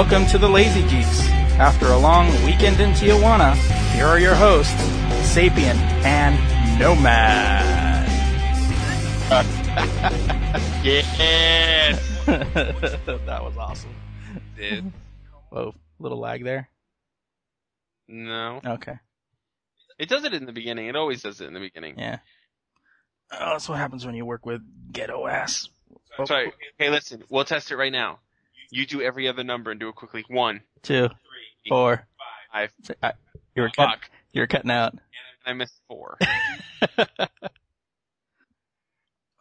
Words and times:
Welcome 0.00 0.24
to 0.28 0.38
the 0.38 0.48
Lazy 0.48 0.80
Geeks. 0.88 1.28
After 1.58 1.88
a 1.88 1.98
long 1.98 2.26
weekend 2.46 2.80
in 2.80 2.92
Tijuana, 2.92 3.52
here 3.94 4.06
are 4.06 4.18
your 4.18 4.34
hosts, 4.34 4.72
Sapien 5.30 5.76
and 6.06 6.80
Nomad. 6.80 8.08
Yes. 10.82 12.00
that 12.24 13.42
was 13.42 13.54
awesome. 13.58 13.94
Did 14.56 14.90
Whoa, 15.50 15.74
little 15.98 16.18
lag 16.18 16.44
there. 16.44 16.70
no? 18.08 18.62
Okay, 18.64 18.98
It 19.98 20.08
does 20.08 20.24
it 20.24 20.32
in 20.32 20.46
the 20.46 20.52
beginning. 20.52 20.86
It 20.86 20.96
always 20.96 21.22
does 21.22 21.42
it 21.42 21.46
in 21.46 21.52
the 21.52 21.60
beginning. 21.60 21.98
yeah. 21.98 22.20
Oh, 23.30 23.50
that's 23.50 23.68
what 23.68 23.76
happens 23.76 24.06
when 24.06 24.14
you 24.14 24.24
work 24.24 24.46
with 24.46 24.62
ghetto 24.90 25.26
ass. 25.26 25.68
Oh, 26.18 26.24
Sorry. 26.24 26.54
Okay, 26.80 26.88
listen. 26.88 27.22
We'll 27.28 27.44
test 27.44 27.70
it 27.70 27.76
right 27.76 27.92
now. 27.92 28.20
You 28.70 28.86
do 28.86 29.02
every 29.02 29.26
other 29.28 29.42
number 29.44 29.70
and 29.70 29.80
do 29.80 29.88
it 29.88 29.94
quickly. 29.96 30.24
One, 30.28 30.60
two, 30.82 31.08
three, 31.08 31.68
four, 31.68 32.06
five. 32.52 32.70
I- 33.02 33.12
You 33.56 33.62
were 33.62 33.70
cut, 33.70 33.98
you 34.32 34.40
were 34.42 34.46
cutting 34.46 34.70
out. 34.70 34.94
I 35.46 35.52
missed 35.52 35.80
four. 35.88 36.18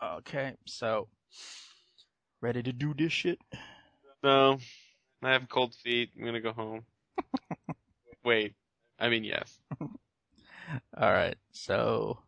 Okay, 0.01 0.53
so 0.66 1.09
ready 2.41 2.63
to 2.63 2.72
do 2.72 2.94
this 2.94 3.12
shit? 3.12 3.38
no. 4.23 4.57
I 5.22 5.31
have 5.34 5.50
cold 5.50 5.75
feet. 5.75 6.12
I'm 6.18 6.23
gonna 6.23 6.39
go 6.39 6.53
home. 6.53 6.85
Wait. 8.23 8.53
I 8.97 9.09
mean, 9.09 9.25
yes. 9.25 9.59
All 9.81 11.12
right. 11.12 11.35
So, 11.51 12.19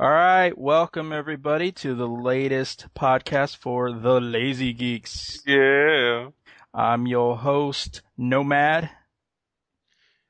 all 0.00 0.10
right. 0.10 0.56
Welcome 0.56 1.12
everybody 1.12 1.72
to 1.72 1.92
the 1.92 2.06
latest 2.06 2.86
podcast 2.94 3.56
for 3.56 3.90
the 3.90 4.20
Lazy 4.20 4.72
Geeks. 4.72 5.42
Yeah. 5.44 6.28
I'm 6.72 7.08
your 7.08 7.36
host, 7.36 8.02
Nomad. 8.16 8.90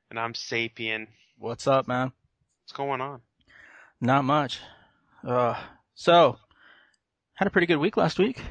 And 0.09 0.19
I'm 0.19 0.33
Sapien. 0.33 1.05
What's 1.37 1.67
up, 1.67 1.87
man? 1.87 2.13
What's 2.63 2.71
going 2.73 2.99
on? 2.99 3.21
Not 4.01 4.23
much. 4.23 4.59
Uh, 5.23 5.55
so 5.93 6.39
had 7.35 7.47
a 7.47 7.51
pretty 7.51 7.67
good 7.67 7.77
week 7.77 7.95
last 7.95 8.17
week. 8.17 8.41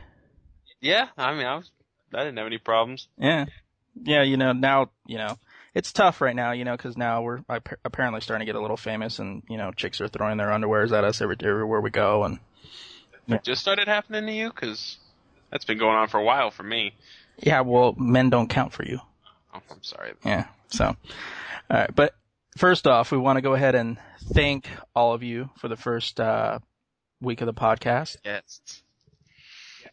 Yeah. 0.80 1.08
I 1.16 1.34
mean, 1.34 1.46
I 1.46 1.56
was. 1.56 1.72
I 2.14 2.18
didn't 2.18 2.38
have 2.38 2.46
any 2.46 2.58
problems. 2.58 3.08
Yeah. 3.18 3.46
Yeah, 4.00 4.22
you 4.22 4.36
know, 4.36 4.52
now, 4.52 4.92
you 5.04 5.18
know, 5.18 5.36
it's 5.78 5.92
tough 5.92 6.20
right 6.20 6.34
now, 6.34 6.50
you 6.50 6.64
know, 6.64 6.76
because 6.76 6.96
now 6.96 7.22
we're 7.22 7.38
apparently 7.84 8.20
starting 8.20 8.44
to 8.44 8.52
get 8.52 8.58
a 8.58 8.60
little 8.60 8.76
famous 8.76 9.20
and, 9.20 9.44
you 9.48 9.56
know, 9.56 9.70
chicks 9.70 10.00
are 10.00 10.08
throwing 10.08 10.36
their 10.36 10.48
underwears 10.48 10.90
at 10.90 11.04
us 11.04 11.20
every, 11.20 11.36
everywhere 11.40 11.80
we 11.80 11.90
go. 11.90 12.24
And 12.24 12.40
Yeah. 13.28 13.36
It 13.36 13.44
just 13.44 13.60
started 13.62 13.86
happening 13.86 14.26
to 14.26 14.32
you 14.32 14.48
because 14.50 14.96
that's 15.52 15.64
been 15.64 15.78
going 15.78 15.94
on 15.94 16.08
for 16.08 16.18
a 16.18 16.24
while 16.24 16.50
for 16.50 16.64
me. 16.64 16.94
yeah, 17.38 17.60
well, 17.60 17.94
men 17.96 18.28
don't 18.28 18.50
count 18.50 18.72
for 18.72 18.84
you. 18.84 18.98
Oh, 19.54 19.60
I'm 19.70 19.82
sorry. 19.84 20.14
Yeah. 20.24 20.48
So, 20.66 20.84
all 20.86 20.96
right. 21.70 21.94
But 21.94 22.16
first 22.56 22.88
off, 22.88 23.12
we 23.12 23.18
want 23.18 23.36
to 23.36 23.42
go 23.42 23.54
ahead 23.54 23.76
and 23.76 23.98
thank 24.34 24.68
all 24.96 25.12
of 25.14 25.22
you 25.22 25.48
for 25.58 25.68
the 25.68 25.76
first 25.76 26.18
uh, 26.18 26.58
week 27.20 27.40
of 27.40 27.46
the 27.46 27.54
podcast. 27.54 28.16
Yes. 28.24 28.82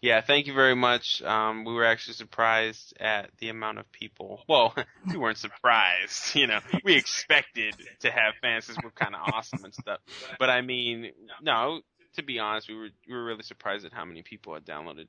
Yeah, 0.05 0.21
thank 0.21 0.45
you 0.45 0.53
very 0.53 0.75
much. 0.75 1.23
Um, 1.23 1.65
we 1.65 1.73
were 1.73 1.83
actually 1.83 2.13
surprised 2.13 2.93
at 2.99 3.31
the 3.39 3.49
amount 3.49 3.79
of 3.79 3.91
people. 3.91 4.43
Well, 4.47 4.75
we 5.11 5.17
weren't 5.17 5.39
surprised, 5.39 6.35
you 6.35 6.45
know. 6.45 6.59
We 6.83 6.93
expected 6.95 7.75
to 8.01 8.11
have 8.11 8.35
fans 8.39 8.67
because 8.67 8.83
we're 8.83 8.91
kind 8.91 9.15
of 9.15 9.21
awesome 9.33 9.63
and 9.65 9.73
stuff. 9.73 10.01
But 10.37 10.51
I 10.51 10.61
mean, 10.61 11.11
no. 11.41 11.81
To 12.17 12.23
be 12.23 12.37
honest, 12.37 12.69
we 12.69 12.75
were 12.75 12.89
we 13.07 13.15
were 13.15 13.25
really 13.25 13.41
surprised 13.41 13.83
at 13.83 13.93
how 13.93 14.05
many 14.05 14.21
people 14.21 14.53
had 14.53 14.63
downloaded 14.63 15.07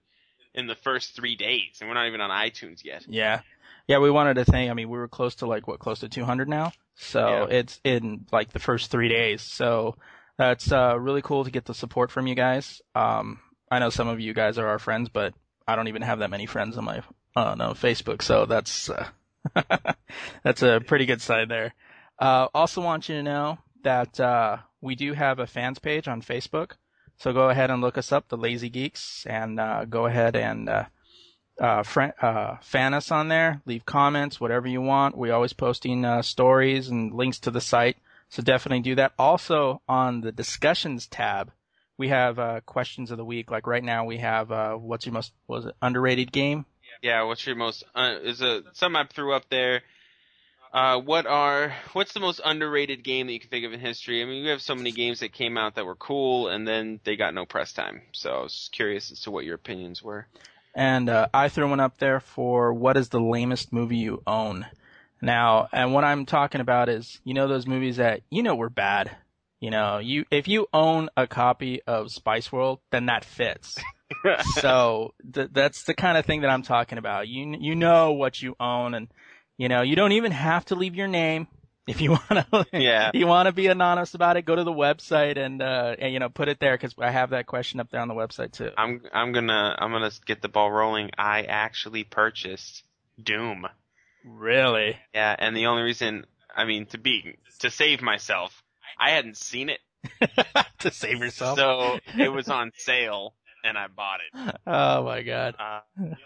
in 0.55 0.67
the 0.67 0.75
first 0.75 1.15
three 1.15 1.37
days, 1.37 1.77
and 1.81 1.91
we're 1.91 1.95
not 1.95 2.07
even 2.07 2.23
on 2.23 2.31
iTunes 2.31 2.83
yet. 2.83 3.05
Yeah. 3.07 3.43
Yeah, 3.87 3.99
we 3.99 4.11
wanted 4.11 4.35
to 4.35 4.47
thank. 4.47 4.71
I 4.71 4.75
mean, 4.75 4.89
we 4.89 4.97
were 4.97 5.09
close 5.09 5.35
to 5.37 5.47
like 5.47 5.69
what, 5.69 5.79
close 5.79 6.01
to 6.01 6.09
200 6.09 6.49
now. 6.49 6.73
So 6.95 7.29
Yeah. 7.29 7.59
it's 7.59 7.81
in 7.85 8.25
like 8.33 8.51
the 8.51 8.59
first 8.61 8.91
three 8.91 9.09
days. 9.09 9.43
So 9.43 9.97
that's 10.39 10.73
uh, 10.73 10.99
really 10.99 11.21
cool 11.23 11.45
to 11.45 11.51
get 11.51 11.67
the 11.67 11.75
support 11.75 12.11
from 12.11 12.27
you 12.27 12.35
guys. 12.35 12.81
Um, 12.95 13.41
I 13.71 13.79
know 13.79 13.91
some 13.91 14.09
of 14.09 14.21
you 14.21 14.33
guys 14.35 14.59
are 14.59 14.69
our 14.69 14.79
friends, 14.79 15.09
but 15.09 15.35
I 15.67 15.77
don't 15.77 15.89
even 15.89 16.03
have 16.03 16.21
that 16.21 16.31
many 16.31 16.47
friends 16.47 16.77
on 16.77 16.85
my 16.85 17.03
on 17.35 17.61
uh, 17.61 17.75
Facebook. 17.75 18.23
So 18.23 18.47
that's 18.47 18.89
uh, 18.89 19.09
that's 20.43 20.63
a 20.63 20.81
pretty 20.87 21.07
good 21.07 21.21
side 21.21 21.49
there. 21.49 21.75
Uh, 22.19 22.49
also 22.55 22.81
want 22.81 23.09
you 23.09 23.17
to 23.17 23.23
know 23.23 23.59
that 23.83 24.19
uh, 24.19 24.59
we 24.81 24.95
do 24.95 25.13
have 25.13 25.39
a 25.39 25.47
fans 25.47 25.79
page 25.79 26.09
on 26.09 26.23
Facebook. 26.23 26.73
So 27.19 27.33
go 27.33 27.49
ahead 27.49 27.71
and 27.71 27.81
look 27.81 27.97
us 27.97 28.13
up, 28.13 28.29
the 28.29 28.37
Lazy 28.37 28.69
Geeks, 28.69 29.25
and 29.27 29.59
uh, 29.59 29.85
go 29.87 30.07
ahead 30.07 30.37
and 30.37 30.69
uh, 30.69 30.85
uh, 31.61 31.83
uh, 32.21 32.57
fan 32.61 32.95
us 32.95 33.11
on 33.11 33.29
there. 33.29 33.63
Leave 33.65 33.87
comments, 33.87 34.41
whatever 34.41 34.69
you 34.69 34.83
want. 34.83 35.17
We're 35.17 35.35
always 35.35 35.55
posting 35.55 36.05
uh, 36.05 36.23
stories 36.23 36.89
and 36.89 37.15
links 37.15 37.39
to 37.41 37.51
the 37.51 37.61
site, 37.61 37.97
so 38.29 38.43
definitely 38.43 38.83
do 38.83 38.95
that. 38.97 39.13
Also 39.19 39.81
on 39.89 40.21
the 40.21 40.33
discussions 40.33 41.07
tab, 41.07 41.53
we 41.99 42.09
have 42.09 42.39
uh, 42.39 42.61
questions 42.67 43.11
of 43.11 43.19
the 43.19 43.25
week. 43.25 43.51
Like 43.51 43.67
right 43.67 43.85
now, 43.85 44.05
we 44.05 44.19
have 44.19 44.53
uh, 44.53 44.75
what's 44.75 45.07
your 45.07 45.13
most 45.13 45.33
was 45.49 45.67
it 45.67 45.75
underrated 45.83 46.33
game? 46.33 46.67
Yeah, 47.03 47.23
what's 47.25 47.47
your 47.47 47.57
most 47.57 47.85
uh, 47.95 48.17
is 48.23 48.41
a 48.41 48.63
some 48.73 48.97
I 48.97 49.07
threw 49.07 49.35
up 49.35 49.49
there. 49.51 49.83
Uh, 50.73 51.01
what 51.01 51.27
are 51.27 51.75
what's 51.93 52.13
the 52.13 52.21
most 52.21 52.41
underrated 52.45 53.03
game 53.03 53.27
that 53.27 53.33
you 53.33 53.41
can 53.41 53.49
think 53.49 53.65
of 53.65 53.73
in 53.73 53.81
history? 53.81 54.23
I 54.23 54.27
mean, 54.27 54.43
we 54.43 54.51
have 54.51 54.61
so 54.61 54.75
many 54.75 54.93
games 54.93 55.21
that 55.21 55.33
came 55.33 55.57
out 55.57 55.77
that 55.77 55.87
were 55.87 55.95
cool 55.95 56.49
and 56.49 56.67
then 56.67 57.01
they 57.05 57.17
got 57.17 57.35
no 57.35 57.47
press 57.47 57.73
time. 57.73 58.03
So 58.13 58.31
I 58.31 58.43
was 58.43 58.69
curious 58.73 59.11
as 59.11 59.21
to 59.23 59.31
what 59.31 59.45
your 59.45 59.55
opinions 59.55 60.03
were. 60.03 60.27
And 60.75 61.09
uh, 61.09 61.29
I 61.33 61.49
threw 61.49 61.71
one 61.71 61.81
up 61.81 61.97
there 61.97 62.21
for 62.21 62.75
what 62.75 62.99
is 62.99 63.09
the 63.09 63.21
lamest 63.21 63.73
movie 63.73 63.97
you 63.97 64.23
own. 64.27 64.67
Now, 65.23 65.69
and 65.73 65.95
what 65.95 66.05
I'm 66.05 66.27
talking 66.27 66.61
about 66.61 66.91
is, 66.91 67.21
you 67.25 67.33
know, 67.33 67.49
those 67.49 67.67
movies 67.67 67.97
that 67.97 68.21
you 68.29 68.43
know 68.43 68.55
were 68.55 68.69
bad. 68.69 69.17
You 69.61 69.71
know, 69.71 69.99
you 69.99 70.25
if 70.31 70.49
you 70.49 70.67
own 70.73 71.09
a 71.17 71.27
copy 71.27 71.81
of 71.87 72.11
Spice 72.11 72.53
World, 72.53 72.81
then 72.91 73.07
that 73.07 73.25
fits. 73.25 73.77
so 74.61 75.15
th- 75.33 75.49
that's 75.53 75.85
the 75.85 75.95
kind 75.95 76.19
of 76.19 76.27
thing 76.27 76.43
that 76.43 76.51
I'm 76.51 76.63
talking 76.63 76.99
about. 76.99 77.29
You 77.29 77.57
you 77.59 77.75
know 77.75 78.13
what 78.13 78.41
you 78.41 78.55
own, 78.61 78.95
and 78.95 79.09
you 79.57 79.69
know 79.69 79.83
you 79.83 79.97
don't 79.97 80.13
even 80.13 80.33
have 80.33 80.65
to 80.67 80.75
leave 80.75 80.95
your 80.95 81.09
name. 81.09 81.49
If 81.89 82.01
you 82.01 82.11
want 82.11 82.29
to, 82.51 82.67
Yeah. 82.73 83.13
you 83.15 83.29
want 83.29 83.47
to 83.47 83.53
be 83.53 83.69
anonymous 83.69 84.15
about 84.15 84.37
it, 84.37 84.43
go 84.43 84.57
to 84.57 84.65
the 84.65 84.73
website 84.73 85.39
and, 85.39 85.63
uh, 85.63 85.95
and, 85.97 86.13
you 86.13 86.19
know, 86.19 86.29
put 86.29 86.49
it 86.49 86.59
there 86.59 86.75
because 86.75 86.97
I 86.99 87.13
have 87.13 87.31
that 87.31 87.47
question 87.47 87.79
up 87.79 87.91
there 87.93 88.01
on 88.01 88.09
the 88.09 88.15
website 88.15 88.51
too. 88.51 88.73
I'm 88.77 89.03
I'm 89.13 89.31
gonna 89.31 89.77
I'm 89.79 89.93
gonna 89.93 90.11
get 90.27 90.43
the 90.43 90.49
ball 90.49 90.69
rolling. 90.69 91.11
I 91.17 91.43
actually 91.43 92.03
purchased 92.03 92.83
Doom. 93.23 93.69
Really? 94.25 94.97
Yeah, 95.15 95.37
and 95.39 95.57
the 95.57 95.67
only 95.67 95.83
reason 95.85 96.27
I 96.57 96.65
mean 96.65 96.87
to 96.87 96.99
be 96.99 97.37
to 97.61 97.71
save 97.71 98.03
myself, 98.03 98.65
I 98.99 99.11
hadn't 99.11 99.37
seen 99.37 99.69
it, 99.71 99.81
to 100.81 100.91
save 100.91 101.19
yourself? 101.21 101.59
so 101.59 101.99
it 102.19 102.29
was 102.29 102.49
on 102.49 102.73
sale, 102.77 103.35
and 103.65 103.77
I 103.77 103.89
bought 103.89 104.21
it. 104.21 104.57
oh 104.67 105.03
my 105.05 105.23
god. 105.23 105.57
Uh, 105.59 105.81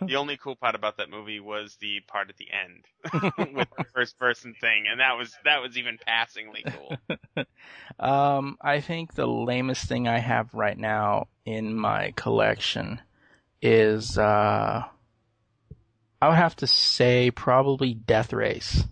the 0.06 0.16
only 0.16 0.36
cool 0.36 0.56
part 0.56 0.74
about 0.74 0.98
that 0.98 1.08
movie 1.10 1.40
was 1.40 1.76
the 1.80 2.00
part 2.06 2.28
at 2.28 2.36
the 2.36 2.48
end 2.50 2.84
with 3.54 3.68
the 3.78 3.84
first 3.94 4.18
person 4.18 4.54
thing, 4.60 4.84
and 4.90 5.00
that 5.00 5.16
was 5.16 5.34
that 5.44 5.62
was 5.62 5.78
even 5.78 5.98
passingly 6.04 6.64
cool. 6.66 6.96
Um, 7.98 8.56
I 8.62 8.80
think 8.80 9.14
the 9.14 9.26
lamest 9.26 9.86
thing 9.86 10.08
I 10.08 10.18
have 10.18 10.54
right 10.54 10.78
now 10.78 11.28
in 11.44 11.74
my 11.74 12.12
collection 12.16 13.00
is, 13.60 14.16
uh, 14.16 14.84
I 16.22 16.28
would 16.28 16.36
have 16.36 16.56
to 16.56 16.66
say 16.66 17.30
probably 17.30 17.92
Death 17.92 18.32
Race. 18.32 18.84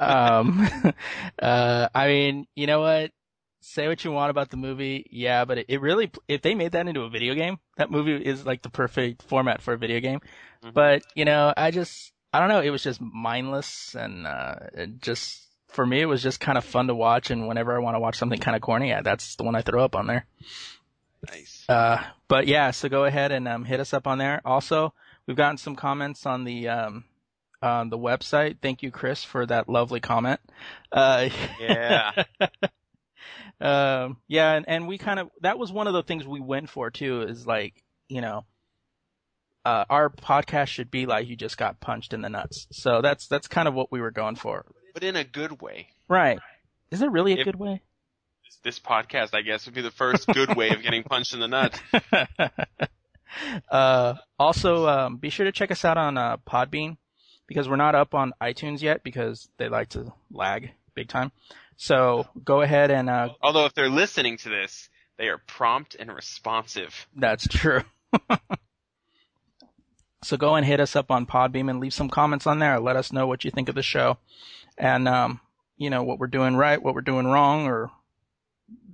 Um, 0.00 0.68
uh, 1.42 1.88
I 1.94 2.06
mean, 2.06 2.46
you 2.54 2.66
know 2.66 2.80
what? 2.80 3.12
Say 3.60 3.88
what 3.88 4.04
you 4.04 4.12
want 4.12 4.30
about 4.30 4.50
the 4.50 4.56
movie, 4.56 5.06
yeah, 5.10 5.44
but 5.44 5.58
it, 5.58 5.66
it 5.68 5.80
really, 5.80 6.10
if 6.28 6.40
they 6.42 6.54
made 6.54 6.72
that 6.72 6.86
into 6.86 7.02
a 7.02 7.10
video 7.10 7.34
game, 7.34 7.58
that 7.76 7.90
movie 7.90 8.14
is 8.14 8.46
like 8.46 8.62
the 8.62 8.70
perfect 8.70 9.22
format 9.22 9.60
for 9.60 9.74
a 9.74 9.78
video 9.78 9.98
game. 10.00 10.20
Mhm. 10.62 10.72
But, 10.72 11.02
you 11.16 11.24
know, 11.24 11.52
I 11.56 11.72
just, 11.72 12.12
I 12.32 12.38
don't 12.38 12.48
know, 12.48 12.60
it 12.60 12.70
was 12.70 12.82
just 12.84 13.00
mindless 13.00 13.96
and, 13.96 14.26
uh, 14.26 14.54
it 14.72 15.00
just, 15.02 15.42
for 15.68 15.84
me, 15.84 16.00
it 16.00 16.06
was 16.06 16.22
just 16.22 16.38
kind 16.38 16.56
of 16.56 16.64
fun 16.64 16.86
to 16.86 16.94
watch. 16.94 17.30
And 17.30 17.48
whenever 17.48 17.74
I 17.74 17.80
want 17.80 17.96
to 17.96 18.00
watch 18.00 18.16
something 18.16 18.38
kind 18.38 18.54
of 18.54 18.62
corny, 18.62 18.88
yeah, 18.90 19.02
that's 19.02 19.34
the 19.34 19.42
one 19.42 19.56
I 19.56 19.62
throw 19.62 19.82
up 19.84 19.96
on 19.96 20.06
there. 20.06 20.26
nice. 21.28 21.64
Uh, 21.68 22.02
but 22.28 22.46
yeah, 22.46 22.70
so 22.70 22.88
go 22.88 23.04
ahead 23.04 23.32
and 23.32 23.48
um, 23.48 23.64
hit 23.64 23.80
us 23.80 23.92
up 23.92 24.06
on 24.06 24.18
there. 24.18 24.40
Also, 24.44 24.94
we've 25.26 25.36
gotten 25.36 25.58
some 25.58 25.74
comments 25.76 26.24
on 26.24 26.44
the 26.44 26.68
um, 26.68 27.04
on 27.62 27.90
the 27.90 27.98
website. 27.98 28.58
Thank 28.62 28.82
you, 28.82 28.90
Chris, 28.90 29.24
for 29.24 29.46
that 29.46 29.68
lovely 29.68 30.00
comment. 30.00 30.40
Uh, 30.92 31.28
Yeah. 31.60 32.12
um, 33.60 34.18
yeah, 34.28 34.52
and, 34.54 34.64
and 34.68 34.88
we 34.88 34.98
kind 34.98 35.18
of 35.18 35.30
that 35.40 35.58
was 35.58 35.72
one 35.72 35.86
of 35.86 35.92
the 35.94 36.02
things 36.02 36.26
we 36.26 36.40
went 36.40 36.68
for 36.68 36.90
too. 36.90 37.22
Is 37.22 37.46
like 37.46 37.82
you 38.08 38.20
know, 38.20 38.44
uh, 39.64 39.84
our 39.90 40.10
podcast 40.10 40.68
should 40.68 40.90
be 40.90 41.06
like 41.06 41.26
you 41.28 41.36
just 41.36 41.56
got 41.58 41.80
punched 41.80 42.12
in 42.12 42.20
the 42.22 42.28
nuts. 42.28 42.66
So 42.72 43.00
that's 43.00 43.26
that's 43.28 43.48
kind 43.48 43.66
of 43.68 43.74
what 43.74 43.90
we 43.90 44.00
were 44.00 44.10
going 44.10 44.36
for. 44.36 44.64
but 44.94 45.02
in 45.02 45.16
a 45.16 45.24
good 45.24 45.60
way. 45.62 45.88
Right? 46.08 46.38
Is 46.90 47.02
it 47.02 47.10
really 47.10 47.32
a 47.32 47.38
If- 47.38 47.44
good 47.44 47.56
way? 47.56 47.82
This 48.62 48.80
podcast, 48.80 49.32
I 49.32 49.42
guess, 49.42 49.66
would 49.66 49.74
be 49.76 49.82
the 49.82 49.92
first 49.92 50.26
good 50.26 50.56
way 50.56 50.70
of 50.70 50.82
getting 50.82 51.04
punched 51.04 51.34
in 51.34 51.38
the 51.40 51.46
nuts. 51.46 51.78
uh, 53.70 54.14
also, 54.38 54.88
um, 54.88 55.16
be 55.18 55.30
sure 55.30 55.44
to 55.44 55.52
check 55.52 55.70
us 55.70 55.84
out 55.84 55.96
on 55.98 56.16
uh, 56.18 56.36
Podbean 56.38 56.96
because 57.46 57.68
we're 57.68 57.76
not 57.76 57.94
up 57.94 58.14
on 58.14 58.32
iTunes 58.40 58.82
yet 58.82 59.02
because 59.02 59.48
they 59.58 59.68
like 59.68 59.90
to 59.90 60.12
lag 60.30 60.70
big 60.94 61.08
time. 61.08 61.30
So 61.76 62.26
go 62.44 62.62
ahead 62.62 62.90
and 62.90 63.08
uh, 63.10 63.30
Although 63.42 63.66
if 63.66 63.74
they're 63.74 63.90
listening 63.90 64.38
to 64.38 64.48
this, 64.48 64.88
they 65.18 65.28
are 65.28 65.38
prompt 65.46 65.94
and 65.98 66.12
responsive. 66.12 67.06
that's 67.14 67.46
true. 67.46 67.82
so 70.22 70.36
go 70.36 70.54
and 70.54 70.66
hit 70.66 70.80
us 70.80 70.96
up 70.96 71.10
on 71.10 71.26
Podbean 71.26 71.70
and 71.70 71.80
leave 71.80 71.94
some 71.94 72.08
comments 72.08 72.46
on 72.46 72.58
there. 72.58 72.80
Let 72.80 72.96
us 72.96 73.12
know 73.12 73.26
what 73.26 73.44
you 73.44 73.50
think 73.50 73.68
of 73.68 73.74
the 73.74 73.82
show 73.82 74.18
and 74.78 75.08
um, 75.08 75.40
you 75.76 75.90
know 75.90 76.02
what 76.02 76.18
we're 76.18 76.26
doing 76.26 76.56
right, 76.56 76.82
what 76.82 76.94
we're 76.94 77.00
doing 77.02 77.26
wrong, 77.26 77.66
or 77.66 77.90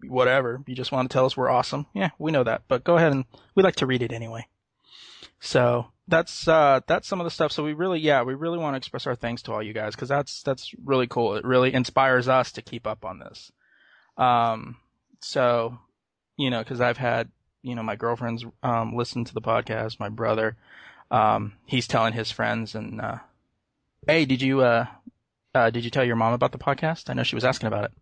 whatever. 0.06 0.62
You 0.66 0.74
just 0.74 0.92
want 0.92 1.08
to 1.10 1.12
tell 1.12 1.26
us 1.26 1.36
we're 1.36 1.50
awesome. 1.50 1.86
Yeah, 1.94 2.10
we 2.18 2.32
know 2.32 2.44
that, 2.44 2.62
but 2.68 2.84
go 2.84 2.96
ahead 2.96 3.12
and 3.12 3.24
we 3.54 3.62
like 3.62 3.76
to 3.76 3.86
read 3.86 4.02
it 4.02 4.12
anyway. 4.12 4.46
So 5.40 5.86
that's 6.12 6.46
uh 6.46 6.80
that's 6.86 7.08
some 7.08 7.20
of 7.20 7.24
the 7.24 7.30
stuff. 7.30 7.52
So 7.52 7.64
we 7.64 7.72
really 7.72 7.98
yeah 7.98 8.22
we 8.22 8.34
really 8.34 8.58
want 8.58 8.74
to 8.74 8.76
express 8.76 9.06
our 9.06 9.16
thanks 9.16 9.40
to 9.42 9.52
all 9.52 9.62
you 9.62 9.72
guys 9.72 9.94
because 9.94 10.10
that's 10.10 10.42
that's 10.42 10.72
really 10.84 11.06
cool. 11.06 11.34
It 11.36 11.44
really 11.44 11.72
inspires 11.72 12.28
us 12.28 12.52
to 12.52 12.62
keep 12.62 12.86
up 12.86 13.04
on 13.04 13.18
this. 13.18 13.50
Um, 14.18 14.76
so 15.20 15.78
you 16.36 16.50
know 16.50 16.62
because 16.62 16.82
I've 16.82 16.98
had 16.98 17.30
you 17.62 17.74
know 17.74 17.82
my 17.82 17.96
girlfriend's 17.96 18.44
um 18.62 18.94
listen 18.94 19.24
to 19.24 19.32
the 19.34 19.40
podcast, 19.40 19.98
my 19.98 20.10
brother, 20.10 20.56
um 21.10 21.54
he's 21.64 21.88
telling 21.88 22.12
his 22.12 22.30
friends 22.30 22.74
and 22.74 23.00
uh, 23.00 23.18
hey 24.06 24.26
did 24.26 24.42
you 24.42 24.60
uh 24.60 24.86
uh 25.54 25.70
did 25.70 25.82
you 25.82 25.90
tell 25.90 26.04
your 26.04 26.16
mom 26.16 26.34
about 26.34 26.52
the 26.52 26.58
podcast? 26.58 27.08
I 27.08 27.14
know 27.14 27.22
she 27.22 27.36
was 27.36 27.44
asking 27.44 27.68
about 27.68 27.84
it. 27.84 27.92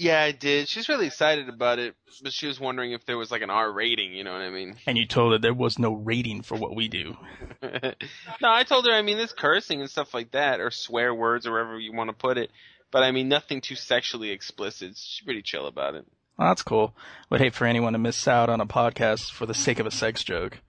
Yeah, 0.00 0.22
I 0.22 0.30
did. 0.30 0.68
She's 0.68 0.88
really 0.88 1.08
excited 1.08 1.48
about 1.48 1.80
it, 1.80 1.96
but 2.22 2.32
she 2.32 2.46
was 2.46 2.60
wondering 2.60 2.92
if 2.92 3.04
there 3.04 3.18
was 3.18 3.32
like 3.32 3.42
an 3.42 3.50
R 3.50 3.70
rating, 3.70 4.12
you 4.12 4.22
know 4.22 4.32
what 4.32 4.42
I 4.42 4.50
mean? 4.50 4.76
And 4.86 4.96
you 4.96 5.04
told 5.06 5.32
her 5.32 5.38
there 5.38 5.52
was 5.52 5.76
no 5.76 5.92
rating 5.92 6.42
for 6.42 6.56
what 6.56 6.76
we 6.76 6.86
do. 6.86 7.16
no, 7.62 8.48
I 8.48 8.62
told 8.62 8.86
her, 8.86 8.92
I 8.92 9.02
mean, 9.02 9.16
there's 9.16 9.32
cursing 9.32 9.80
and 9.80 9.90
stuff 9.90 10.14
like 10.14 10.30
that, 10.30 10.60
or 10.60 10.70
swear 10.70 11.12
words, 11.12 11.48
or 11.48 11.50
wherever 11.50 11.80
you 11.80 11.92
want 11.92 12.10
to 12.10 12.14
put 12.14 12.38
it. 12.38 12.52
But 12.92 13.02
I 13.02 13.10
mean, 13.10 13.28
nothing 13.28 13.60
too 13.60 13.74
sexually 13.74 14.30
explicit. 14.30 14.96
She's 14.96 15.24
pretty 15.24 15.42
chill 15.42 15.66
about 15.66 15.96
it. 15.96 16.06
Well, 16.38 16.48
that's 16.48 16.62
cool. 16.62 16.94
Would 17.30 17.40
hate 17.40 17.54
for 17.54 17.66
anyone 17.66 17.92
to 17.94 17.98
miss 17.98 18.28
out 18.28 18.48
on 18.48 18.60
a 18.60 18.66
podcast 18.66 19.32
for 19.32 19.46
the 19.46 19.54
sake 19.54 19.80
of 19.80 19.86
a 19.86 19.90
sex 19.90 20.22
joke. 20.22 20.60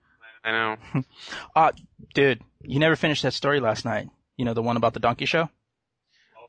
I 0.44 0.50
know. 0.50 0.76
Uh, 1.54 1.70
dude, 2.14 2.42
you 2.62 2.80
never 2.80 2.96
finished 2.96 3.22
that 3.22 3.34
story 3.34 3.60
last 3.60 3.84
night. 3.84 4.08
You 4.36 4.44
know, 4.44 4.54
the 4.54 4.62
one 4.62 4.76
about 4.76 4.94
the 4.94 5.00
donkey 5.00 5.26
show? 5.26 5.50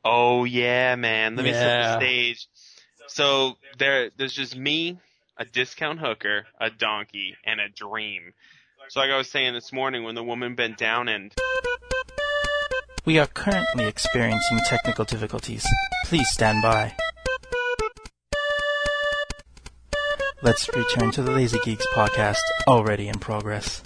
Oh 0.04 0.44
yeah, 0.44 0.96
man. 0.96 1.36
Let 1.36 1.44
me 1.44 1.52
set 1.52 1.82
the 1.82 1.96
stage. 1.98 2.48
So 3.08 3.56
there, 3.78 4.10
there's 4.16 4.32
just 4.32 4.56
me, 4.56 4.98
a 5.36 5.44
discount 5.44 6.00
hooker, 6.00 6.46
a 6.60 6.70
donkey, 6.70 7.36
and 7.44 7.60
a 7.60 7.68
dream. 7.68 8.32
So 8.88 9.00
like 9.00 9.10
I 9.10 9.16
was 9.16 9.30
saying 9.30 9.54
this 9.54 9.72
morning 9.72 10.04
when 10.04 10.14
the 10.14 10.24
woman 10.24 10.54
bent 10.54 10.76
down 10.78 11.08
and 11.08 11.32
We 13.04 13.18
are 13.18 13.26
currently 13.26 13.86
experiencing 13.86 14.60
technical 14.66 15.04
difficulties. 15.04 15.66
Please 16.06 16.28
stand 16.28 16.62
by. 16.62 16.94
Let's 20.42 20.68
return 20.74 21.12
to 21.12 21.22
the 21.22 21.30
Lazy 21.30 21.58
Geeks 21.64 21.86
podcast, 21.94 22.40
already 22.66 23.06
in 23.06 23.20
progress. 23.20 23.82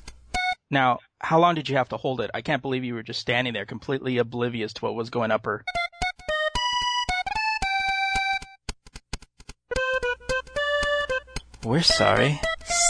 Now, 0.71 1.01
how 1.21 1.39
long 1.39 1.55
did 1.55 1.69
you 1.69 1.77
have 1.77 1.91
to 1.91 1.99
hold 1.99 2.21
it? 2.21 2.31
I 2.33 2.41
can't 2.41 2.63
believe 2.63 2.83
you 2.83 2.95
were 2.95 3.03
just 3.03 3.21
standing 3.21 3.53
there 3.53 3.67
completely 3.67 4.17
oblivious 4.19 4.73
to 4.75 4.85
what 4.87 4.95
was 4.95 5.11
going 5.11 5.31
up 5.31 5.45
her. 5.45 5.63
We're 11.67 11.83
sorry. 11.83 12.41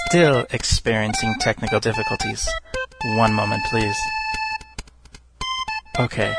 Still 0.07 0.45
experiencing 0.51 1.37
technical 1.41 1.81
difficulties. 1.81 2.47
One 3.07 3.33
moment, 3.33 3.63
please. 3.71 3.97
Okay, 5.99 6.35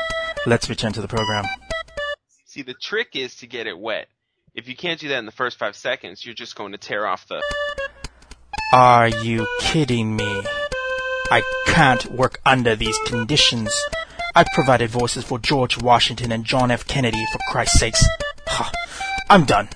let's 0.46 0.68
return 0.68 0.92
to 0.92 1.00
the 1.00 1.08
program. 1.08 1.46
see 2.44 2.62
the 2.62 2.74
trick 2.74 3.16
is 3.16 3.34
to 3.38 3.48
get 3.48 3.66
it 3.66 3.76
wet. 3.76 4.06
If 4.54 4.68
you 4.68 4.76
can't 4.76 5.00
do 5.00 5.08
that 5.08 5.18
in 5.18 5.26
the 5.26 5.32
first 5.32 5.58
five 5.58 5.74
seconds, 5.74 6.24
you're 6.24 6.32
just 6.32 6.54
going 6.54 6.70
to 6.70 6.78
tear 6.78 7.08
off 7.08 7.26
the. 7.26 7.42
Are 8.72 9.08
you 9.08 9.48
kidding 9.58 10.14
me? 10.14 10.42
I 11.32 11.42
can't 11.66 12.06
work 12.12 12.40
under 12.46 12.76
these 12.76 12.98
conditions. 13.06 13.74
I've 14.36 14.46
provided 14.54 14.90
voices 14.90 15.24
for 15.24 15.40
George 15.40 15.76
Washington 15.82 16.30
and 16.30 16.44
John 16.44 16.70
F. 16.70 16.86
Kennedy, 16.86 17.26
for 17.32 17.40
Christ's 17.50 17.80
sakes. 17.80 18.04
I'm 19.28 19.44
done. 19.44 19.70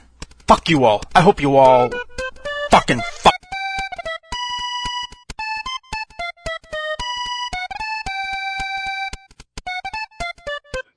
Fuck 0.46 0.68
you 0.68 0.84
all. 0.84 1.02
I 1.12 1.22
hope 1.22 1.40
you 1.40 1.56
all 1.56 1.90
fucking 2.72 3.00
fuck. 3.00 3.34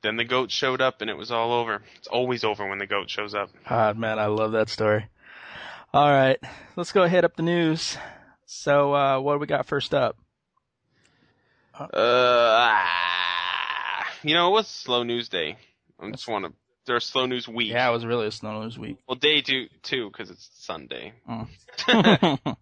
Then 0.02 0.16
the 0.16 0.24
goat 0.24 0.52
showed 0.52 0.80
up 0.80 1.02
and 1.02 1.10
it 1.10 1.18
was 1.18 1.32
all 1.32 1.52
over. 1.52 1.82
It's 1.98 2.08
always 2.08 2.46
over 2.46 2.66
when 2.70 2.80
the 2.80 2.88
goat 2.88 3.10
shows 3.10 3.36
up. 3.36 3.50
Ah, 3.70 3.92
man, 3.94 4.20
I 4.20 4.28
love 4.28 4.54
that 4.54 4.70
story. 4.70 5.08
All 5.94 6.10
right, 6.10 6.40
let's 6.78 6.94
go 6.94 7.04
ahead 7.04 7.26
up 7.26 7.36
the 7.36 7.44
news. 7.44 7.98
So, 8.46 8.94
uh, 8.94 9.20
what 9.20 9.34
do 9.34 9.40
we 9.40 9.48
got 9.48 9.66
first 9.66 9.94
up? 9.94 10.18
Uh, 11.78 11.90
ah. 11.94 12.86
you 14.24 14.34
know, 14.34 14.48
it 14.48 14.52
was 14.52 14.68
slow 14.70 15.04
news 15.04 15.28
day. 15.28 15.58
I 16.00 16.10
just 16.12 16.28
want 16.28 16.46
to. 16.46 16.54
There's 16.86 17.06
slow 17.06 17.26
news 17.26 17.48
week. 17.48 17.72
Yeah, 17.72 17.90
it 17.90 17.94
was 17.94 18.06
really 18.06 18.28
a 18.28 18.32
slow 18.32 18.62
news 18.62 18.78
week. 18.78 18.98
Well, 19.08 19.16
day 19.16 19.42
two 19.42 19.68
too, 19.82 20.10
because 20.12 20.30
it's 20.30 20.50
Sunday. 20.54 21.14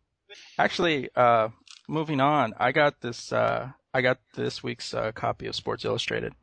Actually, 0.58 1.10
uh, 1.16 1.50
moving 1.88 2.20
on, 2.22 2.54
I 2.58 2.72
got 2.72 3.02
this, 3.02 3.32
uh, 3.34 3.70
I 3.94 4.02
got 4.02 4.20
this 4.36 4.64
week's, 4.64 4.94
uh, 4.94 5.12
copy 5.12 5.46
of 5.48 5.56
Sports 5.56 5.86
Illustrated. 5.86 6.34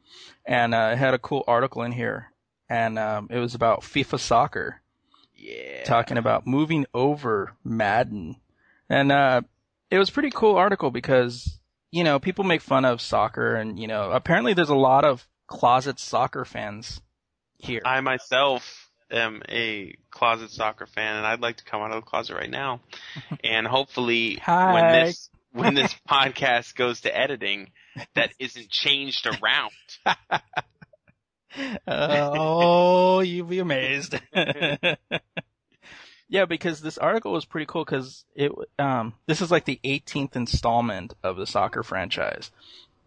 And, 0.44 0.74
uh, 0.74 0.90
it 0.92 0.98
had 0.98 1.14
a 1.14 1.18
cool 1.18 1.44
article 1.46 1.82
in 1.82 1.92
here. 1.92 2.32
And, 2.68 2.98
um, 2.98 3.28
it 3.30 3.38
was 3.38 3.54
about 3.54 3.80
FIFA 3.82 4.20
soccer, 4.20 4.82
Yeah. 5.34 5.82
talking 5.84 6.18
about 6.18 6.46
moving 6.46 6.86
over 6.94 7.54
Madden. 7.64 8.36
And, 8.88 9.10
uh, 9.10 9.42
it 9.90 9.98
was 9.98 10.08
a 10.08 10.12
pretty 10.12 10.30
cool 10.30 10.56
article 10.56 10.90
because, 10.90 11.58
you 11.90 12.04
know, 12.04 12.18
people 12.20 12.44
make 12.44 12.60
fun 12.60 12.84
of 12.84 13.00
soccer 13.00 13.56
and, 13.56 13.78
you 13.78 13.88
know, 13.88 14.10
apparently 14.12 14.52
there's 14.54 14.68
a 14.68 14.74
lot 14.76 15.04
of 15.04 15.26
closet 15.48 15.98
soccer 15.98 16.44
fans 16.44 17.00
here. 17.62 17.80
I 17.84 18.00
myself 18.00 18.90
am 19.10 19.42
a 19.48 19.94
closet 20.10 20.50
soccer 20.50 20.86
fan, 20.86 21.16
and 21.16 21.26
I'd 21.26 21.40
like 21.40 21.58
to 21.58 21.64
come 21.64 21.82
out 21.82 21.90
of 21.90 22.02
the 22.02 22.08
closet 22.08 22.34
right 22.34 22.50
now. 22.50 22.80
and 23.44 23.66
hopefully, 23.66 24.36
Hi. 24.36 24.72
when 24.72 25.04
this 25.04 25.30
when 25.52 25.74
this 25.74 25.94
podcast 26.08 26.74
goes 26.74 27.02
to 27.02 27.16
editing, 27.16 27.70
that 28.14 28.32
isn't 28.38 28.70
changed 28.70 29.26
around. 29.26 29.72
oh, 31.86 33.20
you'd 33.20 33.48
be 33.48 33.58
amazed. 33.58 34.18
yeah, 36.28 36.44
because 36.44 36.80
this 36.80 36.98
article 36.98 37.32
was 37.32 37.44
pretty 37.44 37.66
cool 37.66 37.84
because 37.84 38.24
it 38.34 38.52
um 38.78 39.14
this 39.26 39.40
is 39.40 39.50
like 39.50 39.64
the 39.64 39.80
18th 39.84 40.36
installment 40.36 41.14
of 41.22 41.36
the 41.36 41.46
soccer 41.46 41.82
franchise, 41.82 42.50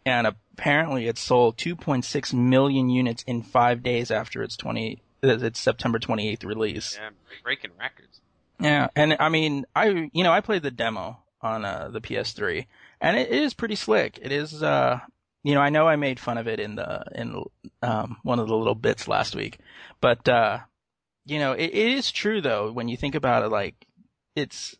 and 0.06 0.28
apparently 0.28 1.08
it 1.08 1.18
sold 1.18 1.58
2.6 1.58 2.34
million 2.34 2.90
units 2.90 3.24
in 3.24 3.42
five 3.42 3.84
days 3.84 4.12
after 4.12 4.44
its 4.44 4.58
20 4.58 5.02
its 5.24 5.60
September 5.60 6.00
28th 6.00 6.46
release. 6.46 6.98
Yeah, 7.00 7.10
breaking 7.44 7.72
records. 7.80 8.20
Yeah, 8.60 8.90
and 8.96 9.16
I 9.20 9.30
mean, 9.30 9.66
I 9.76 10.10
you 10.14 10.24
know 10.24 10.32
I 10.32 10.42
played 10.42 10.64
the 10.64 10.72
demo 10.72 11.20
on 11.42 11.66
uh, 11.66 11.90
the 11.92 12.02
PS3, 12.02 12.66
and 13.02 13.18
it 13.18 13.30
is 13.30 13.54
pretty 13.54 13.76
slick. 13.76 14.20
It 14.22 14.32
is, 14.32 14.64
uh, 14.64 15.00
you 15.44 15.54
know, 15.54 15.62
I 15.62 15.70
know 15.70 15.88
I 15.88 15.96
made 15.96 16.20
fun 16.20 16.38
of 16.38 16.48
it 16.48 16.60
in 16.60 16.76
the 16.76 17.04
in 17.16 17.44
um, 17.82 18.18
one 18.24 18.40
of 18.40 18.48
the 18.48 18.56
little 18.56 18.76
bits 18.76 19.08
last 19.08 19.36
week, 19.36 19.60
but 20.02 20.28
uh, 20.28 20.60
you 21.26 21.40
know, 21.40 21.54
it, 21.54 21.66
it 21.66 21.92
is 21.92 22.12
true 22.12 22.42
though 22.42 22.72
when 22.72 22.88
you 22.88 22.98
think 22.98 23.16
about 23.16 23.44
it. 23.44 23.50
Like, 23.50 23.88
it's 24.36 24.76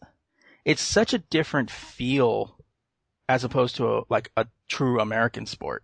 it's 0.66 0.82
such 0.82 1.14
a 1.14 1.20
different 1.20 1.72
feel 1.72 2.56
as 3.34 3.44
opposed 3.44 3.78
to 3.78 3.98
a, 3.98 4.04
like 4.10 4.32
a 4.38 4.46
true 4.68 5.00
American 5.00 5.48
sport. 5.48 5.84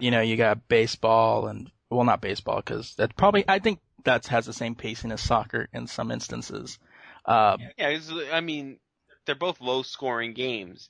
You 0.00 0.10
know, 0.10 0.20
you 0.20 0.36
got 0.36 0.68
baseball 0.68 1.48
and 1.48 1.70
well, 1.90 2.04
not 2.04 2.20
baseball 2.20 2.56
because 2.56 2.94
that 2.96 3.16
probably 3.16 3.44
I 3.48 3.58
think 3.58 3.80
that 4.04 4.26
has 4.28 4.46
the 4.46 4.52
same 4.52 4.74
pacing 4.74 5.12
as 5.12 5.20
soccer 5.20 5.68
in 5.72 5.86
some 5.86 6.10
instances. 6.10 6.78
Uh, 7.24 7.56
Yeah, 7.76 7.98
I 8.32 8.40
mean, 8.40 8.78
they're 9.26 9.34
both 9.34 9.60
low 9.60 9.82
scoring 9.82 10.34
games, 10.34 10.88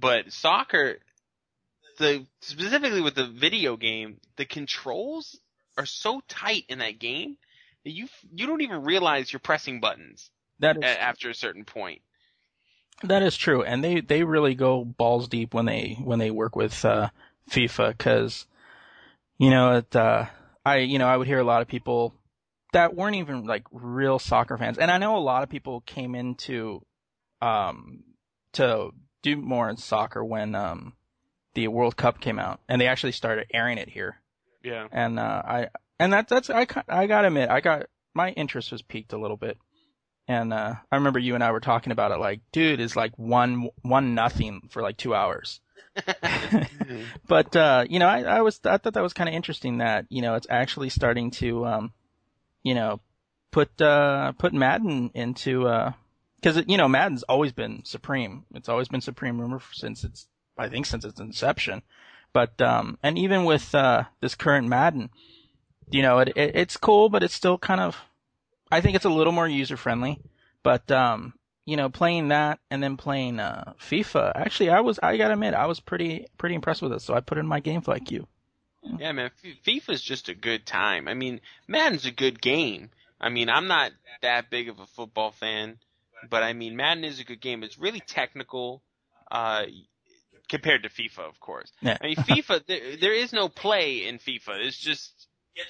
but 0.00 0.32
soccer, 0.32 0.98
the 1.98 2.26
specifically 2.40 3.02
with 3.02 3.14
the 3.14 3.26
video 3.26 3.76
game, 3.76 4.18
the 4.36 4.46
controls 4.46 5.38
are 5.76 5.86
so 5.86 6.22
tight 6.28 6.64
in 6.68 6.78
that 6.78 6.98
game 6.98 7.36
that 7.84 7.90
you 7.90 8.08
you 8.34 8.46
don't 8.46 8.62
even 8.62 8.84
realize 8.84 9.32
you're 9.32 9.40
pressing 9.40 9.80
buttons 9.80 10.30
that 10.60 10.76
is 10.76 10.84
after 10.84 11.30
a 11.30 11.34
certain 11.34 11.64
point. 11.64 12.00
That 13.02 13.22
is 13.22 13.36
true, 13.36 13.62
and 13.62 13.82
they 13.82 14.00
they 14.00 14.24
really 14.24 14.54
go 14.54 14.84
balls 14.84 15.28
deep 15.28 15.54
when 15.54 15.64
they 15.66 15.98
when 16.02 16.18
they 16.18 16.30
work 16.30 16.54
with 16.54 16.84
uh, 16.84 17.08
FIFA 17.50 17.90
because 17.96 18.46
you 19.38 19.50
know 19.50 19.76
it. 19.76 19.94
Uh, 19.96 20.26
I 20.64 20.78
you 20.78 20.98
know 20.98 21.06
I 21.08 21.16
would 21.16 21.26
hear 21.26 21.38
a 21.38 21.44
lot 21.44 21.62
of 21.62 21.68
people 21.68 22.14
that 22.72 22.94
weren't 22.94 23.16
even 23.16 23.44
like 23.46 23.64
real 23.72 24.18
soccer 24.18 24.56
fans, 24.58 24.78
and 24.78 24.90
I 24.90 24.98
know 24.98 25.16
a 25.16 25.18
lot 25.18 25.42
of 25.42 25.48
people 25.48 25.80
came 25.80 26.14
into 26.14 26.82
um 27.40 28.04
to 28.52 28.90
do 29.22 29.36
more 29.36 29.70
in 29.70 29.76
soccer 29.76 30.24
when 30.24 30.54
um 30.54 30.92
the 31.54 31.68
World 31.68 31.96
Cup 31.96 32.20
came 32.20 32.38
out, 32.38 32.60
and 32.68 32.80
they 32.80 32.86
actually 32.86 33.12
started 33.12 33.46
airing 33.52 33.78
it 33.78 33.88
here 33.88 34.20
Yeah. 34.62 34.86
and 34.92 35.18
uh, 35.18 35.42
I 35.44 35.68
and 35.98 36.12
that 36.12 36.28
that's 36.28 36.50
I 36.50 36.66
I 36.88 37.06
gotta 37.06 37.28
admit 37.28 37.48
I 37.48 37.60
got 37.60 37.86
my 38.14 38.30
interest 38.32 38.72
was 38.72 38.82
piqued 38.82 39.12
a 39.12 39.18
little 39.18 39.36
bit, 39.36 39.56
and 40.30 40.52
uh, 40.52 40.74
I 40.92 40.96
remember 40.96 41.18
you 41.18 41.34
and 41.34 41.42
I 41.42 41.50
were 41.50 41.58
talking 41.58 41.90
about 41.90 42.12
it 42.12 42.18
like, 42.18 42.40
dude, 42.52 42.78
is 42.78 42.94
like 42.94 43.12
one 43.18 43.70
one 43.82 44.14
nothing 44.14 44.68
for 44.70 44.80
like 44.80 44.96
two 44.96 45.12
hours. 45.12 45.60
but 47.26 47.56
uh, 47.56 47.84
you 47.90 47.98
know, 47.98 48.06
I, 48.06 48.22
I 48.22 48.40
was 48.42 48.60
I 48.64 48.76
thought 48.76 48.94
that 48.94 49.02
was 49.02 49.12
kind 49.12 49.28
of 49.28 49.34
interesting 49.34 49.78
that 49.78 50.06
you 50.08 50.22
know 50.22 50.36
it's 50.36 50.46
actually 50.48 50.88
starting 50.88 51.32
to 51.32 51.66
um, 51.66 51.92
you 52.62 52.74
know, 52.74 53.00
put 53.50 53.80
uh 53.82 54.30
put 54.38 54.52
Madden 54.52 55.10
into 55.14 55.66
uh 55.66 55.94
because 56.36 56.62
you 56.68 56.76
know 56.76 56.86
Madden's 56.86 57.24
always 57.24 57.50
been 57.50 57.84
supreme. 57.84 58.44
It's 58.54 58.68
always 58.68 58.86
been 58.86 59.00
supreme 59.00 59.40
rumor 59.40 59.60
since 59.72 60.04
its 60.04 60.28
I 60.56 60.68
think 60.68 60.86
since 60.86 61.04
its 61.04 61.18
inception. 61.18 61.82
But 62.32 62.62
um 62.62 62.98
and 63.02 63.18
even 63.18 63.44
with 63.44 63.74
uh 63.74 64.04
this 64.20 64.36
current 64.36 64.68
Madden, 64.68 65.10
you 65.90 66.02
know, 66.02 66.20
it, 66.20 66.28
it 66.36 66.52
it's 66.54 66.76
cool, 66.76 67.08
but 67.08 67.24
it's 67.24 67.34
still 67.34 67.58
kind 67.58 67.80
of 67.80 67.96
I 68.70 68.80
think 68.80 68.96
it's 68.96 69.04
a 69.04 69.10
little 69.10 69.32
more 69.32 69.48
user 69.48 69.76
friendly. 69.76 70.18
But 70.62 70.90
um 70.90 71.34
you 71.66 71.76
know, 71.76 71.88
playing 71.88 72.28
that 72.28 72.58
and 72.70 72.82
then 72.82 72.96
playing 72.96 73.38
uh 73.40 73.74
FIFA, 73.80 74.32
actually 74.34 74.70
I 74.70 74.80
was 74.80 74.98
I 75.02 75.16
gotta 75.16 75.34
admit, 75.34 75.54
I 75.54 75.66
was 75.66 75.80
pretty 75.80 76.26
pretty 76.38 76.54
impressed 76.54 76.82
with 76.82 76.92
it, 76.92 77.02
so 77.02 77.14
I 77.14 77.20
put 77.20 77.38
it 77.38 77.40
in 77.40 77.46
my 77.46 77.60
GameFly 77.60 78.04
queue. 78.06 78.26
Yeah, 78.82 79.12
man, 79.12 79.30
FIFA's 79.66 80.00
just 80.00 80.28
a 80.28 80.34
good 80.34 80.64
time. 80.64 81.06
I 81.06 81.14
mean, 81.14 81.40
Madden's 81.68 82.06
a 82.06 82.10
good 82.10 82.40
game. 82.40 82.90
I 83.20 83.28
mean, 83.28 83.50
I'm 83.50 83.66
not 83.66 83.92
that 84.22 84.48
big 84.50 84.68
of 84.68 84.78
a 84.78 84.86
football 84.86 85.32
fan, 85.32 85.78
but 86.30 86.42
I 86.42 86.54
mean, 86.54 86.76
Madden 86.76 87.04
is 87.04 87.20
a 87.20 87.24
good 87.24 87.40
game. 87.40 87.62
It's 87.62 87.78
really 87.78 88.00
technical, 88.00 88.82
uh, 89.30 89.64
compared 90.48 90.84
to 90.84 90.88
FIFA, 90.88 91.28
of 91.28 91.38
course. 91.40 91.70
Yeah. 91.82 91.98
I 92.00 92.06
mean, 92.06 92.16
FIFA, 92.16 92.66
there, 92.66 92.96
there 92.96 93.12
is 93.12 93.32
no 93.32 93.48
play 93.48 94.06
in 94.06 94.18
FIFA. 94.18 94.64
It's 94.66 94.78
just 94.78 95.19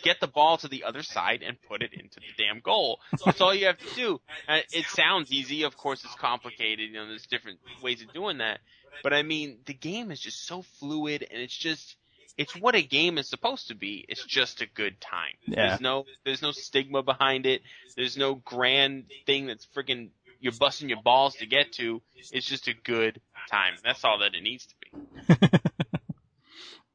get 0.02 0.20
the 0.20 0.26
ball 0.26 0.56
to 0.58 0.68
the 0.68 0.84
other 0.84 1.02
side 1.02 1.42
and 1.46 1.56
put 1.68 1.82
it 1.82 1.92
into 1.92 2.20
the 2.20 2.42
damn 2.42 2.60
goal. 2.60 3.00
That's 3.24 3.40
all 3.40 3.54
you 3.54 3.66
have 3.66 3.78
to 3.78 3.94
do. 3.94 4.20
Uh, 4.48 4.58
it 4.72 4.86
sounds 4.86 5.32
easy. 5.32 5.62
Of 5.62 5.76
course, 5.76 6.04
it's 6.04 6.14
complicated. 6.14 6.90
You 6.90 6.94
know, 6.94 7.08
there's 7.08 7.26
different 7.26 7.58
ways 7.82 8.02
of 8.02 8.12
doing 8.12 8.38
that. 8.38 8.60
But 9.02 9.12
I 9.12 9.22
mean, 9.22 9.58
the 9.66 9.74
game 9.74 10.10
is 10.10 10.20
just 10.20 10.46
so 10.46 10.62
fluid 10.78 11.26
and 11.30 11.40
it's 11.40 11.56
just, 11.56 11.96
it's 12.36 12.54
what 12.56 12.74
a 12.74 12.82
game 12.82 13.18
is 13.18 13.28
supposed 13.28 13.68
to 13.68 13.74
be. 13.74 14.04
It's 14.08 14.24
just 14.24 14.60
a 14.60 14.66
good 14.66 15.00
time. 15.00 15.34
Yeah. 15.46 15.68
There's 15.68 15.80
no, 15.80 16.04
there's 16.24 16.42
no 16.42 16.52
stigma 16.52 17.02
behind 17.02 17.46
it. 17.46 17.62
There's 17.96 18.16
no 18.16 18.34
grand 18.34 19.04
thing 19.26 19.46
that's 19.46 19.66
freaking, 19.76 20.10
you're 20.40 20.52
busting 20.58 20.88
your 20.88 21.02
balls 21.02 21.36
to 21.36 21.46
get 21.46 21.72
to. 21.74 22.02
It's 22.14 22.46
just 22.46 22.68
a 22.68 22.74
good 22.74 23.20
time. 23.50 23.74
That's 23.84 24.04
all 24.04 24.18
that 24.20 24.34
it 24.34 24.42
needs 24.42 24.66
to 24.66 24.74
be. 24.80 25.58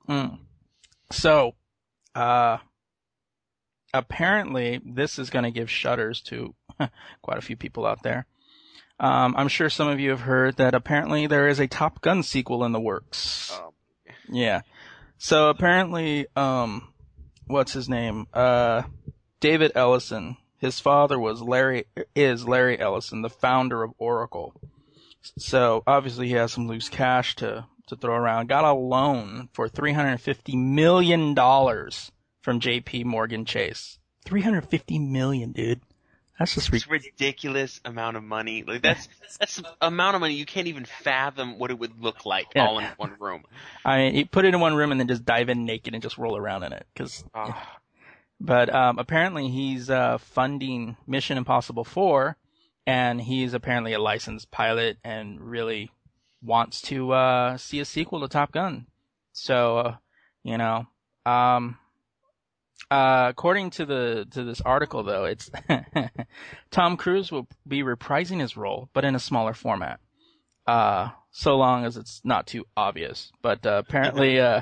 Mm. 0.08 0.38
So, 1.12 1.56
uh, 2.13 2.58
apparently 3.98 4.82
this 4.84 5.20
is 5.20 5.30
going 5.30 5.44
to 5.44 5.52
give 5.52 5.70
shudders 5.70 6.22
to 6.24 6.54
quite 7.22 7.38
a 7.38 7.42
few 7.42 7.56
people 7.56 7.86
out 7.86 8.04
there. 8.04 8.25
Um, 9.00 9.36
I'm 9.38 9.50
sure 9.50 9.70
some 9.70 9.90
of 9.90 10.00
you 10.00 10.10
have 10.12 10.22
heard 10.22 10.58
that 10.58 10.74
apparently 10.74 11.28
there 11.28 11.48
is 11.48 11.60
a 11.60 11.68
Top 11.68 12.02
Gun 12.02 12.24
sequel 12.24 12.64
in 12.64 12.72
the 12.72 12.80
works. 12.80 13.52
Um, 13.58 13.72
Yeah. 14.30 14.62
So 15.18 15.50
apparently, 15.50 16.28
um, 16.36 16.94
what's 17.48 17.74
his 17.74 17.90
name? 17.90 18.28
Uh, 18.34 18.84
David 19.40 19.72
Ellison. 19.75 20.38
His 20.58 20.80
father 20.80 21.20
was 21.20 21.42
Larry, 21.42 21.86
is 22.16 22.48
Larry 22.48 22.80
Ellison, 22.80 23.22
the 23.22 23.30
founder 23.30 23.84
of 23.84 23.94
Oracle. 23.98 24.54
So 25.38 25.84
obviously 25.86 26.28
he 26.28 26.34
has 26.34 26.54
some 26.54 26.68
loose 26.68 26.90
cash 26.90 27.36
to, 27.38 27.66
to 27.88 27.96
throw 27.96 28.16
around. 28.16 28.48
Got 28.48 28.64
a 28.64 28.74
loan 28.74 29.50
for 29.54 29.68
$350 29.68 30.56
million 30.56 31.36
from 32.46 32.60
JP 32.60 33.06
Morgan 33.06 33.44
Chase. 33.44 33.98
350 34.25 35.00
million, 35.00 35.52
dude. 35.52 35.82
That's 36.38 36.54
just 36.54 36.72
ridiculous. 36.72 37.06
ridiculous 37.06 37.82
amount 37.86 38.18
of 38.18 38.24
money. 38.24 38.64
Like 38.64 38.82
that's 38.84 39.08
that's 39.40 39.62
amount 39.82 40.14
of 40.16 40.22
money 40.22 40.36
you 40.36 40.46
can't 40.46 40.68
even 40.68 40.86
fathom 40.86 41.58
what 41.58 41.72
it 41.72 41.80
would 41.80 42.00
look 42.00 42.24
like 42.25 42.46
Yeah. 42.56 42.68
all 42.68 42.78
in 42.78 42.86
one 42.98 43.14
room. 43.20 43.44
I 43.86 43.98
mean, 43.98 44.16
you 44.16 44.25
put 44.28 44.46
it 44.46 44.54
in 44.54 44.60
one 44.60 44.75
room 44.75 44.92
and 44.92 45.00
then 45.00 45.08
just 45.08 45.25
dive 45.25 45.50
in 45.50 45.66
naked 45.66 45.94
and 45.96 46.04
just 46.04 46.18
roll 46.20 46.38
around 46.38 46.64
in 46.64 46.74
it. 46.74 46.86
Cause, 46.96 47.24
Oh, 47.34 47.52
but, 48.40 48.74
um, 48.74 49.00
apparently 49.00 49.48
he's, 49.48 49.90
uh, 49.90 50.18
funding 50.20 50.98
Mission 51.08 51.38
Impossible 51.38 51.84
4 51.86 52.38
and 52.86 53.22
he's 53.22 53.54
apparently 53.56 53.94
a 53.94 54.00
licensed 54.00 54.52
pilot 54.52 54.98
and 55.04 55.40
really 55.42 55.90
wants 56.44 56.82
to, 56.84 57.12
uh, 57.14 57.58
see 57.58 57.80
a 57.80 57.86
sequel 57.86 58.20
to 58.22 58.28
Top 58.28 58.52
Gun. 58.52 58.86
So, 59.32 59.78
uh, 59.78 59.96
you 60.44 60.58
know, 60.60 60.86
um, 61.25 61.78
uh, 62.91 63.27
according 63.29 63.72
to 63.72 63.86
the, 63.86 64.27
to 64.32 64.44
this 64.44 64.62
article 64.62 65.03
though, 65.03 65.25
it's, 65.25 65.50
Tom 66.72 66.98
Cruise 66.98 67.32
will 67.32 67.48
be 67.67 67.82
reprising 67.82 68.39
his 68.39 68.55
role, 68.55 68.89
but 68.94 69.05
in 69.05 69.15
a 69.15 69.20
smaller 69.20 69.53
format. 69.53 70.00
Uh, 70.67 71.10
so 71.32 71.58
long 71.58 71.86
as 71.86 71.98
it's 71.98 72.22
not 72.24 72.48
too 72.48 72.65
obvious. 72.75 73.32
But, 73.41 73.65
uh, 73.65 73.82
apparently, 73.86 74.39
uh, 74.39 74.62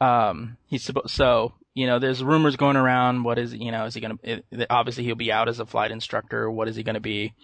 um, 0.00 0.56
he's 0.66 0.84
supposed, 0.84 1.10
so, 1.10 1.54
you 1.74 1.86
know, 1.86 1.98
there's 1.98 2.22
rumors 2.22 2.56
going 2.56 2.76
around. 2.76 3.22
What 3.22 3.38
is, 3.38 3.54
you 3.54 3.72
know, 3.72 3.84
is 3.84 3.94
he 3.94 4.00
going 4.00 4.18
to, 4.18 4.66
obviously 4.70 5.04
he'll 5.04 5.14
be 5.14 5.32
out 5.32 5.48
as 5.48 5.60
a 5.60 5.66
flight 5.66 5.90
instructor. 5.90 6.50
What 6.50 6.68
is 6.68 6.76
he 6.76 6.82
going 6.82 6.94
to 6.94 7.00
be? 7.00 7.34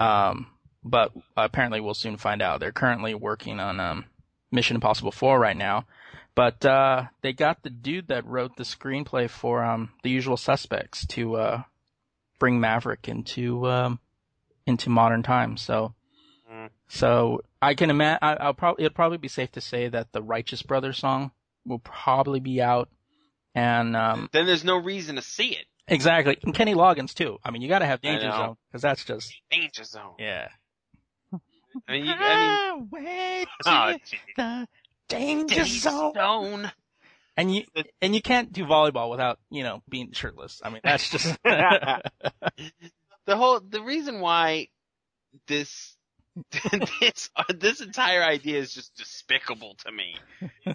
Um, 0.00 0.46
but 0.84 1.12
apparently 1.36 1.80
we'll 1.80 1.94
soon 1.94 2.16
find 2.16 2.42
out. 2.42 2.60
They're 2.60 2.72
currently 2.72 3.14
working 3.14 3.60
on, 3.60 3.80
um, 3.80 4.04
Mission 4.52 4.76
Impossible 4.76 5.10
4 5.12 5.38
right 5.40 5.56
now. 5.56 5.86
But, 6.34 6.64
uh, 6.64 7.06
they 7.22 7.32
got 7.32 7.62
the 7.62 7.70
dude 7.70 8.08
that 8.08 8.24
wrote 8.26 8.56
the 8.56 8.62
screenplay 8.64 9.28
for, 9.28 9.62
um, 9.64 9.92
The 10.02 10.10
Usual 10.10 10.36
Suspects 10.36 11.04
to, 11.08 11.36
uh, 11.36 11.62
bring 12.38 12.58
Maverick 12.60 13.08
into, 13.08 13.66
um, 13.68 13.98
into 14.66 14.88
modern 14.90 15.22
times. 15.22 15.60
So, 15.62 15.94
Mm. 16.50 16.70
so 16.88 17.42
I 17.60 17.74
can 17.74 17.88
imagine, 17.90 18.18
I'll 18.22 18.52
probably, 18.54 18.84
it'll 18.84 18.94
probably 18.94 19.18
be 19.18 19.28
safe 19.28 19.52
to 19.52 19.60
say 19.60 19.88
that 19.88 20.12
the 20.12 20.22
Righteous 20.22 20.62
Brothers 20.62 20.98
song 20.98 21.32
will 21.64 21.78
probably 21.80 22.40
be 22.40 22.60
out 22.62 22.88
And 23.54 23.94
um, 23.96 24.30
Then 24.32 24.46
there's 24.46 24.64
no 24.64 24.78
reason 24.78 25.16
to 25.16 25.22
see 25.22 25.50
it. 25.54 25.66
exactly, 25.86 26.38
and 26.42 26.54
Kenny 26.54 26.74
Loggins 26.74 27.12
too. 27.12 27.38
I 27.44 27.50
mean, 27.50 27.60
you 27.60 27.68
got 27.68 27.80
to 27.80 27.86
have 27.86 28.00
Danger. 28.00 28.30
Zone 28.30 28.56
because 28.70 28.80
that's 28.80 29.04
just 29.04 29.34
Danger 29.50 29.84
zone. 29.84 30.14
yeah. 30.18 30.48
I 31.88 31.92
mean, 31.92 32.04
you, 32.04 32.12
I 32.16 32.74
mean, 32.76 32.88
Way 32.90 33.44
oh, 33.66 33.70
ah, 33.70 33.94
gee. 34.04 34.18
the 34.36 34.68
danger 35.08 35.54
Danger 35.56 35.80
zone. 35.80 36.14
zone. 36.14 36.72
And 37.36 37.54
you 37.54 37.64
and 38.02 38.14
you 38.14 38.20
can't 38.20 38.52
do 38.52 38.64
volleyball 38.64 39.10
without 39.10 39.38
you 39.50 39.62
know 39.62 39.82
being 39.88 40.12
shirtless. 40.12 40.60
I 40.62 40.70
mean, 40.70 40.80
that's 40.84 41.08
just 41.08 41.26
the 41.44 42.02
whole 43.28 43.60
the 43.60 43.82
reason 43.82 44.20
why 44.20 44.68
this 45.46 45.96
this 47.00 47.30
this 47.58 47.80
entire 47.80 48.22
idea 48.22 48.58
is 48.58 48.74
just 48.74 48.94
despicable 48.96 49.76
to 49.84 49.92
me 49.92 50.16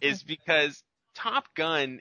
is 0.01 0.23
because 0.23 0.83
Top 1.15 1.45
Gun 1.55 1.99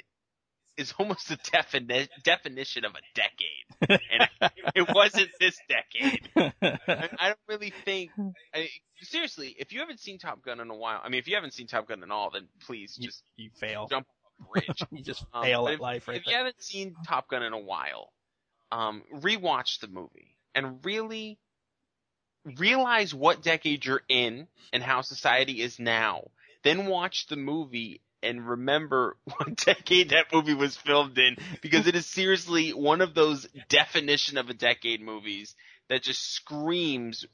is 0.76 0.92
almost 0.98 1.30
a 1.30 1.36
defini- 1.36 2.08
definition 2.22 2.84
of 2.84 2.92
a 2.94 3.00
decade, 3.14 4.00
and 4.10 4.50
it 4.74 4.88
wasn't 4.94 5.28
this 5.40 5.58
decade. 5.68 6.28
I, 6.36 7.08
I 7.18 7.26
don't 7.28 7.38
really 7.48 7.72
think. 7.84 8.10
I, 8.54 8.68
seriously, 9.02 9.54
if 9.58 9.72
you 9.72 9.80
haven't 9.80 10.00
seen 10.00 10.18
Top 10.18 10.42
Gun 10.42 10.60
in 10.60 10.70
a 10.70 10.76
while, 10.76 11.00
I 11.02 11.08
mean, 11.08 11.18
if 11.18 11.28
you 11.28 11.34
haven't 11.34 11.54
seen 11.54 11.66
Top 11.66 11.88
Gun 11.88 12.02
at 12.02 12.10
all, 12.10 12.30
then 12.30 12.48
please 12.66 12.96
just 12.96 13.22
you 13.36 13.50
fail. 13.58 13.86
jump 13.88 14.06
off 14.08 14.46
a 14.48 14.52
bridge. 14.60 14.82
You 14.90 15.02
just 15.02 15.24
Um, 15.32 15.42
fail 15.44 15.68
at 15.68 15.74
if, 15.74 15.80
life 15.80 16.08
right 16.08 16.16
if 16.18 16.26
you 16.26 16.34
haven't 16.34 16.62
seen 16.62 16.94
Top 17.06 17.28
Gun 17.28 17.42
in 17.42 17.52
a 17.52 17.58
while, 17.58 18.12
um, 18.72 19.02
rewatch 19.14 19.80
the 19.80 19.88
movie 19.88 20.36
and 20.54 20.84
really 20.84 21.38
realize 22.58 23.14
what 23.14 23.42
decade 23.42 23.84
you're 23.84 24.02
in 24.08 24.46
and 24.72 24.82
how 24.82 25.00
society 25.00 25.60
is 25.62 25.78
now. 25.78 26.28
Then 26.62 26.86
watch 26.86 27.26
the 27.26 27.36
movie 27.36 28.00
and 28.22 28.48
remember 28.48 29.16
what 29.24 29.56
decade 29.56 30.10
that 30.10 30.26
movie 30.32 30.54
was 30.54 30.76
filmed 30.76 31.18
in 31.18 31.36
because 31.62 31.86
it 31.86 31.94
is 31.94 32.06
seriously 32.06 32.70
one 32.72 33.00
of 33.00 33.14
those 33.14 33.46
definition 33.68 34.38
of 34.38 34.48
a 34.50 34.54
decade 34.54 35.00
movies 35.02 35.54
that 35.88 36.02
just 36.02 36.22
screams 36.34 37.24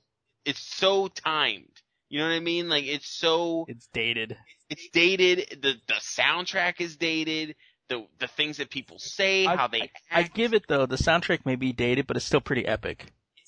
it's 0.45 0.61
so 0.61 1.09
timed. 1.09 1.69
You 2.09 2.19
know 2.19 2.27
what 2.27 2.35
I 2.35 2.41
mean? 2.41 2.69
Like 2.69 2.85
it's 2.85 3.09
so 3.09 3.65
It's 3.69 3.87
dated. 3.93 4.37
it's 4.69 4.89
dated. 4.93 5.61
The 5.63 5.75
the 5.87 5.95
soundtrack 5.95 6.81
is 6.81 6.97
dated. 6.97 7.55
The 7.89 8.07
the 8.19 8.27
things 8.29 8.57
that 8.59 8.69
people 8.71 8.99
say, 8.99 9.47
I- 9.47 9.57
how 9.57 9.69
they 9.69 9.81
act 9.83 9.99
I 10.11 10.21
act. 10.23 10.35
give 10.35 10.53
it 10.53 10.65
though. 10.69 10.87
The 10.87 10.97
soundtrack 10.97 11.47
may 11.47 11.57
be 11.57 11.73
dated, 11.73 12.07
but 12.07 12.17
it's 12.17 12.27
still 12.27 12.41
pretty 12.41 12.67
epic. 12.67 13.07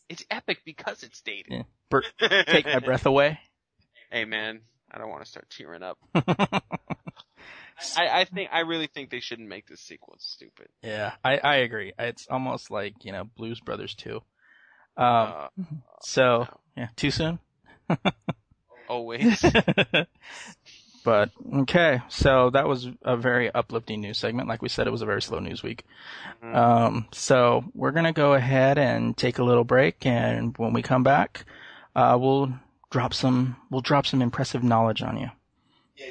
It's 0.09 0.25
epic 0.31 0.59
because 0.64 1.03
it's 1.03 1.21
dated. 1.23 1.53
Yeah. 1.53 1.62
Bert, 1.91 2.05
Take 2.47 2.67
my 2.67 2.79
breath 2.79 3.07
away. 3.07 3.38
Hey 4.11 4.25
man, 4.25 4.61
I 4.93 4.99
don't 4.99 5.09
want 5.11 5.25
to 5.25 5.29
start 5.31 5.50
tearing 5.50 5.83
up. 5.83 5.99
I, 7.97 8.21
I 8.21 8.25
think 8.25 8.50
I 8.52 8.61
really 8.61 8.87
think 8.87 9.11
they 9.11 9.21
shouldn't 9.21 9.49
make 9.49 9.66
this 9.66 9.81
sequel. 9.81 10.14
It's 10.14 10.31
stupid. 10.31 10.69
yeah, 10.83 11.12
I, 11.25 11.38
I 11.38 11.57
agree. 11.57 11.93
It's 11.99 12.26
almost 12.28 12.71
like 12.71 12.95
you 13.04 13.12
know 13.12 13.25
Blues 13.37 13.61
Brothers 13.61 13.95
2. 13.95 14.16
Um, 14.16 14.23
uh, 14.97 15.49
so 16.02 16.47
yeah, 16.76 16.88
too 16.97 17.11
soon. 17.11 17.38
always. 18.88 19.45
but 21.04 21.31
okay, 21.54 22.00
so 22.09 22.50
that 22.50 22.69
was 22.69 22.88
a 23.02 23.16
very 23.16 23.52
uplifting 23.52 24.00
news 24.00 24.19
segment. 24.19 24.49
Like 24.49 24.62
we 24.62 24.69
said, 24.69 24.87
it 24.87 24.90
was 24.90 25.02
a 25.02 25.07
very 25.07 25.23
slow 25.23 25.38
news 25.40 25.62
week. 25.62 25.85
Mhm. 26.43 26.54
Um, 26.54 27.07
so 27.12 27.64
we're 27.75 27.90
gonna 27.93 28.12
go 28.12 28.35
ahead 28.35 28.78
and 28.78 29.16
take 29.16 29.38
a 29.38 29.45
little 29.45 29.64
break, 29.64 30.07
and 30.07 30.57
when 30.59 30.73
we 30.73 30.83
come 30.83 31.02
back, 31.02 31.45
uh, 31.97 32.16
we'll 32.21 32.52
drop 32.90 33.12
some 33.14 33.57
we'll 33.71 33.81
drop 33.81 34.07
some 34.07 34.23
impressive 34.23 34.62
knowledge 34.62 35.02
on 35.02 35.16
you. 35.16 35.31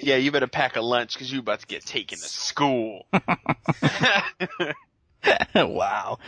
Yeah, 0.02 0.16
you 0.16 0.32
better 0.32 0.48
pack 0.48 0.76
a 0.76 0.82
lunch 0.82 1.14
because 1.14 1.32
you're 1.32 1.42
about 1.42 1.60
to 1.62 1.68
get 1.68 1.86
taken 1.86 2.18
to 2.18 2.24
school. 2.24 3.06
wow. 5.56 6.20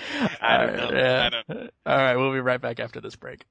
I 0.42 0.58
don't 0.58 0.76
know. 0.78 0.92
Yeah. 0.92 1.26
I 1.26 1.30
don't. 1.30 1.72
All 1.86 1.98
right, 1.98 2.16
we'll 2.16 2.34
be 2.34 2.40
right 2.40 2.62
back 2.62 2.80
after 2.80 3.02
this 3.02 3.16
break. 3.16 3.46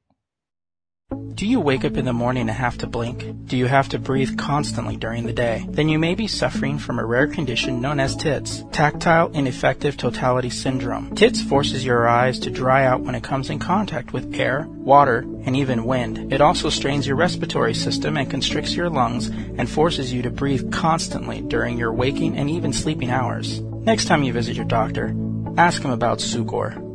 Do 1.34 1.46
you 1.46 1.58
wake 1.58 1.84
up 1.84 1.96
in 1.96 2.04
the 2.04 2.12
morning 2.12 2.42
and 2.42 2.56
have 2.56 2.78
to 2.78 2.86
blink? 2.86 3.46
Do 3.46 3.56
you 3.56 3.66
have 3.66 3.88
to 3.88 3.98
breathe 3.98 4.38
constantly 4.38 4.96
during 4.96 5.26
the 5.26 5.32
day? 5.32 5.66
Then 5.68 5.88
you 5.88 5.98
may 5.98 6.14
be 6.14 6.28
suffering 6.28 6.78
from 6.78 7.00
a 7.00 7.04
rare 7.04 7.26
condition 7.26 7.80
known 7.80 7.98
as 7.98 8.14
TITS, 8.14 8.62
tactile 8.70 9.32
ineffective 9.32 9.96
totality 9.96 10.48
syndrome. 10.48 11.16
TITS 11.16 11.42
forces 11.42 11.84
your 11.84 12.06
eyes 12.06 12.38
to 12.40 12.50
dry 12.50 12.86
out 12.86 13.00
when 13.00 13.16
it 13.16 13.24
comes 13.24 13.50
in 13.50 13.58
contact 13.58 14.12
with 14.12 14.38
air, 14.38 14.68
water, 14.68 15.26
and 15.44 15.56
even 15.56 15.84
wind. 15.84 16.32
It 16.32 16.40
also 16.40 16.68
strains 16.68 17.04
your 17.04 17.16
respiratory 17.16 17.74
system 17.74 18.16
and 18.16 18.30
constricts 18.30 18.76
your 18.76 18.88
lungs 18.88 19.26
and 19.26 19.68
forces 19.68 20.12
you 20.12 20.22
to 20.22 20.30
breathe 20.30 20.70
constantly 20.70 21.40
during 21.40 21.78
your 21.78 21.92
waking 21.92 22.36
and 22.36 22.48
even 22.48 22.72
sleeping 22.72 23.10
hours. 23.10 23.60
Next 23.60 24.04
time 24.04 24.22
you 24.22 24.32
visit 24.32 24.54
your 24.54 24.66
doctor, 24.66 25.12
ask 25.56 25.82
him 25.82 25.90
about 25.90 26.18
Sucor. 26.18 26.93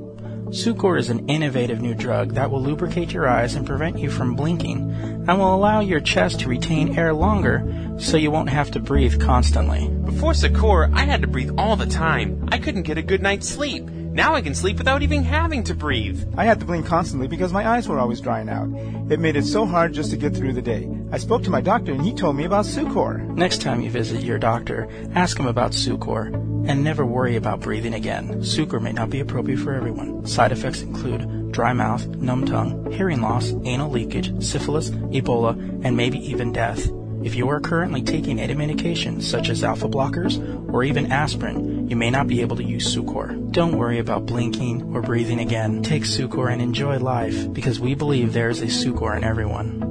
Sucor 0.50 0.98
is 0.98 1.12
an 1.12 1.30
innovative 1.30 1.80
new 1.80 1.94
drug 1.94 2.34
that 2.34 2.50
will 2.50 2.64
lubricate 2.64 3.14
your 3.14 3.28
eyes 3.28 3.54
and 3.54 3.68
prevent 3.68 4.00
you 4.00 4.10
from 4.10 4.36
blinking, 4.36 4.92
and 5.28 5.38
will 5.38 5.54
allow 5.54 5.80
your 5.80 6.00
chest 6.00 6.40
to 6.40 6.50
retain 6.50 6.98
air 6.98 7.14
longer 7.14 7.64
so 8.00 8.18
you 8.18 8.32
won't 8.32 8.50
have 8.50 8.72
to 8.72 8.80
breathe 8.80 9.22
constantly. 9.22 9.88
Before 10.06 10.32
Sucor, 10.32 10.92
I 10.92 11.06
had 11.06 11.22
to 11.22 11.28
breathe 11.28 11.52
all 11.60 11.76
the 11.76 11.86
time. 11.86 12.50
I 12.52 12.58
couldn't 12.58 12.82
get 12.84 12.98
a 12.98 13.04
good 13.04 13.22
night's 13.22 13.48
sleep. 13.48 13.88
Now 14.12 14.34
I 14.34 14.42
can 14.42 14.56
sleep 14.56 14.80
without 14.80 15.04
even 15.04 15.24
having 15.24 15.64
to 15.66 15.76
breathe. 15.76 16.34
I 16.36 16.44
had 16.44 16.60
to 16.60 16.66
blink 16.66 16.88
constantly 16.88 17.28
because 17.28 17.54
my 17.54 17.68
eyes 17.68 17.88
were 17.88 18.00
always 18.00 18.20
drying 18.20 18.50
out. 18.50 18.68
It 19.12 19.20
made 19.20 19.36
it 19.36 19.46
so 19.46 19.68
hard 19.68 19.94
just 19.94 20.10
to 20.10 20.18
get 20.18 20.36
through 20.36 20.54
the 20.54 20.64
day. 20.64 20.90
I 21.12 21.20
spoke 21.20 21.44
to 21.44 21.52
my 21.52 21.62
doctor 21.62 21.92
and 21.92 22.02
he 22.02 22.12
told 22.14 22.36
me 22.36 22.46
about 22.46 22.66
Sucor. 22.66 23.24
Next 23.36 23.62
time 23.62 23.82
you 23.82 23.92
visit 23.92 24.24
your 24.24 24.40
doctor, 24.40 24.90
ask 25.14 25.38
him 25.38 25.46
about 25.46 25.74
Sucor, 25.74 26.34
and 26.68 26.84
never 26.84 27.06
worry 27.06 27.36
about 27.36 27.60
breathing 27.60 27.94
again. 27.94 28.42
Sucor 28.42 28.82
may 28.82 28.94
not 28.94 29.12
be 29.12 29.20
appropriate 29.20 29.60
for 29.60 29.76
everyone. 29.76 30.26
Side 30.26 30.52
effects 30.52 30.82
include 30.82 31.52
dry 31.52 31.74
mouth, 31.74 32.08
numb 32.08 32.46
tongue, 32.46 32.92
hearing 32.92 33.22
loss, 33.22 33.54
anal 33.64 33.92
leakage, 33.92 34.44
syphilis, 34.44 34.90
Ebola, 34.90 35.56
and 35.86 35.96
maybe 35.96 36.18
even 36.18 36.52
death. 36.52 36.90
If 37.22 37.36
you 37.36 37.50
are 37.50 37.60
currently 37.60 38.02
taking 38.02 38.40
any 38.40 38.54
medication, 38.56 39.20
such 39.22 39.50
as 39.50 39.64
alpha 39.64 39.90
blockers 39.90 40.40
or 40.74 40.84
even 40.84 41.12
aspirin, 41.12 41.79
you 41.90 41.96
may 41.96 42.12
not 42.12 42.28
be 42.28 42.42
able 42.42 42.56
to 42.56 42.64
use 42.64 42.96
Sucor. 42.96 43.52
Don't 43.52 43.76
worry 43.76 43.98
about 43.98 44.28
blinking 44.28 44.94
or 44.94 45.02
breathing 45.02 45.40
again. 45.40 45.82
Take 45.82 46.04
Sucor 46.04 46.54
and 46.54 46.62
enjoy 46.62 47.00
life 47.00 47.52
because 47.52 47.80
we 47.80 47.96
believe 47.96 48.32
there 48.32 48.52
is 48.52 48.62
a 48.62 48.68
Sucor 48.68 49.18
in 49.18 49.24
everyone. 49.24 49.82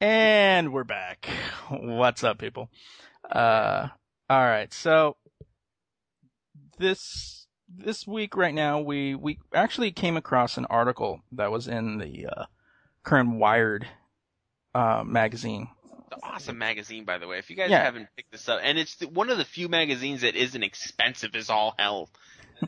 And 0.00 0.72
we're 0.72 0.84
back. 0.84 1.28
What's 1.68 2.22
up, 2.22 2.38
people? 2.38 2.70
Uh, 3.28 3.88
all 4.28 4.44
right. 4.44 4.72
So 4.72 5.16
this 6.78 7.48
this 7.68 8.06
week, 8.06 8.36
right 8.36 8.54
now, 8.54 8.80
we 8.80 9.16
we 9.16 9.40
actually 9.52 9.90
came 9.90 10.16
across 10.16 10.56
an 10.56 10.66
article 10.66 11.22
that 11.32 11.50
was 11.50 11.66
in 11.66 11.98
the 11.98 12.26
uh, 12.26 12.44
current 13.02 13.34
Wired 13.34 13.88
uh, 14.74 15.02
magazine. 15.04 15.68
An 16.12 16.18
awesome 16.22 16.58
magazine, 16.58 17.04
by 17.04 17.18
the 17.18 17.26
way. 17.28 17.38
If 17.38 17.50
you 17.50 17.56
guys 17.56 17.70
Yeah. 17.70 17.82
haven't 17.82 18.08
picked 18.16 18.32
this 18.32 18.48
up, 18.48 18.60
and 18.62 18.78
it's 18.78 18.96
the, 18.96 19.08
one 19.08 19.30
of 19.30 19.38
the 19.38 19.44
few 19.44 19.68
magazines 19.68 20.22
that 20.22 20.34
isn't 20.34 20.62
expensive 20.62 21.34
as 21.36 21.50
all 21.50 21.74
hell. 21.78 22.08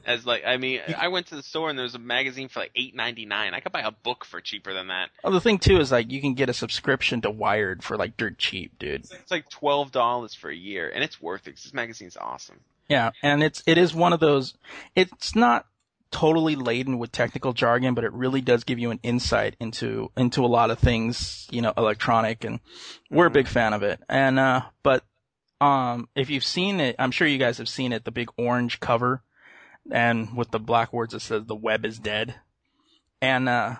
As 0.07 0.25
like, 0.25 0.45
I 0.47 0.57
mean, 0.57 0.81
I 0.97 1.09
went 1.09 1.27
to 1.27 1.37
the 1.37 1.43
store 1.43 1.69
and 1.69 1.79
there 1.79 1.83
was 1.85 1.95
a 1.95 1.99
magazine 1.99 2.49
for 2.49 2.61
like 2.61 2.71
eight 2.75 2.95
ninety 2.95 3.27
nine. 3.27 3.53
I 3.53 3.61
could 3.61 3.73
buy 3.73 3.83
a 3.83 3.91
book 3.91 4.25
for 4.25 4.41
cheaper 4.41 4.73
than 4.73 4.87
that. 4.89 5.11
Oh, 5.23 5.31
the 5.31 5.41
thing 5.41 5.59
too 5.59 5.81
is 5.81 5.93
like 5.93 6.11
you 6.11 6.23
can 6.23 6.33
get 6.33 6.49
a 6.49 6.55
subscription 6.55 7.21
to 7.23 7.31
Wired 7.31 7.85
for 7.85 7.99
like 7.99 8.17
dirt 8.17 8.39
cheap, 8.39 8.79
dude. 8.79 9.03
It's 9.13 9.31
like 9.31 9.51
twelve 9.51 9.93
dollars 9.93 10.35
for 10.35 10.49
a 10.49 10.55
year, 10.57 10.89
and 10.89 11.05
it's 11.05 11.21
worth 11.21 11.47
it. 11.47 11.57
Cause 11.57 11.65
this 11.65 11.75
magazine's 11.75 12.17
awesome. 12.17 12.61
Yeah, 12.89 13.11
and 13.23 13.43
it's 13.43 13.63
it 13.67 13.77
is 13.77 13.93
one 13.93 14.15
of 14.15 14.21
those. 14.21 14.55
It's 14.97 15.35
not 15.37 15.67
totally 16.13 16.55
laden 16.55 16.99
with 16.99 17.11
technical 17.11 17.53
jargon, 17.53 17.95
but 17.95 18.05
it 18.05 18.13
really 18.13 18.41
does 18.41 18.63
give 18.63 18.79
you 18.79 18.91
an 18.93 19.01
insight 19.03 19.57
into 19.59 20.13
into 20.17 20.45
a 20.45 20.47
lot 20.47 20.71
of 20.71 20.79
things, 20.79 21.49
you 21.51 21.61
know, 21.63 21.73
electronic, 21.77 22.45
and 22.45 22.61
we're 23.11 23.27
a 23.27 23.31
big 23.31 23.49
fan 23.49 23.73
of 23.73 23.83
it. 23.83 24.01
And 24.09 24.39
uh, 24.39 24.63
but 24.85 25.05
um, 25.61 26.09
if 26.15 26.31
you've 26.31 26.45
seen 26.45 26.79
it, 26.79 26.95
I'm 26.99 27.11
sure 27.11 27.27
you 27.27 27.39
guys 27.39 27.59
have 27.59 27.69
seen 27.69 27.93
it. 27.93 28.05
The 28.05 28.13
big 28.13 28.29
orange 28.37 28.79
cover, 28.79 29.23
and 29.91 30.37
with 30.37 30.51
the 30.51 30.61
black 30.61 30.93
words 30.93 31.13
that 31.13 31.21
says 31.21 31.47
"the 31.47 31.57
web 31.57 31.85
is 31.85 31.99
dead." 31.99 32.37
And 33.21 33.49
uh, 33.49 33.77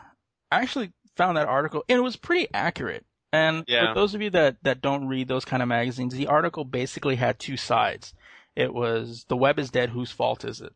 I 0.51 0.61
actually 0.61 0.93
found 1.17 1.37
that 1.37 1.49
article, 1.49 1.85
and 1.89 1.99
it 1.99 2.03
was 2.03 2.17
pretty 2.17 2.49
accurate. 2.55 3.05
And 3.33 3.65
Yeah. 3.67 3.89
for 3.89 3.95
those 3.95 4.15
of 4.15 4.23
you 4.23 4.31
that 4.31 4.57
that 4.63 4.81
don't 4.83 5.09
read 5.09 5.29
those 5.29 5.45
kind 5.45 5.63
of 5.63 5.69
magazines, 5.69 6.15
the 6.15 6.27
article 6.27 6.65
basically 6.65 7.17
had 7.17 7.39
two 7.39 7.57
sides. 7.57 8.15
It 8.55 8.75
was 8.75 9.25
the 9.29 9.37
web 9.37 9.59
is 9.59 9.71
dead. 9.71 9.91
Whose 9.91 10.11
fault 10.11 10.45
is 10.45 10.61
it? 10.61 10.73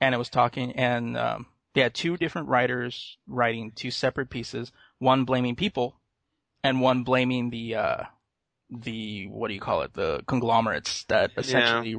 And 0.00 0.14
it 0.14 0.18
was 0.18 0.28
talking, 0.28 0.72
and 0.72 1.16
um, 1.16 1.46
they 1.74 1.80
had 1.80 1.94
two 1.94 2.16
different 2.16 2.48
writers 2.48 3.16
writing 3.26 3.72
two 3.74 3.90
separate 3.90 4.28
pieces. 4.28 4.72
One 4.98 5.24
blaming 5.24 5.56
people, 5.56 5.96
and 6.62 6.80
one 6.80 7.02
blaming 7.02 7.50
the 7.50 7.76
uh, 7.76 8.02
the 8.70 9.26
what 9.28 9.48
do 9.48 9.54
you 9.54 9.60
call 9.60 9.82
it? 9.82 9.94
The 9.94 10.22
conglomerates 10.26 11.04
that 11.04 11.32
essentially, 11.36 11.96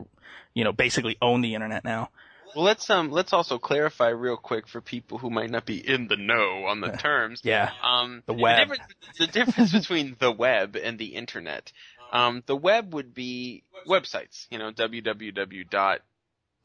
you 0.53 0.63
know, 0.63 0.71
basically 0.71 1.17
own 1.21 1.41
the 1.41 1.55
internet 1.55 1.83
now. 1.83 2.09
Well, 2.55 2.65
let's 2.65 2.89
um 2.89 3.11
let's 3.11 3.33
also 3.33 3.59
clarify 3.59 4.09
real 4.09 4.37
quick 4.37 4.67
for 4.67 4.81
people 4.81 5.17
who 5.17 5.29
might 5.29 5.49
not 5.49 5.65
be 5.65 5.77
in 5.77 6.07
the 6.07 6.15
know 6.15 6.65
on 6.65 6.81
the 6.81 6.91
terms. 6.91 7.41
Yeah. 7.43 7.71
Um, 7.83 8.23
The 8.25 8.33
web. 8.33 8.67
difference, 8.67 8.93
the 9.19 9.27
difference 9.27 9.71
between 9.73 10.15
the 10.19 10.31
web 10.31 10.75
and 10.75 10.97
the 10.97 11.15
internet. 11.15 11.71
Um, 12.11 12.41
the 12.45 12.55
web 12.55 12.93
would 12.93 13.13
be 13.13 13.63
websites. 13.87 14.47
You 14.49 14.59
know, 14.59 14.71
www 14.71 15.69
dot 15.69 16.01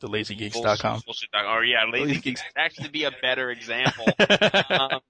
TheLazyGeeks.com. 0.03 1.03
bullshit 1.07 1.31
dot- 1.31 1.47
Or 1.47 1.65
yeah, 1.65 1.85
lazy 1.91 2.21
geeks 2.21 2.43
would 2.43 2.61
actually 2.63 2.89
be 2.89 3.05
a 3.05 3.11
better 3.23 3.51
example. 3.51 4.07
um, 4.71 5.01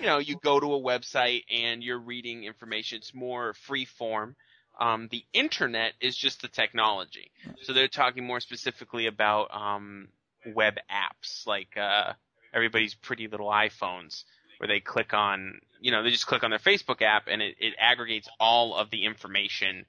you 0.00 0.06
know, 0.06 0.18
you 0.18 0.36
go 0.42 0.58
to 0.60 0.74
a 0.74 0.80
website 0.80 1.44
and 1.50 1.82
you're 1.82 1.98
reading 1.98 2.44
information. 2.44 2.98
It's 2.98 3.14
more 3.14 3.54
free 3.54 3.84
form. 3.84 4.36
Um, 4.78 5.08
the 5.10 5.24
internet 5.32 5.92
is 6.00 6.16
just 6.16 6.42
the 6.42 6.48
technology. 6.48 7.30
So 7.62 7.72
they're 7.72 7.88
talking 7.88 8.26
more 8.26 8.40
specifically 8.40 9.06
about 9.06 9.48
um, 9.54 10.08
web 10.54 10.76
apps, 10.90 11.46
like 11.46 11.76
uh, 11.76 12.12
everybody's 12.54 12.94
pretty 12.94 13.28
little 13.28 13.48
iPhones, 13.48 14.24
where 14.58 14.68
they 14.68 14.80
click 14.80 15.12
on, 15.12 15.60
you 15.80 15.90
know, 15.90 16.02
they 16.02 16.10
just 16.10 16.26
click 16.26 16.44
on 16.44 16.50
their 16.50 16.58
Facebook 16.58 17.02
app 17.02 17.24
and 17.28 17.42
it, 17.42 17.56
it 17.58 17.74
aggregates 17.78 18.28
all 18.38 18.74
of 18.74 18.90
the 18.90 19.04
information 19.04 19.84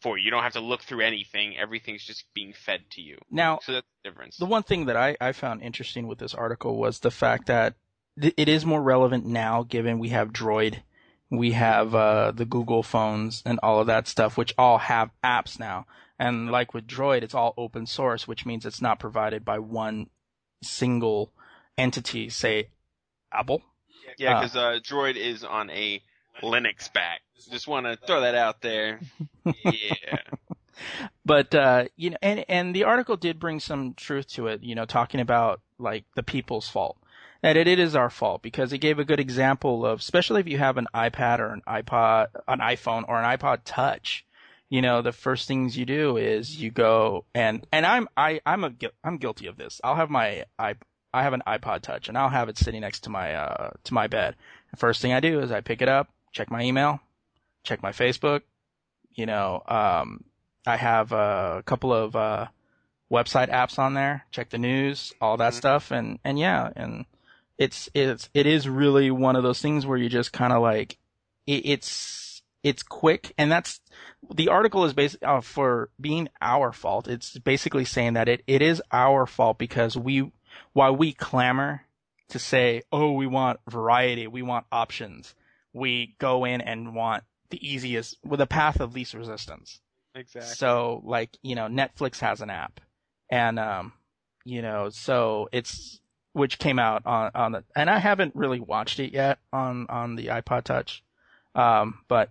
for 0.00 0.16
you. 0.18 0.24
You 0.24 0.30
don't 0.30 0.42
have 0.42 0.52
to 0.54 0.60
look 0.60 0.82
through 0.82 1.00
anything. 1.00 1.56
Everything's 1.58 2.04
just 2.04 2.24
being 2.34 2.52
fed 2.52 2.82
to 2.92 3.00
you. 3.00 3.18
now, 3.30 3.58
So 3.62 3.72
that's 3.72 3.86
the 4.04 4.10
difference. 4.10 4.36
the 4.36 4.46
one 4.46 4.62
thing 4.62 4.86
that 4.86 4.96
I, 4.96 5.16
I 5.20 5.32
found 5.32 5.62
interesting 5.62 6.06
with 6.06 6.18
this 6.18 6.34
article 6.34 6.76
was 6.78 7.00
the 7.00 7.10
fact 7.10 7.46
that 7.46 7.74
th- 8.20 8.34
it 8.36 8.48
is 8.48 8.64
more 8.64 8.82
relevant 8.82 9.26
now 9.26 9.64
given 9.64 9.98
we 9.98 10.10
have 10.10 10.32
Droid, 10.32 10.82
we 11.30 11.52
have 11.52 11.94
uh, 11.94 12.30
the 12.32 12.44
Google 12.44 12.82
phones 12.82 13.42
and 13.44 13.58
all 13.62 13.80
of 13.80 13.86
that 13.88 14.06
stuff, 14.08 14.36
which 14.36 14.54
all 14.56 14.78
have 14.78 15.10
apps 15.22 15.58
now. 15.58 15.86
And 16.18 16.50
like 16.50 16.74
with 16.74 16.86
Droid, 16.86 17.22
it's 17.22 17.34
all 17.34 17.54
open 17.56 17.86
source, 17.86 18.26
which 18.26 18.46
means 18.46 18.64
it's 18.66 18.82
not 18.82 18.98
provided 18.98 19.44
by 19.44 19.58
one 19.58 20.08
single 20.62 21.32
entity, 21.76 22.28
say 22.28 22.70
Apple. 23.32 23.62
Yeah, 24.18 24.36
Uh, 24.36 24.40
because 24.40 24.56
uh, 24.56 24.78
Droid 24.82 25.16
is 25.16 25.44
on 25.44 25.70
a 25.70 26.02
Linux 26.42 26.92
back. 26.92 27.20
Just 27.50 27.68
want 27.68 27.86
to 27.86 27.96
throw 28.06 28.20
that 28.22 28.34
out 28.34 28.60
there. 28.60 29.00
yeah. 29.64 30.18
but 31.24 31.54
uh 31.54 31.84
you 31.96 32.10
know 32.10 32.16
and 32.22 32.44
and 32.48 32.74
the 32.74 32.84
article 32.84 33.16
did 33.16 33.38
bring 33.38 33.60
some 33.60 33.94
truth 33.94 34.28
to 34.28 34.46
it 34.46 34.62
you 34.62 34.74
know 34.74 34.84
talking 34.84 35.20
about 35.20 35.60
like 35.78 36.04
the 36.14 36.22
people's 36.22 36.68
fault 36.68 36.96
that 37.42 37.56
it, 37.56 37.68
it 37.68 37.78
is 37.78 37.94
our 37.94 38.10
fault 38.10 38.42
because 38.42 38.72
it 38.72 38.78
gave 38.78 38.98
a 38.98 39.04
good 39.04 39.20
example 39.20 39.84
of 39.84 40.00
especially 40.00 40.40
if 40.40 40.48
you 40.48 40.58
have 40.58 40.76
an 40.76 40.86
ipad 40.94 41.38
or 41.38 41.52
an 41.52 41.62
ipod 41.66 42.28
an 42.46 42.60
iphone 42.60 43.04
or 43.08 43.20
an 43.20 43.38
ipod 43.38 43.58
touch 43.64 44.24
you 44.68 44.82
know 44.82 45.02
the 45.02 45.12
first 45.12 45.48
things 45.48 45.76
you 45.76 45.86
do 45.86 46.16
is 46.16 46.60
you 46.60 46.70
go 46.70 47.24
and 47.34 47.66
and 47.72 47.86
i'm 47.86 48.08
i 48.16 48.40
i'm 48.46 48.64
a 48.64 48.72
i'm 49.04 49.16
guilty 49.16 49.46
of 49.46 49.56
this 49.56 49.80
i'll 49.84 49.96
have 49.96 50.10
my 50.10 50.44
i 50.58 50.74
i 51.12 51.22
have 51.22 51.32
an 51.32 51.42
ipod 51.46 51.80
touch 51.80 52.08
and 52.08 52.18
i'll 52.18 52.28
have 52.28 52.48
it 52.48 52.58
sitting 52.58 52.80
next 52.80 53.00
to 53.00 53.10
my 53.10 53.34
uh 53.34 53.70
to 53.84 53.94
my 53.94 54.06
bed 54.06 54.34
the 54.70 54.76
first 54.76 55.00
thing 55.00 55.12
i 55.12 55.20
do 55.20 55.40
is 55.40 55.50
i 55.50 55.60
pick 55.60 55.82
it 55.82 55.88
up 55.88 56.08
check 56.32 56.50
my 56.50 56.62
email 56.62 57.00
check 57.64 57.82
my 57.82 57.92
facebook 57.92 58.42
you 59.14 59.26
know 59.26 59.62
um 59.66 60.24
I 60.66 60.76
have 60.76 61.14
uh, 61.14 61.56
a 61.58 61.62
couple 61.62 61.94
of 61.94 62.14
uh, 62.14 62.48
website 63.10 63.50
apps 63.50 63.78
on 63.78 63.94
there. 63.94 64.26
Check 64.30 64.50
the 64.50 64.58
news, 64.58 65.14
all 65.18 65.38
that 65.38 65.54
Mhm. 65.54 65.56
stuff, 65.56 65.90
and 65.90 66.18
and 66.24 66.38
yeah, 66.38 66.70
and 66.76 67.06
it's 67.56 67.88
it's 67.94 68.28
it 68.34 68.44
is 68.46 68.68
really 68.68 69.10
one 69.10 69.34
of 69.34 69.42
those 69.42 69.62
things 69.62 69.86
where 69.86 69.96
you 69.96 70.10
just 70.10 70.32
kind 70.32 70.52
of 70.52 70.60
like 70.60 70.98
it, 71.46 71.64
it's 71.64 72.42
it's 72.62 72.82
quick, 72.82 73.32
and 73.38 73.50
that's 73.50 73.80
the 74.30 74.48
article 74.48 74.84
is 74.84 74.92
based 74.92 75.16
uh, 75.22 75.40
for 75.40 75.88
being 75.98 76.28
our 76.42 76.70
fault. 76.70 77.08
It's 77.08 77.38
basically 77.38 77.86
saying 77.86 78.12
that 78.12 78.28
it 78.28 78.42
it 78.46 78.60
is 78.60 78.82
our 78.92 79.24
fault 79.24 79.56
because 79.56 79.96
we 79.96 80.30
while 80.74 80.94
we 80.94 81.14
clamor 81.14 81.86
to 82.28 82.38
say, 82.38 82.82
oh, 82.92 83.12
we 83.12 83.26
want 83.26 83.58
variety, 83.70 84.26
we 84.26 84.42
want 84.42 84.66
options, 84.70 85.34
we 85.72 86.16
go 86.18 86.44
in 86.44 86.60
and 86.60 86.94
want 86.94 87.24
the 87.50 87.66
easiest 87.66 88.16
with 88.24 88.40
a 88.40 88.46
path 88.46 88.80
of 88.80 88.94
least 88.94 89.14
resistance. 89.14 89.80
Exactly. 90.14 90.54
So 90.54 91.02
like, 91.04 91.30
you 91.42 91.54
know, 91.54 91.66
Netflix 91.66 92.20
has 92.20 92.40
an 92.40 92.50
app 92.50 92.80
and, 93.30 93.58
um, 93.58 93.92
you 94.44 94.62
know, 94.62 94.88
so 94.90 95.48
it's, 95.52 96.00
which 96.32 96.58
came 96.58 96.78
out 96.78 97.06
on, 97.06 97.30
on 97.34 97.52
the, 97.52 97.64
and 97.74 97.88
I 97.88 97.98
haven't 97.98 98.36
really 98.36 98.60
watched 98.60 99.00
it 99.00 99.12
yet 99.12 99.38
on, 99.52 99.86
on 99.88 100.16
the 100.16 100.26
iPod 100.26 100.64
touch. 100.64 101.02
Um, 101.54 102.00
but, 102.08 102.30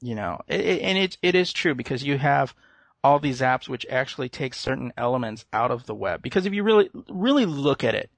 you 0.00 0.14
know, 0.14 0.40
it, 0.48 0.60
it, 0.60 0.82
and 0.82 0.98
it, 0.98 1.16
it 1.22 1.34
is 1.34 1.52
true 1.52 1.74
because 1.74 2.02
you 2.02 2.18
have 2.18 2.54
all 3.02 3.18
these 3.18 3.40
apps 3.40 3.68
which 3.68 3.86
actually 3.88 4.28
take 4.28 4.54
certain 4.54 4.92
elements 4.96 5.44
out 5.52 5.70
of 5.70 5.86
the 5.86 5.94
web. 5.94 6.22
Because 6.22 6.46
if 6.46 6.52
you 6.52 6.62
really, 6.62 6.90
really 7.08 7.46
look 7.46 7.84
at 7.84 7.94
it, 7.94 8.10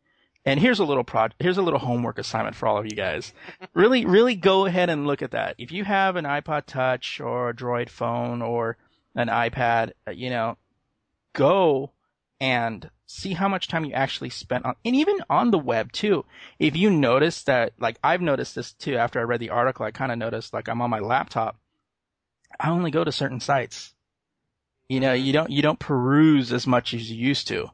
and 0.44 0.58
here's 0.58 0.80
a 0.80 0.84
little 0.84 1.04
prod, 1.04 1.34
here's 1.38 1.58
a 1.58 1.62
little 1.62 1.78
homework 1.78 2.18
assignment 2.18 2.56
for 2.56 2.66
all 2.66 2.78
of 2.78 2.86
you 2.86 2.96
guys. 2.96 3.32
really, 3.74 4.04
really 4.04 4.34
go 4.34 4.66
ahead 4.66 4.90
and 4.90 5.06
look 5.06 5.22
at 5.22 5.30
that. 5.30 5.54
If 5.58 5.70
you 5.70 5.84
have 5.84 6.16
an 6.16 6.24
iPod 6.24 6.66
touch 6.66 7.20
or 7.20 7.50
a 7.50 7.54
Droid 7.54 7.88
phone 7.88 8.42
or 8.42 8.76
an 9.14 9.28
iPad, 9.28 9.92
uh, 10.06 10.10
you 10.10 10.30
know, 10.30 10.56
go 11.32 11.92
and 12.40 12.90
see 13.06 13.34
how 13.34 13.46
much 13.46 13.68
time 13.68 13.84
you 13.84 13.92
actually 13.92 14.30
spent 14.30 14.64
on, 14.64 14.74
and 14.84 14.96
even 14.96 15.18
on 15.30 15.50
the 15.50 15.58
web 15.58 15.92
too. 15.92 16.24
If 16.58 16.76
you 16.76 16.90
notice 16.90 17.42
that, 17.44 17.72
like 17.78 17.98
I've 18.02 18.22
noticed 18.22 18.54
this 18.54 18.72
too 18.72 18.96
after 18.96 19.20
I 19.20 19.24
read 19.24 19.40
the 19.40 19.50
article, 19.50 19.86
I 19.86 19.90
kind 19.92 20.10
of 20.10 20.18
noticed 20.18 20.52
like 20.52 20.68
I'm 20.68 20.80
on 20.82 20.90
my 20.90 20.98
laptop, 20.98 21.58
I 22.58 22.70
only 22.70 22.90
go 22.90 23.04
to 23.04 23.12
certain 23.12 23.40
sites. 23.40 23.94
You 24.88 25.00
know, 25.00 25.12
you 25.12 25.32
don't, 25.32 25.50
you 25.50 25.62
don't 25.62 25.78
peruse 25.78 26.52
as 26.52 26.66
much 26.66 26.94
as 26.94 27.10
you 27.10 27.16
used 27.16 27.48
to. 27.48 27.70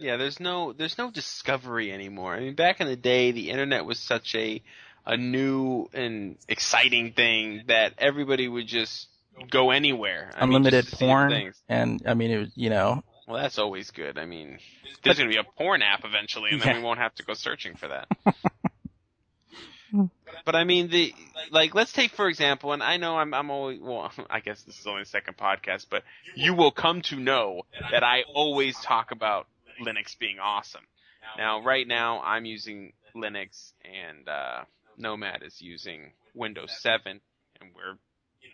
Yeah, 0.00 0.16
there's 0.16 0.40
no 0.40 0.72
there's 0.72 0.96
no 0.98 1.10
discovery 1.10 1.92
anymore. 1.92 2.34
I 2.34 2.40
mean, 2.40 2.54
back 2.54 2.80
in 2.80 2.86
the 2.86 2.96
day, 2.96 3.32
the 3.32 3.50
internet 3.50 3.84
was 3.84 3.98
such 3.98 4.34
a 4.34 4.62
a 5.06 5.16
new 5.16 5.88
and 5.92 6.36
exciting 6.48 7.12
thing 7.12 7.62
that 7.66 7.94
everybody 7.98 8.48
would 8.48 8.66
just 8.66 9.08
go 9.50 9.70
anywhere. 9.70 10.30
I 10.34 10.44
Unlimited 10.44 10.86
see 10.86 10.96
porn. 11.06 11.52
And 11.68 12.02
I 12.06 12.14
mean, 12.14 12.30
it 12.30 12.38
was, 12.38 12.48
you 12.54 12.70
know, 12.70 13.02
Well, 13.26 13.42
that's 13.42 13.58
always 13.58 13.90
good. 13.90 14.18
I 14.18 14.26
mean, 14.26 14.58
there's 15.02 15.18
going 15.18 15.30
to 15.30 15.34
be 15.34 15.40
a 15.40 15.44
porn 15.58 15.82
app 15.82 16.04
eventually, 16.04 16.50
and 16.52 16.60
then 16.60 16.68
Yeah. 16.68 16.76
we 16.78 16.82
won't 16.82 16.98
have 16.98 17.14
to 17.16 17.22
go 17.22 17.34
searching 17.34 17.76
for 17.76 17.88
that. 17.88 18.08
but 20.44 20.54
I 20.54 20.64
mean, 20.64 20.88
the 20.88 21.14
like, 21.50 21.74
let's 21.74 21.92
take 21.92 22.12
for 22.12 22.28
example, 22.28 22.72
and 22.72 22.82
I 22.82 22.96
know 22.96 23.16
I'm 23.18 23.34
I'm 23.34 23.50
always 23.50 23.80
well, 23.80 24.10
I 24.30 24.40
guess 24.40 24.62
this 24.62 24.78
is 24.78 24.86
only 24.86 25.02
the 25.02 25.08
second 25.08 25.36
podcast, 25.36 25.86
but 25.90 26.02
you 26.34 26.54
will 26.54 26.72
come 26.72 27.02
to 27.02 27.16
know 27.16 27.62
that 27.90 28.02
I 28.02 28.22
always 28.34 28.78
talk 28.80 29.10
about 29.10 29.46
Linux 29.80 30.18
being 30.18 30.38
awesome. 30.38 30.84
Now, 31.36 31.62
right 31.62 31.86
now, 31.86 32.20
I'm 32.22 32.44
using 32.44 32.92
Linux, 33.14 33.72
and 33.84 34.28
uh, 34.28 34.64
Nomad 34.96 35.42
is 35.42 35.60
using 35.60 36.12
Windows 36.34 36.72
7, 36.80 37.20
and 37.60 37.70
we're 37.74 37.96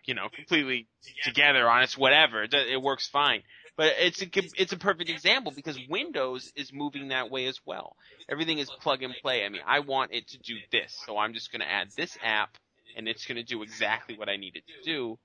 you 0.04 0.14
know 0.14 0.28
completely 0.34 0.88
together 1.22 1.68
on 1.68 1.82
it's 1.82 1.96
whatever. 1.96 2.42
It, 2.42 2.54
it 2.54 2.82
works 2.82 3.06
fine. 3.06 3.42
But 3.76 3.92
it's 3.98 4.22
a 4.22 4.28
it's 4.56 4.72
a 4.72 4.78
perfect 4.78 5.10
example 5.10 5.52
because 5.54 5.78
Windows 5.88 6.50
is 6.56 6.72
moving 6.72 7.08
that 7.08 7.30
way 7.30 7.46
as 7.46 7.60
well. 7.66 7.94
Everything 8.28 8.58
is 8.58 8.70
plug 8.80 9.02
and 9.02 9.14
play. 9.20 9.44
I 9.44 9.50
mean, 9.50 9.60
I 9.66 9.80
want 9.80 10.12
it 10.14 10.28
to 10.28 10.38
do 10.38 10.54
this, 10.72 10.98
so 11.04 11.18
I'm 11.18 11.34
just 11.34 11.52
going 11.52 11.60
to 11.60 11.70
add 11.70 11.88
this 11.94 12.16
app, 12.22 12.56
and 12.96 13.06
it's 13.06 13.26
going 13.26 13.36
to 13.36 13.42
do 13.42 13.62
exactly 13.62 14.16
what 14.16 14.30
I 14.30 14.36
need 14.36 14.56
it 14.56 14.64
to 14.66 14.90
do. 14.90 15.18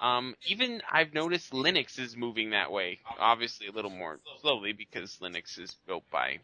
Um, 0.00 0.34
even 0.46 0.80
I've 0.90 1.12
noticed 1.12 1.52
Linux 1.52 1.98
is 1.98 2.16
moving 2.16 2.50
that 2.50 2.70
way. 2.70 3.00
Obviously, 3.18 3.66
a 3.66 3.72
little 3.72 3.90
more 3.90 4.20
slowly 4.40 4.72
because 4.72 5.18
Linux 5.20 5.58
is 5.58 5.74
built 5.86 6.04
by 6.10 6.38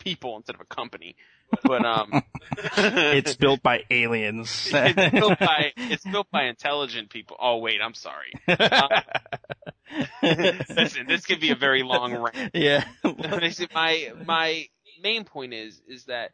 people 0.00 0.36
instead 0.36 0.54
of 0.54 0.60
a 0.60 0.64
company. 0.64 1.16
But 1.62 1.84
um, 1.84 2.22
it's 2.76 3.36
built 3.36 3.62
by 3.62 3.84
aliens. 3.90 4.68
it's 4.72 5.12
built 5.14 5.38
by 5.38 5.72
it's 5.76 6.04
built 6.04 6.30
by 6.30 6.44
intelligent 6.44 7.10
people. 7.10 7.36
Oh 7.40 7.58
wait, 7.58 7.80
I'm 7.82 7.94
sorry. 7.94 8.32
Uh, 9.96 10.62
Listen, 10.68 11.06
this 11.06 11.24
could 11.24 11.38
be 11.40 11.52
a 11.52 11.54
very 11.54 11.84
long 11.84 12.12
rant. 12.12 12.50
yeah. 12.54 12.84
My 13.72 14.12
my 14.26 14.66
main 15.00 15.24
point 15.24 15.54
is 15.54 15.80
is 15.86 16.04
that 16.06 16.32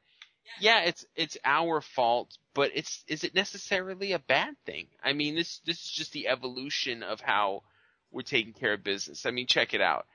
yeah, 0.61 0.81
it's 0.81 1.05
it's 1.16 1.38
our 1.44 1.81
fault, 1.81 2.37
but 2.55 2.70
it's 2.74 3.05
is 3.07 3.24
it 3.24 3.35
necessarily 3.35 4.12
a 4.12 4.18
bad 4.18 4.55
thing? 4.64 4.87
I 5.02 5.12
mean, 5.12 5.35
this 5.35 5.61
this 5.64 5.78
is 5.78 5.90
just 5.90 6.12
the 6.12 6.28
evolution 6.28 7.02
of 7.02 7.20
how 7.20 7.62
we're 8.11 8.22
taking 8.22 8.52
care 8.52 8.74
of 8.74 8.85
business. 8.85 9.26
I 9.26 9.31
mean, 9.31 9.46
check 9.46 9.74
it 9.74 9.81
out. 9.81 10.07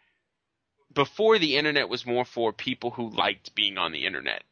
Before 0.93 1.37
the 1.37 1.57
internet 1.57 1.89
was 1.89 2.05
more 2.05 2.25
for 2.25 2.53
people 2.53 2.91
who 2.91 3.09
liked 3.09 3.55
being 3.55 3.77
on 3.77 3.91
the 3.91 4.05
internet. 4.05 4.43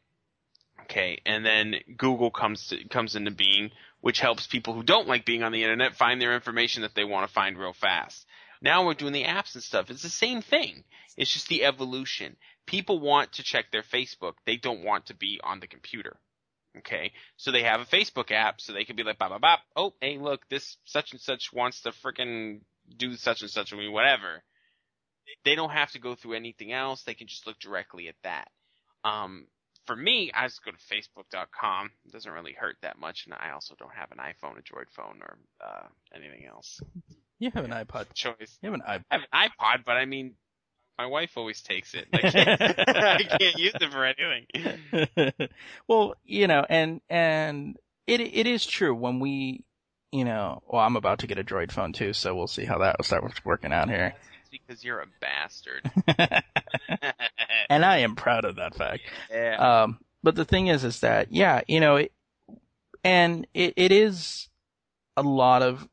Okay, 0.82 1.20
and 1.26 1.44
then 1.44 1.76
Google 1.96 2.30
comes 2.30 2.68
to, 2.68 2.84
comes 2.88 3.16
into 3.16 3.32
being, 3.32 3.70
which 4.00 4.20
helps 4.20 4.46
people 4.46 4.74
who 4.74 4.84
don't 4.84 5.08
like 5.08 5.24
being 5.24 5.42
on 5.42 5.50
the 5.50 5.62
internet 5.62 5.96
find 5.96 6.20
their 6.20 6.34
information 6.34 6.82
that 6.82 6.94
they 6.94 7.04
want 7.04 7.26
to 7.26 7.32
find 7.32 7.58
real 7.58 7.72
fast. 7.72 8.24
Now 8.62 8.86
we're 8.86 8.94
doing 8.94 9.12
the 9.12 9.24
apps 9.24 9.54
and 9.54 9.62
stuff. 9.62 9.90
It's 9.90 10.02
the 10.02 10.08
same 10.08 10.42
thing. 10.42 10.84
It's 11.16 11.32
just 11.32 11.48
the 11.48 11.64
evolution. 11.64 12.36
People 12.66 13.00
want 13.00 13.32
to 13.34 13.42
check 13.42 13.66
their 13.70 13.82
Facebook. 13.82 14.34
They 14.44 14.56
don't 14.56 14.84
want 14.84 15.06
to 15.06 15.14
be 15.14 15.40
on 15.42 15.60
the 15.60 15.66
computer. 15.66 16.18
Okay, 16.78 17.12
so 17.38 17.52
they 17.52 17.62
have 17.62 17.80
a 17.80 17.86
Facebook 17.86 18.30
app, 18.30 18.60
so 18.60 18.72
they 18.72 18.84
can 18.84 18.96
be 18.96 19.02
like, 19.02 19.18
bop, 19.18 19.30
bop, 19.30 19.40
bop. 19.40 19.60
Oh, 19.74 19.94
hey, 20.00 20.18
look, 20.18 20.46
this 20.50 20.76
such 20.84 21.12
and 21.12 21.20
such 21.20 21.50
wants 21.52 21.80
to 21.82 21.90
frickin' 21.90 22.60
do 22.98 23.14
such 23.16 23.40
and 23.40 23.50
such 23.50 23.72
with 23.72 23.80
me, 23.80 23.88
whatever. 23.88 24.42
they 25.44 25.54
don't 25.54 25.70
have 25.70 25.90
to 25.92 25.98
go 25.98 26.14
through 26.14 26.34
anything 26.34 26.72
else. 26.72 27.02
They 27.02 27.14
can 27.14 27.28
just 27.28 27.46
look 27.46 27.58
directly 27.58 28.08
at 28.08 28.16
that. 28.24 28.48
Um, 29.04 29.46
for 29.86 29.96
me, 29.96 30.30
I 30.34 30.46
just 30.46 30.64
go 30.64 30.70
to 30.72 30.76
facebook.com. 30.76 31.90
It 32.04 32.12
doesn't 32.12 32.30
really 32.32 32.52
hurt 32.52 32.76
that 32.82 32.98
much, 32.98 33.24
and 33.26 33.34
I 33.34 33.52
also 33.52 33.74
don't 33.78 33.94
have 33.94 34.10
an 34.12 34.18
iPhone, 34.18 34.58
a 34.58 34.62
Droid 34.62 34.90
phone, 34.94 35.20
or 35.22 35.38
uh, 35.64 35.86
anything 36.14 36.46
else. 36.46 36.80
You 37.38 37.50
have 37.54 37.64
an 37.64 37.70
iPod. 37.70 38.06
Choice. 38.14 38.58
You 38.62 38.70
have 38.70 38.74
an 38.74 38.82
iPod. 38.88 39.04
I 39.10 39.14
have 39.18 39.26
an 39.32 39.50
iPod, 39.50 39.84
but 39.84 39.96
I 39.96 40.04
mean, 40.06 40.34
my 40.98 41.06
wife 41.06 41.32
always 41.36 41.60
takes 41.60 41.94
it. 41.94 42.08
I 42.12 42.30
can't, 42.30 42.60
I 42.88 43.22
can't 43.38 43.56
use 43.56 43.74
it 43.74 43.92
for 43.92 44.04
anything. 44.04 45.48
well, 45.88 46.14
you 46.24 46.46
know, 46.46 46.64
and 46.68 47.00
and 47.08 47.76
it 48.06 48.20
it 48.20 48.46
is 48.46 48.64
true 48.64 48.94
when 48.94 49.20
we, 49.20 49.64
you 50.12 50.24
know, 50.24 50.62
well, 50.66 50.82
I'm 50.82 50.96
about 50.96 51.20
to 51.20 51.26
get 51.26 51.38
a 51.38 51.44
Droid 51.44 51.72
phone 51.72 51.92
too, 51.92 52.12
so 52.12 52.34
we'll 52.34 52.46
see 52.46 52.64
how 52.64 52.78
that 52.78 52.96
will 52.98 53.04
start 53.04 53.24
working 53.44 53.72
out 53.72 53.88
here. 53.88 54.14
It's 54.40 54.50
because 54.50 54.84
you're 54.84 55.00
a 55.00 55.06
bastard. 55.20 55.90
and 57.68 57.84
I 57.84 57.98
am 57.98 58.14
proud 58.16 58.44
of 58.44 58.56
that 58.56 58.74
fact. 58.74 59.02
yeah. 59.30 59.82
Um, 59.82 59.98
but 60.22 60.34
the 60.34 60.44
thing 60.44 60.68
is, 60.68 60.84
is 60.84 61.00
that 61.00 61.32
yeah, 61.32 61.60
you 61.68 61.80
know, 61.80 61.96
it, 61.96 62.12
and 63.04 63.46
it, 63.54 63.74
it 63.76 63.92
is 63.92 64.48
a 65.16 65.22
lot 65.22 65.62
of, 65.62 65.88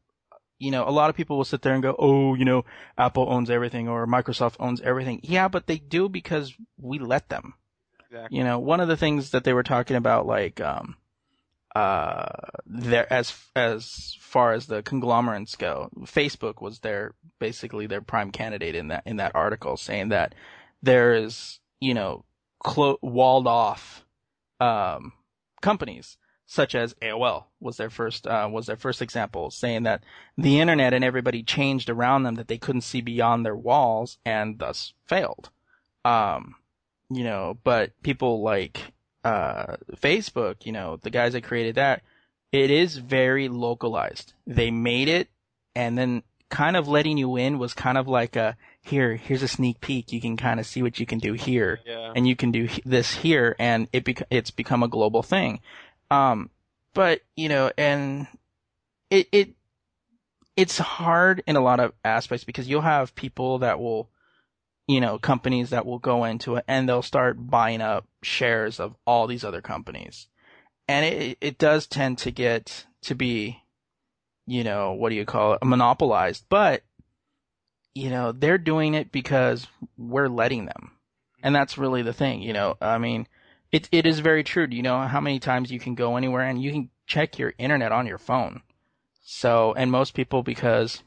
you 0.63 0.71
know, 0.71 0.87
a 0.87 0.91
lot 0.91 1.09
of 1.09 1.15
people 1.15 1.35
will 1.35 1.43
sit 1.43 1.61
there 1.61 1.73
and 1.73 1.83
go, 1.83 1.93
oh, 1.99 2.35
you 2.35 2.45
know, 2.45 2.63
Apple 2.97 3.27
owns 3.29 3.49
everything 3.49 3.89
or 3.89 4.07
Microsoft 4.07 4.55
owns 4.59 4.79
everything. 4.81 5.19
Yeah, 5.21 5.49
but 5.49 5.67
they 5.67 5.77
do 5.77 6.07
because 6.07 6.53
we 6.77 6.99
let 6.99 7.27
them. 7.27 7.55
exactly. 8.05 8.37
You 8.37 8.45
know, 8.45 8.59
one 8.59 8.79
of 8.79 8.87
the 8.87 8.95
things 8.95 9.31
that 9.31 9.43
they 9.43 9.51
were 9.53 9.63
talking 9.63 9.97
about, 9.97 10.25
like, 10.25 10.61
um, 10.61 10.95
uh, 11.75 12.29
there 12.65 13.11
as 13.11 13.35
as 13.55 14.15
far 14.19 14.53
as 14.53 14.67
the 14.67 14.83
conglomerates 14.83 15.55
go, 15.55 15.89
Facebook 16.01 16.61
was 16.61 16.79
their 16.79 17.13
basically 17.39 17.87
their 17.87 18.01
prime 18.01 18.31
candidate 18.31 18.75
in 18.75 18.87
that 18.89 19.03
in 19.05 19.17
that 19.17 19.35
article, 19.35 19.75
saying 19.75 20.09
that 20.09 20.35
there 20.83 21.13
is 21.15 21.59
you 21.81 21.93
know 21.93 22.23
clo- 22.63 22.99
walled 23.01 23.47
off 23.47 24.05
um, 24.61 25.13
companies 25.61 26.17
such 26.53 26.75
as 26.75 26.93
AOL 27.01 27.45
was 27.59 27.77
their 27.77 27.89
first 27.89 28.27
uh, 28.27 28.47
was 28.51 28.67
their 28.67 28.75
first 28.77 29.01
example, 29.01 29.49
saying 29.49 29.83
that 29.83 30.03
the 30.37 30.59
internet 30.59 30.93
and 30.93 31.03
everybody 31.03 31.41
changed 31.41 31.89
around 31.89 32.21
them 32.21 32.35
that 32.35 32.47
they 32.47 32.59
couldn't 32.59 32.81
see 32.81 33.01
beyond 33.01 33.43
their 33.43 33.55
walls 33.55 34.19
and 34.23 34.59
thus 34.59 34.93
failed. 35.07 35.49
Um, 36.05 36.53
you 37.09 37.23
know, 37.23 37.57
but 37.63 37.91
people 38.03 38.43
like 38.43 38.91
uh, 39.23 39.77
Facebook, 39.95 40.65
you 40.67 40.71
know, 40.71 40.97
the 41.01 41.09
guys 41.09 41.33
that 41.33 41.43
created 41.43 41.73
that, 41.75 42.03
it 42.51 42.69
is 42.69 42.97
very 42.97 43.47
localized. 43.49 44.33
They 44.45 44.69
made 44.69 45.07
it, 45.07 45.29
and 45.75 45.97
then 45.97 46.21
kind 46.49 46.77
of 46.77 46.87
letting 46.87 47.17
you 47.17 47.35
in 47.35 47.57
was 47.57 47.73
kind 47.73 47.97
of 47.97 48.07
like 48.07 48.35
a 48.35 48.55
here, 48.81 49.15
here's 49.15 49.41
a 49.41 49.47
sneak 49.47 49.81
peek. 49.81 50.11
You 50.13 50.21
can 50.21 50.37
kind 50.37 50.59
of 50.59 50.67
see 50.67 50.83
what 50.83 50.99
you 50.99 51.07
can 51.07 51.17
do 51.17 51.33
here 51.33 51.79
Yeah. 51.83 52.11
and 52.15 52.27
you 52.27 52.35
can 52.35 52.51
do 52.51 52.69
this 52.85 53.15
here, 53.15 53.55
and 53.57 53.87
it 53.91 54.03
bec- 54.03 54.27
it's 54.29 54.51
become 54.51 54.83
a 54.83 54.87
global 54.87 55.23
thing. 55.23 55.61
Um, 56.13 56.49
but 56.93 57.21
you 57.35 57.49
know, 57.49 57.71
and 57.77 58.27
it 59.09 59.27
it 59.31 59.49
it's 60.55 60.77
hard 60.77 61.43
in 61.47 61.55
a 61.55 61.61
lot 61.61 61.79
of 61.79 61.93
aspects 62.05 62.43
because 62.43 62.67
you'll 62.67 62.81
have 62.81 63.15
people 63.15 63.59
that 63.59 63.79
will, 63.79 64.09
you 64.87 65.01
know, 65.01 65.17
companies 65.17 65.71
that 65.71 65.85
will 65.85 65.99
go 65.99 66.23
into 66.25 66.57
it 66.57 66.65
and 66.67 66.87
they'll 66.87 67.01
start 67.01 67.49
buying 67.49 67.81
up 67.81 68.05
shares 68.21 68.79
of 68.79 68.95
all 69.07 69.25
these 69.27 69.43
other 69.43 69.61
companies, 69.61 70.27
and 70.87 71.05
it 71.05 71.37
it 71.41 71.57
does 71.57 71.87
tend 71.87 72.19
to 72.19 72.31
get 72.31 72.85
to 73.01 73.15
be, 73.15 73.63
you 74.45 74.63
know, 74.63 74.93
what 74.93 75.09
do 75.09 75.15
you 75.15 75.25
call 75.25 75.53
it, 75.53 75.63
monopolized, 75.63 76.45
but. 76.49 76.83
You 77.95 78.09
know, 78.09 78.31
they're 78.31 78.57
doing 78.57 78.95
it 78.95 79.11
because 79.11 79.67
we're 79.99 80.27
letting 80.27 80.65
them. 80.65 80.93
And 81.43 81.53
that's 81.53 81.77
really 81.77 82.01
the 82.01 82.11
thing, 82.11 82.41
you 82.41 82.51
know. 82.51 82.75
I 82.81 82.97
mean, 82.97 83.27
it 83.73 83.89
it 83.91 84.05
is 84.05 84.19
very 84.19 84.43
true. 84.43 84.67
Do 84.67 84.77
you 84.77 84.83
know 84.83 85.01
how 85.01 85.19
many 85.19 85.39
times 85.39 85.71
you 85.71 85.79
can 85.79 85.95
go 85.95 86.15
anywhere 86.15 86.43
and 86.43 86.61
you 86.61 86.71
can 86.71 86.89
check 87.07 87.37
your 87.39 87.53
internet 87.57 87.91
on 87.91 88.05
your 88.05 88.19
phone? 88.19 88.61
So, 89.25 89.73
and 89.73 89.91
most 89.91 90.13
people 90.13 90.43
because 90.43 91.01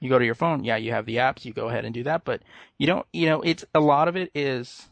you 0.00 0.08
go 0.08 0.18
to 0.18 0.24
your 0.24 0.34
phone, 0.34 0.64
yeah, 0.64 0.76
you 0.76 0.92
have 0.92 1.06
the 1.06 1.16
apps, 1.16 1.44
you 1.44 1.52
go 1.52 1.68
ahead 1.68 1.84
and 1.84 1.92
do 1.94 2.04
that, 2.04 2.24
but 2.24 2.42
you 2.78 2.86
don't, 2.86 3.06
you 3.12 3.26
know, 3.26 3.42
it's 3.42 3.64
a 3.74 3.80
lot 3.80 4.08
of 4.08 4.16
it 4.16 4.30
is 4.34 4.88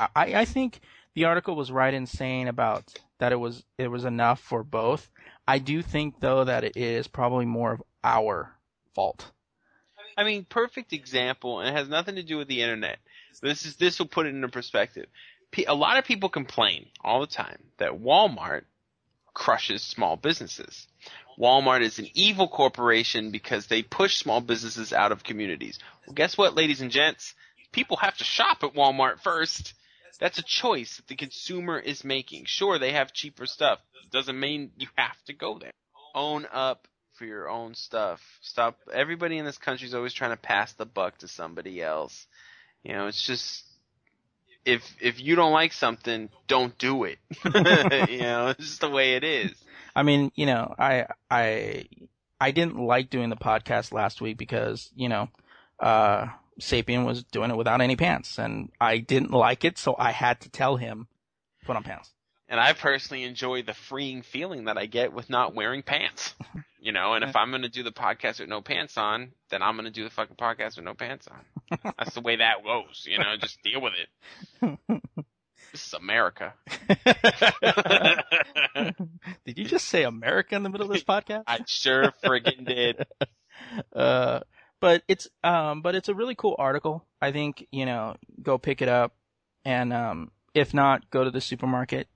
I 0.00 0.34
I 0.34 0.44
think 0.44 0.80
the 1.14 1.24
article 1.26 1.54
was 1.54 1.70
right 1.70 1.94
in 1.94 2.06
saying 2.06 2.48
about 2.48 2.92
that 3.18 3.32
it 3.32 3.36
was 3.36 3.62
it 3.78 3.88
was 3.88 4.04
enough 4.04 4.40
for 4.40 4.64
both. 4.64 5.08
I 5.46 5.60
do 5.60 5.80
think 5.80 6.18
though 6.20 6.44
that 6.44 6.64
it 6.64 6.76
is 6.76 7.06
probably 7.06 7.46
more 7.46 7.72
of 7.72 7.82
our 8.02 8.52
fault. 8.94 9.30
I 10.16 10.24
mean, 10.24 10.44
perfect 10.44 10.92
example, 10.92 11.60
and 11.60 11.68
it 11.68 11.78
has 11.78 11.88
nothing 11.88 12.16
to 12.16 12.24
do 12.24 12.36
with 12.36 12.48
the 12.48 12.62
internet. 12.62 12.98
This 13.40 13.64
is 13.64 13.76
this 13.76 14.00
will 14.00 14.06
put 14.06 14.26
it 14.26 14.34
into 14.34 14.48
perspective. 14.48 15.06
A 15.66 15.74
lot 15.74 15.98
of 15.98 16.04
people 16.04 16.28
complain 16.28 16.86
all 17.02 17.20
the 17.20 17.26
time 17.26 17.58
that 17.78 17.92
Walmart 17.92 18.62
crushes 19.34 19.82
small 19.82 20.16
businesses. 20.16 20.86
Walmart 21.38 21.82
is 21.82 21.98
an 21.98 22.08
evil 22.14 22.48
corporation 22.48 23.30
because 23.30 23.66
they 23.66 23.82
push 23.82 24.16
small 24.16 24.40
businesses 24.40 24.92
out 24.92 25.12
of 25.12 25.22
communities. 25.22 25.78
Well, 26.06 26.14
guess 26.14 26.36
what, 26.36 26.54
ladies 26.54 26.80
and 26.80 26.90
gents? 26.90 27.34
People 27.72 27.96
have 27.98 28.16
to 28.18 28.24
shop 28.24 28.64
at 28.64 28.74
Walmart 28.74 29.20
first. 29.20 29.74
That's 30.18 30.38
a 30.38 30.42
choice 30.42 30.96
that 30.96 31.06
the 31.06 31.14
consumer 31.14 31.78
is 31.78 32.04
making. 32.04 32.46
Sure, 32.46 32.78
they 32.78 32.92
have 32.92 33.12
cheaper 33.12 33.46
stuff. 33.46 33.78
Doesn't 34.10 34.38
mean 34.38 34.72
you 34.76 34.88
have 34.96 35.16
to 35.26 35.32
go 35.32 35.58
there. 35.58 35.70
Own 36.14 36.46
up 36.52 36.88
for 37.14 37.24
your 37.24 37.48
own 37.48 37.74
stuff. 37.74 38.20
Stop. 38.40 38.78
Everybody 38.92 39.38
in 39.38 39.44
this 39.44 39.58
country 39.58 39.86
is 39.86 39.94
always 39.94 40.14
trying 40.14 40.30
to 40.32 40.36
pass 40.36 40.72
the 40.72 40.86
buck 40.86 41.18
to 41.18 41.28
somebody 41.28 41.82
else. 41.82 42.26
You 42.82 42.94
know, 42.94 43.06
it's 43.06 43.24
just 43.24 43.64
if 44.64 44.96
if 45.00 45.20
you 45.20 45.34
don't 45.34 45.52
like 45.52 45.72
something, 45.72 46.28
don't 46.46 46.76
do 46.78 47.04
it. 47.04 47.18
you 47.44 48.20
know, 48.20 48.48
it's 48.48 48.66
just 48.66 48.80
the 48.80 48.90
way 48.90 49.14
it 49.14 49.24
is. 49.24 49.52
I 49.94 50.02
mean, 50.02 50.30
you 50.34 50.46
know, 50.46 50.74
I 50.78 51.06
I 51.30 51.86
I 52.40 52.50
didn't 52.50 52.78
like 52.78 53.10
doing 53.10 53.30
the 53.30 53.36
podcast 53.36 53.92
last 53.92 54.20
week 54.20 54.38
because 54.38 54.90
you 54.94 55.08
know, 55.08 55.28
uh, 55.80 56.26
Sapien 56.60 57.04
was 57.04 57.24
doing 57.24 57.50
it 57.50 57.56
without 57.56 57.80
any 57.80 57.96
pants, 57.96 58.38
and 58.38 58.70
I 58.80 58.98
didn't 58.98 59.32
like 59.32 59.64
it, 59.64 59.78
so 59.78 59.96
I 59.98 60.12
had 60.12 60.40
to 60.42 60.50
tell 60.50 60.76
him 60.76 61.08
put 61.64 61.76
on 61.76 61.82
pants. 61.82 62.12
And 62.48 62.58
I 62.58 62.72
personally 62.72 63.24
enjoy 63.24 63.62
the 63.62 63.74
freeing 63.74 64.22
feeling 64.22 64.64
that 64.64 64.78
I 64.78 64.86
get 64.86 65.12
with 65.12 65.28
not 65.28 65.54
wearing 65.54 65.82
pants. 65.82 66.34
You 66.80 66.92
know, 66.92 67.14
and 67.14 67.24
if 67.24 67.34
I'm 67.34 67.50
going 67.50 67.62
to 67.62 67.68
do 67.68 67.82
the 67.82 67.90
podcast 67.90 68.38
with 68.38 68.48
no 68.48 68.60
pants 68.62 68.96
on, 68.96 69.32
then 69.50 69.62
I'm 69.62 69.74
going 69.74 69.86
to 69.86 69.90
do 69.90 70.04
the 70.04 70.10
fucking 70.10 70.36
podcast 70.36 70.76
with 70.76 70.84
no 70.84 70.94
pants 70.94 71.26
on. 71.26 71.80
That's 71.98 72.14
the 72.14 72.20
way 72.20 72.36
that 72.36 72.62
goes. 72.64 73.04
You 73.04 73.18
know, 73.18 73.36
just 73.36 73.60
deal 73.64 73.80
with 73.80 73.94
it. 74.62 74.78
This 75.72 75.86
is 75.88 75.92
America. 75.92 76.54
Did 79.44 79.58
you 79.58 79.64
just 79.64 79.86
say 79.88 80.04
America 80.04 80.54
in 80.54 80.62
the 80.62 80.70
middle 80.70 80.86
of 80.86 80.92
this 80.92 81.04
podcast? 81.04 81.42
I 81.46 81.58
sure 81.66 82.12
friggin' 82.24 82.64
did. 82.64 83.06
uh, 83.92 84.40
but 84.80 85.02
it's 85.08 85.28
um, 85.44 85.82
but 85.82 85.94
it's 85.94 86.08
a 86.08 86.14
really 86.14 86.34
cool 86.34 86.56
article. 86.58 87.04
I 87.20 87.32
think 87.32 87.66
you 87.70 87.84
know, 87.84 88.16
go 88.42 88.56
pick 88.56 88.80
it 88.80 88.88
up, 88.88 89.14
and 89.64 89.92
um, 89.92 90.30
if 90.54 90.72
not, 90.72 91.10
go 91.10 91.24
to 91.24 91.30
the 91.30 91.40
supermarket, 91.40 92.08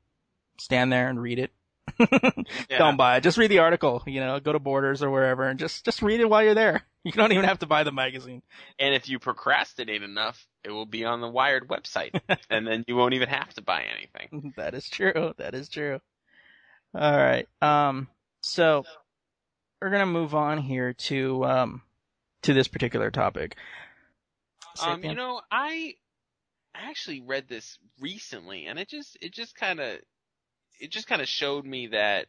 stand 0.59 0.93
there 0.93 1.09
and 1.09 1.21
read 1.21 1.39
it. 1.39 1.53
Yeah. 2.71 2.79
Don't 2.79 2.97
buy 2.97 3.17
it. 3.17 3.23
Just 3.23 3.39
read 3.39 3.51
the 3.51 3.59
article. 3.59 4.03
You 4.07 4.21
know, 4.21 4.41
go 4.41 4.53
to 4.53 4.59
Borders 4.59 5.03
or 5.03 5.11
wherever, 5.11 5.45
and 5.45 5.59
just 5.59 5.85
just 5.85 6.01
read 6.01 6.21
it 6.21 6.29
while 6.31 6.43
you're 6.43 6.55
there. 6.55 6.83
You 7.05 7.11
don't 7.11 7.33
even 7.33 7.47
have 7.47 7.59
to 7.59 7.67
buy 7.67 7.83
the 7.83 7.91
magazine. 7.91 8.43
And 8.79 8.95
if 8.95 9.09
you 9.09 9.19
procrastinate 9.19 10.05
enough, 10.05 10.47
it 10.63 10.71
will 10.71 10.87
be 10.87 11.05
on 11.05 11.21
the 11.21 11.29
Wired 11.29 11.67
website, 11.67 12.21
and 12.51 12.65
then 12.65 12.85
you 12.87 12.95
won't 12.95 13.15
even 13.15 13.29
have 13.29 13.53
to 13.55 13.61
buy 13.63 13.83
anything. 13.83 14.53
that 14.57 14.75
is 14.75 14.89
true. 14.89 15.35
That 15.37 15.57
is 15.57 15.69
true. 15.69 15.99
All 16.95 17.17
right. 17.17 17.49
Um. 17.61 18.07
So 18.45 18.85
we're 19.81 19.91
gonna 19.91 20.07
move 20.07 20.37
on 20.37 20.59
here 20.59 20.93
to 20.93 21.45
um 21.45 21.83
to 22.43 22.55
this 22.55 22.69
particular 22.69 23.11
topic. 23.11 23.57
Um, 24.81 25.03
you 25.03 25.15
know, 25.15 25.41
I 25.51 25.95
actually 26.75 27.21
read 27.21 27.49
this 27.49 27.79
recently, 28.01 28.67
and 28.67 28.79
it 28.79 28.89
just 28.89 29.17
it 29.21 29.33
just 29.33 29.57
kind 29.57 29.81
of 29.81 29.99
it 30.83 30.91
just 30.91 31.07
kind 31.07 31.23
of 31.23 31.29
showed 31.29 31.65
me 31.65 31.87
that 31.89 32.27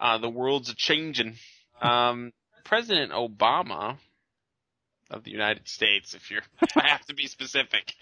uh, 0.00 0.18
the 0.18 0.28
world's 0.28 0.68
a 0.68 0.74
changing. 0.74 1.36
Um, 1.80 2.32
President 2.64 3.12
Obama 3.12 3.96
of 5.10 5.22
the 5.22 5.30
United 5.30 5.68
States, 5.68 6.14
if 6.14 6.30
you're 6.30 6.42
I 6.76 6.88
have 6.88 7.04
to 7.06 7.14
be 7.14 7.28
specific, 7.28 7.94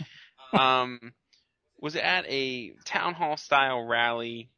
um, 0.55 1.13
was 1.79 1.95
at 1.95 2.25
a 2.27 2.73
town 2.87 3.13
hall 3.13 3.37
style 3.37 3.85
rally. 3.87 4.49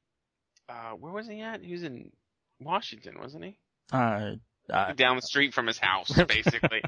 Uh, 0.69 0.93
where 0.93 1.13
was 1.13 1.27
he 1.27 1.41
at? 1.41 1.63
He 1.63 1.73
was 1.73 1.83
in 1.83 2.13
Washington, 2.61 3.17
wasn't 3.19 3.45
he? 3.45 3.59
Uh, 3.93 4.37
uh, 4.71 4.93
down 4.93 5.17
the 5.17 5.23
street 5.23 5.53
from 5.53 5.67
his 5.67 5.79
house, 5.79 6.13
basically. 6.29 6.83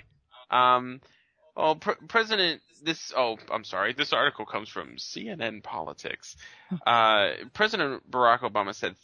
um, 0.50 1.00
oh, 1.56 1.74
Pre- 1.74 1.94
President, 2.08 2.60
this, 2.82 3.12
oh, 3.16 3.38
I'm 3.50 3.64
sorry, 3.64 3.92
this 3.92 4.12
article 4.12 4.46
comes 4.46 4.68
from 4.68 4.96
CNN 4.96 5.62
Politics. 5.62 6.36
Uh, 6.86 7.30
President 7.52 8.10
Barack 8.10 8.40
Obama 8.40 8.74
said 8.74 8.96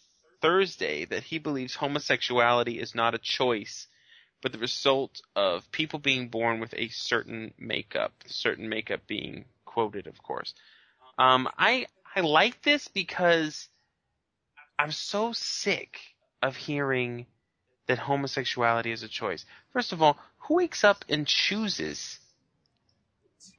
Thursday 0.42 1.04
that 1.04 1.22
he 1.22 1.38
believes 1.38 1.76
homosexuality 1.76 2.80
is 2.80 2.96
not 2.96 3.14
a 3.14 3.18
choice, 3.18 3.86
but 4.42 4.50
the 4.52 4.58
result 4.58 5.20
of 5.36 5.70
people 5.70 6.00
being 6.00 6.28
born 6.28 6.58
with 6.58 6.74
a 6.74 6.88
certain 6.88 7.52
makeup, 7.58 8.12
certain 8.26 8.68
makeup 8.68 9.02
being 9.06 9.44
quoted, 9.64 10.08
of 10.08 10.20
course. 10.22 10.52
Um, 11.16 11.48
I 11.58 11.86
I 12.16 12.20
like 12.20 12.62
this 12.62 12.88
because 12.88 13.68
I'm 14.78 14.92
so 14.92 15.32
sick 15.32 16.00
of 16.42 16.56
hearing 16.56 17.26
that 17.86 17.98
homosexuality 17.98 18.92
is 18.92 19.02
a 19.02 19.08
choice. 19.08 19.44
First 19.72 19.92
of 19.92 20.00
all, 20.00 20.16
who 20.38 20.56
wakes 20.56 20.84
up 20.84 21.04
and 21.08 21.26
chooses 21.26 22.19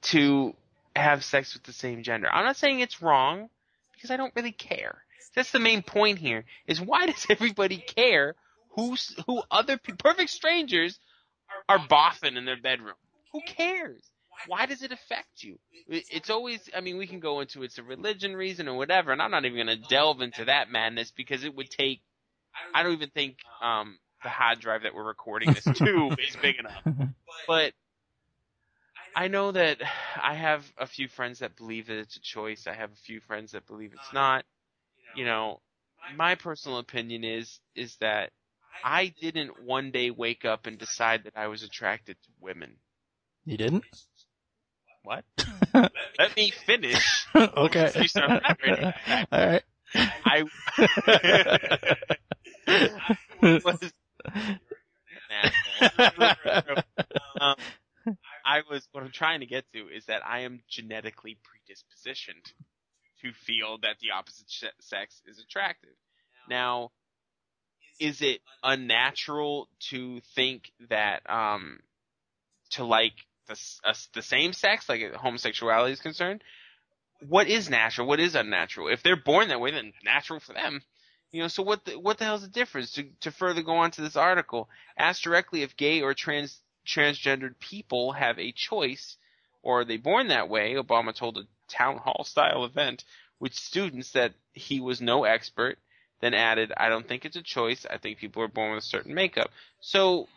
to 0.01 0.53
have 0.95 1.23
sex 1.23 1.53
with 1.53 1.63
the 1.63 1.73
same 1.73 2.03
gender? 2.03 2.29
I'm 2.31 2.45
not 2.45 2.57
saying 2.57 2.79
it's 2.79 3.01
wrong 3.01 3.49
because 3.93 4.11
I 4.11 4.17
don't 4.17 4.33
really 4.35 4.51
care. 4.51 5.03
That's 5.35 5.51
the 5.51 5.59
main 5.59 5.81
point 5.81 6.19
here. 6.19 6.45
Is 6.67 6.81
why 6.81 7.05
does 7.05 7.25
everybody 7.29 7.77
care 7.77 8.35
who's 8.71 9.15
who 9.27 9.41
other 9.49 9.77
pe- 9.77 9.93
perfect 9.93 10.29
strangers 10.29 10.99
are 11.69 11.79
boffing 11.79 12.37
in 12.37 12.45
their 12.45 12.59
bedroom? 12.59 12.95
Who 13.31 13.41
cares? 13.45 14.01
Why 14.47 14.65
does 14.65 14.81
it 14.81 14.91
affect 14.91 15.43
you? 15.43 15.59
It's 15.87 16.29
always, 16.29 16.69
I 16.75 16.81
mean, 16.81 16.97
we 16.97 17.05
can 17.05 17.19
go 17.19 17.41
into 17.41 17.63
it's 17.63 17.77
a 17.77 17.83
religion 17.83 18.35
reason 18.35 18.67
or 18.67 18.75
whatever, 18.75 19.11
and 19.11 19.21
I'm 19.21 19.31
not 19.31 19.45
even 19.45 19.65
going 19.65 19.81
to 19.81 19.87
delve 19.87 20.21
into 20.21 20.45
that 20.45 20.71
madness 20.71 21.11
because 21.11 21.43
it 21.43 21.55
would 21.55 21.69
take, 21.69 22.01
I 22.73 22.81
don't 22.81 22.93
even 22.93 23.11
think, 23.11 23.37
um, 23.61 23.99
the 24.23 24.29
hard 24.29 24.59
drive 24.59 24.83
that 24.83 24.95
we're 24.95 25.03
recording 25.05 25.53
this 25.53 25.63
to 25.63 26.15
is 26.27 26.35
big 26.41 26.55
enough. 26.59 26.83
But 27.47 27.73
I 29.15 29.27
know 29.27 29.51
that 29.51 29.77
I 30.21 30.35
have 30.35 30.65
a 30.77 30.85
few 30.87 31.07
friends 31.07 31.39
that 31.39 31.57
believe 31.57 31.87
that 31.87 31.97
it's 31.97 32.15
a 32.15 32.21
choice. 32.21 32.67
I 32.67 32.73
have 32.73 32.91
a 32.91 33.03
few 33.05 33.19
friends 33.19 33.51
that 33.51 33.67
believe 33.67 33.93
it's 33.93 34.13
not. 34.13 34.45
You 35.15 35.25
know, 35.25 35.59
my 36.15 36.35
personal 36.35 36.77
opinion 36.77 37.23
is, 37.23 37.59
is 37.75 37.95
that 37.97 38.31
I 38.83 39.13
didn't 39.21 39.63
one 39.63 39.91
day 39.91 40.11
wake 40.11 40.45
up 40.45 40.65
and 40.65 40.77
decide 40.77 41.25
that 41.25 41.35
I 41.35 41.47
was 41.47 41.63
attracted 41.63 42.15
to 42.23 42.29
women. 42.39 42.77
You 43.45 43.57
didn't? 43.57 43.85
What? 45.03 45.25
Let 45.73 46.35
me 46.35 46.51
finish. 46.51 47.27
okay. 47.35 47.91
You 47.95 48.07
start 48.07 48.29
elaborating. 48.29 48.93
All 49.31 49.47
right. 49.47 49.63
I 50.25 50.43
was 53.63 53.91
um, 57.39 57.55
I 58.45 58.61
was 58.69 58.87
what 58.91 59.03
I'm 59.03 59.11
trying 59.11 59.41
to 59.41 59.45
get 59.45 59.65
to 59.73 59.87
is 59.87 60.05
that 60.05 60.21
I 60.25 60.41
am 60.41 60.61
genetically 60.69 61.37
predispositioned 61.37 62.51
to 63.21 63.31
feel 63.33 63.77
that 63.81 63.97
the 64.01 64.11
opposite 64.11 64.49
sex 64.79 65.21
is 65.25 65.39
attractive. 65.39 65.95
Now, 66.49 66.91
is 67.99 68.21
it 68.21 68.41
unnatural 68.63 69.67
to 69.89 70.21
think 70.35 70.71
that 70.89 71.29
um 71.29 71.79
to 72.71 72.83
like 72.83 73.13
the 73.47 73.59
uh, 73.83 73.93
the 74.13 74.21
same 74.21 74.53
sex, 74.53 74.89
like 74.89 75.13
homosexuality 75.13 75.93
is 75.93 75.99
concerned? 75.99 76.43
What 77.27 77.47
is 77.47 77.69
natural? 77.69 78.07
What 78.07 78.19
is 78.19 78.33
unnatural? 78.33 78.87
If 78.87 79.03
they're 79.03 79.15
born 79.15 79.49
that 79.49 79.59
way, 79.59 79.71
then 79.71 79.93
natural 80.03 80.39
for 80.39 80.53
them. 80.53 80.81
You 81.31 81.43
know, 81.43 81.47
so 81.47 81.63
what 81.63 81.85
the, 81.85 81.97
what 81.97 82.17
the 82.17 82.25
hell's 82.25 82.41
the 82.41 82.49
difference? 82.49 82.91
To, 82.93 83.03
to 83.21 83.31
further 83.31 83.61
go 83.61 83.77
on 83.77 83.91
to 83.91 84.01
this 84.01 84.17
article, 84.17 84.67
ask 84.97 85.21
directly 85.21 85.61
if 85.61 85.77
gay 85.77 86.01
or 86.01 86.13
trans 86.13 86.59
transgendered 86.85 87.59
people 87.59 88.11
have 88.13 88.39
a 88.39 88.51
choice, 88.51 89.17
or 89.61 89.81
are 89.81 89.85
they 89.85 89.97
born 89.97 90.27
that 90.27 90.49
way? 90.49 90.75
Obama 90.75 91.13
told 91.15 91.37
a 91.37 91.47
town 91.67 91.97
hall 91.97 92.23
style 92.23 92.65
event 92.65 93.03
with 93.39 93.53
students 93.53 94.11
that 94.11 94.33
he 94.53 94.79
was 94.79 95.01
no 95.01 95.23
expert. 95.23 95.77
Then 96.19 96.33
added, 96.35 96.71
"I 96.77 96.89
don't 96.89 97.07
think 97.07 97.25
it's 97.25 97.35
a 97.35 97.41
choice. 97.41 97.85
I 97.89 97.97
think 97.97 98.19
people 98.19 98.43
are 98.43 98.47
born 98.47 98.75
with 98.75 98.83
a 98.83 98.87
certain 98.87 99.15
makeup." 99.15 99.51
So, 99.79 100.27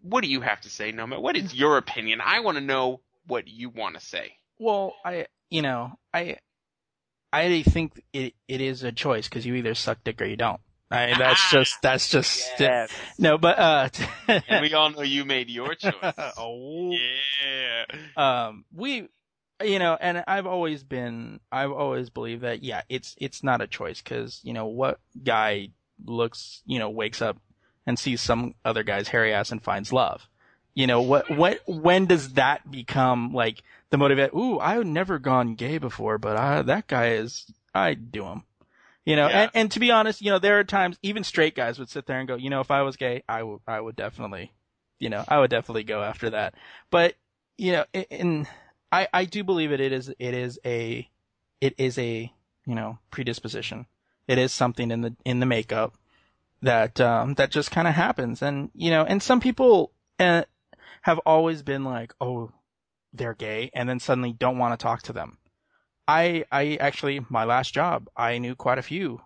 what 0.00 0.22
do 0.22 0.28
you 0.28 0.40
have 0.40 0.60
to 0.62 0.70
say, 0.70 0.90
Noma? 0.90 1.20
What 1.20 1.36
is 1.36 1.54
your 1.54 1.76
opinion? 1.76 2.20
I 2.20 2.40
want 2.40 2.56
to 2.56 2.64
know 2.64 3.00
what 3.26 3.46
you 3.46 3.68
want 3.68 3.94
to 3.94 4.00
say. 4.04 4.36
Well, 4.58 4.94
I, 5.04 5.26
you 5.48 5.62
know, 5.62 5.92
I, 6.12 6.38
I 7.32 7.62
think 7.62 8.02
it 8.12 8.34
it 8.48 8.60
is 8.60 8.82
a 8.82 8.92
choice 8.92 9.28
because 9.28 9.46
you 9.46 9.54
either 9.54 9.74
suck 9.74 10.02
dick 10.04 10.20
or 10.20 10.26
you 10.26 10.36
don't. 10.36 10.60
I 10.90 11.06
mean, 11.06 11.18
that's 11.18 11.50
just 11.52 11.80
that's 11.82 12.08
just 12.10 12.48
yeah 12.58 12.86
no, 13.18 13.38
but 13.38 13.58
uh, 13.58 13.88
and 14.48 14.62
we 14.62 14.74
all 14.74 14.90
know 14.90 15.02
you 15.02 15.24
made 15.24 15.48
your 15.48 15.74
choice. 15.74 15.94
oh, 16.36 16.92
Yeah. 16.92 17.84
um, 18.16 18.64
we, 18.74 19.08
you 19.62 19.78
know, 19.78 19.96
and 20.00 20.24
I've 20.26 20.46
always 20.46 20.82
been, 20.82 21.40
I've 21.52 21.70
always 21.70 22.10
believed 22.10 22.42
that 22.42 22.62
yeah, 22.64 22.82
it's 22.88 23.14
it's 23.18 23.44
not 23.44 23.60
a 23.60 23.66
choice 23.66 24.00
because 24.02 24.40
you 24.42 24.52
know 24.52 24.66
what 24.66 24.98
guy 25.22 25.68
looks, 26.04 26.62
you 26.66 26.78
know, 26.78 26.90
wakes 26.90 27.22
up 27.22 27.36
and 27.86 27.98
sees 27.98 28.20
some 28.20 28.54
other 28.64 28.82
guy's 28.82 29.08
hairy 29.08 29.32
ass 29.32 29.52
and 29.52 29.62
finds 29.62 29.92
love. 29.92 30.26
You 30.74 30.86
know 30.86 31.02
what? 31.02 31.30
What? 31.30 31.60
When 31.66 32.06
does 32.06 32.34
that 32.34 32.70
become 32.70 33.32
like 33.32 33.62
the 33.90 33.98
motivate? 33.98 34.32
Ooh, 34.34 34.58
I've 34.58 34.86
never 34.86 35.18
gone 35.18 35.54
gay 35.54 35.78
before, 35.78 36.16
but 36.18 36.36
I, 36.36 36.62
that 36.62 36.86
guy 36.86 37.10
is. 37.12 37.46
I'd 37.74 38.10
do 38.10 38.24
him. 38.24 38.42
You 39.04 39.16
know, 39.16 39.28
Yeah. 39.28 39.42
and, 39.42 39.50
and 39.54 39.72
to 39.72 39.80
be 39.80 39.90
honest, 39.90 40.20
you 40.20 40.30
know, 40.30 40.38
there 40.38 40.58
are 40.58 40.64
times 40.64 40.98
even 41.02 41.24
straight 41.24 41.54
guys 41.54 41.78
would 41.78 41.88
sit 41.88 42.06
there 42.06 42.18
and 42.18 42.28
go, 42.28 42.36
you 42.36 42.50
know, 42.50 42.60
if 42.60 42.70
I 42.70 42.82
was 42.82 42.96
gay, 42.96 43.22
I 43.28 43.42
would, 43.42 43.60
I 43.66 43.80
would 43.80 43.96
definitely, 43.96 44.52
you 44.98 45.08
know, 45.08 45.24
I 45.26 45.38
would 45.38 45.50
definitely 45.50 45.84
go 45.84 46.02
after 46.02 46.30
that. 46.30 46.54
But 46.90 47.14
you 47.56 47.72
know, 47.72 47.84
and 48.10 48.46
I, 48.92 49.08
I 49.12 49.24
do 49.24 49.44
believe 49.44 49.72
it. 49.72 49.80
It 49.80 49.92
is, 49.92 50.08
it 50.18 50.34
is 50.34 50.58
a, 50.64 51.08
it 51.60 51.74
is 51.78 51.98
a, 51.98 52.32
you 52.66 52.74
know, 52.74 52.98
predisposition. 53.10 53.86
It 54.28 54.38
is 54.38 54.52
something 54.52 54.90
in 54.90 55.00
the 55.00 55.16
in 55.24 55.40
the 55.40 55.46
makeup 55.46 55.94
that 56.62 57.00
um 57.00 57.34
that 57.34 57.50
just 57.50 57.70
kind 57.70 57.88
of 57.88 57.94
happens, 57.94 58.42
and 58.42 58.70
you 58.74 58.90
know, 58.90 59.04
and 59.04 59.22
some 59.22 59.40
people 59.40 59.92
uh, 60.18 60.44
have 61.02 61.18
always 61.26 61.62
been 61.62 61.84
like, 61.84 62.14
oh, 62.20 62.52
they're 63.12 63.34
gay, 63.34 63.70
and 63.74 63.88
then 63.88 63.98
suddenly 63.98 64.32
don't 64.32 64.58
want 64.58 64.78
to 64.78 64.82
talk 64.82 65.02
to 65.02 65.12
them. 65.12 65.38
I 66.10 66.44
I 66.50 66.76
actually 66.80 67.24
my 67.28 67.44
last 67.44 67.72
job 67.72 68.08
I 68.16 68.38
knew 68.38 68.54
quite 68.54 68.78
a 68.78 68.82
few, 68.82 69.20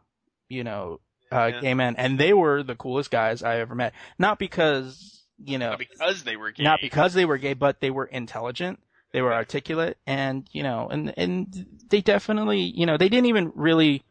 you 0.48 0.64
know, 0.64 1.00
uh, 1.32 1.46
Yeah. 1.46 1.60
gay 1.60 1.74
men, 1.74 1.96
and 1.96 2.18
they 2.18 2.32
were 2.32 2.62
the 2.62 2.76
coolest 2.76 3.10
guys 3.10 3.42
I 3.42 3.58
ever 3.60 3.74
met. 3.74 3.94
Not 4.18 4.38
because 4.38 5.24
you 5.42 5.58
know 5.58 5.70
Not 5.70 5.78
because 5.78 6.24
they 6.24 6.36
were 6.36 6.50
gay. 6.52 6.62
not 6.64 6.80
because 6.80 7.14
they 7.14 7.24
were 7.24 7.38
gay, 7.38 7.54
but 7.54 7.80
they 7.80 7.90
were 7.90 8.04
intelligent, 8.04 8.80
they 9.12 9.22
were 9.22 9.32
articulate, 9.32 9.96
and 10.06 10.46
you 10.52 10.62
know, 10.62 10.88
and 10.90 11.14
and 11.16 11.66
they 11.88 12.00
definitely, 12.02 12.60
you 12.60 12.86
know, 12.86 12.96
they 12.96 13.08
didn't 13.08 13.26
even 13.26 13.52
really, 13.54 14.02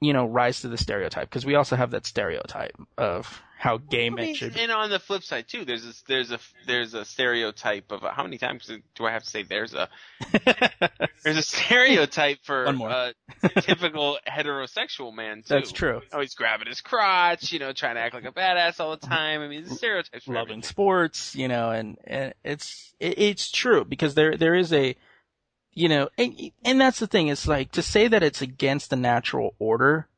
you 0.00 0.12
know, 0.12 0.26
rise 0.26 0.60
to 0.62 0.68
the 0.68 0.78
stereotype 0.78 1.28
because 1.28 1.44
we 1.46 1.54
also 1.54 1.76
have 1.76 1.90
that 1.90 2.06
stereotype 2.06 2.76
of 2.96 3.42
how 3.58 3.78
gay 3.78 4.06
I 4.06 4.10
men 4.10 4.24
mean, 4.26 4.34
should. 4.34 4.54
be. 4.54 4.60
and 4.60 4.70
on 4.70 4.90
the 4.90 4.98
flip 4.98 5.22
side 5.22 5.48
too, 5.48 5.64
there's 5.64 5.86
a 5.86 5.92
there's 6.06 6.30
a 6.30 6.38
there's 6.66 6.92
a 6.92 7.06
stereotype 7.06 7.90
of 7.90 8.02
how 8.02 8.22
many 8.22 8.36
times 8.36 8.70
do 8.94 9.06
I 9.06 9.12
have 9.12 9.22
to 9.22 9.30
say 9.30 9.44
there's 9.44 9.72
a 9.72 9.88
there's 11.24 11.38
a 11.38 11.42
stereotype 11.42 12.38
for 12.42 12.64
a 12.64 13.14
typical 13.62 14.18
heterosexual 14.28 15.14
man 15.14 15.38
too. 15.38 15.54
That's 15.54 15.72
true. 15.72 16.02
Always 16.12 16.34
grabbing 16.34 16.68
his 16.68 16.82
crotch, 16.82 17.50
you 17.50 17.58
know, 17.58 17.72
trying 17.72 17.94
to 17.94 18.02
act 18.02 18.14
like 18.14 18.26
a 18.26 18.32
badass 18.32 18.78
all 18.78 18.94
the 18.94 19.06
time. 19.06 19.40
I 19.40 19.48
mean, 19.48 19.64
the 19.64 19.74
stereotypes 19.74 20.24
for 20.24 20.34
loving 20.34 20.56
everything. 20.56 20.62
sports, 20.62 21.34
you 21.34 21.48
know, 21.48 21.70
and, 21.70 21.96
and 22.04 22.34
it's 22.44 22.94
it, 23.00 23.18
it's 23.18 23.50
true 23.50 23.86
because 23.86 24.14
there 24.14 24.36
there 24.36 24.54
is 24.54 24.70
a, 24.72 24.94
you 25.72 25.88
know, 25.88 26.10
and, 26.18 26.52
and 26.62 26.78
that's 26.78 26.98
the 26.98 27.06
thing. 27.06 27.28
It's 27.28 27.48
like 27.48 27.72
to 27.72 27.82
say 27.82 28.06
that 28.06 28.22
it's 28.22 28.42
against 28.42 28.90
the 28.90 28.96
natural 28.96 29.54
order. 29.58 30.08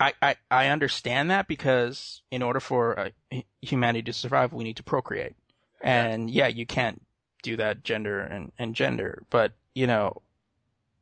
I, 0.00 0.12
I, 0.22 0.36
I 0.50 0.66
understand 0.68 1.30
that 1.30 1.48
because 1.48 2.22
in 2.30 2.42
order 2.42 2.60
for 2.60 2.98
uh, 2.98 3.40
humanity 3.60 4.02
to 4.04 4.12
survive, 4.12 4.52
we 4.52 4.64
need 4.64 4.76
to 4.76 4.82
procreate, 4.82 5.34
and 5.80 6.30
yeah, 6.30 6.46
you 6.46 6.66
can't 6.66 7.02
do 7.42 7.56
that 7.56 7.82
gender 7.82 8.20
and, 8.20 8.52
and 8.58 8.74
gender, 8.74 9.24
but 9.30 9.52
you 9.74 9.86
know, 9.86 10.22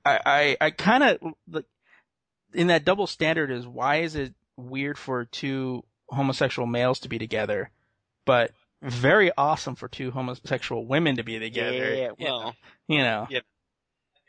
I 0.05 0.21
I, 0.25 0.57
I 0.67 0.71
kind 0.71 1.03
of 1.03 1.35
like 1.51 1.67
in 2.55 2.69
that 2.69 2.85
double 2.85 3.07
standard 3.07 3.51
is 3.51 3.67
why 3.67 3.97
is 3.97 4.17
it 4.17 4.35
weird 4.57 4.99
for 4.99 5.27
two 5.27 5.85
homosexual 6.09 6.67
males 6.67 7.01
to 7.01 7.09
be 7.09 7.19
together, 7.19 7.71
but 8.25 8.53
very 8.83 9.31
awesome 9.37 9.75
for 9.75 9.89
two 9.89 10.11
homosexual 10.11 10.87
women 10.87 11.17
to 11.17 11.23
be 11.23 11.39
together. 11.39 11.95
Yeah, 11.95 12.11
you 12.19 12.27
well, 12.27 12.43
know, 12.43 12.53
you 12.89 12.99
know. 12.99 13.27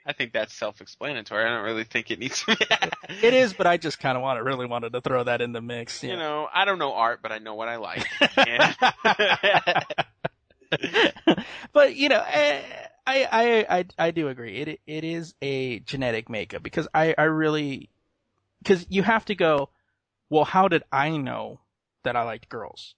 I 0.07 0.13
think 0.13 0.31
that's 0.31 0.53
self-explanatory. 0.53 1.43
I 1.43 1.49
don't 1.49 1.65
really 1.65 1.83
think 1.83 2.09
it 2.11 2.19
needs 2.19 2.41
to 2.45 2.55
be. 2.55 2.65
it 3.21 3.33
is, 3.33 3.51
but 3.51 3.67
I 3.67 3.75
just 3.75 3.99
kind 3.99 4.15
of 4.15 4.21
want 4.23 4.41
really 4.41 4.65
wanted 4.65 4.93
to 4.93 5.01
throw 5.01 5.25
that 5.25 5.41
in 5.41 5.51
the 5.51 5.61
mix. 5.61 6.01
You 6.01 6.15
know. 6.15 6.47
I 6.53 6.63
don't 6.63 6.79
know 6.79 6.93
art, 6.93 7.19
but 7.21 7.33
I 7.33 7.39
know 7.39 7.55
what 7.55 7.67
I 7.67 7.75
like. 7.75 8.07
But 11.73 11.95
you 11.95 12.09
know, 12.09 12.23
eh, 12.27 12.61
I, 13.05 13.27
I 13.31 13.77
I 13.79 13.85
I 13.97 14.11
do 14.11 14.27
agree. 14.27 14.57
It 14.57 14.79
it 14.87 15.03
is 15.03 15.33
a 15.41 15.79
genetic 15.79 16.29
makeup 16.29 16.63
because 16.63 16.87
I 16.93 17.13
I 17.17 17.23
really 17.23 17.89
because 18.63 18.85
you 18.89 19.03
have 19.03 19.25
to 19.25 19.35
go. 19.35 19.69
Well, 20.29 20.43
how 20.43 20.67
did 20.67 20.83
I 20.91 21.15
know 21.15 21.61
that 22.03 22.15
I 22.15 22.23
liked 22.23 22.49
girls? 22.49 22.95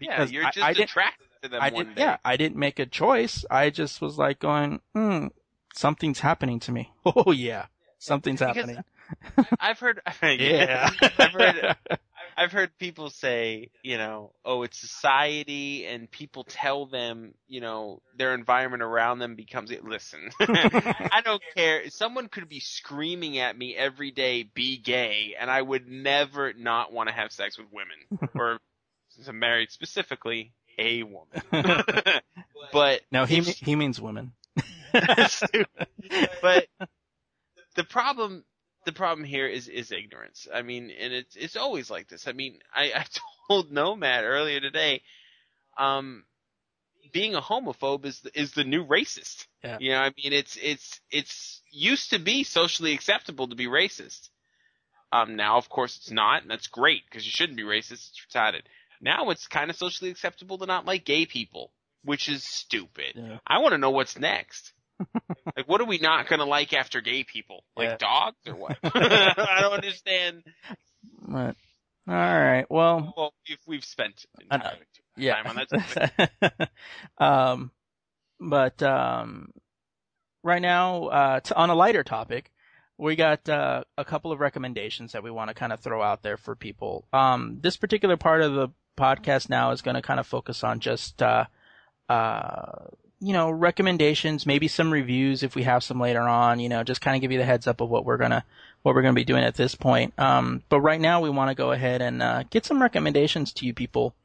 yeah, 0.00 0.24
you're 0.24 0.44
just 0.44 0.58
I 0.58 0.72
didn't- 0.72 0.84
attracted 0.84 1.26
to 1.42 1.48
them 1.48 1.60
I 1.62 1.70
day. 1.70 1.86
Yeah, 1.96 2.16
I 2.24 2.36
didn't 2.36 2.56
make 2.56 2.78
a 2.78 2.86
choice. 2.86 3.44
I 3.50 3.68
just 3.70 4.00
was 4.00 4.16
like 4.16 4.38
going, 4.38 4.80
hmm, 4.94 5.26
something's 5.74 6.20
happening 6.20 6.60
to 6.60 6.72
me. 6.72 6.92
Oh 7.04 7.32
yeah, 7.32 7.66
something's 7.98 8.40
Because- 8.40 8.56
happening. 8.56 8.84
I've 9.60 9.78
heard. 9.78 10.00
Yeah. 10.22 10.88
I've 11.18 11.32
heard. 11.32 11.76
I've 12.36 12.50
heard 12.52 12.70
people 12.78 13.10
say, 13.10 13.68
you 13.82 13.98
know, 13.98 14.32
oh, 14.42 14.62
it's 14.62 14.78
society, 14.78 15.84
and 15.84 16.10
people 16.10 16.44
tell 16.44 16.86
them, 16.86 17.34
you 17.46 17.60
know, 17.60 18.00
their 18.16 18.32
environment 18.32 18.82
around 18.82 19.18
them 19.18 19.34
becomes. 19.34 19.70
it. 19.70 19.84
Listen, 19.84 20.30
I 20.40 21.20
don't 21.22 21.42
care. 21.54 21.90
Someone 21.90 22.28
could 22.28 22.48
be 22.48 22.60
screaming 22.60 23.36
at 23.38 23.58
me 23.58 23.76
every 23.76 24.12
day, 24.12 24.44
"Be 24.44 24.78
gay," 24.78 25.34
and 25.38 25.50
I 25.50 25.60
would 25.60 25.86
never 25.88 26.54
not 26.54 26.90
want 26.90 27.10
to 27.10 27.14
have 27.14 27.32
sex 27.32 27.58
with 27.58 27.66
women, 27.70 28.30
or 28.34 28.58
since 29.10 29.28
I'm 29.28 29.38
married 29.38 29.70
specifically, 29.70 30.52
a 30.78 31.02
woman. 31.02 31.42
but 32.72 33.02
No, 33.10 33.26
he 33.26 33.40
he 33.42 33.76
means 33.76 34.00
women. 34.00 34.32
Stupid. 35.28 35.88
but 36.42 36.66
the 37.76 37.84
problem 37.84 38.44
the 38.84 38.92
problem 38.92 39.24
here 39.24 39.46
is 39.46 39.68
is 39.68 39.92
ignorance. 39.92 40.48
I 40.52 40.62
mean, 40.62 40.90
and 40.90 41.12
it's 41.12 41.36
it's 41.36 41.56
always 41.56 41.90
like 41.90 42.08
this. 42.08 42.26
I 42.26 42.32
mean, 42.32 42.58
I, 42.74 42.92
I 42.94 43.04
told 43.48 43.72
Nomad 43.72 44.24
earlier 44.24 44.60
today, 44.60 45.02
um, 45.78 46.24
being 47.12 47.34
a 47.34 47.40
homophobe 47.40 48.04
is 48.04 48.20
the, 48.20 48.38
is 48.38 48.52
the 48.52 48.64
new 48.64 48.84
racist. 48.84 49.46
Yeah. 49.62 49.78
You 49.80 49.90
know, 49.92 50.00
I 50.00 50.12
mean, 50.16 50.32
it's 50.32 50.58
it's 50.60 51.00
it's 51.10 51.62
used 51.70 52.10
to 52.10 52.18
be 52.18 52.44
socially 52.44 52.92
acceptable 52.92 53.48
to 53.48 53.56
be 53.56 53.66
racist. 53.66 54.28
Um, 55.12 55.36
now 55.36 55.58
of 55.58 55.68
course 55.68 55.98
it's 55.98 56.10
not, 56.10 56.42
and 56.42 56.50
that's 56.50 56.68
great 56.68 57.02
because 57.08 57.24
you 57.26 57.32
shouldn't 57.32 57.58
be 57.58 57.64
racist. 57.64 58.10
It's 58.10 58.26
retarded. 58.30 58.62
Now 59.00 59.30
it's 59.30 59.46
kind 59.46 59.68
of 59.70 59.76
socially 59.76 60.10
acceptable 60.10 60.58
to 60.58 60.66
not 60.66 60.86
like 60.86 61.04
gay 61.04 61.26
people, 61.26 61.72
which 62.04 62.28
is 62.28 62.44
stupid. 62.44 63.14
Yeah. 63.14 63.38
I 63.46 63.58
want 63.58 63.72
to 63.72 63.78
know 63.78 63.90
what's 63.90 64.18
next. 64.18 64.72
like, 65.56 65.68
what 65.68 65.80
are 65.80 65.86
we 65.86 65.98
not 65.98 66.28
gonna 66.28 66.44
like 66.44 66.72
after 66.72 67.00
gay 67.00 67.24
people? 67.24 67.64
Like 67.76 67.90
Yeah. 67.90 67.96
dogs 67.96 68.36
or 68.46 68.54
what? 68.56 68.78
I 68.84 69.58
don't 69.60 69.72
understand. 69.72 70.44
But, 71.26 71.56
all 72.08 72.14
right. 72.14 72.66
Well, 72.68 73.14
Well, 73.16 73.34
if 73.46 73.58
we've 73.66 73.84
spent 73.84 74.24
I 74.50 74.56
know. 74.56 74.64
entirely 74.64 74.86
yeah. 75.16 75.34
time 75.42 75.46
on 75.46 75.56
that 75.56 76.10
topic. 76.38 76.70
um, 77.18 77.70
but 78.40 78.82
um, 78.82 79.52
right 80.42 80.62
now, 80.62 81.04
uh, 81.06 81.40
t- 81.40 81.54
on 81.54 81.70
a 81.70 81.74
lighter 81.74 82.02
topic, 82.02 82.50
we 82.98 83.16
got 83.16 83.48
uh, 83.48 83.84
a 83.96 84.04
couple 84.04 84.32
of 84.32 84.40
recommendations 84.40 85.12
that 85.12 85.22
we 85.22 85.30
want 85.30 85.48
to 85.48 85.54
kind 85.54 85.72
of 85.72 85.80
throw 85.80 86.02
out 86.02 86.22
there 86.22 86.36
for 86.36 86.54
people. 86.54 87.06
Um, 87.12 87.58
this 87.60 87.76
particular 87.76 88.16
part 88.16 88.42
of 88.42 88.54
the 88.54 88.68
podcast 88.96 89.48
now 89.48 89.70
is 89.70 89.82
going 89.82 89.94
to 89.94 90.02
kind 90.02 90.20
of 90.20 90.26
focus 90.26 90.62
on 90.62 90.80
just, 90.80 91.22
uh, 91.22 91.46
uh, 92.08 92.86
you 93.22 93.32
know, 93.32 93.50
recommendations, 93.50 94.46
maybe 94.46 94.66
some 94.66 94.92
reviews 94.92 95.44
if 95.44 95.54
we 95.54 95.62
have 95.62 95.84
some 95.84 96.00
later 96.00 96.22
on. 96.22 96.58
You 96.58 96.68
know, 96.68 96.82
just 96.82 97.00
kind 97.00 97.14
of 97.14 97.20
give 97.20 97.30
you 97.30 97.38
the 97.38 97.44
heads 97.44 97.68
up 97.68 97.80
of 97.80 97.88
what 97.88 98.04
we're 98.04 98.16
gonna 98.16 98.44
what 98.82 98.96
we're 98.96 99.02
gonna 99.02 99.14
be 99.14 99.24
doing 99.24 99.44
at 99.44 99.54
this 99.54 99.76
point. 99.76 100.12
Um, 100.18 100.64
but 100.68 100.80
right 100.80 101.00
now, 101.00 101.20
we 101.20 101.30
want 101.30 101.48
to 101.48 101.54
go 101.54 101.70
ahead 101.70 102.02
and 102.02 102.20
uh, 102.20 102.42
get 102.50 102.66
some 102.66 102.82
recommendations 102.82 103.52
to 103.54 103.66
you 103.66 103.74
people 103.74 104.16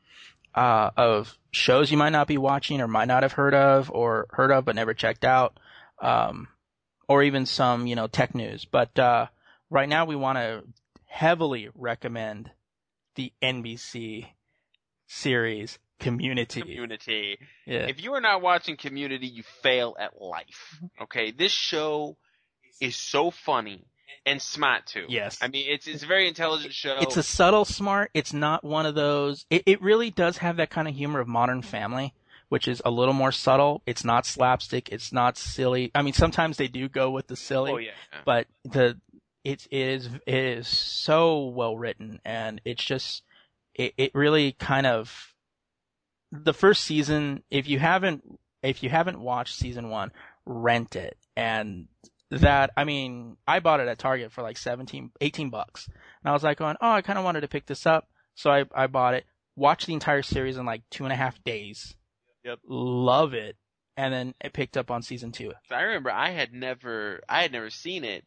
uh, 0.55 0.89
of 0.97 1.37
shows 1.51 1.91
you 1.91 1.97
might 1.97 2.09
not 2.09 2.27
be 2.27 2.39
watching 2.39 2.81
or 2.81 2.87
might 2.87 3.07
not 3.07 3.21
have 3.21 3.33
heard 3.33 3.53
of 3.53 3.91
or 3.91 4.25
heard 4.31 4.51
of 4.51 4.65
but 4.65 4.75
never 4.75 4.95
checked 4.95 5.23
out, 5.23 5.59
um, 6.01 6.47
or 7.07 7.21
even 7.21 7.45
some 7.45 7.85
you 7.85 7.95
know 7.95 8.07
tech 8.07 8.33
news. 8.33 8.65
But 8.65 8.97
uh, 8.97 9.27
right 9.69 9.87
now 9.87 10.05
we 10.05 10.15
want 10.15 10.39
to 10.39 10.63
heavily 11.05 11.69
recommend 11.75 12.49
the 13.13 13.31
NBC 13.43 14.25
series 15.05 15.77
Community. 15.99 16.61
Community. 16.61 17.37
Yeah. 17.65 17.87
If 17.87 18.03
you 18.03 18.13
are 18.13 18.21
not 18.21 18.41
watching 18.41 18.77
Community, 18.77 19.27
you 19.27 19.43
fail 19.61 19.95
at 19.99 20.21
life. 20.21 20.79
Okay, 21.01 21.31
this 21.31 21.51
show 21.51 22.17
is 22.79 22.95
so 22.95 23.31
funny 23.31 23.85
and 24.25 24.41
smart 24.41 24.85
too. 24.85 25.05
Yes. 25.07 25.39
I 25.41 25.47
mean 25.47 25.65
it's 25.69 25.87
it's 25.87 26.03
a 26.03 26.07
very 26.07 26.27
intelligent 26.27 26.73
show. 26.73 26.97
It's 26.99 27.17
a 27.17 27.23
subtle 27.23 27.65
smart. 27.65 28.11
It's 28.13 28.33
not 28.33 28.63
one 28.63 28.85
of 28.85 28.95
those. 28.95 29.45
It, 29.49 29.63
it 29.65 29.81
really 29.81 30.11
does 30.11 30.37
have 30.37 30.57
that 30.57 30.69
kind 30.69 30.87
of 30.87 30.93
humor 30.95 31.19
of 31.19 31.27
Modern 31.27 31.61
Family, 31.61 32.13
which 32.49 32.67
is 32.67 32.81
a 32.85 32.91
little 32.91 33.13
more 33.13 33.31
subtle. 33.31 33.81
It's 33.85 34.03
not 34.03 34.25
slapstick. 34.25 34.89
It's 34.89 35.11
not 35.11 35.37
silly. 35.37 35.91
I 35.95 36.01
mean, 36.01 36.13
sometimes 36.13 36.57
they 36.57 36.67
do 36.67 36.89
go 36.89 37.09
with 37.09 37.27
the 37.27 37.35
silly. 37.35 37.71
oh 37.71 37.77
yeah. 37.77 37.91
but 38.25 38.47
the 38.63 38.99
it 39.43 39.65
is 39.71 40.09
it 40.25 40.35
is 40.35 40.67
so 40.67 41.45
well 41.45 41.77
written 41.77 42.19
and 42.25 42.59
it's 42.65 42.83
just 42.83 43.23
it, 43.73 43.93
it 43.97 44.11
really 44.13 44.51
kind 44.51 44.85
of 44.85 45.33
the 46.31 46.53
first 46.53 46.83
season 46.83 47.43
if 47.49 47.67
you 47.67 47.79
haven't 47.79 48.23
if 48.63 48.83
you 48.83 48.89
haven't 48.89 49.19
watched 49.19 49.55
season 49.55 49.89
one 49.89 50.11
rent 50.45 50.95
it. 50.95 51.17
And 51.35 51.87
that 52.29 52.71
i 52.75 52.83
mean 52.83 53.37
i 53.47 53.59
bought 53.59 53.79
it 53.79 53.87
at 53.87 53.97
target 53.97 54.33
for 54.33 54.41
like 54.41 54.57
17 54.57 55.11
18 55.21 55.49
bucks. 55.49 55.87
And 55.87 56.29
i 56.29 56.33
was 56.33 56.43
like 56.43 56.57
going 56.57 56.75
oh 56.81 56.91
i 56.91 57.01
kind 57.01 57.17
of 57.17 57.25
wanted 57.25 57.41
to 57.41 57.47
pick 57.47 57.65
this 57.65 57.85
up. 57.85 58.07
So 58.35 58.51
i 58.51 58.65
i 58.75 58.87
bought 58.87 59.13
it 59.13 59.25
watched 59.55 59.87
the 59.87 59.93
entire 59.93 60.21
series 60.21 60.57
in 60.57 60.65
like 60.65 60.83
two 60.89 61.03
and 61.03 61.11
a 61.11 61.17
half 61.17 61.43
days. 61.43 61.95
Yep. 62.45 62.59
love 62.67 63.33
it. 63.33 63.57
And 63.97 64.13
then 64.13 64.33
it 64.39 64.53
picked 64.53 64.77
up 64.77 64.91
on 64.91 65.01
season 65.01 65.31
two. 65.31 65.51
I 65.71 65.81
remember 65.81 66.11
I 66.11 66.29
had 66.29 66.53
never 66.53 67.21
I 67.27 67.41
had 67.41 67.51
never 67.51 67.69
seen 67.69 68.03
it 68.03 68.23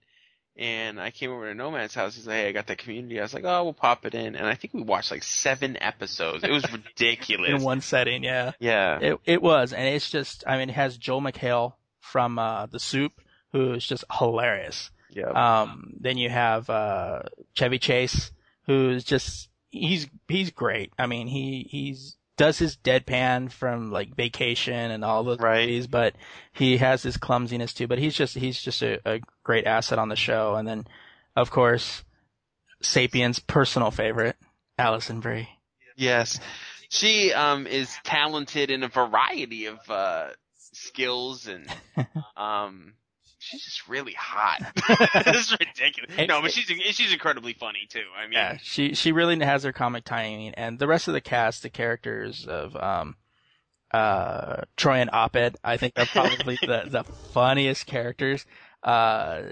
and 0.56 1.00
I 1.00 1.10
came 1.10 1.30
over 1.30 1.48
to 1.48 1.54
Nomad's 1.54 1.94
house. 1.94 2.16
He's 2.16 2.26
like, 2.26 2.36
Hey, 2.36 2.48
I 2.48 2.52
got 2.52 2.66
that 2.66 2.78
community. 2.78 3.18
I 3.18 3.22
was 3.22 3.32
like, 3.34 3.44
Oh, 3.44 3.64
we'll 3.64 3.72
pop 3.72 4.04
it 4.06 4.14
in 4.14 4.34
and 4.36 4.46
I 4.46 4.54
think 4.54 4.74
we 4.74 4.82
watched 4.82 5.10
like 5.10 5.22
seven 5.22 5.76
episodes. 5.82 6.44
It 6.44 6.50
was 6.50 6.64
ridiculous. 6.72 7.50
in 7.50 7.62
one 7.62 7.80
setting 7.80 8.24
yeah 8.24 8.52
yeah. 8.58 8.98
It 9.00 9.20
it 9.24 9.42
was, 9.42 9.72
and 9.72 9.86
it's 9.86 10.10
just 10.10 10.44
I 10.46 10.58
mean 10.58 10.70
it 10.70 10.74
has 10.74 10.96
Joel 10.96 11.20
McHale 11.22 11.74
from 12.00 12.38
uh, 12.38 12.66
The 12.66 12.80
Soup, 12.80 13.12
who 13.52 13.72
is 13.74 13.86
just 13.86 14.04
hilarious. 14.18 14.90
Yeah. 15.10 15.30
Um, 15.30 15.94
then 16.00 16.18
you 16.18 16.28
have 16.30 16.68
uh, 16.70 17.22
Chevy 17.54 17.78
Chase, 17.78 18.30
who's 18.66 19.04
just 19.04 19.48
he's 19.70 20.08
he's 20.28 20.50
great. 20.50 20.92
I 20.98 21.06
mean 21.06 21.26
he 21.26 21.66
he's 21.68 22.16
does 22.40 22.58
his 22.58 22.74
deadpan 22.78 23.52
from 23.52 23.90
like 23.92 24.16
Vacation 24.16 24.90
and 24.90 25.04
all 25.04 25.22
those 25.24 25.38
Right. 25.38 25.68
movies, 25.68 25.86
but 25.86 26.14
he 26.52 26.78
has 26.78 27.02
his 27.02 27.18
clumsiness 27.18 27.74
too. 27.74 27.86
But 27.86 27.98
he's 27.98 28.14
just 28.14 28.34
he's 28.34 28.58
just 28.58 28.80
a, 28.80 28.98
a 29.04 29.20
great 29.44 29.66
asset 29.66 29.98
on 29.98 30.08
the 30.08 30.16
show. 30.16 30.54
And 30.54 30.66
then 30.66 30.86
of 31.36 31.50
course 31.50 32.02
Sapien's 32.82 33.40
personal 33.40 33.90
favorite, 33.90 34.36
Alison 34.78 35.20
Brie. 35.20 35.50
Yes. 35.96 36.40
She 36.88 37.30
um 37.34 37.66
is 37.66 37.94
talented 38.04 38.70
in 38.70 38.84
a 38.84 38.88
variety 38.88 39.66
of 39.66 39.78
uh 39.90 40.28
skills 40.54 41.46
and 41.46 41.70
um 42.38 42.94
she's 43.40 43.64
just 43.64 43.88
really 43.88 44.12
hot. 44.12 44.60
it's 44.88 45.50
ridiculous. 45.50 46.28
No, 46.28 46.42
but 46.42 46.52
she's 46.52 46.66
she's 46.94 47.12
incredibly 47.12 47.54
funny 47.54 47.86
too. 47.88 48.04
I 48.16 48.24
mean 48.24 48.34
Yeah, 48.34 48.58
she 48.62 48.94
she 48.94 49.12
really 49.12 49.38
has 49.44 49.64
her 49.64 49.72
comic 49.72 50.04
timing, 50.04 50.54
and 50.54 50.78
the 50.78 50.86
rest 50.86 51.08
of 51.08 51.14
the 51.14 51.20
cast, 51.20 51.62
the 51.62 51.70
characters 51.70 52.46
of 52.46 52.76
um, 52.76 53.16
uh, 53.90 54.62
Troy 54.76 54.96
and 54.96 55.10
Abed, 55.12 55.56
I 55.64 55.76
think 55.76 55.94
are 55.96 56.06
probably 56.06 56.58
the 56.60 56.84
the 56.90 57.04
funniest 57.04 57.86
characters. 57.86 58.46
Uh, 58.82 59.44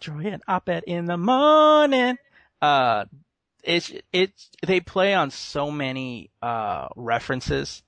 Troy 0.00 0.26
and 0.26 0.42
Abed 0.48 0.84
in 0.86 1.06
the 1.06 1.16
morning. 1.16 2.18
Uh, 2.60 3.06
it's 3.62 3.92
it's 4.12 4.50
they 4.66 4.80
play 4.80 5.14
on 5.14 5.30
so 5.30 5.70
many 5.70 6.30
uh 6.42 6.88
references. 6.96 7.82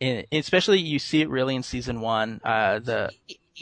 In, 0.00 0.26
especially 0.32 0.80
you 0.80 0.98
see 0.98 1.22
it 1.22 1.28
really 1.28 1.54
in 1.54 1.62
season 1.62 2.00
one. 2.00 2.40
Uh, 2.44 2.80
the 2.80 3.10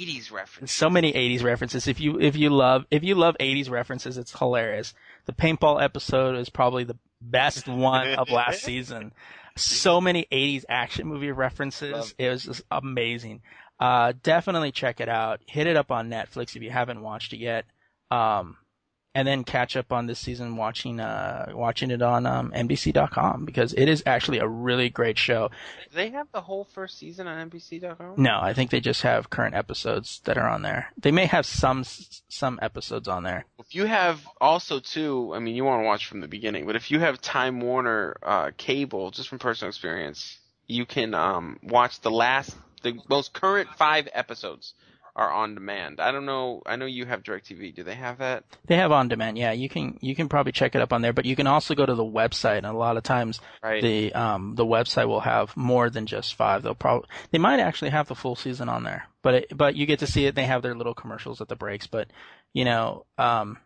Edie's 0.00 0.30
reference. 0.30 0.72
so 0.72 0.88
many 0.88 1.12
80s 1.12 1.42
references. 1.42 1.86
If 1.86 2.00
you 2.00 2.20
if 2.20 2.36
you 2.36 2.50
love 2.50 2.84
if 2.90 3.04
you 3.04 3.14
love 3.14 3.36
80s 3.38 3.68
references, 3.70 4.16
it's 4.16 4.36
hilarious. 4.36 4.94
The 5.26 5.32
paintball 5.32 5.82
episode 5.82 6.36
is 6.36 6.48
probably 6.48 6.84
the 6.84 6.96
best 7.20 7.68
one 7.68 8.08
of 8.14 8.30
last 8.30 8.62
season. 8.62 9.12
So 9.56 10.00
many 10.00 10.26
80s 10.32 10.64
action 10.68 11.06
movie 11.06 11.32
references. 11.32 11.92
Love 11.92 12.14
It 12.18 12.28
was 12.30 12.44
just 12.44 12.62
amazing. 12.70 13.42
Uh, 13.78 14.12
definitely 14.22 14.72
check 14.72 15.00
it 15.00 15.08
out. 15.08 15.40
Hit 15.46 15.66
it 15.66 15.76
up 15.76 15.90
on 15.90 16.10
Netflix 16.10 16.56
if 16.56 16.62
you 16.62 16.70
haven't 16.70 17.00
watched 17.00 17.32
it 17.32 17.38
yet. 17.38 17.64
Um, 18.10 18.56
and 19.14 19.26
then 19.26 19.42
catch 19.42 19.76
up 19.76 19.92
on 19.92 20.06
this 20.06 20.18
season 20.18 20.56
watching 20.56 21.00
uh 21.00 21.50
watching 21.52 21.90
it 21.90 22.02
on 22.02 22.26
um, 22.26 22.52
NBC.com 22.54 23.44
because 23.44 23.72
it 23.72 23.88
is 23.88 24.02
actually 24.06 24.38
a 24.38 24.46
really 24.46 24.88
great 24.88 25.18
show. 25.18 25.50
Do 25.90 25.96
they 25.96 26.10
have 26.10 26.28
the 26.32 26.40
whole 26.40 26.64
first 26.64 26.98
season 26.98 27.26
on 27.26 27.50
NBC.com? 27.50 28.14
No, 28.16 28.38
I 28.40 28.52
think 28.52 28.70
they 28.70 28.80
just 28.80 29.02
have 29.02 29.30
current 29.30 29.54
episodes 29.54 30.20
that 30.24 30.38
are 30.38 30.48
on 30.48 30.62
there. 30.62 30.92
They 30.96 31.10
may 31.10 31.26
have 31.26 31.44
some 31.44 31.84
some 31.84 32.58
episodes 32.62 33.08
on 33.08 33.24
there. 33.24 33.46
If 33.58 33.74
you 33.74 33.86
have 33.86 34.26
also 34.40 34.78
too, 34.78 35.32
I 35.34 35.40
mean, 35.40 35.54
you 35.54 35.64
want 35.64 35.80
to 35.82 35.86
watch 35.86 36.06
from 36.06 36.20
the 36.20 36.28
beginning, 36.28 36.66
but 36.66 36.76
if 36.76 36.90
you 36.90 37.00
have 37.00 37.20
Time 37.20 37.60
Warner 37.60 38.16
uh, 38.22 38.50
cable, 38.56 39.10
just 39.10 39.28
from 39.28 39.38
personal 39.38 39.70
experience, 39.70 40.38
you 40.66 40.86
can 40.86 41.14
um, 41.14 41.58
watch 41.62 42.00
the 42.00 42.10
last, 42.10 42.56
the 42.82 42.98
most 43.08 43.32
current 43.32 43.68
five 43.76 44.08
episodes 44.12 44.74
are 45.16 45.30
on 45.30 45.54
demand. 45.54 46.00
I 46.00 46.12
don't 46.12 46.26
know. 46.26 46.62
I 46.66 46.76
know 46.76 46.86
you 46.86 47.04
have 47.06 47.22
DirecTV. 47.22 47.74
Do 47.74 47.82
they 47.82 47.94
have 47.94 48.18
that? 48.18 48.44
They 48.66 48.76
have 48.76 48.92
on 48.92 49.08
demand. 49.08 49.38
Yeah, 49.38 49.52
you 49.52 49.68
can 49.68 49.98
you 50.00 50.14
can 50.14 50.28
probably 50.28 50.52
check 50.52 50.74
it 50.74 50.82
up 50.82 50.92
on 50.92 51.02
there, 51.02 51.12
but 51.12 51.24
you 51.24 51.36
can 51.36 51.46
also 51.46 51.74
go 51.74 51.86
to 51.86 51.94
the 51.94 52.04
website. 52.04 52.58
And 52.58 52.66
a 52.66 52.72
lot 52.72 52.96
of 52.96 53.02
times, 53.02 53.40
Right. 53.62 53.82
the 53.82 54.12
um 54.14 54.54
the 54.54 54.64
website 54.66 55.08
will 55.08 55.20
have 55.20 55.56
more 55.56 55.90
than 55.90 56.06
just 56.06 56.34
five. 56.34 56.62
They'll 56.62 56.74
probably 56.74 57.08
they 57.30 57.38
might 57.38 57.60
actually 57.60 57.90
have 57.90 58.08
the 58.08 58.14
full 58.14 58.36
season 58.36 58.68
on 58.68 58.84
there, 58.84 59.08
but 59.22 59.34
it, 59.34 59.56
but 59.56 59.76
you 59.76 59.86
get 59.86 59.98
to 60.00 60.06
see 60.06 60.26
it. 60.26 60.34
They 60.34 60.46
have 60.46 60.62
their 60.62 60.74
little 60.74 60.94
commercials 60.94 61.40
at 61.40 61.48
the 61.48 61.56
breaks, 61.56 61.86
but 61.86 62.08
you 62.52 62.64
know 62.64 63.06
um 63.18 63.58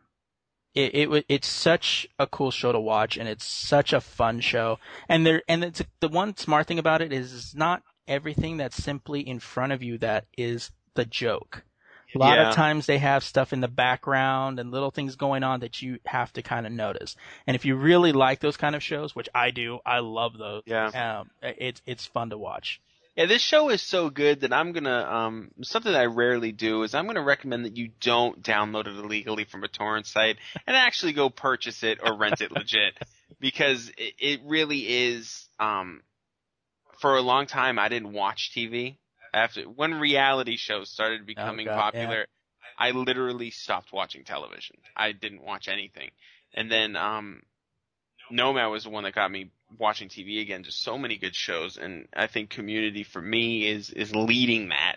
it, 0.74 0.95
it 0.95 1.24
it's 1.28 1.47
such 1.47 2.07
a 2.18 2.26
cool 2.26 2.51
show 2.51 2.72
to 2.72 2.80
watch, 2.80 3.16
and 3.16 3.28
it's 3.28 3.45
such 3.45 3.92
a 3.92 4.01
fun 4.01 4.40
show. 4.40 4.78
And 5.09 5.24
there, 5.24 5.42
and 5.49 5.62
it's 5.62 5.82
the 6.01 6.09
one 6.09 6.36
smart 6.36 6.66
thing 6.66 6.78
about 6.80 7.01
it 7.01 7.12
is 7.12 7.32
it's 7.32 7.55
not 7.55 7.82
everything 8.09 8.57
that's 8.57 8.76
simply 8.82 9.20
in 9.20 9.38
front 9.38 9.72
of 9.72 9.82
you 9.82 9.99
that 9.99 10.26
is 10.36 10.70
the 10.95 11.05
joke. 11.05 11.64
A 12.14 12.18
lot 12.18 12.36
Yeah. 12.38 12.51
of 12.51 12.55
times 12.55 12.86
they 12.86 12.99
have 12.99 13.24
stuff 13.24 13.53
in 13.53 13.61
the 13.61 13.68
background 13.68 14.61
and 14.61 14.70
little 14.70 14.92
things 14.92 15.16
going 15.16 15.42
on 15.42 15.61
that 15.61 15.82
you 15.82 15.99
have 16.07 16.32
to 16.34 16.42
kind 16.42 16.64
of 16.64 16.72
notice. 16.72 17.16
And 17.47 17.57
if 17.57 17.64
you 17.64 17.74
really 17.74 18.12
like 18.12 18.38
those 18.40 18.57
kind 18.57 18.76
of 18.76 18.82
shows, 18.82 19.16
which 19.16 19.28
I 19.34 19.51
do, 19.51 19.80
I 19.84 19.99
love 19.99 20.38
those. 20.38 20.62
Yeah. 20.66 21.18
Um, 21.18 21.30
it's 21.42 21.82
it's 21.86 22.07
fun 22.07 22.30
to 22.30 22.38
watch. 22.38 22.80
Yeah, 23.16 23.26
this 23.26 23.42
show 23.42 23.68
is 23.68 23.80
so 23.80 24.11
good 24.11 24.40
that 24.40 24.53
I'm 24.53 24.72
gonna 24.72 25.03
um 25.03 25.51
something 25.62 25.92
that 25.92 26.01
I 26.01 26.07
rarely 26.07 26.53
do 26.53 26.82
is 26.82 26.95
I'm 26.95 27.07
gonna 27.07 27.22
recommend 27.22 27.64
that 27.64 27.76
you 27.76 27.90
don't 28.01 28.42
download 28.42 28.86
it 28.86 28.97
illegally 28.97 29.45
from 29.45 29.62
a 29.64 29.68
torrent 29.68 30.07
site 30.07 30.36
and 30.66 30.76
actually 30.76 31.12
go 31.12 31.30
purchase 31.30 31.82
it 31.84 31.99
or 32.05 32.16
rent 32.16 32.40
it 32.40 32.51
legit 32.53 32.99
because 33.40 33.88
it, 33.97 34.14
it 34.18 34.40
really 34.45 34.80
is 34.80 35.49
um 35.61 36.03
for 37.01 37.16
a 37.16 37.22
long 37.22 37.47
time 37.47 37.78
I 37.78 37.88
didn't 37.88 38.12
watch 38.12 38.51
TV 38.55 38.97
after 39.35 39.62
when 39.62 39.95
reality 39.95 40.57
shows 40.57 40.91
started 40.91 41.26
becoming 41.26 41.66
God, 41.66 41.80
popular 41.80 42.26
I 42.78 42.93
literally 42.93 43.51
stopped 43.51 43.93
watching 43.93 44.24
television 44.24 44.76
I 44.97 45.12
didn't 45.12 45.43
watch 45.45 45.68
anything 45.68 46.11
and 46.55 46.70
then 46.70 46.97
um 46.97 47.43
Nomad 48.30 48.70
was 48.70 48.85
the 48.85 48.91
one 48.91 49.05
that 49.05 49.14
got 49.14 49.30
me 49.30 49.51
watching 49.78 50.09
TV 50.09 50.41
again. 50.41 50.62
Just 50.62 50.82
so 50.82 50.97
many 50.97 51.16
good 51.18 51.35
shows, 51.35 51.76
and 51.76 52.09
I 52.16 52.26
think 52.26 52.51
Community 52.51 53.03
for 53.03 53.20
me 53.20 53.68
is 53.68 53.91
is 53.91 54.14
leading 54.14 54.70
that 54.70 54.97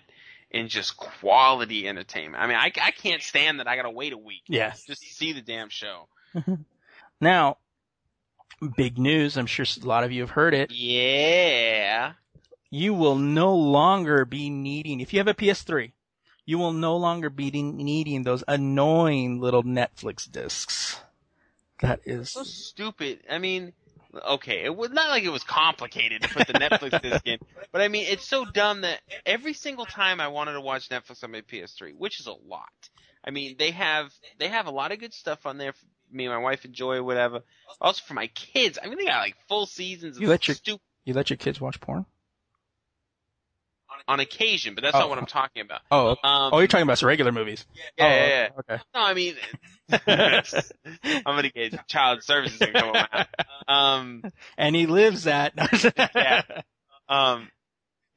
in 0.50 0.70
just 0.70 0.96
quality 0.96 1.88
entertainment. 1.88 2.42
I 2.42 2.48
mean, 2.48 2.56
I, 2.56 2.72
I 2.82 2.92
can't 2.92 3.22
stand 3.22 3.60
that 3.60 3.68
I 3.68 3.76
gotta 3.76 3.90
wait 3.90 4.14
a 4.14 4.18
week 4.18 4.44
Yeah. 4.48 4.70
just 4.72 4.88
to 4.88 4.96
see 4.96 5.34
the 5.34 5.42
damn 5.42 5.70
show. 5.70 6.08
Now, 7.20 7.58
big 8.76 9.00
news. 9.00 9.38
I'm 9.38 9.48
sure 9.48 9.66
a 9.66 9.86
lot 9.88 10.04
of 10.04 10.12
you 10.12 10.22
have 10.22 10.30
heard 10.30 10.54
it. 10.54 10.72
Yeah. 10.72 12.14
You 12.70 12.94
will 12.94 13.16
no 13.16 13.54
longer 13.56 14.26
be 14.26 14.50
needing, 14.50 15.00
if 15.00 15.14
you 15.14 15.20
have 15.20 15.28
a 15.28 15.34
PS3, 15.34 15.94
you 16.46 16.58
will 16.58 16.74
no 16.74 16.96
longer 16.98 17.30
be 17.30 17.52
needing 17.52 18.24
those 18.24 18.44
annoying 18.48 19.40
little 19.40 19.64
Netflix 19.64 20.30
discs. 20.30 21.00
That 21.82 22.02
is, 22.06 22.32
So 22.32 22.44
stupid. 22.44 23.20
I 23.30 23.38
mean, 23.38 23.74
okay, 24.28 24.64
it 24.64 24.76
was 24.76 24.90
not 24.92 25.10
like 25.10 25.24
it 25.24 25.30
was 25.30 25.44
complicated 25.44 26.22
to 26.24 26.30
put 26.30 26.48
the 26.48 26.54
Netflix 26.54 27.00
disc 27.02 27.26
in, 27.28 27.38
but 27.72 27.82
I 27.82 27.88
mean, 27.88 28.06
it's 28.08 28.28
so 28.28 28.46
dumb 28.46 28.82
that 28.82 29.00
every 29.26 29.54
single 29.54 29.86
time 29.86 30.20
I 30.20 30.30
wanted 30.30 30.54
to 30.54 30.62
watch 30.62 30.90
Netflix 30.90 31.24
on 31.24 31.32
my 31.32 31.42
PS3, 31.42 31.94
which 31.94 32.20
is 32.20 32.28
a 32.28 32.32
lot. 32.32 32.90
I 33.24 33.30
mean, 33.32 33.58
they 33.60 33.72
have 33.72 34.12
they 34.40 34.48
have 34.48 34.68
a 34.68 34.72
lot 34.72 34.92
of 34.92 35.00
good 35.00 35.14
stuff 35.14 35.46
on 35.46 35.58
there. 35.58 35.74
For 35.74 35.86
me 36.10 36.26
and 36.26 36.34
my 36.34 36.40
wife 36.40 36.64
enjoy 36.66 37.02
whatever. 37.04 37.42
Also 37.82 38.02
for 38.08 38.14
my 38.14 38.28
kids, 38.28 38.80
I 38.82 38.88
mean, 38.88 38.98
they 38.98 39.06
got 39.06 39.20
like 39.20 39.36
full 39.48 39.66
seasons 39.66 40.16
of 40.18 40.24
You 40.24 40.30
let 40.30 40.48
your- 40.48 40.56
stupid 40.56 40.82
you 41.06 41.14
let 41.14 41.30
your 41.30 41.38
kids 41.38 41.62
watch 41.62 41.80
porn? 41.80 42.06
On 44.08 44.20
occasion, 44.20 44.76
but 44.76 44.84
that's 44.84 44.96
Oh. 44.96 45.00
not 45.00 45.10
what 45.10 45.18
I'm 45.18 45.26
talking 45.26 45.62
about. 45.62 45.82
Oh, 45.92 46.10
Um, 46.12 46.54
oh, 46.54 46.60
you're 46.60 46.68
talking 46.68 46.84
about 46.84 47.02
regular 47.02 47.32
movies. 47.32 47.66
yeah, 47.76 47.84
oh, 48.00 48.08
yeah, 48.08 48.28
yeah. 48.28 48.50
Okay. 48.60 48.84
No, 48.94 49.02
I 49.02 49.14
mean, 49.14 49.36
I'm 51.26 51.36
gonna 51.36 51.50
get 51.50 51.88
child 51.88 52.24
services 52.24 52.60
to 52.60 52.72
come 52.72 52.92
around. 52.94 53.28
Um, 53.68 54.24
and 54.58 54.76
he 54.76 54.86
lives 54.88 55.28
at. 55.28 55.54
Yeah. 56.16 56.42
um, 57.10 57.50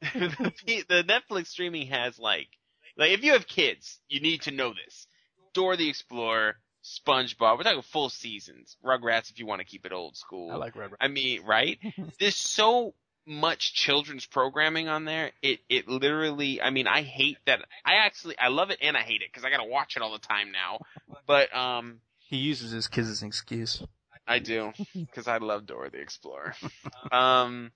the, 0.00 0.84
the 0.88 1.04
Netflix 1.04 1.48
streaming 1.48 1.88
has 1.88 2.18
like, 2.18 2.48
like 2.96 3.10
if 3.12 3.22
you 3.24 3.32
have 3.32 3.46
kids, 3.46 3.98
you 4.08 4.20
need 4.20 4.42
to 4.42 4.50
know 4.50 4.72
this. 4.74 5.06
Dora 5.52 5.76
the 5.76 5.88
Explorer, 5.88 6.56
SpongeBob. 6.84 7.58
We're 7.58 7.64
talking 7.64 7.82
full 7.82 8.08
seasons. 8.08 8.76
Rugrats, 8.84 9.30
if 9.30 9.38
you 9.38 9.46
want 9.46 9.60
to 9.60 9.66
keep 9.66 9.84
it 9.84 9.92
old 9.92 10.16
school. 10.16 10.50
I 10.52 10.56
like 10.56 10.76
Red. 10.76 10.90
I 11.00 11.08
mean, 11.08 11.42
right? 11.44 11.78
There's 12.18 12.36
so 12.36 12.94
much 13.26 13.74
children's 13.74 14.26
programming 14.26 14.88
on 14.88 15.04
there. 15.04 15.32
It 15.42 15.60
it 15.68 15.88
literally. 15.88 16.60
I 16.60 16.70
mean, 16.70 16.86
I 16.86 17.02
hate 17.02 17.38
that. 17.46 17.60
I 17.84 17.94
actually 17.94 18.38
I 18.38 18.48
love 18.48 18.70
it 18.70 18.78
and 18.82 18.96
I 18.96 19.00
hate 19.02 19.22
it 19.22 19.28
because 19.32 19.44
I 19.44 19.50
gotta 19.50 19.68
watch 19.68 19.96
it 19.96 20.02
all 20.02 20.12
the 20.12 20.18
time 20.18 20.52
now. 20.52 20.80
But 21.26 21.54
um, 21.54 22.00
He 22.18 22.36
uses 22.38 22.72
his 22.72 22.88
kids 22.88 23.08
as 23.08 23.22
an 23.22 23.28
excuse. 23.28 23.82
I 24.26 24.38
do 24.38 24.72
because 24.94 25.26
I 25.28 25.38
love 25.38 25.66
Dora 25.66 25.90
the 25.90 25.98
Explorer. 26.00 26.54
um, 27.12 27.72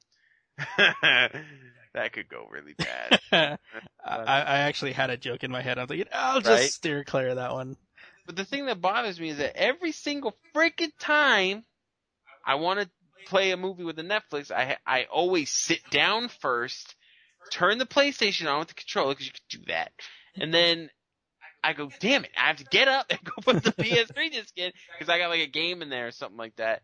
that 0.78 2.12
could 2.12 2.28
go 2.28 2.46
really 2.50 2.74
bad. 2.74 3.58
I, 4.04 4.24
I 4.26 4.58
actually 4.60 4.92
had 4.92 5.10
a 5.10 5.16
joke 5.16 5.42
in 5.42 5.50
my 5.50 5.62
head. 5.62 5.78
I 5.78 5.82
was 5.82 5.90
like, 5.90 6.08
I'll 6.12 6.40
just 6.40 6.50
Right? 6.50 6.70
steer 6.70 7.04
clear 7.04 7.30
of 7.30 7.36
that 7.36 7.52
one. 7.52 7.76
But 8.26 8.36
the 8.36 8.44
thing 8.44 8.66
that 8.66 8.80
bothers 8.80 9.18
me 9.20 9.30
is 9.30 9.38
that 9.38 9.56
every 9.56 9.92
single 9.92 10.34
freaking 10.54 10.92
time 10.98 11.64
I 12.46 12.54
want 12.56 12.80
to 12.80 12.88
play 13.26 13.50
a 13.50 13.56
movie 13.56 13.84
with 13.84 13.96
the 13.96 14.02
Netflix, 14.02 14.50
I 14.50 14.76
I 14.86 15.04
always 15.04 15.50
sit 15.50 15.80
down 15.90 16.28
first, 16.28 16.94
turn 17.50 17.78
the 17.78 17.86
PlayStation 17.86 18.50
on 18.50 18.60
with 18.60 18.68
the 18.68 18.74
controller 18.74 19.12
because 19.12 19.26
you 19.26 19.32
can 19.32 19.60
do 19.60 19.66
that, 19.72 19.92
and 20.36 20.52
then 20.52 20.90
I 21.64 21.72
go, 21.72 21.90
damn 21.98 22.24
it, 22.24 22.30
I 22.36 22.48
have 22.48 22.58
to 22.58 22.64
get 22.64 22.88
up 22.88 23.06
and 23.10 23.18
go 23.24 23.32
put 23.40 23.62
the 23.62 23.72
PS3 23.72 24.30
disc 24.32 24.56
in 24.56 24.70
because 24.92 25.08
I 25.08 25.18
got 25.18 25.30
like 25.30 25.40
a 25.40 25.46
game 25.46 25.80
in 25.80 25.88
there 25.88 26.06
or 26.06 26.12
something 26.12 26.36
like 26.36 26.56
that. 26.56 26.82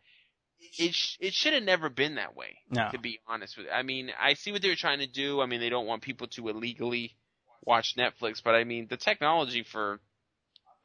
It 0.78 0.94
sh- 0.94 1.16
it 1.20 1.34
should 1.34 1.54
have 1.54 1.62
never 1.62 1.88
been 1.88 2.16
that 2.16 2.34
way. 2.34 2.58
No. 2.70 2.88
To 2.90 2.98
be 2.98 3.20
honest 3.26 3.56
with 3.56 3.66
you, 3.66 3.72
I 3.72 3.82
mean, 3.82 4.10
I 4.20 4.34
see 4.34 4.52
what 4.52 4.62
they 4.62 4.68
were 4.68 4.76
trying 4.76 5.00
to 5.00 5.06
do. 5.06 5.40
I 5.40 5.46
mean, 5.46 5.60
they 5.60 5.68
don't 5.68 5.86
want 5.86 6.02
people 6.02 6.28
to 6.28 6.48
illegally 6.48 7.14
watch 7.64 7.96
Netflix, 7.96 8.42
but 8.42 8.54
I 8.54 8.64
mean, 8.64 8.86
the 8.88 8.96
technology 8.96 9.62
for 9.62 10.00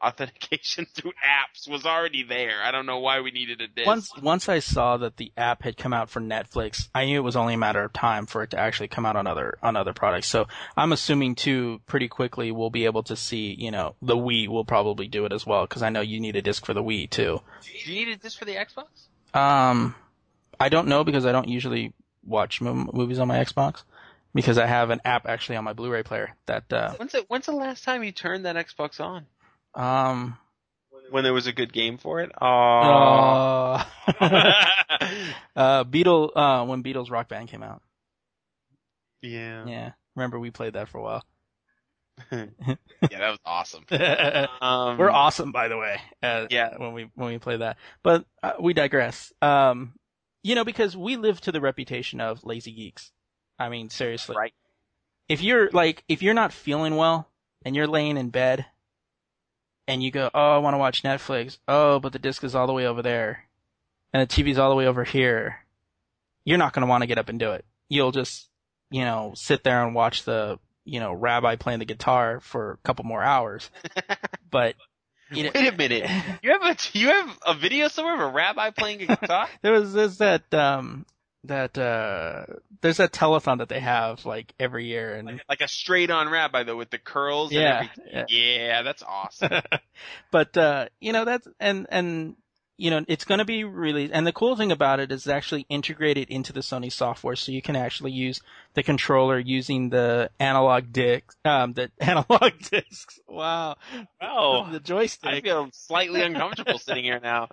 authentication 0.04 0.86
through 0.93 1.12
apps 1.12 1.70
was 1.70 1.86
already 1.86 2.24
there. 2.24 2.62
I 2.64 2.72
don't 2.72 2.86
know 2.86 3.00
why 3.00 3.22
we 3.22 3.32
needed 3.32 3.62
a 3.62 3.68
disc. 3.68 3.88
Once 3.88 4.12
once 4.22 4.50
I 4.50 4.60
saw 4.60 4.98
that 4.98 5.18
the 5.18 5.32
app 5.38 5.64
had 5.64 5.78
come 5.78 5.93
out 5.93 6.10
for 6.10 6.20
Netflix, 6.22 6.89
I 6.93 7.06
knew 7.06 7.18
it 7.18 7.24
was 7.24 7.36
only 7.36 7.54
a 7.56 7.58
matter 7.58 7.84
of 7.84 7.93
time 7.93 8.26
for 8.26 8.43
it 8.43 8.52
to 8.52 8.60
actually 8.60 8.88
come 8.89 9.06
out 9.06 9.16
on 9.16 9.28
other 9.28 9.58
on 9.62 9.76
other 9.76 9.93
products. 9.93 10.28
So 10.28 10.48
I'm 10.78 10.91
assuming 10.91 11.36
too, 11.36 11.82
pretty 11.86 12.08
quickly 12.08 12.52
we'll 12.52 12.70
be 12.70 12.86
able 12.86 13.04
to 13.04 13.16
see, 13.16 13.56
you 13.58 13.72
know, 13.72 13.96
the 14.02 14.16
Wii 14.16 14.48
will 14.48 14.66
probably 14.66 15.08
do 15.08 15.26
it 15.26 15.34
as 15.34 15.46
well 15.46 15.66
because 15.66 15.84
I 15.84 15.89
know 15.89 16.02
you 16.02 16.20
need 16.20 16.36
a 16.36 16.41
disc 16.41 16.66
for 16.66 16.74
the 16.74 16.84
Wii 16.84 17.10
too. 17.10 17.41
Do 17.64 17.91
you 17.91 18.06
need 18.06 18.14
a 18.14 18.18
disc 18.18 18.38
for 18.38 18.46
the 18.46 18.56
Xbox? 18.56 18.86
Um, 19.38 19.96
I 20.60 20.70
don't 20.70 20.88
know 20.88 21.04
because 21.04 21.26
I 21.26 21.32
don't 21.32 21.50
usually 21.50 21.93
watch 22.24 22.62
mo- 22.62 22.89
movies 22.93 23.20
on 23.20 23.28
my 23.28 23.38
Xbox 23.38 23.84
because 24.34 24.58
I 24.58 24.66
have 24.66 24.89
an 24.89 25.02
app 25.06 25.28
actually 25.28 25.56
on 25.58 25.64
my 25.64 25.74
Blu-ray 25.74 26.04
player 26.04 26.36
that 26.46 26.72
uh 26.72 26.93
When's 26.96 27.12
the 27.14 27.26
When's 27.28 27.46
the 27.46 27.54
last 27.54 27.84
time 27.84 28.04
you 28.04 28.12
turned 28.12 28.46
that 28.46 28.56
Xbox 28.56 29.00
on? 29.00 29.26
Um 29.76 30.38
When 31.11 31.23
there 31.23 31.34
was 31.34 31.47
a 31.47 31.53
good 31.53 31.71
game 31.73 31.97
for 31.97 32.21
it? 32.21 32.32
Oh. 32.41 32.45
uh, 32.47 33.84
uh 35.55 35.84
Beatle 35.86 36.32
uh 36.36 36.65
when 36.65 36.84
Beatles 36.84 37.11
Rock 37.11 37.30
Band 37.30 37.49
came 37.49 37.63
out. 37.63 37.82
yeah. 39.21 39.65
Yeah. 39.65 39.91
Remember 40.15 40.39
we 40.39 40.51
played 40.51 40.73
that 40.73 40.88
for 40.89 40.99
a 40.99 41.03
while. 41.03 41.23
Yeah, 42.32 43.19
that 43.19 43.30
was 43.30 43.39
awesome. 43.45 43.86
We're 43.91 44.47
Um, 44.61 44.99
awesome, 45.01 45.51
by 45.51 45.67
the 45.67 45.78
way. 45.78 45.99
Uh, 46.23 46.47
Yeah. 46.49 46.78
When 46.78 46.93
we 46.93 47.09
when 47.15 47.30
we 47.30 47.38
play 47.39 47.57
that, 47.57 47.78
but 48.03 48.26
uh, 48.41 48.53
we 48.59 48.73
digress. 48.73 49.32
Um, 49.41 49.93
you 50.43 50.55
know, 50.55 50.63
because 50.63 50.95
we 50.95 51.17
live 51.17 51.41
to 51.41 51.51
the 51.51 51.61
reputation 51.61 52.21
of 52.21 52.43
lazy 52.43 52.71
geeks. 52.71 53.11
I 53.59 53.69
mean, 53.69 53.89
seriously. 53.89 54.36
Right. 54.38 54.53
If 55.28 55.41
you're 55.41 55.69
like, 55.71 56.03
if 56.07 56.21
you're 56.21 56.34
not 56.34 56.53
feeling 56.53 56.95
well 56.95 57.28
and 57.65 57.76
you're 57.76 57.88
laying 57.88 58.17
in 58.17 58.30
bed, 58.30 58.65
and 59.88 60.01
you 60.01 60.11
go, 60.11 60.29
oh, 60.33 60.55
I 60.55 60.57
want 60.57 60.73
to 60.73 60.79
watch 60.79 61.03
Netflix. 61.03 61.57
Oh, 61.67 61.99
but 61.99 62.13
the 62.13 62.19
disc 62.19 62.43
is 62.43 62.55
all 62.55 62.67
the 62.67 62.73
way 62.73 62.86
over 62.86 63.01
there, 63.01 63.45
and 64.13 64.27
the 64.27 64.33
TV's 64.33 64.57
all 64.57 64.69
the 64.69 64.75
way 64.75 64.88
over 64.88 65.03
here. 65.03 65.59
You're 66.43 66.57
not 66.57 66.73
going 66.73 66.86
to 66.86 66.89
want 66.89 67.01
to 67.01 67.07
get 67.07 67.17
up 67.17 67.29
and 67.29 67.39
do 67.39 67.51
it. 67.51 67.65
You'll 67.89 68.11
just, 68.11 68.49
you 68.91 69.03
know, 69.03 69.33
sit 69.36 69.63
there 69.63 69.83
and 69.83 69.95
watch 69.95 70.23
the, 70.23 70.59
you 70.83 70.99
know, 70.99 71.13
rabbi 71.13 71.55
playing 71.55 71.79
the 71.79 71.86
guitar 71.86 72.39
for 72.39 72.71
a 72.73 72.77
couple 72.77 73.05
more 73.05 73.23
hours. 73.23 73.69
but 74.51 74.75
you 75.31 75.43
know, 75.43 75.51
Wait 75.55 75.73
a 75.73 75.75
minute. 75.75 76.09
You 76.43 76.51
have 76.51 76.63
a 76.63 76.77
you 76.97 77.07
have 77.07 77.39
a 77.45 77.53
video 77.55 77.88
somewhere 77.88 78.13
of 78.13 78.19
a 78.19 78.27
rabbi 78.27 78.69
playing 78.69 79.03
a 79.03 79.05
guitar? 79.07 79.47
there 79.61 79.71
was 79.71 79.93
there's 79.93 80.17
that 80.19 80.53
um 80.53 81.05
that 81.48 81.78
uh 81.78 82.46
there's 82.82 82.98
that 82.98 83.12
telethon 83.12 83.60
that 83.60 83.70
they 83.70 83.80
have 83.80 84.26
like 84.26 84.54
every 84.60 84.86
year 84.86 85.16
and 85.16 85.41
like 85.50 85.62
a 85.62 85.68
straight 85.68 86.12
on 86.12 86.30
rabbi 86.30 86.64
though 86.64 86.78
with 86.78 86.89
the 86.89 86.98
curls 86.98 87.52
yeah, 87.52 87.82
and 87.82 87.89
yeah. 88.12 88.26
Yeah, 88.28 88.82
that's 88.82 89.04
awesome. 89.04 89.62
but 90.32 90.56
uh 90.58 90.88
you 91.00 91.14
know 91.14 91.26
that's 91.26 91.48
and 91.60 91.88
and 91.89 92.36
you 92.78 92.89
know 92.91 93.06
it's 93.08 93.24
going 93.24 93.38
to 93.39 93.46
be 93.46 93.64
released 93.64 94.14
and 94.14 94.28
the 94.28 94.34
cool 94.34 94.56
thing 94.58 94.72
about 94.72 95.00
it 95.00 95.12
is 95.12 95.22
it's 95.22 95.28
actually 95.28 95.66
integrated 95.70 96.30
into 96.30 96.52
the 96.52 96.60
Sony 96.60 96.91
software 96.91 97.36
so 97.36 97.52
you 97.52 97.62
can 97.62 97.76
actually 97.76 98.12
use 98.12 98.41
the 98.74 98.84
controller 98.84 99.39
using 99.39 99.89
the 99.89 100.30
analog 100.39 100.91
disc 100.91 101.38
um 101.46 101.74
the 101.74 101.89
analog 102.00 102.52
discs 102.70 103.20
wow 103.28 103.76
Oh, 104.38 104.70
the 104.72 104.80
joysticks. 104.80 105.28
I 105.28 105.41
feel 105.41 105.70
slightly 105.72 106.22
uncomfortable 106.22 106.80
sitting 106.80 107.04
here 107.04 107.20
now. 107.22 107.50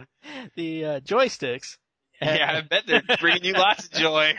the 0.57 0.85
uh, 0.85 1.01
joysticks 1.01 1.77
Yeah, 2.23 2.57
I 2.59 2.61
bet 2.63 2.85
they're 2.87 3.03
bringing 3.21 3.45
you 3.45 3.53
lots 3.55 3.87
of 3.87 3.93
joy. 3.93 4.35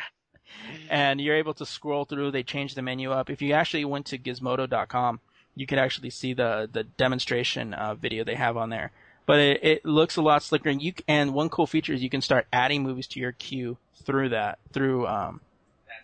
and 0.90 1.20
you're 1.22 1.36
able 1.36 1.54
to 1.56 1.66
scroll 1.66 2.06
through. 2.06 2.32
They 2.32 2.44
changed 2.44 2.76
the 2.76 2.82
menu 2.82 3.12
up. 3.12 3.30
If 3.30 3.42
you 3.42 3.54
actually 3.54 3.86
went 3.86 4.06
to 4.08 4.18
Gizmodo.com, 4.18 5.20
you 5.56 5.66
could 5.68 5.78
actually 5.80 6.10
see 6.10 6.34
the 6.34 6.70
the 6.72 6.84
demonstration 6.84 7.74
uh, 7.74 7.96
video 7.96 8.24
they 8.24 8.36
have 8.36 8.58
on 8.58 8.70
there. 8.70 8.92
but 9.26 9.40
it, 9.40 9.64
it 9.64 9.86
looks 9.86 10.16
a 10.18 10.22
lot 10.22 10.44
slicker. 10.44 10.70
And 10.70 10.82
you 10.82 10.94
and 11.08 11.34
one 11.34 11.50
cool 11.50 11.68
feature 11.68 11.94
is 11.94 12.02
you 12.02 12.10
can 12.10 12.22
start 12.22 12.48
adding 12.52 12.84
movies 12.84 13.08
to 13.08 13.20
your 13.20 13.32
queue 13.34 13.78
through 14.06 14.30
that 14.30 14.60
through 14.74 15.08
um 15.08 15.40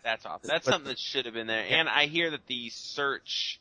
That's 0.03 0.25
awesome. 0.25 0.47
That's 0.47 0.65
But- 0.65 0.71
something 0.71 0.89
that 0.89 0.99
should 0.99 1.25
have 1.25 1.34
been 1.34 1.47
there. 1.47 1.65
And 1.69 1.89
I 1.89 2.05
hear 2.05 2.30
that 2.32 2.45
the 2.47 2.69
search, 2.69 3.59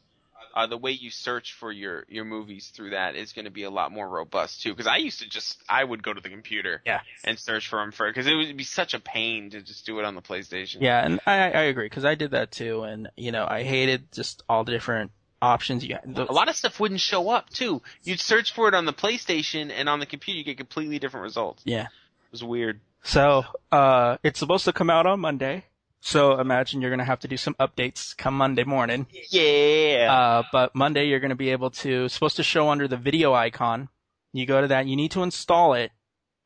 uh, 0.55 0.67
the 0.67 0.77
way 0.77 0.91
you 0.93 1.11
search 1.11 1.53
for 1.55 1.71
your 1.73 2.05
your 2.09 2.25
movies 2.25 2.69
through 2.75 2.91
that 2.91 3.15
is 3.17 3.33
going 3.33 3.45
to 3.45 3.51
be 3.51 3.63
a 3.65 3.71
lot 3.71 3.93
more 3.93 4.09
robust 4.09 4.63
too. 4.63 4.71
Because 4.71 4.87
I 4.87 4.97
used 4.97 5.21
to 5.21 5.29
just 5.29 5.59
I 5.69 5.83
would 5.85 6.03
go 6.03 6.13
to 6.13 6.21
the 6.21 6.29
computer 6.29 6.83
Yeah. 6.87 7.01
and 7.25 7.39
search 7.39 7.69
for 7.69 7.79
them 7.81 7.93
for 7.93 8.09
because 8.09 8.27
it 8.27 8.35
would 8.35 8.57
be 8.57 8.65
such 8.65 8.95
a 8.95 9.01
pain 9.01 9.51
to 9.51 9.63
just 9.63 9.87
do 9.87 9.99
it 9.99 10.05
on 10.05 10.15
the 10.15 10.23
PlayStation. 10.23 10.79
yeah, 10.81 11.05
and 11.05 11.21
I 11.27 11.37
I 11.51 11.63
agree 11.63 11.87
because 11.87 12.05
I 12.05 12.15
did 12.15 12.31
that 12.33 12.51
too, 12.51 12.83
and 12.83 13.09
you 13.17 13.33
know 13.33 13.47
I 13.49 13.63
hated 13.63 14.11
just 14.13 14.43
all 14.49 14.65
the 14.65 14.73
different 14.73 15.11
options 15.41 15.85
you 15.85 15.95
had. 15.95 16.19
A 16.19 16.33
lot 16.33 16.49
of 16.49 16.57
stuff 16.57 16.81
wouldn't 16.81 17.01
show 17.01 17.31
up 17.31 17.49
too. 17.51 17.81
You'd 18.03 18.19
search 18.21 18.53
for 18.53 18.67
it 18.69 18.75
on 18.75 18.87
the 18.87 18.93
PlayStation 18.93 19.71
and 19.71 19.89
on 19.89 20.01
the 20.01 20.07
computer 20.07 20.39
you 20.39 20.45
get 20.45 20.57
completely 20.57 20.99
different 20.99 21.23
results. 21.25 21.63
yeah. 21.65 21.83
It 21.85 22.33
was 22.33 22.43
weird. 22.45 22.81
So, 23.05 23.45
uh, 23.73 24.19
it's 24.25 24.39
supposed 24.41 24.65
to 24.65 24.73
come 24.73 24.91
out 24.91 25.07
on 25.07 25.21
Monday. 25.21 25.65
So 26.01 26.39
imagine 26.39 26.81
you're 26.81 26.91
gonna 26.91 27.05
have 27.05 27.21
to 27.21 27.29
do 27.29 27.37
some 27.37 27.55
updates 27.55 28.17
come 28.17 28.37
Monday 28.37 28.65
morning. 28.65 29.07
Yeah. 29.31 30.09
Uh, 30.11 30.43
but 30.53 30.75
Monday 30.75 31.07
you're 31.07 31.21
gonna 31.21 31.35
be 31.35 31.51
able 31.51 31.71
to, 31.71 32.09
supposed 32.09 32.37
to 32.37 32.43
show 32.43 32.69
under 32.69 32.87
the 32.87 32.97
video 32.97 33.35
icon. 33.35 33.89
You 34.33 34.47
go 34.47 34.61
to 34.61 34.69
that, 34.69 34.87
you 34.87 34.97
need 34.97 35.11
to 35.13 35.23
install 35.23 35.75
it. 35.75 35.91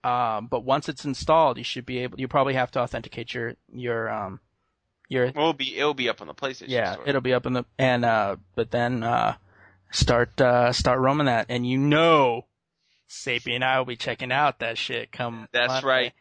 Um, 0.05 0.46
but 0.48 0.64
once 0.64 0.88
it's 0.88 1.05
installed, 1.05 1.59
you 1.59 1.64
should 1.64 1.86
be 1.86 1.98
able, 1.98 2.18
you 2.18 2.28
probably 2.28 2.55
have 2.55 2.70
to 2.72 2.80
authenticate 2.80 3.34
your, 3.34 3.55
your, 3.72 4.11
um, 4.11 4.40
your, 5.09 5.26
well, 5.26 5.50
it'll 5.50 5.53
be 5.53 5.76
it'll 5.76 5.94
be 5.94 6.09
up 6.09 6.20
on 6.20 6.26
the 6.26 6.34
PlayStation. 6.34 6.64
yeah, 6.68 6.94
Store. 6.94 7.09
it'll 7.09 7.20
be 7.20 7.34
up 7.34 7.46
in 7.46 7.53
the, 7.53 7.64
and, 7.78 8.05
uh, 8.05 8.36
but 8.57 8.70
then, 8.70 9.03
uh, 9.03 9.36
start, 9.92 10.40
uh, 10.40 10.72
start 10.72 10.98
roaming 10.98 11.26
that. 11.26 11.46
And 11.48 11.66
you 11.66 11.78
know, 11.78 12.46
Sapien 13.09 13.57
and 13.57 13.64
I 13.64 13.78
will 13.78 13.84
be 13.84 13.96
checking 13.96 14.32
out 14.32 14.61
that 14.61 14.78
shit 14.78 15.12
come 15.12 15.46
That's 15.53 15.68
Monday. 15.68 15.86
right. 15.86 16.12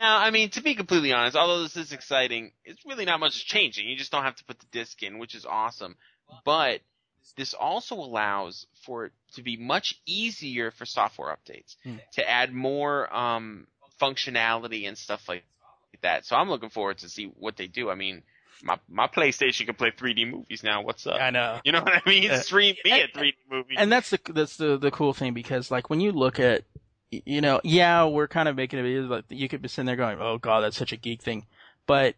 Now, 0.00 0.18
I 0.18 0.30
mean, 0.30 0.50
to 0.50 0.62
be 0.62 0.74
completely 0.74 1.12
honest, 1.12 1.36
although 1.36 1.62
this 1.62 1.76
is 1.76 1.92
exciting, 1.92 2.52
it's 2.64 2.84
really 2.86 3.04
not 3.04 3.20
much 3.20 3.46
changing. 3.46 3.88
You 3.88 3.96
just 3.96 4.10
don't 4.12 4.22
have 4.24 4.36
to 4.36 4.44
put 4.44 4.58
the 4.58 4.66
disc 4.72 5.02
in, 5.02 5.18
which 5.18 5.34
is 5.34 5.44
awesome. 5.46 5.96
But 6.44 6.80
this 7.36 7.54
also 7.54 7.94
allows 7.96 8.66
for 8.84 9.06
it 9.06 9.12
to 9.34 9.42
be 9.42 9.56
much 9.56 10.00
easier 10.06 10.70
for 10.70 10.84
software 10.86 11.34
updates 11.36 11.76
Hmm. 11.82 11.96
to 12.12 12.28
add 12.28 12.52
more 12.52 13.14
um, 13.14 13.66
functionality 14.00 14.86
and 14.88 14.96
stuff 14.96 15.28
like 15.28 15.44
that. 16.02 16.26
So 16.26 16.36
I'm 16.36 16.48
looking 16.50 16.70
forward 16.70 16.98
to 16.98 17.08
see 17.08 17.26
what 17.38 17.56
they 17.56 17.66
do. 17.66 17.90
I 17.90 17.94
mean, 17.94 18.22
my 18.62 18.78
my 18.88 19.06
PlayStation 19.06 19.66
can 19.66 19.74
play 19.74 19.90
3D 19.90 20.30
movies 20.30 20.62
now. 20.62 20.82
What's 20.82 21.06
up? 21.06 21.20
I 21.20 21.30
know. 21.30 21.60
You 21.64 21.72
know 21.72 21.82
what 21.82 21.94
I 21.94 22.08
mean? 22.08 22.30
Uh, 22.30 22.40
Stream 22.40 22.74
me 22.84 23.00
a 23.00 23.08
3D 23.08 23.34
movie. 23.50 23.74
and 23.76 23.90
that's 23.90 24.10
the 24.10 24.20
that's 24.32 24.56
the 24.56 24.76
the 24.76 24.90
cool 24.90 25.12
thing 25.12 25.34
because 25.34 25.70
like 25.70 25.90
when 25.90 26.00
you 26.00 26.12
look 26.12 26.38
at 26.38 26.64
you 27.24 27.40
know 27.40 27.60
yeah 27.64 28.04
we're 28.04 28.28
kind 28.28 28.48
of 28.48 28.56
making 28.56 28.78
it 28.78 29.02
like 29.08 29.24
you 29.28 29.48
could 29.48 29.62
be 29.62 29.68
sitting 29.68 29.86
there 29.86 29.96
going 29.96 30.18
oh 30.20 30.38
god 30.38 30.60
that's 30.60 30.76
such 30.76 30.92
a 30.92 30.96
geek 30.96 31.22
thing. 31.22 31.46
But 31.86 32.14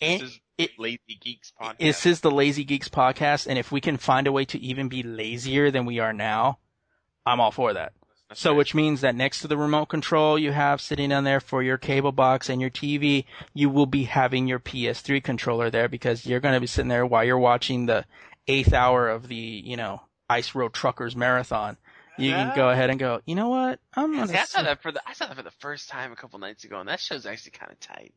this 0.00 0.22
is 0.22 0.40
it- 0.58 0.70
Lazy 0.78 1.18
Geeks 1.20 1.52
podcast. 1.60 1.78
this 1.78 2.06
is 2.06 2.20
the 2.20 2.30
lazy 2.30 2.64
geeks 2.64 2.88
podcast 2.88 3.46
and 3.46 3.58
if 3.58 3.72
we 3.72 3.80
can 3.80 3.96
find 3.96 4.26
a 4.26 4.32
way 4.32 4.44
to 4.46 4.58
even 4.60 4.88
be 4.88 5.02
lazier 5.02 5.70
than 5.70 5.84
we 5.84 5.98
are 5.98 6.12
now 6.12 6.58
i'm 7.26 7.40
all 7.40 7.50
for 7.50 7.72
that. 7.72 7.92
That's 8.28 8.40
so 8.40 8.54
which 8.54 8.74
means 8.74 9.00
that 9.02 9.14
next 9.14 9.40
to 9.40 9.48
the 9.48 9.56
remote 9.56 9.86
control 9.86 10.38
you 10.38 10.52
have 10.52 10.80
sitting 10.80 11.12
on 11.12 11.24
there 11.24 11.40
for 11.40 11.62
your 11.62 11.76
cable 11.76 12.12
box 12.12 12.48
and 12.48 12.60
your 12.60 12.70
tv 12.70 13.24
you 13.52 13.68
will 13.68 13.86
be 13.86 14.04
having 14.04 14.46
your 14.46 14.60
ps3 14.60 15.22
controller 15.22 15.70
there 15.70 15.88
because 15.88 16.24
you're 16.24 16.40
going 16.40 16.54
to 16.54 16.60
be 16.60 16.66
sitting 16.66 16.88
there 16.88 17.04
while 17.04 17.24
you're 17.24 17.38
watching 17.38 17.86
the 17.86 18.04
eighth 18.48 18.72
hour 18.72 19.08
of 19.08 19.28
the 19.28 19.34
you 19.34 19.76
know 19.76 20.00
ice 20.30 20.54
road 20.54 20.72
truckers 20.72 21.14
marathon 21.16 21.76
you 22.18 22.30
can 22.32 22.54
go 22.54 22.68
ahead 22.70 22.90
and 22.90 22.98
go 22.98 23.20
you 23.26 23.34
know 23.34 23.48
what 23.48 23.80
i'm 23.94 24.14
going 24.14 24.28
See, 24.28 24.36
I 24.36 24.44
saw 24.44 24.62
that 24.62 24.82
for 24.82 24.92
the 24.92 25.02
I 25.06 25.12
saw 25.14 25.26
that 25.26 25.36
for 25.36 25.42
the 25.42 25.50
first 25.50 25.88
time 25.88 26.12
a 26.12 26.16
couple 26.16 26.38
nights 26.38 26.64
ago, 26.64 26.78
and 26.80 26.88
that 26.88 27.00
show's 27.00 27.26
actually 27.26 27.52
kind 27.52 27.72
of 27.72 27.80
tight. 27.80 28.12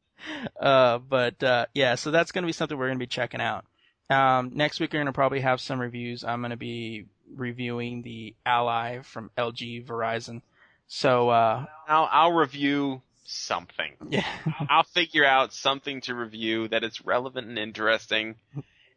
uh 0.60 0.98
but 1.00 1.42
uh 1.44 1.66
yeah 1.74 1.96
so 1.96 2.12
that's 2.12 2.32
going 2.32 2.42
to 2.44 2.48
be 2.48 2.52
something 2.54 2.78
we're 2.78 2.88
going 2.88 2.98
to 2.98 3.04
be 3.04 3.08
checking 3.08 3.42
out 3.42 3.66
um 4.10 4.52
next 4.54 4.80
week 4.80 4.92
we're 4.94 4.98
going 5.00 5.06
to 5.06 5.12
probably 5.14 5.42
have 5.42 5.62
some 5.62 5.80
reviews 5.80 6.24
i'm 6.24 6.42
going 6.42 6.50
to 6.52 6.58
be 6.58 7.06
reviewing 7.36 8.02
the 8.02 8.34
ally 8.46 9.00
from 9.02 9.30
lg 9.38 9.86
verizon 9.86 10.42
so 10.88 11.30
uh 11.30 11.66
I'll 11.88 12.10
I'll 12.12 12.32
review 12.32 13.02
something. 13.26 13.94
yeah 14.10 14.26
I'll 14.70 14.84
figure 14.84 15.26
out 15.26 15.54
something 15.54 16.02
to 16.02 16.16
review 16.16 16.70
that 16.70 16.84
is 16.84 17.04
relevant 17.04 17.48
and 17.48 17.60
interesting. 17.60 18.36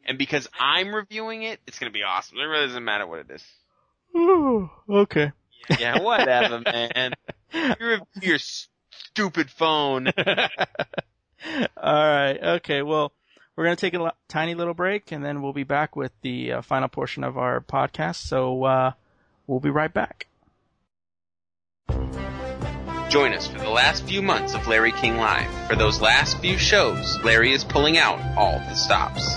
And 0.07 0.17
because 0.17 0.49
I'm 0.59 0.95
reviewing 0.95 1.43
it, 1.43 1.59
it's 1.67 1.79
gonna 1.81 1.91
be 1.91 2.05
awesome. 2.05 2.39
It 2.39 2.45
really 2.45 2.67
doesn't 2.69 2.85
matter 2.85 3.07
what 3.07 3.19
it 3.19 3.31
is. 3.31 3.45
Okay 4.89 5.33
Yeah, 5.79 6.01
whatever, 6.01 6.61
man. 6.61 7.15
You 7.53 7.75
review 7.81 8.05
your 8.23 8.39
stupid 8.39 9.51
phone. 9.51 10.09
All 10.19 11.75
right. 11.77 12.39
Okay. 12.43 12.83
Well, 12.83 13.13
we're 13.57 13.65
going 13.65 13.77
to 13.77 13.81
take 13.81 13.95
a 13.95 14.03
li- 14.03 14.11
tiny 14.29 14.55
little 14.55 14.75
break 14.75 15.13
and 15.13 15.25
then 15.25 15.43
we'll 15.43 15.53
be 15.53 15.65
back 15.65 15.97
with 15.97 16.13
the 16.23 16.53
uh, 16.53 16.63
final 16.63 16.89
portion 16.89 17.25
of 17.25 17.39
our 17.39 17.61
podcast. 17.61 18.17
So, 18.17 18.65
uh, 18.65 18.93
we'll 19.47 19.61
be 19.61 19.71
right 19.71 19.93
back. 19.93 20.27
Join 23.09 23.33
us 23.33 23.49
for 23.49 23.59
the 23.59 23.71
last 23.71 24.05
few 24.05 24.23
months 24.23 24.55
of 24.55 24.69
Larry 24.69 24.93
King 24.93 25.17
Live. 25.17 25.51
For 25.69 25.75
those 25.75 26.01
last 26.01 26.39
few 26.39 26.57
shows, 26.59 27.19
Larry 27.25 27.53
is 27.53 27.65
pulling 27.65 27.99
out 27.99 28.21
all 28.39 28.59
the 28.61 28.75
stops. 28.75 29.37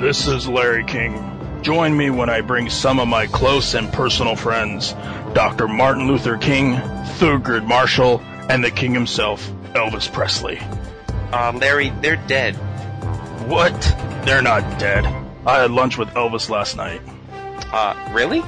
This 0.00 0.28
is 0.28 0.48
Larry 0.48 0.84
King. 0.84 1.33
Join 1.64 1.96
me 1.96 2.10
when 2.10 2.28
I 2.28 2.42
bring 2.42 2.68
some 2.68 3.00
of 3.00 3.08
my 3.08 3.26
close 3.26 3.72
and 3.72 3.90
personal 3.90 4.36
friends, 4.36 4.92
Dr. 5.32 5.66
Martin 5.66 6.06
Luther 6.06 6.36
King, 6.36 6.74
Thurgood 6.74 7.66
Marshall, 7.66 8.20
and 8.50 8.62
the 8.62 8.70
King 8.70 8.92
himself, 8.92 9.50
Elvis 9.72 10.12
Presley. 10.12 10.60
Uh, 11.32 11.52
Larry, 11.56 11.88
they're 12.02 12.22
dead. 12.26 12.54
What? 13.48 13.80
They're 14.26 14.42
not 14.42 14.78
dead. 14.78 15.06
I 15.46 15.62
had 15.62 15.70
lunch 15.70 15.96
with 15.96 16.10
Elvis 16.10 16.50
last 16.50 16.76
night. 16.76 17.00
Uh, 17.72 18.10
really? 18.12 18.42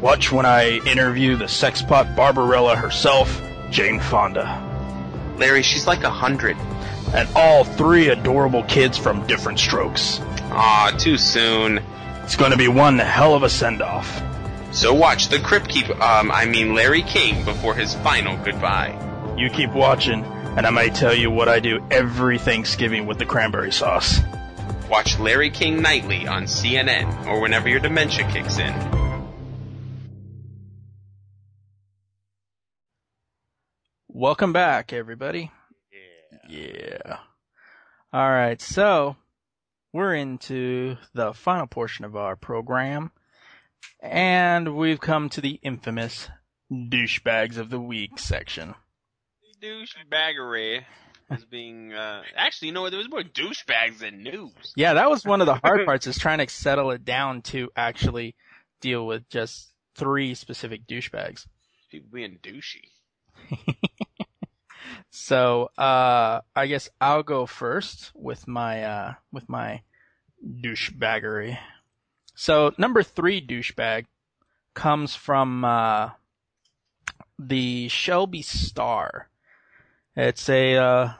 Watch 0.00 0.32
when 0.32 0.44
I 0.44 0.78
interview 0.88 1.36
the 1.36 1.44
sexpot 1.44 2.16
Barbarella 2.16 2.74
herself, 2.74 3.40
Jane 3.70 4.00
Fonda. 4.00 4.64
Larry, 5.36 5.62
she's 5.62 5.86
like 5.86 6.02
a 6.02 6.10
hundred. 6.10 6.56
And 7.14 7.28
all 7.36 7.62
three 7.62 8.08
adorable 8.08 8.64
kids 8.64 8.98
from 8.98 9.24
Diff'rent 9.28 9.60
Strokes. 9.60 10.18
Ah, 10.50 10.92
too 10.98 11.16
soon. 11.16 11.80
It's 12.28 12.36
going 12.36 12.50
to 12.50 12.58
be 12.58 12.68
one 12.68 12.98
hell 12.98 13.34
of 13.34 13.42
a 13.42 13.48
send 13.48 13.80
off. 13.80 14.22
So 14.70 14.92
watch 14.92 15.28
the 15.28 15.38
Crypt 15.38 15.66
Keep, 15.70 15.88
um, 15.88 16.30
I 16.30 16.44
mean 16.44 16.74
Larry 16.74 17.00
King 17.00 17.42
before 17.42 17.74
his 17.74 17.94
final 17.94 18.36
goodbye. 18.44 19.34
You 19.38 19.48
keep 19.48 19.72
watching, 19.72 20.22
and 20.24 20.66
I 20.66 20.68
might 20.68 20.94
tell 20.94 21.14
you 21.14 21.30
what 21.30 21.48
I 21.48 21.58
do 21.58 21.82
every 21.90 22.36
Thanksgiving 22.38 23.06
with 23.06 23.18
the 23.18 23.24
cranberry 23.24 23.72
sauce. 23.72 24.20
Watch 24.90 25.18
Larry 25.18 25.48
King 25.48 25.80
nightly 25.80 26.26
on 26.26 26.42
CNN 26.42 27.26
or 27.26 27.40
whenever 27.40 27.66
your 27.66 27.80
dementia 27.80 28.30
kicks 28.30 28.58
in. 28.58 28.74
Welcome 34.06 34.52
back, 34.52 34.92
everybody. 34.92 35.50
Yeah. 36.46 37.20
All 38.12 38.30
right. 38.30 38.60
So 38.60 39.16
we're 39.98 40.14
into 40.14 40.96
the 41.12 41.32
final 41.34 41.66
portion 41.66 42.04
of 42.04 42.14
our 42.14 42.36
program 42.36 43.10
and 44.00 44.76
we've 44.76 45.00
come 45.00 45.28
to 45.28 45.40
the 45.40 45.58
infamous 45.60 46.28
douchebags 46.72 47.56
of 47.56 47.68
the 47.68 47.80
week 47.80 48.16
section. 48.16 48.76
Douchebaggery 49.60 50.84
is 51.32 51.44
being, 51.46 51.92
uh, 51.92 52.22
actually, 52.36 52.68
you 52.68 52.74
know 52.74 52.82
what? 52.82 52.90
There 52.90 52.98
was 52.98 53.10
more 53.10 53.24
douchebags 53.24 53.98
than 53.98 54.22
news. 54.22 54.72
Yeah, 54.76 54.94
that 54.94 55.10
was 55.10 55.24
one 55.24 55.40
of 55.40 55.48
the 55.48 55.56
hard 55.56 55.84
parts 55.84 56.06
is 56.06 56.16
trying 56.16 56.38
to 56.38 56.48
settle 56.48 56.92
it 56.92 57.04
down 57.04 57.42
to 57.42 57.68
actually 57.74 58.36
deal 58.80 59.04
with 59.04 59.28
just 59.28 59.72
three 59.96 60.36
specific 60.36 60.86
douchebags. 60.86 61.48
People 61.90 62.10
being 62.12 62.38
douchey. 62.40 62.84
So, 65.10 65.70
uh, 65.76 66.40
I 66.54 66.66
guess 66.66 66.88
I'll 67.00 67.22
go 67.22 67.46
first 67.46 68.12
with 68.14 68.46
my, 68.46 68.84
uh, 68.84 69.14
with 69.32 69.48
my 69.48 69.82
douchebaggery. 70.44 71.58
So, 72.34 72.72
number 72.78 73.02
three 73.02 73.44
douchebag 73.44 74.06
comes 74.74 75.14
from, 75.14 75.64
uh, 75.64 76.10
the 77.38 77.88
Shelby 77.88 78.42
Star. 78.42 79.28
It's 80.16 80.48
a, 80.48 80.76
uh, 80.76 81.12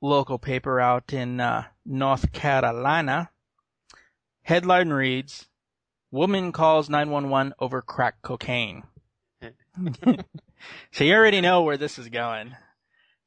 local 0.00 0.38
paper 0.38 0.80
out 0.80 1.12
in, 1.12 1.40
uh, 1.40 1.64
North 1.84 2.32
Carolina. 2.32 3.30
Headline 4.42 4.90
reads, 4.90 5.46
Woman 6.10 6.52
calls 6.52 6.90
911 6.90 7.54
over 7.58 7.80
crack 7.80 8.20
cocaine. 8.22 8.84
so 10.92 11.04
you 11.04 11.14
already 11.14 11.40
know 11.40 11.62
where 11.62 11.78
this 11.78 11.98
is 11.98 12.08
going. 12.08 12.54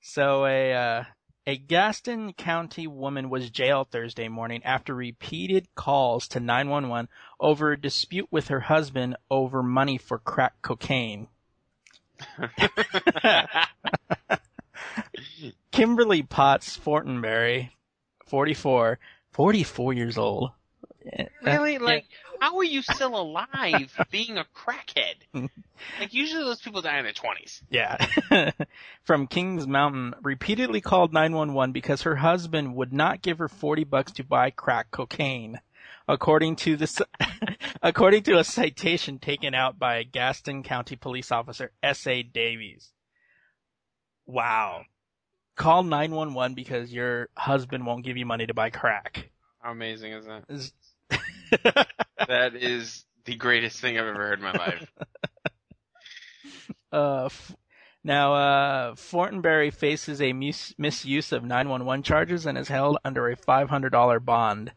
So 0.02 0.46
a 0.46 0.74
uh, 0.74 1.04
a 1.48 1.58
Gaston 1.58 2.34
County 2.34 2.88
woman 2.88 3.30
was 3.30 3.52
jailed 3.52 3.92
Thursday 3.92 4.28
morning 4.28 4.64
after 4.64 4.96
repeated 4.96 5.68
calls 5.76 6.28
to 6.30 6.40
911 6.40 7.08
over 7.40 7.72
a 7.72 7.80
dispute 7.80 8.28
with 8.32 8.48
her 8.48 8.62
husband 8.62 9.16
over 9.30 9.62
money 9.62 9.98
for 9.98 10.18
crack 10.18 10.62
cocaine. 10.62 11.28
Kimberly 15.72 16.24
Potts 16.24 16.78
Fortenberry, 16.78 17.72
44, 18.26 18.98
44 19.32 19.94
years 19.94 20.18
old. 20.18 20.52
Eh, 21.14 21.26
Really? 21.42 21.78
uh, 21.78 21.84
Like, 21.84 22.06
how 22.40 22.58
are 22.58 22.64
you 22.64 22.82
still 22.82 23.16
alive 23.20 23.94
being 24.12 24.38
a 24.38 24.46
crackhead? 24.56 25.50
like, 26.00 26.14
usually 26.14 26.44
those 26.44 26.62
people 26.62 26.82
die 26.82 26.98
in 26.98 27.04
their 27.04 27.14
20s. 27.14 27.62
Yeah. 27.70 28.52
From 29.04 29.28
Kings 29.28 29.68
Mountain 29.68 30.16
repeatedly 30.24 30.82
called 30.82 31.14
911 31.14 31.72
because 31.74 32.02
her 32.04 32.16
husband 32.16 32.76
would 32.76 32.92
not 32.94 33.22
give 33.22 33.38
her 33.40 33.48
40 33.50 33.84
bucks 33.86 34.12
to 34.14 34.24
buy 34.24 34.50
crack 34.50 34.92
cocaine. 34.92 35.60
According 36.08 36.58
to 36.58 36.78
the, 36.78 37.08
according 37.82 38.24
to 38.24 38.38
a 38.38 38.44
citation 38.44 39.18
taken 39.20 39.54
out 39.56 39.80
by 39.80 40.04
Gaston 40.04 40.62
County 40.64 40.96
police 40.96 41.32
officer 41.32 41.72
S.A. 41.82 42.22
Davies. 42.24 42.92
Wow. 44.26 44.84
Call 45.56 45.84
911 45.84 46.54
because 46.56 46.92
your 46.92 47.30
husband 47.36 47.86
won't 47.86 48.04
give 48.06 48.18
you 48.18 48.26
money 48.26 48.46
to 48.46 48.54
buy 48.54 48.70
crack. 48.70 49.30
How 49.62 49.72
amazing 49.72 50.12
is 50.14 50.26
that? 50.26 50.44
Is- 50.50 50.74
That 52.28 52.56
is 52.56 53.06
the 53.26 53.36
greatest 53.36 53.80
thing 53.80 53.98
I've 53.98 54.06
ever 54.06 54.28
heard 54.28 54.40
in 54.40 54.46
my 54.46 54.54
life. 54.54 54.92
Uh, 56.92 57.26
f- 57.26 57.54
now, 58.06 58.34
uh, 58.36 58.94
Fortenberry 58.96 59.74
faces 59.74 60.22
a 60.22 60.32
mis- 60.32 60.74
misuse 60.78 61.34
of 61.34 61.44
911 61.44 62.04
charges 62.04 62.46
and 62.46 62.58
is 62.58 62.70
held 62.70 62.98
under 63.04 63.28
a 63.28 63.36
$500 63.36 64.24
bond. 64.24 64.72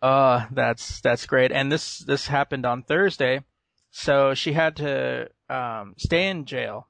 Uh, 0.00 0.46
that's, 0.52 1.00
that's 1.00 1.26
great. 1.26 1.50
And 1.50 1.72
this, 1.72 1.98
this 1.98 2.28
happened 2.28 2.64
on 2.64 2.84
Thursday. 2.84 3.42
So 3.90 4.34
she 4.34 4.52
had 4.52 4.76
to, 4.76 5.30
um, 5.48 5.94
stay 5.96 6.28
in 6.28 6.44
jail, 6.44 6.86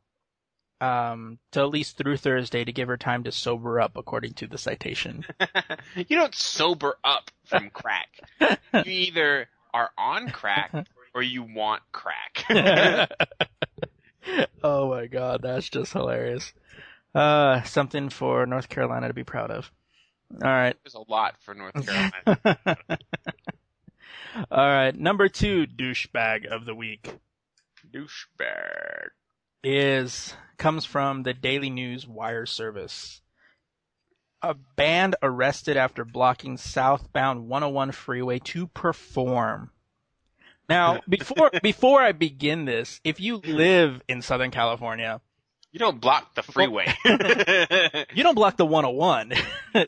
um, 0.81 1.39
till 1.51 1.65
at 1.65 1.71
least 1.71 1.97
through 1.97 2.17
Thursday 2.19 2.65
to 2.65 2.73
give 2.73 2.89
her 2.89 2.97
time 2.97 3.25
to 3.25 3.33
sober 3.33 3.81
up, 3.81 3.97
according 3.97 4.35
to 4.35 4.47
the 4.47 4.59
citation. 4.59 5.25
you 5.97 6.17
don't 6.17 6.35
sober 6.35 6.99
up 7.05 7.31
from 7.45 7.71
crack. 7.71 8.09
You 8.75 8.93
either 8.93 9.49
are 9.73 9.91
on 9.97 10.29
crack 10.29 10.71
or 11.15 11.23
you 11.23 11.43
want 11.43 11.83
crack. 11.93 12.45
oh 14.63 14.91
my 14.91 15.07
god, 15.07 15.41
that's 15.43 15.71
just 15.71 15.95
hilarious. 15.95 16.53
Uh, 17.15 17.63
something 17.63 18.11
for 18.11 18.45
North 18.45 18.69
Carolina 18.69 19.09
to 19.09 19.15
be 19.15 19.25
proud 19.25 19.51
of. 19.51 19.73
All 20.43 20.51
right. 20.51 20.77
There's 20.85 20.95
a 20.95 21.11
lot 21.11 21.37
for 21.41 21.55
North 21.55 21.87
Carolina. 21.87 22.67
All 24.51 24.67
right, 24.67 24.95
number 24.95 25.29
two 25.29 25.67
douchebag 25.67 26.45
of 26.45 26.67
the 26.67 26.75
week 26.75 27.09
Douchebag. 27.91 29.09
Is 29.63 30.35
comes 30.59 30.85
from 30.85 31.23
the 31.23 31.35
Daily 31.35 31.71
News 31.71 32.07
Wire 32.07 32.47
Service. 32.47 33.21
A 34.43 34.55
band 34.55 35.17
arrested 35.23 35.77
after 35.77 36.05
blocking 36.05 36.57
southbound 36.57 37.49
101 37.49 37.93
freeway 37.93 38.39
to 38.41 38.67
perform. 38.69 39.71
Now, 40.69 41.01
before 41.09 41.51
before 41.63 42.01
I 42.01 42.13
begin 42.13 42.65
this, 42.65 43.01
if 43.05 43.21
you 43.21 43.37
live 43.39 44.03
in 44.09 44.23
Southern 44.23 44.51
California, 44.51 45.21
You 45.73 45.79
don't 45.79 46.01
block 46.01 46.35
the 46.35 46.43
freeway. 46.43 46.87
you 48.15 48.23
don't 48.23 48.35
block 48.35 48.57
the 48.57 48.67
101. 48.67 49.33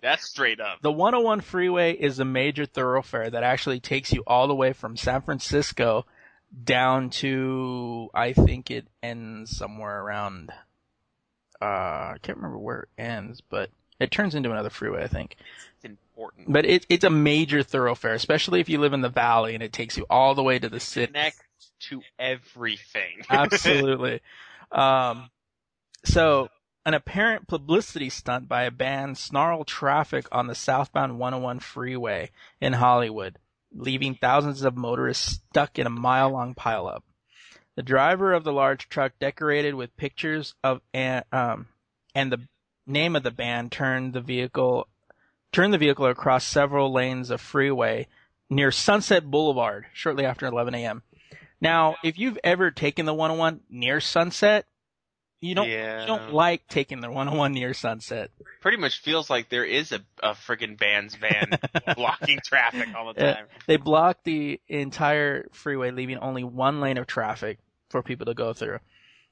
That's 0.03 0.25
straight 0.29 0.61
up. 0.61 0.81
The 0.83 0.93
101 0.93 1.41
freeway 1.41 1.93
is 1.95 2.19
a 2.19 2.25
major 2.25 2.67
thoroughfare 2.67 3.31
that 3.31 3.43
actually 3.43 3.81
takes 3.81 4.13
you 4.13 4.23
all 4.27 4.49
the 4.49 4.55
way 4.55 4.73
from 4.73 4.97
San 4.97 5.23
Francisco 5.23 6.05
down 6.65 7.11
to 7.11 8.09
I 8.15 8.33
think 8.33 8.71
it 8.71 8.87
ends 9.03 9.57
somewhere 9.57 10.01
around 10.01 10.51
uh 11.61 11.65
I 11.65 12.17
can't 12.23 12.39
remember 12.39 12.59
where 12.59 12.81
it 12.81 12.89
ends, 13.03 13.41
but 13.41 13.71
it 14.01 14.11
turns 14.11 14.35
into 14.35 14.51
another 14.51 14.71
freeway, 14.71 15.03
I 15.03 15.09
think. 15.09 15.37
It's 15.77 15.85
important. 15.85 16.53
But 16.53 16.65
it, 16.65 16.87
it's 16.89 17.05
a 17.05 17.11
major 17.11 17.63
thoroughfare, 17.63 18.15
especially 18.15 18.61
if 18.61 18.69
you 18.69 18.79
live 18.79 18.93
in 18.93 19.01
the 19.01 19.09
valley 19.09 19.55
and 19.55 19.63
it 19.63 19.73
takes 19.73 19.97
you 19.97 20.07
all 20.09 20.35
the 20.35 20.43
way 20.43 20.59
to 20.59 20.69
the 20.69 20.81
city. 20.81 21.09
Connect 21.09 21.43
to 21.81 22.03
everything. 22.19 23.23
Absolutely. 23.31 24.21
Um, 24.71 25.31
so, 26.05 26.49
an 26.87 26.95
apparent 26.95 27.49
publicity 27.49 28.09
stunt 28.09 28.49
by 28.49 28.63
a 28.63 28.71
band 28.71 29.19
snarled 29.19 29.67
traffic 29.67 30.27
on 30.33 30.47
the 30.47 30.55
southbound 30.55 31.19
101 31.19 31.61
freeway 31.61 32.31
in 32.61 32.75
Hollywood, 32.75 33.39
leaving 33.75 34.15
thousands 34.15 34.63
of 34.63 34.77
motorists 34.77 35.41
stuck 35.51 35.79
in 35.79 35.87
a 35.87 35.91
mile 35.91 36.31
long 36.31 36.55
pileup. 36.55 37.03
The 37.77 37.83
driver 37.83 38.33
of 38.33 38.45
the 38.45 38.53
large 38.53 38.89
truck, 38.89 39.13
decorated 39.21 39.75
with 39.75 39.97
pictures 39.97 40.55
of 40.65 40.81
um, 40.95 41.67
and 42.15 42.33
the 42.33 42.49
name 42.87 43.15
of 43.15 43.23
the 43.23 43.31
band, 43.31 43.71
turned 43.71 44.15
the 44.15 44.21
vehicle 44.21 44.89
turned 45.53 45.73
the 45.73 45.79
vehicle 45.79 46.07
across 46.07 46.45
several 46.45 46.93
lanes 46.93 47.31
of 47.31 47.41
freeway 47.41 48.07
near 48.51 48.71
Sunset 48.71 49.31
Boulevard 49.31 49.87
shortly 49.93 50.25
after 50.25 50.47
11 50.47 50.75
a.m. 50.75 51.03
Now, 51.61 51.97
if 52.05 52.19
you've 52.19 52.39
ever 52.45 52.71
taken 52.71 53.07
the 53.07 53.15
101 53.15 53.61
near 53.69 54.01
Sunset, 54.01 54.67
you 55.41 55.55
don't 55.55 55.69
Yeah. 55.69 56.01
you 56.01 56.07
don't 56.07 56.33
like 56.33 56.67
taking 56.69 57.01
the 57.01 57.09
101 57.09 57.53
near 57.53 57.75
Sunset. 57.75 58.31
Pretty 58.61 58.77
much 58.77 59.01
feels 59.01 59.31
like 59.31 59.49
there 59.49 59.65
is 59.65 59.93
a, 59.93 60.01
a 60.23 60.31
friggin' 60.35 60.79
band's 60.79 61.15
van 61.15 61.59
blocking 61.97 62.41
traffic 62.45 62.89
all 62.97 63.13
the 63.13 63.21
time. 63.21 63.47
They 63.67 63.77
block 63.77 64.19
the 64.25 64.61
entire 64.69 65.47
freeway, 65.53 65.91
leaving 65.91 66.19
only 66.19 66.45
one 66.45 66.81
lane 66.81 66.99
of 66.99 67.07
traffic 67.07 67.59
for 67.91 68.03
people 68.03 68.27
to 68.27 68.35
go 68.35 68.53
through. 68.53 68.79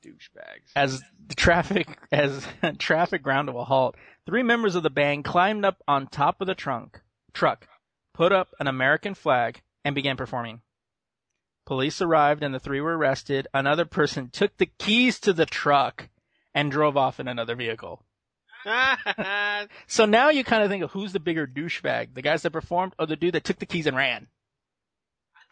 Douchebags. 0.05 0.71
As 0.77 1.03
the 1.27 1.35
traffic 1.35 1.99
as 2.13 2.47
traffic 2.79 3.23
ground 3.23 3.49
to 3.49 3.59
a 3.59 3.65
halt, 3.65 3.97
three 4.27 4.43
members 4.43 4.75
of 4.75 4.83
the 4.83 4.91
band 4.91 5.25
climbed 5.25 5.65
up 5.65 5.83
on 5.89 6.07
top 6.07 6.41
of 6.41 6.47
the 6.47 6.55
trunk 6.55 7.01
truck, 7.33 7.67
put 8.15 8.33
up 8.33 8.49
an 8.61 8.67
American 8.67 9.15
flag, 9.15 9.61
and 9.85 9.95
began 9.95 10.17
performing. 10.17 10.61
Police 11.67 12.01
arrived 12.01 12.43
and 12.43 12.55
the 12.55 12.61
three 12.61 12.81
were 12.81 12.97
arrested. 12.97 13.49
Another 13.53 13.85
person 13.85 14.31
took 14.31 14.57
the 14.57 14.71
keys 14.79 15.19
to 15.21 15.33
the 15.33 15.47
truck 15.47 16.09
and 16.55 16.71
drove 16.71 16.97
off 16.97 17.21
in 17.21 17.29
another 17.29 17.55
vehicle. 17.55 18.03
So 19.87 20.07
now 20.07 20.31
you 20.31 20.43
kind 20.43 20.63
of 20.65 20.71
think 20.71 20.83
of 20.83 20.91
who's 20.91 21.13
the 21.13 21.21
bigger 21.21 21.47
douchebag, 21.47 22.15
the 22.15 22.23
guys 22.23 22.43
that 22.43 22.51
performed 22.51 22.95
or 22.99 23.07
the 23.07 23.15
dude 23.17 23.35
that 23.35 23.45
took 23.45 23.59
the 23.59 23.67
keys 23.67 23.87
and 23.87 23.97
ran. 23.97 24.27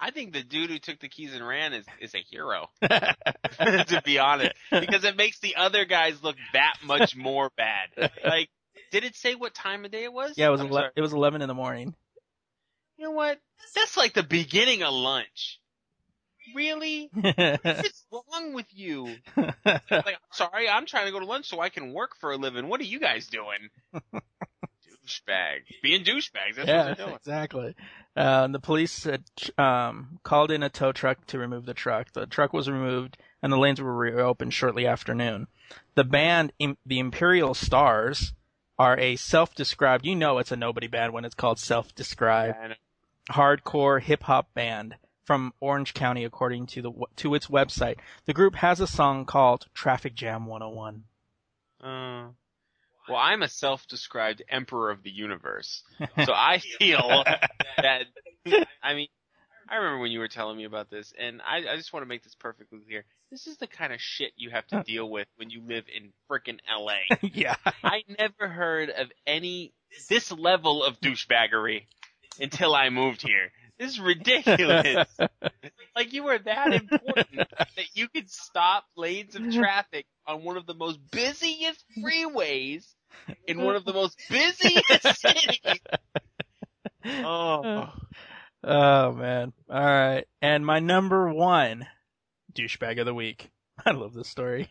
I 0.00 0.10
think 0.10 0.32
the 0.32 0.42
dude 0.42 0.70
who 0.70 0.78
took 0.78 0.98
the 0.98 1.08
keys 1.08 1.32
and 1.32 1.46
ran 1.46 1.72
is, 1.72 1.86
is 2.00 2.14
a 2.14 2.18
hero. 2.18 2.68
to 2.82 4.02
be 4.04 4.18
honest. 4.18 4.52
Because 4.70 5.04
it 5.04 5.16
makes 5.16 5.38
the 5.38 5.56
other 5.56 5.84
guys 5.84 6.22
look 6.22 6.36
that 6.52 6.74
much 6.84 7.14
more 7.16 7.50
bad. 7.56 8.10
Like, 8.24 8.48
did 8.90 9.04
it 9.04 9.14
say 9.14 9.34
what 9.34 9.54
time 9.54 9.84
of 9.84 9.92
day 9.92 10.04
it 10.04 10.12
was? 10.12 10.36
Yeah, 10.36 10.48
it 10.48 10.50
was 10.50 10.60
I'm 10.60 10.66
ele- 10.66 10.74
sorry. 10.74 10.90
it 10.96 11.00
was 11.00 11.12
11 11.12 11.42
in 11.42 11.48
the 11.48 11.54
morning. 11.54 11.94
You 12.98 13.04
know 13.04 13.12
what? 13.12 13.38
That's 13.74 13.96
like 13.96 14.12
the 14.12 14.22
beginning 14.22 14.82
of 14.82 14.92
lunch. 14.92 15.60
Really? 16.54 17.10
What's 17.12 18.04
wrong 18.12 18.52
with 18.52 18.66
you? 18.70 19.14
Like, 19.64 19.84
I'm 19.90 20.32
sorry, 20.32 20.68
I'm 20.68 20.86
trying 20.86 21.06
to 21.06 21.12
go 21.12 21.20
to 21.20 21.26
lunch 21.26 21.46
so 21.46 21.60
I 21.60 21.68
can 21.68 21.92
work 21.92 22.16
for 22.20 22.32
a 22.32 22.36
living. 22.36 22.68
What 22.68 22.80
are 22.80 22.84
you 22.84 22.98
guys 22.98 23.26
doing? 23.28 23.70
douchebags. 23.94 25.66
Being 25.82 26.04
douchebags. 26.04 26.56
That's 26.56 26.68
yeah, 26.68 26.88
what 26.88 26.96
they're 26.96 27.06
doing. 27.06 27.16
exactly. 27.16 27.74
Uh, 28.16 28.48
the 28.48 28.60
police 28.60 29.04
had, 29.04 29.24
um, 29.58 30.18
called 30.22 30.50
in 30.50 30.62
a 30.62 30.68
tow 30.68 30.92
truck 30.92 31.26
to 31.26 31.38
remove 31.38 31.66
the 31.66 31.74
truck. 31.74 32.12
The 32.12 32.26
truck 32.26 32.52
was 32.52 32.68
removed, 32.68 33.16
and 33.42 33.52
the 33.52 33.58
lanes 33.58 33.80
were 33.80 33.94
reopened 33.94 34.54
shortly 34.54 34.86
after 34.86 35.14
noon. 35.14 35.46
The 35.94 36.04
band, 36.04 36.52
Im- 36.58 36.78
the 36.86 36.98
Imperial 36.98 37.54
Stars, 37.54 38.32
are 38.78 38.98
a 38.98 39.16
self-described. 39.16 40.04
You 40.04 40.16
know, 40.16 40.38
it's 40.38 40.52
a 40.52 40.56
nobody 40.56 40.86
band 40.86 41.12
when 41.12 41.24
it's 41.24 41.34
called 41.34 41.58
self-described 41.58 42.76
hardcore 43.30 44.02
hip 44.02 44.22
hop 44.24 44.52
band 44.54 44.96
from 45.24 45.52
Orange 45.60 45.94
County, 45.94 46.24
according 46.24 46.66
to 46.68 46.82
the 46.82 46.92
to 47.16 47.34
its 47.34 47.46
website. 47.48 47.96
The 48.26 48.34
group 48.34 48.54
has 48.56 48.80
a 48.80 48.86
song 48.86 49.24
called 49.24 49.66
Traffic 49.74 50.14
Jam 50.14 50.46
101. 50.46 51.04
uh, 51.80 52.28
well, 53.08 53.18
I'm 53.18 53.42
a 53.42 53.48
self-described 53.48 54.42
emperor 54.48 54.90
of 54.90 55.02
the 55.02 55.10
universe. 55.10 55.82
So 56.24 56.32
I 56.34 56.58
feel 56.78 57.24
that, 57.76 58.06
I 58.82 58.94
mean, 58.94 59.08
I 59.68 59.76
remember 59.76 59.98
when 59.98 60.10
you 60.10 60.20
were 60.20 60.28
telling 60.28 60.56
me 60.56 60.64
about 60.64 60.90
this, 60.90 61.12
and 61.18 61.40
I, 61.42 61.72
I 61.72 61.76
just 61.76 61.92
want 61.92 62.02
to 62.02 62.08
make 62.08 62.22
this 62.22 62.34
perfectly 62.34 62.78
clear. 62.86 63.04
This 63.30 63.46
is 63.46 63.56
the 63.56 63.66
kind 63.66 63.92
of 63.92 64.00
shit 64.00 64.32
you 64.36 64.50
have 64.50 64.66
to 64.68 64.82
deal 64.82 65.08
with 65.08 65.26
when 65.36 65.50
you 65.50 65.62
live 65.66 65.84
in 65.94 66.12
frickin' 66.30 66.58
LA. 66.70 67.16
yeah. 67.22 67.56
I 67.82 68.04
never 68.18 68.48
heard 68.48 68.90
of 68.90 69.08
any, 69.26 69.72
this 70.08 70.30
level 70.32 70.84
of 70.84 71.00
douchebaggery 71.00 71.82
until 72.40 72.74
I 72.74 72.90
moved 72.90 73.22
here. 73.22 73.50
This 73.78 73.92
is 73.92 74.00
ridiculous. 74.00 75.08
like 75.96 76.12
you 76.12 76.28
are 76.28 76.38
that 76.38 76.72
important 76.72 77.48
that 77.58 77.86
you 77.94 78.08
could 78.08 78.30
stop 78.30 78.84
lanes 78.96 79.34
of 79.34 79.52
traffic 79.52 80.06
on 80.26 80.44
one 80.44 80.56
of 80.56 80.66
the 80.66 80.74
most 80.74 80.98
busiest 81.10 81.84
freeways 81.98 82.86
in 83.46 83.60
one 83.60 83.76
of 83.76 83.84
the 83.84 83.92
most 83.92 84.18
busiest 84.30 85.20
cities. 85.20 85.80
Oh, 87.04 87.90
Oh 88.66 89.12
man. 89.12 89.52
All 89.68 89.84
right. 89.84 90.24
And 90.40 90.64
my 90.64 90.78
number 90.78 91.32
one 91.32 91.86
douchebag 92.54 92.98
of 92.98 93.06
the 93.06 93.14
week 93.14 93.50
I 93.86 93.92
love 93.92 94.14
this 94.14 94.28
story. 94.28 94.68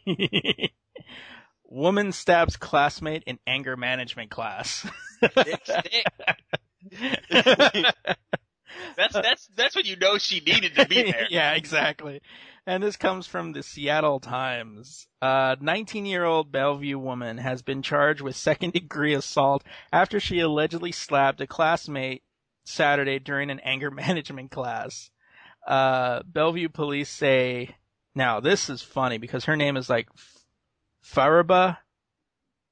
Woman 1.65 2.11
stabs 2.11 2.57
classmate 2.57 3.23
in 3.25 3.39
anger 3.47 3.75
management 3.75 4.29
class. 4.29 4.87
Stick, 5.31 5.61
stick. 5.65 6.05
That's 8.95 9.13
that's 9.13 9.49
that's 9.55 9.75
when 9.75 9.85
you 9.85 9.95
know 9.95 10.17
she 10.17 10.39
needed 10.39 10.75
to 10.75 10.87
be 10.87 11.03
there. 11.11 11.27
yeah, 11.29 11.53
exactly. 11.53 12.21
And 12.65 12.81
this 12.81 12.95
comes 12.95 13.27
from 13.27 13.51
the 13.51 13.61
Seattle 13.61 14.21
Times. 14.21 15.07
A 15.21 15.57
19 15.59 16.05
year 16.05 16.23
old 16.23 16.51
Bellevue 16.51 16.97
woman 16.97 17.37
has 17.39 17.61
been 17.61 17.81
charged 17.81 18.21
with 18.21 18.35
second 18.35 18.73
degree 18.73 19.13
assault 19.13 19.63
after 19.91 20.19
she 20.19 20.39
allegedly 20.39 20.91
slapped 20.91 21.41
a 21.41 21.47
classmate 21.47 22.23
Saturday 22.63 23.19
during 23.19 23.49
an 23.49 23.59
anger 23.61 23.91
management 23.91 24.51
class. 24.51 25.09
Uh, 25.67 26.23
Bellevue 26.25 26.69
police 26.69 27.09
say, 27.09 27.75
now 28.15 28.39
this 28.39 28.69
is 28.69 28.81
funny 28.81 29.17
because 29.17 29.45
her 29.45 29.55
name 29.55 29.75
is 29.75 29.89
like 29.89 30.07
Faraba 31.03 31.77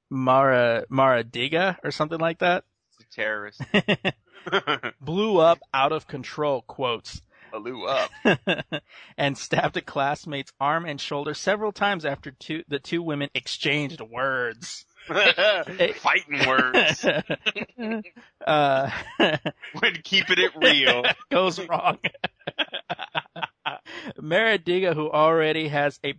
Mara, 0.10 0.86
Maradiga 0.92 1.78
or 1.84 1.92
something 1.92 2.20
like 2.20 2.40
that. 2.40 2.66
It's 3.00 3.06
a 3.12 3.16
terrorist. 3.16 3.62
Blew 5.02 5.38
up 5.38 5.60
out 5.74 5.92
of 5.92 6.08
control, 6.08 6.62
quotes. 6.62 7.22
Blew 7.52 7.86
up. 7.86 8.12
and 9.18 9.38
stabbed 9.38 9.76
a 9.78 9.82
classmate's 9.82 10.54
arm 10.60 10.86
and 10.86 11.00
shoulder 11.02 11.34
several 11.34 11.72
times 11.72 12.06
after 12.06 12.32
two, 12.32 12.64
the 12.68 12.80
two 12.80 13.04
women 13.04 13.30
exchanged 13.36 14.00
words. 14.02 14.86
Fighting 15.08 16.48
words. 16.48 17.06
uh, 18.48 18.92
when 19.80 19.94
keeping 20.04 20.38
it 20.38 20.52
real. 20.56 21.04
goes 21.30 21.60
wrong. 21.68 21.98
Maradiga, 24.18 24.94
who 24.94 25.10
already 25.10 25.68
has 25.68 26.00
a 26.06 26.14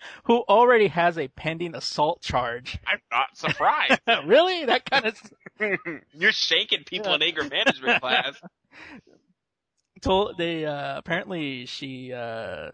who 0.24 0.44
already 0.48 0.88
has 0.88 1.18
a 1.18 1.28
pending 1.28 1.74
assault 1.74 2.20
charge. 2.22 2.78
I'm 2.86 3.00
not 3.10 3.36
surprised. 3.36 4.00
really? 4.26 4.64
That 4.66 4.88
kind 4.88 5.06
of 5.06 5.20
You're 6.12 6.32
shaking 6.32 6.84
people 6.84 7.14
in 7.14 7.22
anger 7.22 7.44
management 7.44 8.00
class. 8.00 8.34
told 10.00 10.38
they 10.38 10.64
uh 10.64 10.96
apparently 10.98 11.66
she 11.66 12.12
uh 12.12 12.70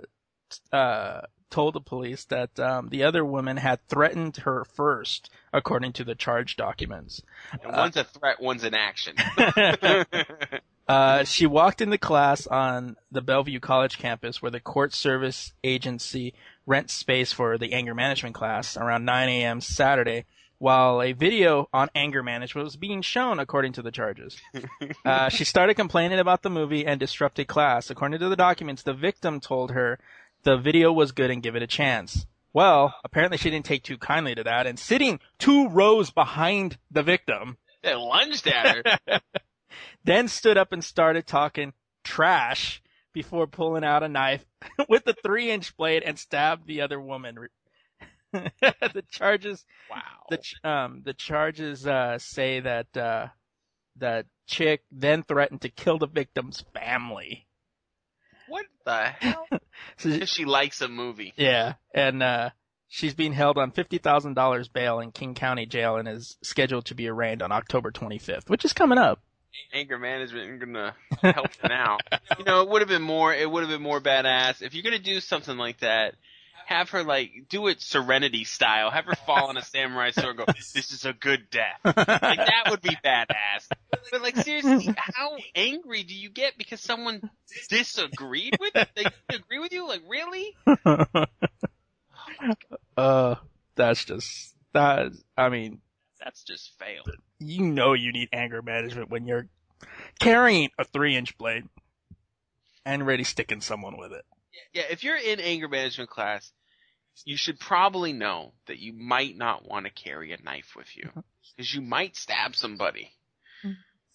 uh 0.73 1.21
told 1.51 1.75
the 1.75 1.81
police 1.81 2.25
that 2.27 2.59
um 2.61 2.89
the 2.91 3.03
other 3.03 3.25
woman 3.25 3.57
had 3.57 3.81
threatened 3.89 4.37
her 4.39 4.65
first 4.65 5.31
according 5.53 5.93
to 5.93 6.05
the 6.05 6.15
charge 6.15 6.57
documents 6.57 7.23
And 7.65 7.73
one's 7.77 7.97
a 7.97 8.05
threat, 8.05 8.41
one's 8.41 8.63
an 8.65 8.75
action. 8.75 9.17
uh 10.89 11.25
she 11.25 11.47
walked 11.47 11.81
into 11.81 11.99
class 11.99 12.47
on 12.47 12.97
the 13.11 13.23
Bellevue 13.23 13.59
College 13.61 13.99
campus 13.99 14.41
where 14.41 14.51
the 14.51 14.61
court 14.61 14.95
service 14.95 15.53
agency 15.65 16.33
rents 16.67 16.93
space 16.93 17.33
for 17.33 17.57
the 17.57 17.73
anger 17.73 17.95
management 17.95 18.35
class 18.35 18.77
around 18.77 19.05
9 19.05 19.29
a.m. 19.29 19.61
Saturday 19.61 20.27
while 20.59 21.03
a 21.03 21.13
video 21.13 21.69
on 21.73 21.89
anger 21.95 22.23
management 22.23 22.65
was 22.65 22.77
being 22.77 23.03
shown 23.03 23.39
according 23.39 23.73
to 23.73 23.83
the 23.83 23.91
charges. 23.91 24.41
Uh, 25.05 25.29
she 25.29 25.45
started 25.45 25.75
complaining 25.75 26.19
about 26.19 26.43
the 26.43 26.51
movie 26.51 26.85
and 26.85 26.99
disrupted 26.99 27.47
class. 27.47 27.91
According 27.91 28.19
to 28.19 28.29
the 28.29 28.35
documents, 28.35 28.83
the 28.83 28.93
victim 28.93 29.39
told 29.39 29.71
her 29.71 30.01
the 30.43 30.57
video 30.57 30.93
was 30.93 31.13
good 31.13 31.31
and 31.31 31.43
give 31.43 31.55
it 31.55 31.63
a 31.63 31.67
chance. 31.67 32.27
Well, 32.53 32.93
apparently 33.05 33.39
she 33.39 33.51
didn't 33.51 33.67
take 33.67 33.85
too 33.85 33.99
kindly 33.99 34.35
to 34.35 34.43
that 34.43 34.67
and 34.67 34.79
sitting 34.79 35.21
two 35.39 35.69
rows 35.69 36.11
behind 36.11 36.79
the 36.91 37.05
victim, 37.05 37.59
they 37.83 37.95
lunged 37.95 38.49
at 38.49 38.85
her. 38.85 39.21
then 40.05 40.27
stood 40.27 40.57
up 40.57 40.73
and 40.73 40.83
started 40.83 41.27
talking 41.27 41.73
trash 42.03 42.83
before 43.17 43.47
pulling 43.47 43.83
out 43.83 44.03
a 44.03 44.09
knife 44.11 44.45
with 44.91 45.07
a 45.07 45.15
three 45.25 45.51
inch 45.51 45.75
blade 45.79 46.03
and 46.03 46.19
stabbed 46.19 46.67
the 46.67 46.83
other 46.83 47.01
woman. 47.01 47.49
the 48.33 49.03
charges 49.11 49.65
Wow. 49.91 50.01
the 50.29 50.69
um 50.69 51.01
the 51.03 51.15
charges 51.15 51.87
uh 51.87 52.19
say 52.19 52.61
that 52.61 52.95
uh 52.95 53.29
the 53.97 54.27
chick 54.47 54.83
then 54.93 55.23
threatened 55.23 55.63
to 55.63 55.71
kill 55.71 55.97
the 55.97 56.07
victim's 56.07 56.63
family. 56.75 57.47
what 58.49 58.67
the 58.85 59.07
hell? 59.19 59.47
So, 59.99 60.09
If 60.11 60.29
she 60.29 60.45
likes 60.45 60.83
a 60.83 60.89
movie. 60.89 61.33
yeah, 61.37 61.75
and 61.95 62.23
uh 62.23 62.51
she's 62.89 63.15
being 63.15 63.33
held 63.33 63.57
on 63.57 63.71
fifty 63.71 63.97
thousand 63.97 64.35
dollars 64.35 64.69
bail 64.69 65.01
in 65.01 65.11
King 65.11 65.35
County 65.35 65.65
Jail 65.65 65.97
and 65.97 66.07
is 66.07 66.37
scheduled 66.43 66.85
to 66.87 66.95
be 66.95 67.09
arraigned 67.09 67.43
on 67.43 67.51
October 67.51 67.91
twenty 67.91 68.19
fifth, 68.19 68.51
which 68.51 68.67
is 68.67 68.75
coming 68.75 68.99
up. 68.99 69.21
Anger 69.73 69.99
management 69.99 70.51
ain't 70.51 70.61
gonna 70.61 70.95
help 71.35 71.51
now. 71.63 71.99
You 72.39 72.45
know, 72.45 72.63
it 72.63 72.69
would 72.69 72.83
have 72.83 72.89
been 72.89 73.03
more. 73.03 73.33
It 73.35 73.51
would 73.51 73.63
have 73.63 73.71
been 73.71 73.83
more 73.83 74.01
badass 74.01 74.63
if 74.63 74.75
you're 74.75 74.83
gonna 74.83 74.99
do 74.99 75.21
something 75.21 75.57
like 75.57 75.81
that. 75.81 76.15
Have 76.67 76.91
her 76.91 77.05
like 77.05 77.31
do 77.49 77.69
it 77.69 77.81
Serenity 77.81 78.45
style. 78.45 78.91
Have 78.91 79.05
her 79.05 79.15
fall 79.15 79.49
on 79.49 79.57
a 79.57 79.63
samurai 79.63 80.11
sword. 80.11 80.37
and 80.39 80.47
Go, 80.47 80.53
this 80.75 80.93
is 80.93 81.05
a 81.05 81.13
good 81.13 81.49
death. 81.51 81.79
Like 81.97 82.39
that 82.39 82.65
would 82.71 82.83
be 82.83 82.97
badass. 83.05 83.69
But 84.11 84.23
like 84.23 84.37
seriously, 84.37 84.93
how 84.97 85.37
angry 85.55 86.03
do 86.03 86.15
you 86.15 86.29
get 86.29 86.59
because 86.59 86.81
someone 86.81 87.29
disagreed 87.69 88.57
with? 88.61 88.73
They 88.75 89.07
agree 89.31 89.59
with 89.59 89.73
you? 89.73 89.87
Like 89.87 90.03
really? 90.09 90.55
uh, 92.97 93.35
that's 93.77 94.05
just 94.05 94.55
that. 94.73 95.13
I 95.37 95.49
mean, 95.49 95.81
That's 96.23 96.43
just 96.43 96.73
fail. 96.79 97.03
You 97.39 97.65
know 97.65 97.93
you 97.93 98.13
need 98.13 98.29
anger 98.33 98.63
management 98.63 99.11
when 99.11 99.27
you're 99.27 99.49
carrying 100.19 100.71
a 100.79 100.85
three 100.85 101.17
inch 101.17 101.37
blade 101.39 101.65
and 102.85 103.07
ready 103.07 103.25
sticking 103.25 103.61
someone 103.61 103.99
with 103.99 104.13
it. 104.13 104.25
Yeah, 104.73 104.85
if 104.91 105.05
you're 105.05 105.17
in 105.17 105.41
anger 105.41 105.69
management 105.69 106.09
class, 106.09 106.53
you 107.25 107.37
should 107.37 107.59
probably 107.59 108.13
know 108.13 108.53
that 108.67 108.79
you 108.79 108.93
might 108.93 109.37
not 109.37 109.69
want 109.69 109.87
to 109.87 109.93
carry 109.93 110.33
a 110.33 110.43
knife 110.43 110.75
with 110.77 110.97
you 110.97 111.11
because 111.57 111.75
you 111.75 111.81
might 111.81 112.17
stab 112.17 112.55
somebody. 112.55 113.13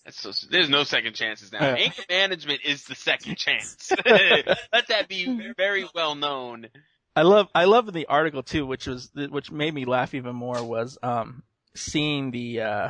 That's 0.05 0.19
so, 0.19 0.31
there's 0.49 0.69
no 0.69 0.83
second 0.83 1.13
chances 1.13 1.51
now. 1.51 1.59
Yeah. 1.61 1.75
Anger 1.75 2.03
management 2.09 2.61
is 2.65 2.85
the 2.85 2.95
second 2.95 3.35
chance. 3.37 3.91
Let 4.05 4.87
that 4.87 5.07
be 5.07 5.51
very 5.57 5.85
well 5.93 6.15
known. 6.15 6.67
I 7.15 7.23
love 7.23 7.49
I 7.53 7.65
love 7.65 7.91
the 7.91 8.05
article 8.07 8.41
too, 8.41 8.65
which 8.65 8.87
was 8.87 9.11
which 9.13 9.51
made 9.51 9.73
me 9.73 9.85
laugh 9.85 10.13
even 10.13 10.35
more 10.35 10.63
was 10.63 10.97
um 11.03 11.43
seeing 11.75 12.31
the 12.31 12.61
uh 12.61 12.89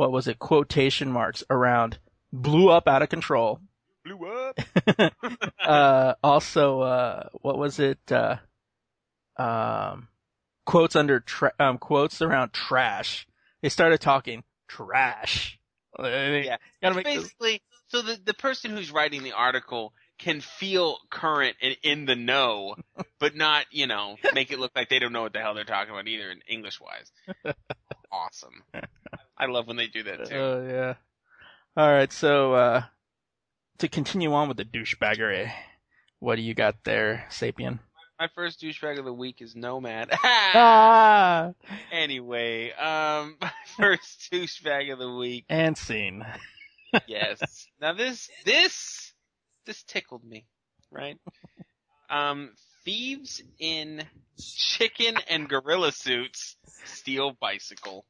what 0.00 0.12
was 0.12 0.26
it 0.26 0.38
quotation 0.38 1.12
marks 1.12 1.44
around 1.50 1.98
blew 2.32 2.70
up 2.70 2.88
out 2.88 3.02
of 3.02 3.10
control. 3.10 3.60
Blew 4.02 4.26
up. 4.26 4.58
uh 5.62 6.14
also 6.24 6.80
uh 6.80 7.28
what 7.42 7.58
was 7.58 7.78
it 7.78 7.98
uh 8.10 8.36
um 9.36 10.08
quotes 10.64 10.96
under 10.96 11.20
tra- 11.20 11.52
um 11.60 11.76
quotes 11.76 12.22
around 12.22 12.54
trash. 12.54 13.28
They 13.60 13.68
started 13.68 14.00
talking 14.00 14.42
trash. 14.68 15.58
Yeah, 15.98 16.56
make 16.82 17.04
this- 17.04 17.16
basically 17.16 17.60
so 17.88 18.00
the 18.00 18.18
the 18.24 18.32
person 18.32 18.70
who's 18.70 18.90
writing 18.90 19.22
the 19.22 19.32
article 19.32 19.92
can 20.18 20.40
feel 20.40 20.96
current 21.10 21.56
and 21.60 21.76
in 21.82 22.06
the 22.06 22.16
know, 22.16 22.76
but 23.18 23.36
not 23.36 23.66
you 23.70 23.86
know 23.86 24.16
make 24.32 24.50
it 24.50 24.58
look 24.58 24.72
like 24.74 24.88
they 24.88 24.98
don't 24.98 25.12
know 25.12 25.20
what 25.20 25.34
the 25.34 25.40
hell 25.40 25.52
they're 25.52 25.64
talking 25.64 25.92
about 25.92 26.08
either 26.08 26.30
in 26.30 26.40
English 26.48 26.80
wise. 26.80 27.12
awesome. 28.10 28.62
I 29.36 29.46
love 29.46 29.66
when 29.66 29.76
they 29.76 29.86
do 29.86 30.02
that 30.04 30.26
too. 30.28 30.34
Oh 30.34 30.66
yeah. 30.68 30.94
All 31.76 31.88
right, 31.90 32.12
so 32.12 32.54
uh 32.54 32.82
to 33.78 33.88
continue 33.88 34.32
on 34.34 34.48
with 34.48 34.58
the 34.58 34.64
douchebaggery, 34.64 35.50
what 36.18 36.36
do 36.36 36.42
you 36.42 36.54
got 36.54 36.76
there, 36.84 37.26
Sapien? 37.30 37.78
My 38.18 38.28
first 38.34 38.60
douchebag 38.60 38.98
of 38.98 39.06
the 39.06 39.12
week 39.14 39.40
is 39.40 39.56
Nomad. 39.56 40.10
Ah, 40.52 41.52
anyway, 41.90 42.70
um, 42.72 43.36
my 43.40 43.50
first 43.78 44.28
douchebag 44.30 44.92
of 44.92 44.98
the 44.98 45.10
week. 45.10 45.46
and 45.48 45.76
scene. 45.76 46.24
Yes. 47.06 47.68
now 47.80 47.92
this 47.92 48.28
this 48.44 49.12
this 49.64 49.82
tickled 49.84 50.24
me, 50.24 50.44
right? 50.90 51.16
Um, 52.10 52.50
thieves 52.84 53.40
in 53.60 54.02
chicken 54.38 55.14
and 55.28 55.48
gorilla 55.48 55.92
suits 55.92 56.56
steal 56.84 57.36
bicycle. 57.40 58.04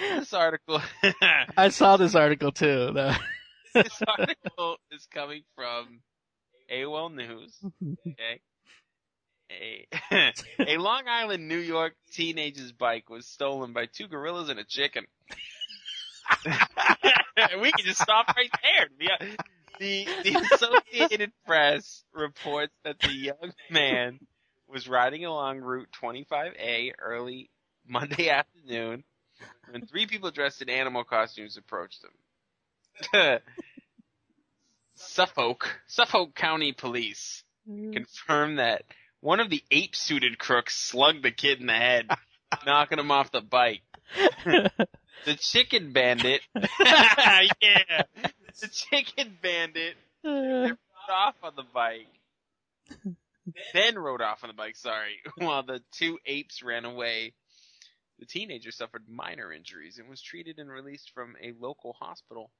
This 0.00 0.32
article 0.32 0.80
I 1.56 1.68
saw 1.68 1.96
this 1.96 2.14
article 2.14 2.52
too. 2.52 2.90
though. 2.92 3.14
this 3.74 4.02
article 4.06 4.76
is 4.90 5.06
coming 5.12 5.42
from 5.54 6.00
AOL 6.72 7.14
News. 7.14 7.58
Okay. 8.06 8.40
A, 9.52 9.86
a 10.66 10.78
Long 10.78 11.02
Island, 11.08 11.48
New 11.48 11.58
York 11.58 11.94
teenager's 12.12 12.72
bike 12.72 13.10
was 13.10 13.26
stolen 13.26 13.72
by 13.72 13.86
two 13.86 14.06
gorillas 14.06 14.48
and 14.48 14.60
a 14.60 14.64
chicken. 14.64 15.06
we 16.46 17.72
can 17.72 17.84
just 17.84 18.00
stop 18.00 18.28
right 18.36 18.50
there. 18.62 18.88
Yeah. 19.00 19.34
The, 19.80 20.06
the 20.22 20.48
Associated 20.52 21.32
Press 21.46 22.04
reports 22.12 22.72
that 22.84 23.00
the 23.00 23.12
young 23.12 23.52
man 23.70 24.20
was 24.68 24.86
riding 24.86 25.24
along 25.24 25.60
Route 25.60 25.88
25A 26.00 26.92
early 27.00 27.50
Monday 27.88 28.28
afternoon 28.30 29.02
when 29.70 29.86
three 29.86 30.06
people 30.06 30.30
dressed 30.30 30.62
in 30.62 30.68
animal 30.68 31.04
costumes 31.04 31.56
approached 31.56 32.02
them. 32.02 32.12
Suffolk, 34.94 35.80
Suffolk 35.86 36.34
County 36.34 36.72
Police 36.72 37.42
mm. 37.68 37.92
confirmed 37.92 38.58
that 38.58 38.84
one 39.20 39.40
of 39.40 39.50
the 39.50 39.62
ape-suited 39.70 40.38
crooks 40.38 40.76
slugged 40.76 41.22
the 41.22 41.30
kid 41.30 41.60
in 41.60 41.66
the 41.66 41.72
head, 41.72 42.10
knocking 42.66 42.98
him 42.98 43.10
off 43.10 43.30
the 43.32 43.40
bike. 43.40 43.82
The 45.26 45.34
chicken 45.34 45.92
bandit, 45.92 46.40
yeah, 46.54 48.02
the 48.58 48.68
chicken 48.72 49.36
bandit 49.42 49.94
uh. 50.24 50.30
rode 50.30 50.78
off 51.10 51.34
on 51.42 51.52
the 51.56 51.64
bike. 51.74 52.06
Then 53.74 53.98
rode 53.98 54.22
off 54.22 54.42
on 54.42 54.48
the 54.48 54.54
bike, 54.54 54.76
sorry, 54.76 55.20
while 55.36 55.62
the 55.62 55.82
two 55.92 56.18
apes 56.24 56.62
ran 56.62 56.86
away. 56.86 57.34
The 58.20 58.26
teenager 58.26 58.70
suffered 58.70 59.08
minor 59.08 59.50
injuries 59.50 59.98
and 59.98 60.08
was 60.08 60.20
treated 60.20 60.58
and 60.58 60.70
released 60.70 61.10
from 61.14 61.36
a 61.42 61.54
local 61.58 61.94
hospital. 61.94 62.50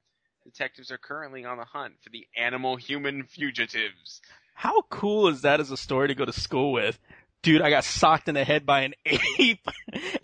Detectives 0.43 0.91
are 0.91 0.97
currently 0.97 1.45
on 1.45 1.57
the 1.57 1.65
hunt 1.65 1.93
for 2.01 2.09
the 2.09 2.25
animal 2.35 2.77
human 2.77 3.25
fugitives. 3.25 4.21
How 4.55 4.81
cool 4.89 5.27
is 5.27 5.43
that 5.43 5.59
as 5.59 5.69
a 5.69 5.77
story 5.77 6.07
to 6.07 6.15
go 6.15 6.25
to 6.25 6.33
school 6.33 6.71
with? 6.71 6.97
Dude, 7.43 7.61
I 7.61 7.69
got 7.69 7.83
socked 7.83 8.27
in 8.27 8.33
the 8.33 8.43
head 8.43 8.65
by 8.65 8.81
an 8.81 8.95
ape 9.39 9.67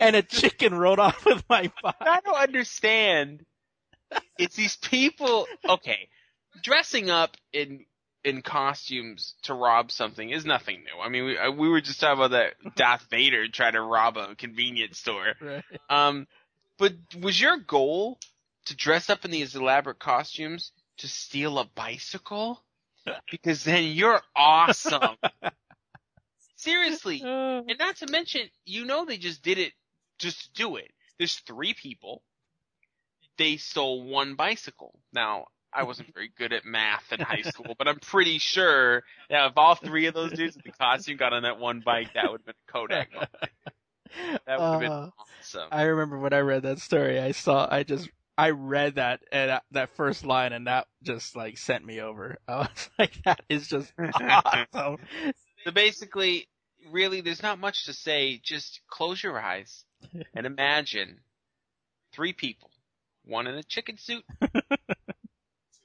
and 0.00 0.16
a 0.16 0.22
chicken 0.22 0.74
rode 0.74 0.98
off 0.98 1.24
with 1.24 1.44
my 1.48 1.70
bike. 1.84 1.94
I 2.00 2.20
don't 2.24 2.34
understand. 2.34 3.46
It's 4.38 4.56
these 4.56 4.76
people. 4.76 5.46
Okay, 5.68 6.08
dressing 6.62 7.10
up 7.10 7.36
in 7.52 7.84
in 8.24 8.42
costumes 8.42 9.34
to 9.42 9.54
rob 9.54 9.90
something 9.90 10.30
is 10.30 10.44
nothing 10.44 10.78
new. 10.84 11.00
I 11.02 11.08
mean, 11.08 11.24
we 11.24 11.38
uh, 11.38 11.50
we 11.50 11.68
were 11.68 11.80
just 11.80 12.00
talking 12.00 12.22
about 12.24 12.32
that 12.32 12.54
Darth 12.76 13.06
Vader 13.10 13.48
trying 13.48 13.74
to 13.74 13.80
rob 13.80 14.16
a 14.16 14.34
convenience 14.34 14.98
store. 14.98 15.34
Right. 15.40 15.64
Um, 15.88 16.26
but 16.78 16.92
was 17.20 17.40
your 17.40 17.58
goal 17.58 18.18
to 18.66 18.76
dress 18.76 19.10
up 19.10 19.24
in 19.24 19.30
these 19.30 19.54
elaborate 19.54 19.98
costumes 19.98 20.72
to 20.98 21.08
steal 21.08 21.58
a 21.58 21.64
bicycle? 21.64 22.62
Because 23.30 23.64
then 23.64 23.84
you're 23.84 24.20
awesome. 24.36 25.16
Seriously. 26.56 27.22
And 27.24 27.78
not 27.78 27.96
to 27.96 28.06
mention, 28.10 28.42
you 28.66 28.84
know 28.84 29.06
they 29.06 29.16
just 29.16 29.42
did 29.42 29.56
it 29.56 29.72
just 30.18 30.42
to 30.42 30.62
do 30.62 30.76
it. 30.76 30.90
There's 31.16 31.36
three 31.36 31.72
people. 31.72 32.22
They 33.38 33.56
stole 33.56 34.02
one 34.02 34.34
bicycle. 34.34 34.98
Now, 35.10 35.46
I 35.78 35.84
wasn't 35.84 36.12
very 36.12 36.30
good 36.36 36.52
at 36.52 36.64
math 36.64 37.12
in 37.12 37.20
high 37.20 37.42
school, 37.42 37.76
but 37.78 37.86
I'm 37.86 38.00
pretty 38.00 38.38
sure 38.38 39.04
that 39.30 39.46
if 39.46 39.52
all 39.56 39.76
three 39.76 40.06
of 40.06 40.14
those 40.14 40.32
dudes 40.32 40.56
with 40.56 40.64
the 40.64 40.72
costume 40.72 41.16
got 41.18 41.32
on 41.32 41.44
that 41.44 41.58
one 41.60 41.80
bike, 41.80 42.12
that 42.14 42.30
would 42.30 42.40
have 42.40 42.46
been 42.46 42.54
a 42.68 42.72
Kodak 42.72 43.12
moment. 43.14 43.30
That 44.46 44.60
would 44.60 44.70
have 44.70 44.80
been 44.80 44.90
Uh, 44.90 45.10
awesome. 45.18 45.68
I 45.70 45.82
remember 45.82 46.18
when 46.18 46.32
I 46.32 46.40
read 46.40 46.62
that 46.62 46.80
story, 46.80 47.20
I 47.20 47.30
saw, 47.30 47.68
I 47.70 47.84
just, 47.84 48.10
I 48.36 48.50
read 48.50 48.96
that, 48.96 49.20
and 49.30 49.50
that- 49.50 49.64
that 49.70 49.90
first 49.96 50.24
line, 50.24 50.52
and 50.52 50.66
that 50.66 50.88
just 51.04 51.36
like 51.36 51.58
sent 51.58 51.84
me 51.84 52.00
over. 52.00 52.38
I 52.48 52.56
was 52.56 52.90
like, 52.98 53.22
that 53.24 53.40
is 53.48 53.68
just 53.68 53.92
awesome. 54.28 54.98
So 55.64 55.70
basically, 55.70 56.48
really, 56.90 57.20
there's 57.20 57.42
not 57.42 57.60
much 57.60 57.84
to 57.86 57.92
say. 57.92 58.40
Just 58.42 58.80
close 58.88 59.22
your 59.22 59.38
eyes 59.40 59.84
and 60.34 60.44
imagine 60.46 61.20
three 62.12 62.32
people. 62.32 62.70
One 63.24 63.46
in 63.46 63.54
a 63.56 63.62
chicken 63.62 63.98
suit, 63.98 64.24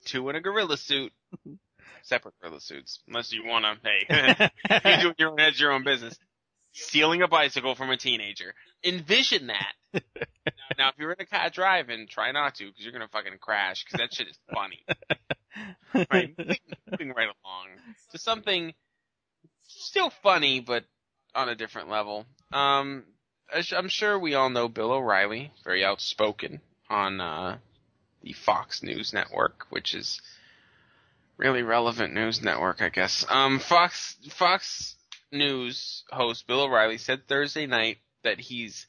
two 0.05 0.29
in 0.29 0.35
a 0.35 0.41
gorilla 0.41 0.77
suit, 0.77 1.11
separate 2.03 2.33
gorilla 2.41 2.61
suits, 2.61 2.99
unless 3.07 3.31
you 3.31 3.45
wanna, 3.45 3.75
hey, 3.83 4.49
you 5.01 5.09
do 5.09 5.13
your 5.17 5.29
own, 5.29 5.51
your 5.55 5.71
own 5.71 5.83
business. 5.83 6.17
Stealing 6.75 7.21
a 7.21 7.27
bicycle 7.27 7.75
from 7.75 7.91
a 7.91 7.97
teenager. 7.97 8.55
Envision 8.83 9.47
that. 9.47 9.73
now, 10.75 10.89
if 10.89 10.95
you're 10.97 11.11
in 11.11 11.21
a 11.21 11.25
car 11.25 11.51
driving, 11.51 12.07
try 12.07 12.31
not 12.31 12.55
to, 12.55 12.65
because 12.65 12.83
you're 12.83 12.91
gonna 12.91 13.07
fucking 13.09 13.37
crash, 13.39 13.85
because 13.85 13.99
that 13.99 14.11
shit 14.11 14.27
is 14.27 14.39
funny. 14.51 14.83
Right, 16.09 16.33
moving, 16.35 16.57
moving 16.89 17.09
right 17.09 17.27
along 17.27 17.67
to 18.11 18.17
something 18.17 18.73
still 19.67 20.11
funny, 20.23 20.61
but 20.61 20.85
on 21.35 21.49
a 21.49 21.55
different 21.55 21.89
level. 21.89 22.25
Um, 22.51 23.03
I'm 23.71 23.89
sure 23.89 24.17
we 24.17 24.35
all 24.35 24.49
know 24.49 24.67
Bill 24.67 24.91
O'Reilly, 24.91 25.51
very 25.63 25.83
outspoken 25.83 26.61
on 26.89 27.21
uh, 27.21 27.57
the 28.23 28.33
Fox 28.33 28.81
News 28.81 29.13
Network, 29.13 29.65
which 29.69 29.93
is 29.93 30.21
really 31.37 31.61
relevant 31.61 32.13
news 32.13 32.41
network, 32.41 32.81
I 32.81 32.89
guess. 32.89 33.25
Um, 33.29 33.59
Fox 33.59 34.15
Fox 34.31 34.95
News 35.31 36.03
host 36.11 36.47
Bill 36.47 36.61
O'Reilly 36.61 36.97
said 36.97 37.27
Thursday 37.27 37.65
night 37.65 37.97
that 38.23 38.39
he's 38.39 38.87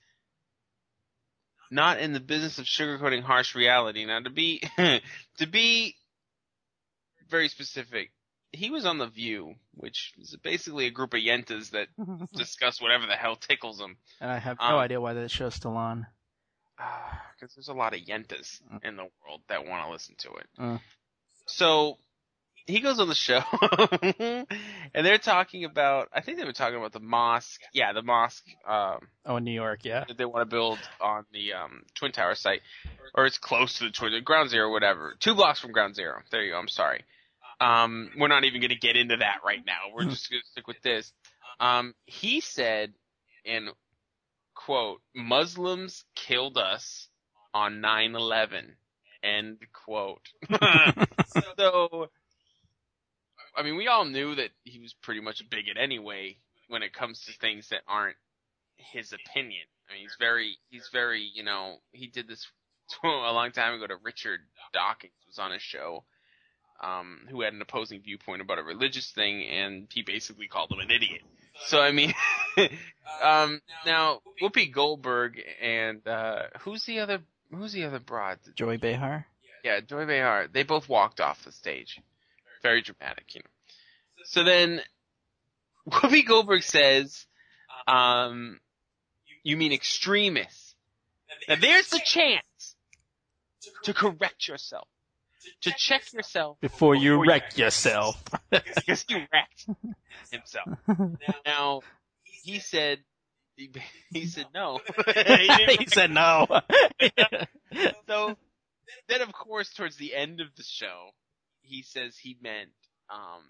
not 1.70 1.99
in 1.99 2.12
the 2.12 2.20
business 2.20 2.59
of 2.59 2.66
sugarcoating 2.66 3.22
harsh 3.22 3.55
reality. 3.55 4.05
Now, 4.05 4.20
to 4.20 4.30
be 4.30 4.62
to 5.39 5.47
be 5.51 5.97
very 7.28 7.49
specific, 7.49 8.12
he 8.53 8.70
was 8.70 8.85
on 8.87 8.99
the 8.99 9.07
View, 9.09 9.55
which 9.74 10.12
is 10.20 10.37
basically 10.43 10.87
a 10.87 10.91
group 10.91 11.14
of 11.14 11.20
yentas 11.20 11.70
that 11.70 11.89
discuss 12.35 12.80
whatever 12.80 13.07
the 13.07 13.14
hell 13.16 13.35
tickles 13.37 13.78
them. 13.78 13.97
and 14.20 14.30
I 14.30 14.39
have 14.39 14.59
Um, 14.61 14.72
no 14.72 14.78
idea 14.78 15.01
why 15.01 15.14
that 15.14 15.30
show's 15.30 15.55
still 15.55 15.76
on. 15.76 16.07
Because 17.41 17.55
there's 17.57 17.68
a 17.68 17.75
lot 17.75 17.95
of 17.95 18.01
yentas 18.01 18.61
in 18.85 18.97
the 18.97 19.03
world 19.03 19.41
that 19.49 19.66
want 19.66 19.85
to 19.87 19.91
listen 19.93 20.14
to 20.18 20.29
it. 20.35 20.47
Uh. 20.57 20.79
So 21.47 21.99
he 22.66 22.81
goes 22.81 23.01
on 23.01 23.09
the 23.09 23.14
show, 23.14 23.41
and 24.95 25.05
they're 25.07 25.18
talking 25.18 25.64
about. 25.64 26.09
I 26.12 26.20
think 26.22 26.39
they 26.39 26.45
were 26.45 26.53
talking 26.53 26.77
about 26.79 26.93
the 26.93 27.01
mosque. 27.01 27.61
Yeah, 27.72 27.93
the 27.93 28.03
mosque 28.03 28.45
um, 28.66 29.01
Oh, 29.27 29.37
in 29.37 29.45
New 29.45 29.51
York, 29.53 29.81
yeah. 29.85 30.05
that 30.07 30.16
they 30.16 30.25
want 30.25 30.43
to 30.49 30.55
build 30.55 30.79
on 31.01 31.27
the 31.33 31.53
um, 31.55 31.83
Twin 31.95 32.12
Tower 32.12 32.35
site, 32.37 32.61
or 33.14 33.27
it's 33.27 33.37
close 33.37 33.79
to 33.79 33.85
the 33.85 33.91
Twin 33.91 34.12
Ground 34.25 34.49
Zero, 34.49 34.70
whatever. 34.70 35.14
Two 35.18 35.35
blocks 35.35 35.61
from 35.61 35.72
Ground 35.72 35.97
Zero. 35.97 36.20
There 36.31 36.43
you 36.43 36.53
go. 36.53 36.59
I'm 36.59 36.68
sorry. 36.68 37.05
Um, 37.61 38.11
we're 38.18 38.29
not 38.29 38.45
even 38.45 38.61
going 38.61 38.70
to 38.70 38.79
get 38.79 38.97
into 38.97 39.16
that 39.18 39.39
right 39.45 39.62
now. 39.66 39.93
We're 39.93 40.05
just 40.05 40.31
going 40.31 40.41
to 40.43 40.49
stick 40.49 40.66
with 40.68 40.81
this. 40.83 41.12
Um, 41.61 41.95
he 42.07 42.41
said, 42.41 42.95
in 43.45 43.68
quote, 44.55 45.01
Muslims 45.15 46.05
killed 46.15 46.59
us 46.59 47.09
on 47.53 47.81
9/11. 47.81 48.77
End 49.23 49.59
quote. 49.73 50.29
so, 51.57 52.09
I 53.57 53.63
mean, 53.63 53.77
we 53.77 53.89
all 53.89 54.05
knew 54.05 54.35
that 54.35 54.51
he 54.65 54.81
was 54.81 54.93
pretty 54.95 55.21
much 55.21 55.41
a 55.41 55.45
bigot 55.45 55.77
anyway 55.79 56.37
when 56.69 56.83
it 56.83 56.93
comes 56.93 57.25
to 57.25 57.33
things 57.33 57.69
that 57.69 57.83
aren't 57.87 58.17
his 58.77 59.13
opinion. 59.13 59.67
I 59.89 59.95
mean, 59.95 60.03
he's 60.03 60.17
very, 60.19 60.57
he's 60.71 60.89
very, 60.93 61.31
you 61.33 61.43
know, 61.43 61.77
he 61.93 62.07
did 62.07 62.29
this 62.29 62.47
a 63.05 63.09
long 63.09 63.53
time 63.53 63.75
ago 63.75 63.87
to 63.87 63.97
Richard 64.03 64.41
Dawkins 64.73 65.13
who 65.25 65.31
was 65.31 65.39
on 65.39 65.53
his 65.53 65.63
show, 65.63 66.05
um, 66.83 67.21
who 67.31 67.43
had 67.43 67.55
an 67.55 67.63
opposing 67.63 68.03
viewpoint 68.03 68.43
about 68.43 68.59
a 68.59 68.63
religious 68.63 69.11
thing, 69.11 69.43
and 69.45 69.89
he 69.93 70.03
basically 70.03 70.49
called 70.49 70.71
him 70.73 70.81
an 70.81 70.91
idiot. 70.91 71.23
So 71.67 71.81
I 71.81 71.93
mean, 71.93 72.13
um, 73.23 73.61
now 73.87 74.21
Whoopi 74.43 74.73
Goldberg 74.73 75.41
and 75.61 76.07
uh, 76.07 76.45
who's 76.61 76.85
the 76.85 77.01
other, 77.01 77.21
who's 77.51 77.73
the 77.73 77.85
other 77.85 78.01
broad? 78.01 78.39
Joy 78.55 78.79
Behar. 78.79 79.27
Yeah, 79.63 79.81
Joy 79.81 80.07
Behar. 80.07 80.49
They 80.53 80.63
both 80.63 80.89
walked 80.89 81.21
off 81.21 81.45
the 81.45 81.53
stage. 81.53 82.01
Very 82.63 82.83
dramatic, 82.83 83.35
you 83.35 83.41
know. 83.41 84.25
So 84.25 84.45
then, 84.45 84.81
Whoopi 85.89 86.27
Goldberg 86.27 86.63
says, 86.63 87.27
um, 87.87 88.61
you 89.43 89.57
mean 89.57 89.73
extremists. 89.73 90.75
Now 91.49 91.57
there's 91.61 91.89
the 91.91 92.01
chance 92.05 92.77
to 93.85 93.93
correct 93.95 94.49
yourself. 94.49 94.89
To 95.62 95.72
check 95.76 96.12
yourself 96.12 96.59
Before 96.61 96.95
you 96.95 97.24
wreck 97.24 97.57
yourself. 97.59 98.22
because 98.51 99.05
he 99.09 99.14
wrecked 99.32 99.66
himself. 100.30 100.68
Now, 101.47 101.80
he 102.24 102.59
said, 102.59 103.01
he, 103.57 103.70
he 104.12 104.26
said 104.26 104.47
no. 104.55 104.80
He 105.14 105.76
he 105.78 105.86
said 105.86 106.11
no. 106.11 106.47
so 108.09 108.36
then 109.09 109.20
of 109.22 109.32
course 109.32 109.72
towards 109.72 109.97
the 109.97 110.14
end 110.14 110.40
of 110.40 110.49
the 110.57 110.62
show 110.62 111.11
he 111.62 111.82
says 111.82 112.16
he 112.16 112.36
meant 112.42 112.70
um 113.11 113.42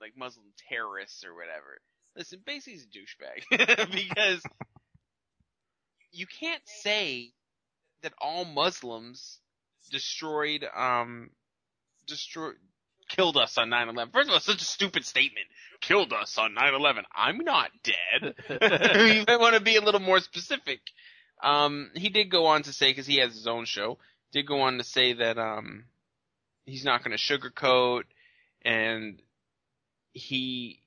like 0.00 0.12
muslim 0.16 0.46
terrorists 0.68 1.24
or 1.24 1.34
whatever 1.34 1.80
listen 2.16 2.40
basically 2.44 2.74
he's 2.74 2.86
a 2.86 3.56
douchebag 3.56 3.90
because 3.92 4.42
you 6.12 6.26
can't 6.26 6.62
say 6.66 7.32
that 8.02 8.12
all 8.20 8.44
muslims 8.44 9.38
destroyed 9.90 10.64
um 10.76 11.30
destroyed 12.06 12.54
killed 13.08 13.36
us 13.36 13.58
on 13.58 13.68
9-11 13.70 14.12
first 14.12 14.28
of 14.28 14.34
all 14.34 14.40
such 14.40 14.62
a 14.62 14.64
stupid 14.64 15.04
statement. 15.04 15.46
Killed 15.80 16.12
us 16.12 16.36
on 16.38 16.54
9-11 16.54 17.02
i'm 17.14 17.38
not 17.38 17.70
dead. 17.82 18.34
You 19.16 19.24
might 19.26 19.40
want 19.40 19.54
to 19.54 19.60
be 19.60 19.76
a 19.76 19.80
little 19.80 20.00
more 20.00 20.20
specific. 20.20 20.80
Um, 21.42 21.90
he 21.94 22.10
did 22.10 22.30
go 22.30 22.46
on 22.46 22.62
to 22.64 22.72
say, 22.72 22.90
because 22.90 23.06
he 23.06 23.16
has 23.16 23.32
his 23.34 23.46
own 23.46 23.64
show, 23.64 23.98
did 24.32 24.46
go 24.46 24.60
on 24.60 24.76
to 24.78 24.84
say 24.84 25.14
that 25.14 25.38
um, 25.38 25.84
he's 26.66 26.84
not 26.84 27.02
going 27.02 27.16
to 27.16 27.22
sugarcoat, 27.22 28.02
and 28.62 29.20
he 30.12 30.82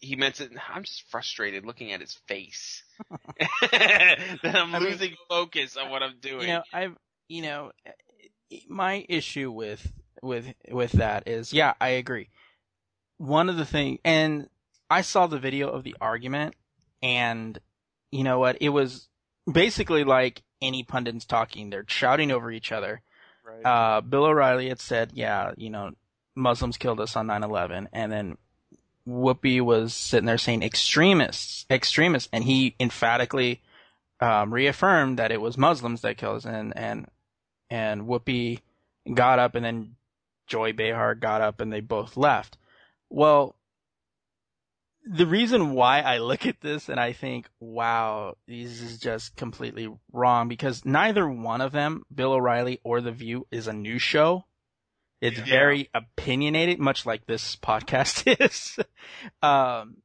he 0.00 0.16
meant 0.16 0.40
it. 0.40 0.50
I'm 0.74 0.82
just 0.82 1.04
frustrated 1.10 1.64
looking 1.64 1.92
at 1.92 2.00
his 2.00 2.18
face. 2.26 2.82
That 3.60 4.54
I'm 4.56 4.74
I 4.74 4.78
mean- 4.80 4.90
losing 4.90 5.14
focus 5.28 5.76
on 5.76 5.90
what 5.90 6.02
I'm 6.02 6.18
doing. 6.20 6.42
you 6.42 6.46
know, 6.48 6.62
I've, 6.72 6.96
you 7.28 7.42
know, 7.42 7.72
my 8.68 9.04
issue 9.08 9.50
with 9.50 9.92
with 10.22 10.52
with 10.70 10.92
that 10.92 11.28
is, 11.28 11.52
yeah, 11.52 11.74
I 11.80 11.88
agree. 11.90 12.28
one 13.18 13.48
of 13.48 13.56
the 13.56 13.64
thing, 13.64 13.98
and 14.04 14.48
I 14.90 15.00
saw 15.02 15.26
the 15.26 15.38
video 15.38 15.68
of 15.68 15.84
the 15.84 15.96
argument, 16.00 16.54
and 17.02 17.58
you 18.10 18.24
know 18.24 18.38
what? 18.38 18.58
It 18.60 18.70
was 18.70 19.08
basically 19.50 20.04
like 20.04 20.42
any 20.62 20.82
pundits 20.82 21.24
talking. 21.24 21.70
They're 21.70 21.84
shouting 21.88 22.30
over 22.30 22.50
each 22.50 22.72
other. 22.72 23.02
Right. 23.44 23.64
Uh, 23.64 24.00
Bill 24.00 24.24
O'Reilly 24.24 24.68
had 24.68 24.80
said, 24.80 25.12
yeah, 25.14 25.52
you 25.56 25.70
know, 25.70 25.92
Muslims 26.34 26.76
killed 26.76 27.00
us 27.00 27.16
on 27.16 27.26
9/11, 27.26 27.88
and 27.92 28.12
then 28.12 28.38
Whoopi 29.08 29.60
was 29.60 29.94
sitting 29.94 30.26
there 30.26 30.38
saying 30.38 30.62
extremists, 30.62 31.64
extremists, 31.70 32.28
and 32.32 32.44
he 32.44 32.74
emphatically 32.80 33.62
um, 34.20 34.52
reaffirmed 34.52 35.18
that 35.18 35.30
it 35.30 35.40
was 35.40 35.56
Muslims 35.56 36.00
that 36.02 36.16
killed 36.16 36.38
us, 36.38 36.44
and 36.44 36.76
and 36.76 37.06
and 37.70 38.02
Whoopi 38.02 38.60
got 39.12 39.38
up, 39.38 39.54
and 39.54 39.64
then 39.64 39.96
Joy 40.46 40.72
Behar 40.72 41.14
got 41.14 41.40
up, 41.40 41.60
and 41.60 41.72
they 41.72 41.80
both 41.80 42.16
left. 42.16 42.56
Well, 43.08 43.56
the 45.08 45.26
reason 45.26 45.72
why 45.72 46.00
I 46.00 46.18
look 46.18 46.46
at 46.46 46.60
this 46.60 46.88
and 46.88 46.98
I 46.98 47.12
think, 47.12 47.48
wow, 47.60 48.36
this 48.48 48.80
is 48.80 48.98
just 48.98 49.36
completely 49.36 49.88
wrong 50.12 50.48
because 50.48 50.84
neither 50.84 51.28
one 51.28 51.60
of 51.60 51.70
them, 51.70 52.02
Bill 52.12 52.32
O'Reilly 52.32 52.80
or 52.82 53.00
The 53.00 53.12
View, 53.12 53.46
is 53.52 53.68
a 53.68 53.72
news 53.72 54.02
show. 54.02 54.44
It's 55.20 55.38
Yeah. 55.38 55.44
very 55.44 55.90
opinionated, 55.94 56.80
much 56.80 57.06
like 57.06 57.24
this 57.26 57.54
podcast 57.54 58.26
is. 58.44 58.78
um, 59.42 59.98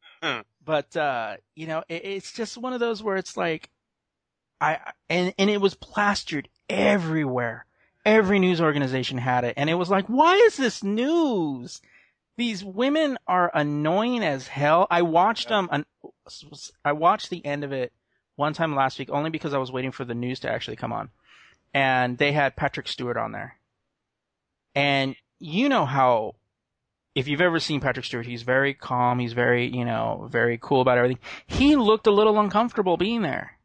but, 0.64 0.96
uh, 0.96 1.38
you 1.56 1.66
know, 1.66 1.84
it, 1.90 2.06
it's 2.06 2.32
just 2.32 2.58
one 2.58 2.74
of 2.74 2.80
those 2.80 3.02
where 3.02 3.18
it's 3.18 3.36
like, 3.36 3.72
I, 4.62 4.78
and, 5.10 5.34
and 5.40 5.50
it 5.50 5.60
was 5.60 5.74
plastered 5.74 6.48
everywhere. 6.72 7.66
Every 8.04 8.40
news 8.40 8.62
organization 8.62 9.18
had 9.18 9.44
it. 9.44 9.54
And 9.58 9.70
it 9.70 9.76
was 9.76 9.90
like, 9.90 10.08
why 10.08 10.36
is 10.36 10.58
this 10.58 10.84
news? 10.84 11.82
These 12.38 12.64
women 12.64 13.20
are 13.28 13.52
annoying 13.54 14.24
as 14.24 14.48
hell. 14.48 14.88
I 14.90 15.04
watched 15.04 15.50
them. 15.50 15.70
I 16.84 16.92
watched 16.94 17.30
the 17.30 17.46
end 17.46 17.64
of 17.64 17.72
it 17.72 17.94
one 18.36 18.54
time 18.54 18.76
last 18.76 18.98
week 18.98 19.10
only 19.12 19.30
because 19.30 19.54
I 19.54 19.60
was 19.60 19.72
waiting 19.72 19.92
for 19.92 20.06
the 20.06 20.16
news 20.16 20.40
to 20.40 20.50
actually 20.50 20.78
come 20.78 20.94
on, 20.94 21.10
and 21.74 22.18
they 22.18 22.32
had 22.32 22.56
Patrick 22.56 22.88
Stewart 22.88 23.18
on 23.18 23.34
there. 23.34 23.58
And 24.74 25.16
you 25.38 25.70
know 25.70 25.86
how, 25.86 26.36
if 27.14 27.28
you've 27.28 27.42
ever 27.42 27.60
seen 27.60 27.82
Patrick 27.82 28.06
Stewart, 28.06 28.26
he's 28.26 28.42
very 28.42 28.74
calm. 28.74 29.20
He's 29.20 29.34
very, 29.34 29.68
you 29.68 29.86
know, 29.86 30.28
very 30.32 30.58
cool 30.60 30.82
about 30.82 30.98
everything. 30.98 31.20
He 31.46 31.76
looked 31.76 32.08
a 32.08 32.12
little 32.12 32.40
uncomfortable 32.40 32.98
being 32.98 33.22
there. 33.22 33.58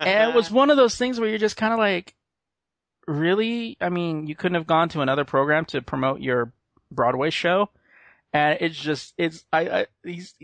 And 0.00 0.30
it 0.30 0.34
was 0.34 0.50
one 0.50 0.70
of 0.70 0.76
those 0.76 0.96
things 0.96 1.18
where 1.18 1.28
you're 1.28 1.38
just 1.38 1.56
kind 1.56 1.72
of 1.72 1.78
like, 1.78 2.14
really? 3.06 3.76
I 3.80 3.88
mean, 3.88 4.26
you 4.26 4.34
couldn't 4.34 4.56
have 4.56 4.66
gone 4.66 4.88
to 4.90 5.00
another 5.00 5.24
program 5.24 5.64
to 5.66 5.82
promote 5.82 6.20
your 6.20 6.52
Broadway 6.90 7.30
show? 7.30 7.70
And 8.32 8.58
it's 8.60 8.76
just, 8.76 9.14
it's, 9.16 9.44
I, 9.52 9.68
I, 9.68 9.86
he's, 10.02 10.34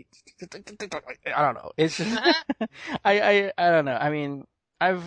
I 0.41 1.41
don't 1.41 1.55
know. 1.55 1.71
It's 1.75 1.97
just, 1.97 2.17
I, 3.05 3.19
I, 3.19 3.51
I 3.57 3.69
don't 3.71 3.85
know. 3.85 3.97
I 3.97 4.09
mean, 4.09 4.47
I've, 4.79 5.03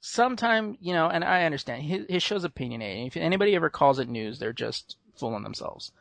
sometime, 0.00 0.78
you 0.80 0.94
know, 0.94 1.08
and 1.08 1.24
I 1.24 1.44
understand 1.44 1.82
his, 1.82 2.06
his 2.08 2.22
show's 2.22 2.44
opinionated. 2.44 3.06
If 3.06 3.16
anybody 3.16 3.54
ever 3.54 3.68
calls 3.68 3.98
it 3.98 4.08
news, 4.08 4.38
they're 4.38 4.52
just 4.52 4.96
fooling 5.14 5.42
themselves. 5.42 5.92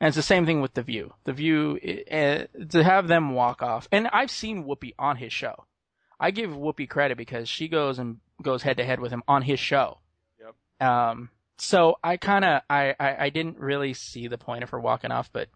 And 0.00 0.08
it's 0.08 0.16
the 0.16 0.22
same 0.22 0.46
thing 0.46 0.60
with 0.60 0.74
The 0.74 0.82
View. 0.82 1.14
The 1.24 1.32
View, 1.32 1.78
uh, 2.10 2.44
to 2.68 2.84
have 2.84 3.08
them 3.08 3.32
walk 3.32 3.62
off, 3.62 3.88
and 3.90 4.08
I've 4.08 4.30
seen 4.30 4.64
Whoopi 4.64 4.94
on 4.98 5.16
his 5.16 5.32
show. 5.32 5.64
I 6.20 6.30
give 6.30 6.50
Whoopi 6.50 6.88
credit 6.88 7.16
because 7.16 7.48
she 7.48 7.68
goes 7.68 7.98
and 7.98 8.18
goes 8.42 8.62
head 8.62 8.76
to 8.78 8.84
head 8.84 9.00
with 9.00 9.12
him 9.12 9.22
on 9.28 9.42
his 9.42 9.60
show. 9.60 9.98
Yep. 10.40 10.88
Um, 10.88 11.30
so 11.58 11.98
I 12.02 12.16
kind 12.16 12.44
of, 12.44 12.62
I, 12.68 12.94
I, 12.98 13.16
I 13.26 13.30
didn't 13.30 13.58
really 13.58 13.94
see 13.94 14.28
the 14.28 14.38
point 14.38 14.62
of 14.62 14.70
her 14.70 14.80
walking 14.80 15.10
off, 15.10 15.30
but, 15.32 15.48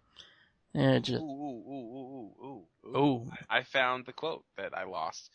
eh, 0.75 0.97
Ooh, 0.97 0.99
just, 0.99 1.21
ooh, 1.21 1.23
ooh, 1.23 1.63
ooh, 1.69 2.31
ooh, 2.43 2.65
ooh. 2.87 2.97
ooh. 2.97 3.31
I 3.49 3.63
found 3.63 4.05
the 4.05 4.13
quote 4.13 4.43
that 4.57 4.77
I 4.77 4.83
lost. 4.83 5.29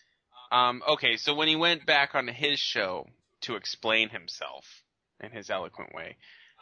Um, 0.50 0.82
okay, 0.88 1.16
so 1.16 1.34
when 1.34 1.48
he 1.48 1.56
went 1.56 1.84
back 1.84 2.14
on 2.14 2.26
his 2.28 2.58
show 2.58 3.06
to 3.42 3.56
explain 3.56 4.08
himself 4.08 4.64
in 5.20 5.30
his 5.30 5.50
eloquent 5.50 5.94
way, 5.94 6.16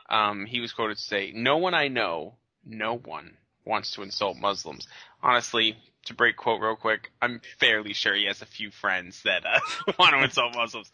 um, 0.09 0.47
he 0.47 0.61
was 0.61 0.73
quoted 0.73 0.97
to 0.97 1.03
say, 1.03 1.33
"No 1.35 1.59
one 1.59 1.75
I 1.75 1.89
know, 1.89 2.35
no 2.65 2.97
one 2.97 3.37
wants 3.65 3.93
to 3.93 4.03
insult 4.03 4.37
Muslims." 4.37 4.87
Honestly, 5.23 5.77
to 6.07 6.15
break 6.15 6.37
quote 6.37 6.61
real 6.61 6.77
quick, 6.77 7.13
I'm 7.21 7.41
fairly 7.59 7.93
sure 7.93 8.15
he 8.15 8.27
has 8.27 8.43
a 8.43 8.47
few 8.47 8.71
friends 8.71 9.23
that 9.25 9.45
uh, 9.45 9.61
want 9.99 10.15
to 10.15 10.23
insult 10.23 10.55
Muslims. 10.57 10.91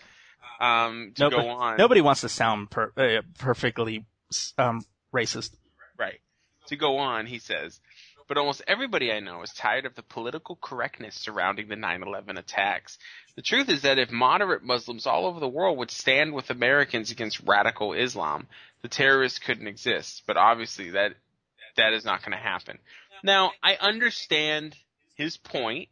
Um, 0.61 1.13
to 1.17 1.25
Nobody- 1.25 1.43
go 1.43 1.49
on, 1.49 1.77
Nobody 1.77 2.01
wants 2.01 2.23
to 2.23 2.29
sound 2.29 2.71
per, 2.71 2.93
uh, 2.97 3.23
perfectly, 3.39 4.05
um, 4.59 4.85
racist. 5.15 5.51
Right. 5.99 6.21
To 6.69 6.77
go 6.77 6.99
on, 6.99 7.27
he 7.27 7.39
says, 7.39 7.81
but 8.29 8.39
almost 8.39 8.63
everybody 8.67 9.13
I 9.13 9.21
know 9.21 9.43
is 9.43 9.53
tired 9.53 9.85
of 9.85 9.95
the 9.95 10.03
political 10.03 10.57
correctness 10.57 11.17
surrounding 11.17 11.69
the 11.69 11.77
9/11 11.77 12.39
attacks. 12.39 12.99
The 13.37 13.43
truth 13.43 13.69
is 13.69 13.83
that 13.83 13.99
if 13.99 14.11
moderate 14.11 14.63
Muslims 14.63 15.07
all 15.07 15.27
over 15.27 15.41
the 15.41 15.49
world 15.49 15.77
would 15.79 15.91
stand 15.91 16.33
with 16.33 16.51
Americans 16.51 17.11
against 17.11 17.41
radical 17.41 17.93
Islam, 17.93 18.47
the 18.83 18.89
terrorists 18.89 19.39
couldn't 19.39 19.67
exist. 19.67 20.23
But 20.27 20.37
obviously 20.37 20.91
that 20.91 21.15
that 21.77 21.93
is 21.93 22.05
not 22.05 22.21
going 22.21 22.33
to 22.33 22.43
happen. 22.43 22.79
Now, 23.23 23.53
I 23.63 23.77
understand 23.77 24.77
his 25.15 25.37
point. 25.37 25.89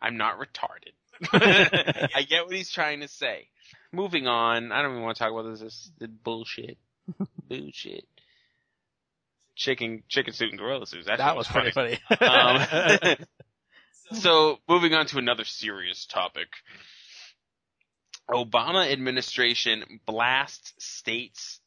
I'm 0.00 0.16
not 0.16 0.38
retarded. 0.38 0.92
I 1.32 2.22
get 2.28 2.44
what 2.44 2.54
he's 2.54 2.70
trying 2.70 3.00
to 3.00 3.08
say. 3.08 3.48
Moving 3.92 4.26
on, 4.26 4.70
I 4.70 4.82
don't 4.82 4.92
even 4.92 5.02
want 5.02 5.16
to 5.16 5.24
talk 5.24 5.32
about 5.32 5.50
this. 5.50 5.60
This 5.60 5.90
is 6.00 6.08
bullshit. 6.08 6.78
bullshit. 7.48 8.06
Chicken, 9.56 10.04
chicken 10.08 10.32
suit 10.32 10.50
and 10.50 10.58
gorilla 10.58 10.86
suits. 10.86 11.06
That, 11.06 11.18
That 11.18 11.30
shit 11.30 11.36
was 11.36 11.48
pretty 11.48 11.70
funny. 11.72 11.98
um, 12.20 13.16
so 14.20 14.58
moving 14.68 14.94
on 14.94 15.06
to 15.06 15.18
another 15.18 15.44
serious 15.44 16.06
topic. 16.06 16.48
Obama 18.30 18.90
administration 18.92 20.00
blasts 20.06 20.74
states 20.78 21.60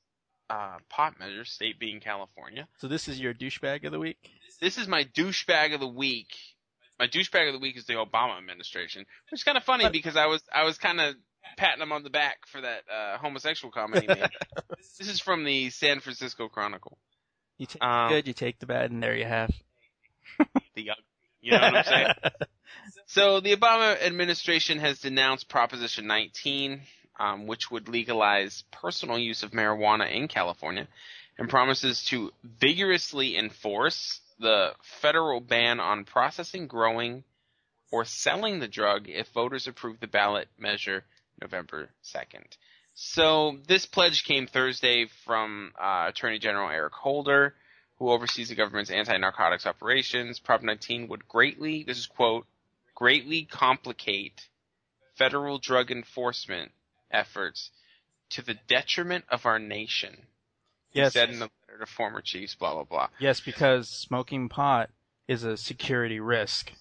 uh, 0.49 0.77
pot 0.89 1.19
measures, 1.19 1.49
state 1.49 1.79
being 1.79 1.99
California. 1.99 2.67
so 2.77 2.87
this 2.87 3.07
is 3.07 3.19
your 3.19 3.33
douchebag 3.33 3.85
of 3.85 3.91
the 3.91 3.99
week? 3.99 4.29
This 4.59 4.77
is 4.77 4.87
my 4.87 5.05
douchebag 5.05 5.73
of 5.73 5.79
the 5.79 5.87
week. 5.87 6.35
My 7.01 7.07
douchebag 7.07 7.47
of 7.47 7.53
the 7.53 7.59
week 7.59 7.77
is 7.77 7.85
the 7.87 7.93
Obama 7.93 8.37
administration, 8.37 9.07
which 9.31 9.39
is 9.39 9.43
kind 9.43 9.57
of 9.57 9.63
funny 9.63 9.89
because 9.89 10.15
I 10.15 10.27
was 10.27 10.43
I 10.53 10.65
was 10.65 10.77
kind 10.77 11.01
of 11.01 11.15
patting 11.57 11.81
him 11.81 11.91
on 11.91 12.03
the 12.03 12.11
back 12.11 12.45
for 12.45 12.61
that 12.61 12.83
uh, 12.93 13.17
homosexual 13.17 13.71
comment 13.71 14.03
he 14.03 14.07
made. 14.07 14.29
this 14.99 15.09
is 15.09 15.19
from 15.19 15.43
the 15.43 15.71
San 15.71 15.99
Francisco 15.99 16.47
Chronicle. 16.47 16.99
You 17.57 17.65
take 17.65 17.81
Um, 17.83 18.09
the 18.09 18.15
good, 18.17 18.27
you 18.27 18.33
take 18.33 18.59
the 18.59 18.67
bad, 18.67 18.91
and 18.91 19.01
there 19.01 19.15
you 19.15 19.25
have. 19.25 19.51
The 20.75 20.91
ugly. 20.91 21.03
You 21.41 21.51
know 21.53 21.57
what 21.57 21.75
I'm 21.75 21.83
saying? 21.83 22.07
So 23.07 23.39
the 23.41 23.55
Obama 23.55 23.99
administration 24.01 24.77
has 24.77 24.99
denounced 24.99 25.49
Proposition 25.49 26.05
19, 26.07 26.81
um, 27.19 27.47
which 27.47 27.69
would 27.71 27.89
legalize 27.89 28.63
personal 28.71 29.17
use 29.19 29.41
of 29.43 29.51
marijuana 29.51 30.09
in 30.09 30.27
California, 30.29 30.87
and 31.37 31.49
promises 31.49 32.05
to 32.05 32.31
vigorously 32.43 33.37
enforce 33.37 34.20
the 34.41 34.71
federal 35.01 35.39
ban 35.39 35.79
on 35.79 36.03
processing, 36.03 36.67
growing, 36.67 37.23
or 37.91 38.05
selling 38.05 38.59
the 38.59 38.67
drug 38.67 39.07
if 39.07 39.27
voters 39.29 39.67
approve 39.67 39.99
the 39.99 40.07
ballot 40.07 40.47
measure 40.57 41.03
November 41.41 41.89
2nd. 42.03 42.57
So 42.93 43.57
this 43.67 43.85
pledge 43.85 44.23
came 44.23 44.47
Thursday 44.47 45.07
from 45.25 45.71
uh, 45.79 46.07
Attorney 46.09 46.39
General 46.39 46.69
Eric 46.69 46.93
Holder, 46.93 47.55
who 47.97 48.09
oversees 48.09 48.49
the 48.49 48.55
government's 48.55 48.91
anti-narcotics 48.91 49.65
operations. 49.65 50.39
Prop 50.39 50.61
19 50.61 51.07
would 51.07 51.27
greatly, 51.27 51.83
this 51.83 51.97
is 51.97 52.07
quote, 52.07 52.45
greatly 52.95 53.45
complicate 53.45 54.41
federal 55.17 55.59
drug 55.59 55.91
enforcement 55.91 56.71
efforts 57.11 57.71
to 58.29 58.41
the 58.41 58.55
detriment 58.67 59.25
of 59.29 59.45
our 59.45 59.59
nation. 59.59 60.25
He 60.91 60.99
Yes. 60.99 61.13
said 61.13 61.29
in 61.29 61.39
the 61.39 61.49
letter 61.67 61.79
to 61.79 61.85
former 61.85 62.21
chiefs, 62.21 62.55
blah 62.55 62.73
blah 62.73 62.83
blah. 62.83 63.07
Yes, 63.19 63.39
because 63.39 63.87
smoking 63.89 64.49
pot 64.49 64.89
is 65.27 65.43
a 65.43 65.55
security 65.57 66.19
risk. 66.19 66.73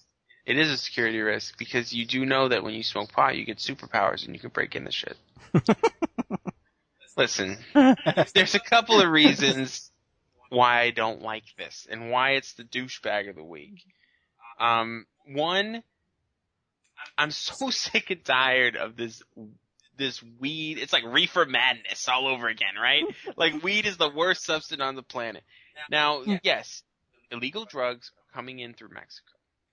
It 0.45 0.57
is 0.57 0.69
a 0.69 0.77
security 0.77 1.19
risk 1.21 1.57
because 1.57 1.93
you 1.93 2.05
do 2.05 2.25
know 2.25 2.47
that 2.49 2.63
when 2.63 2.73
you 2.73 2.83
smoke 2.83 3.11
pot, 3.13 3.37
you 3.37 3.45
get 3.45 3.57
superpowers 3.57 4.25
and 4.25 4.35
you 4.35 4.39
can 4.39 4.49
break 4.49 4.75
into 4.75 4.91
shit. 4.91 5.17
Listen, 7.17 7.57
there's 8.33 8.55
a 8.55 8.59
couple 8.59 8.99
of 8.99 9.09
reasons 9.09 9.91
why 10.49 10.81
I 10.81 10.91
don't 10.91 11.21
like 11.21 11.43
this 11.57 11.87
and 11.89 12.09
why 12.09 12.31
it's 12.31 12.53
the 12.53 12.63
douchebag 12.63 13.29
of 13.29 13.35
the 13.35 13.43
week. 13.43 13.83
Um, 14.59 15.05
one, 15.27 15.83
I'm 17.17 17.31
so 17.31 17.69
sick 17.69 18.09
and 18.09 18.23
tired 18.23 18.75
of 18.75 18.95
this 18.95 19.21
this 20.01 20.21
weed. 20.39 20.79
It's 20.79 20.91
like 20.91 21.03
reefer 21.05 21.45
madness 21.45 22.07
all 22.09 22.27
over 22.27 22.47
again, 22.47 22.73
right? 22.81 23.03
like 23.37 23.63
weed 23.63 23.85
is 23.85 23.97
the 23.97 24.09
worst 24.09 24.43
substance 24.43 24.81
on 24.81 24.95
the 24.95 25.03
planet. 25.03 25.43
Now, 25.89 26.23
yes, 26.43 26.83
illegal 27.31 27.65
drugs 27.65 28.11
are 28.17 28.35
coming 28.35 28.59
in 28.59 28.73
through 28.73 28.89
Mexico. 28.89 29.31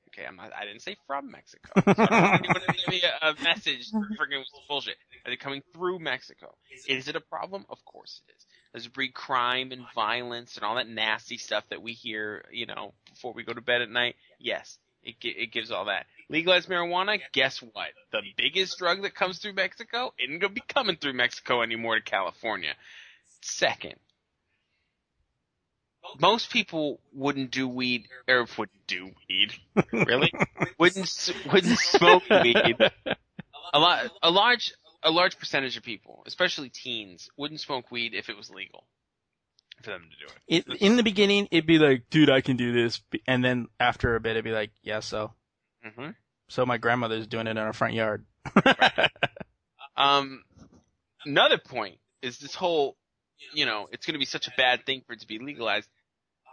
Okay, 0.08 0.26
I'm 0.26 0.36
not, 0.36 0.52
I 0.58 0.64
didn't 0.64 0.82
say 0.82 0.96
from 1.06 1.30
Mexico. 1.30 1.70
So 1.76 1.82
I 1.86 1.92
don't 1.92 2.10
want 2.10 2.44
anyone 2.44 2.60
to 2.60 2.74
give 2.74 2.88
me 2.88 3.02
a, 3.02 3.28
a 3.28 3.34
message 3.42 3.90
freaking 3.92 4.42
bullshit. 4.68 4.96
Are 5.24 5.30
they 5.30 5.36
coming 5.36 5.62
through 5.74 5.98
Mexico? 5.98 6.54
Is 6.86 7.08
it 7.08 7.16
a 7.16 7.20
problem? 7.20 7.66
Of 7.68 7.84
course 7.84 8.20
it 8.28 8.32
is. 8.36 8.46
Does 8.74 8.86
it 8.86 8.92
breed 8.92 9.14
crime 9.14 9.72
and 9.72 9.82
violence 9.94 10.56
and 10.56 10.64
all 10.64 10.76
that 10.76 10.88
nasty 10.88 11.38
stuff 11.38 11.64
that 11.70 11.82
we 11.82 11.92
hear, 11.92 12.44
you 12.52 12.66
know, 12.66 12.92
before 13.10 13.32
we 13.32 13.44
go 13.44 13.52
to 13.52 13.60
bed 13.60 13.82
at 13.82 13.90
night? 13.90 14.16
Yes, 14.38 14.78
it 15.02 15.16
it 15.22 15.52
gives 15.52 15.70
all 15.70 15.86
that. 15.86 16.06
Legalize 16.30 16.66
marijuana? 16.66 17.20
Guess 17.32 17.62
what? 17.62 17.88
The 18.12 18.22
biggest 18.36 18.78
drug 18.78 19.02
that 19.02 19.14
comes 19.14 19.38
through 19.38 19.54
Mexico 19.54 20.12
isn't 20.18 20.40
gonna 20.40 20.52
be 20.52 20.62
coming 20.68 20.96
through 20.96 21.14
Mexico 21.14 21.62
anymore 21.62 21.96
to 21.96 22.02
California. 22.02 22.74
Second, 23.40 23.94
most 26.20 26.50
people 26.50 27.00
wouldn't 27.12 27.50
do 27.50 27.66
weed 27.68 28.08
or 28.26 28.46
wouldn't 28.56 28.86
do 28.86 29.10
weed. 29.28 29.52
Really? 29.92 30.32
wouldn't 30.78 31.32
wouldn't 31.50 31.78
smoke 31.78 32.24
weed. 32.30 32.76
A 33.72 33.78
lot, 33.78 34.10
a 34.22 34.30
large, 34.30 34.72
a 35.02 35.10
large 35.10 35.38
percentage 35.38 35.76
of 35.76 35.82
people, 35.82 36.22
especially 36.26 36.68
teens, 36.68 37.30
wouldn't 37.36 37.60
smoke 37.60 37.90
weed 37.90 38.14
if 38.14 38.28
it 38.28 38.36
was 38.36 38.50
legal 38.50 38.84
for 39.82 39.90
them 39.90 40.08
to 40.10 40.26
do 40.26 40.32
it. 40.48 40.66
It, 40.68 40.82
in 40.82 40.96
the 40.96 41.02
beginning, 41.02 41.48
it'd 41.50 41.66
be 41.66 41.78
like, 41.78 42.08
dude, 42.10 42.30
I 42.30 42.40
can 42.40 42.56
do 42.56 42.72
this. 42.72 43.00
And 43.26 43.44
then 43.44 43.68
after 43.78 44.14
a 44.14 44.20
bit, 44.20 44.32
it'd 44.32 44.44
be 44.44 44.52
like, 44.52 44.70
yeah, 44.82 45.00
so. 45.00 45.32
Hmm 45.84 46.10
So 46.48 46.64
my 46.66 46.78
grandmother's 46.78 47.26
doing 47.26 47.46
it 47.46 47.52
in 47.52 47.58
our 47.58 47.72
front 47.72 47.94
yard. 47.94 48.24
Um, 49.96 50.44
another 51.24 51.58
point 51.58 51.96
is 52.22 52.38
this 52.38 52.54
whole, 52.54 52.96
you 53.52 53.66
know, 53.66 53.88
it's 53.90 54.06
going 54.06 54.12
to 54.14 54.18
be 54.20 54.24
such 54.24 54.46
a 54.46 54.52
bad 54.56 54.86
thing 54.86 55.02
for 55.06 55.12
it 55.12 55.20
to 55.20 55.26
be 55.26 55.38
legalized. 55.40 55.88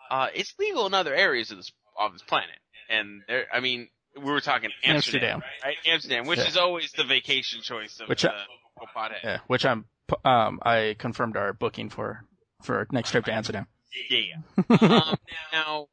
Uh, 0.10 0.28
it's 0.34 0.54
legal 0.60 0.88
in 0.88 0.94
other 0.96 1.14
areas 1.14 1.52
of 1.52 1.58
this 1.58 1.72
of 2.00 2.14
this 2.14 2.24
planet, 2.24 2.58
and 2.90 3.22
there, 3.28 3.46
I 3.54 3.60
mean, 3.60 3.88
we 4.18 4.24
were 4.32 4.42
talking 4.42 4.70
Amsterdam, 4.84 5.42
Amsterdam. 5.42 5.44
right? 5.64 5.76
Amsterdam, 5.86 6.26
which 6.26 6.40
Yeah. 6.40 6.48
is 6.48 6.58
always 6.58 6.92
the 6.94 7.04
vacation 7.04 7.62
choice 7.62 8.00
of 8.00 8.10
Which 8.10 8.24
the 8.24 8.34
I- 8.34 9.20
yeah, 9.24 9.38
which 9.48 9.66
I'm, 9.66 9.86
um, 10.26 10.60
I 10.64 10.96
confirmed 11.00 11.38
our 11.38 11.54
booking 11.54 11.90
for, 11.90 12.26
for 12.64 12.88
next 12.92 13.12
trip 13.12 13.26
to 13.26 13.34
Amsterdam. 13.34 13.68
Yeah. 14.10 14.36
um, 14.82 15.16
now, 15.54 15.88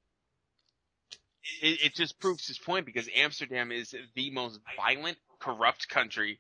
it, 1.61 1.87
it 1.87 1.95
just 1.95 2.19
proves 2.21 2.47
his 2.47 2.59
point 2.59 2.87
because 2.87 3.09
Amsterdam 3.15 3.73
is 3.73 3.95
the 4.15 4.31
most 4.31 4.61
violent, 4.77 5.19
corrupt 5.41 5.89
country 5.89 6.39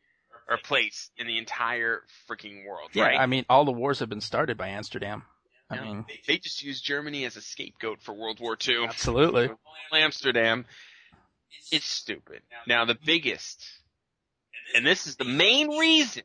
or 0.48 0.58
place 0.58 1.10
in 1.16 1.26
the 1.26 1.38
entire 1.38 2.02
freaking 2.28 2.66
world, 2.66 2.90
Yeah, 2.94 3.04
right? 3.04 3.20
I 3.20 3.26
mean, 3.26 3.44
all 3.48 3.64
the 3.64 3.72
wars 3.72 4.00
have 4.00 4.08
been 4.08 4.20
started 4.20 4.56
by 4.56 4.68
Amsterdam. 4.68 5.24
I 5.70 5.76
Yeah. 5.76 5.82
mean, 5.82 6.04
they 6.26 6.38
just 6.38 6.62
used 6.62 6.84
Germany 6.84 7.24
as 7.24 7.36
a 7.36 7.40
scapegoat 7.40 8.02
for 8.02 8.12
World 8.12 8.40
War 8.40 8.56
II. 8.66 8.84
absolutely. 8.84 9.50
Amsterdam. 9.92 10.66
It's 11.70 11.86
stupid. 11.86 12.42
Now 12.66 12.84
the 12.84 12.94
biggest, 13.04 13.64
and 14.74 14.86
this 14.86 15.06
is 15.06 15.16
the 15.16 15.24
main 15.24 15.68
reason 15.78 16.24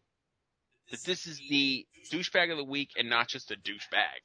that 0.92 1.04
this 1.04 1.28
is 1.28 1.40
the 1.50 1.86
douchebag 2.12 2.52
of 2.52 2.58
the 2.58 2.64
week 2.64 2.92
and 2.98 3.10
not 3.10 3.28
just 3.28 3.52
a 3.52 3.56
douchebag. 3.56 4.20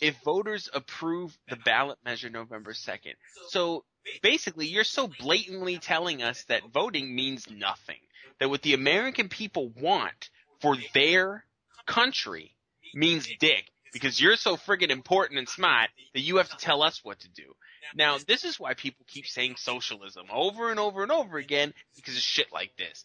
If 0.00 0.16
voters 0.22 0.68
approve 0.72 1.36
the 1.48 1.56
ballot 1.56 1.98
measure 2.04 2.30
November 2.30 2.72
2nd, 2.72 3.14
so 3.48 3.84
basically 4.22 4.66
you're 4.66 4.84
so 4.84 5.08
blatantly 5.08 5.78
telling 5.78 6.22
us 6.22 6.44
that 6.44 6.62
voting 6.72 7.14
means 7.14 7.48
nothing. 7.50 7.98
That 8.38 8.50
what 8.50 8.62
the 8.62 8.74
American 8.74 9.28
people 9.28 9.70
want 9.80 10.30
for 10.60 10.76
their 10.94 11.44
country 11.86 12.56
means 12.94 13.28
dick 13.38 13.70
because 13.92 14.20
you're 14.20 14.36
so 14.36 14.56
friggin' 14.56 14.90
important 14.90 15.38
and 15.38 15.48
smart 15.48 15.90
that 16.14 16.20
you 16.20 16.36
have 16.36 16.48
to 16.48 16.56
tell 16.56 16.82
us 16.82 17.04
what 17.04 17.20
to 17.20 17.28
do. 17.28 17.54
Now, 17.94 18.18
this 18.18 18.44
is 18.44 18.60
why 18.60 18.74
people 18.74 19.04
keep 19.08 19.26
saying 19.26 19.56
socialism 19.56 20.26
over 20.32 20.70
and 20.70 20.78
over 20.78 21.02
and 21.02 21.10
over 21.10 21.38
again 21.38 21.74
because 21.96 22.16
of 22.16 22.22
shit 22.22 22.52
like 22.52 22.76
this. 22.76 23.04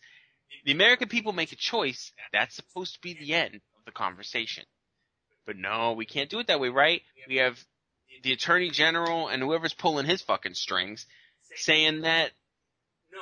The 0.63 0.71
American 0.71 1.07
people 1.07 1.33
make 1.33 1.51
a 1.51 1.57
choice. 1.57 2.11
That's 2.31 2.55
supposed 2.55 2.93
to 2.95 3.01
be 3.01 3.13
the 3.13 3.33
end 3.33 3.55
of 3.55 3.85
the 3.85 3.91
conversation. 3.91 4.63
But 5.45 5.57
no, 5.57 5.93
we 5.93 6.05
can't 6.05 6.29
do 6.29 6.39
it 6.39 6.47
that 6.47 6.59
way, 6.59 6.69
right? 6.69 7.01
We 7.27 7.37
have 7.37 7.57
the 8.23 8.33
Attorney 8.33 8.69
General 8.69 9.27
and 9.27 9.41
whoever's 9.41 9.73
pulling 9.73 10.05
his 10.05 10.21
fucking 10.21 10.55
strings 10.55 11.05
saying 11.55 12.01
that 12.01 12.31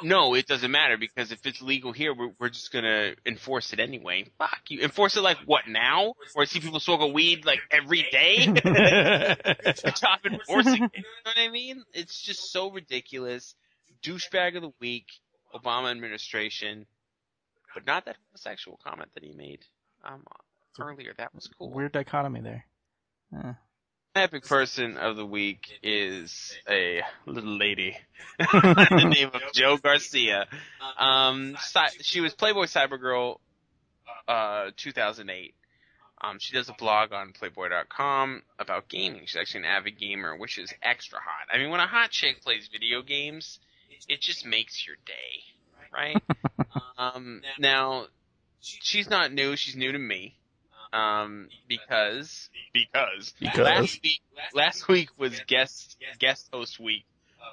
no, 0.01 0.33
it 0.33 0.47
doesn't 0.47 0.71
matter 0.71 0.97
because 0.97 1.31
if 1.31 1.45
it's 1.45 1.61
legal 1.61 1.91
here, 1.91 2.13
we're, 2.13 2.31
we're 2.39 2.49
just 2.49 2.71
gonna 2.71 3.13
enforce 3.25 3.73
it 3.73 3.79
anyway. 3.79 4.25
Fuck 4.39 4.61
you. 4.69 4.81
Enforce 4.81 5.17
it 5.17 5.21
like 5.21 5.37
what 5.45 5.67
now? 5.67 6.15
Or 6.35 6.41
I 6.41 6.45
see 6.45 6.59
people 6.59 6.79
smoke 6.79 7.01
a 7.01 7.07
weed 7.07 7.45
like 7.45 7.59
every 7.69 8.07
day? 8.11 8.39
Stop 9.95 10.25
enforcing 10.25 10.85
it. 10.85 10.91
You 10.95 11.03
know 11.03 11.25
what 11.25 11.37
I 11.37 11.49
mean? 11.49 11.83
It's 11.93 12.19
just 12.21 12.51
so 12.51 12.71
ridiculous. 12.71 13.53
Douchebag 14.03 14.55
of 14.55 14.63
the 14.63 14.73
week, 14.79 15.07
Obama 15.53 15.91
administration. 15.91 16.85
But 17.73 17.85
not 17.85 18.05
that 18.05 18.17
homosexual 18.29 18.79
comment 18.83 19.11
that 19.13 19.23
he 19.23 19.33
made 19.33 19.59
um, 20.03 20.23
earlier. 20.79 21.13
That 21.17 21.33
was 21.33 21.49
cool. 21.57 21.71
Weird 21.71 21.91
dichotomy 21.91 22.41
there. 22.41 22.65
Yeah. 23.31 23.53
Epic 24.15 24.45
person 24.45 24.97
of 24.97 25.15
the 25.15 25.25
week 25.25 25.67
is 25.81 26.53
a 26.69 27.01
little 27.25 27.57
lady 27.57 27.97
by 28.37 28.87
the 28.91 29.09
name 29.09 29.31
of 29.33 29.41
Jo 29.53 29.77
Garcia. 29.77 30.45
Um, 30.99 31.55
Cy- 31.59 31.89
she 32.01 32.21
was 32.21 32.31
Playboy 32.35 32.65
Cybergirl, 32.65 33.39
uh, 34.27 34.69
2008. 34.77 35.55
Um, 36.21 36.37
she 36.39 36.53
does 36.53 36.69
a 36.69 36.73
blog 36.73 37.11
on 37.11 37.33
Playboy.com 37.33 38.43
about 38.59 38.87
gaming. 38.87 39.21
She's 39.25 39.35
actually 39.35 39.61
an 39.61 39.65
avid 39.65 39.99
gamer, 39.99 40.37
which 40.37 40.59
is 40.59 40.71
extra 40.81 41.19
hot. 41.19 41.47
I 41.51 41.57
mean, 41.57 41.69
when 41.71 41.79
a 41.79 41.87
hot 41.87 42.11
chick 42.11 42.41
plays 42.41 42.69
video 42.71 43.01
games, 43.01 43.59
it 44.07 44.21
just 44.21 44.45
makes 44.45 44.85
your 44.85 44.95
day, 45.05 45.43
right? 45.91 46.23
um, 46.97 47.41
now, 47.59 48.05
she's 48.61 49.09
not 49.09 49.33
new. 49.33 49.55
She's 49.55 49.75
new 49.75 49.91
to 49.91 49.99
me. 49.99 50.37
Um, 50.93 51.49
because, 51.67 52.49
because, 52.71 53.33
Because. 53.39 53.57
last 53.57 53.99
week, 54.03 54.21
last 54.53 54.87
week 54.87 55.09
was 55.17 55.41
guest, 55.47 55.97
guest 56.19 56.49
host 56.53 56.79
week 56.79 57.05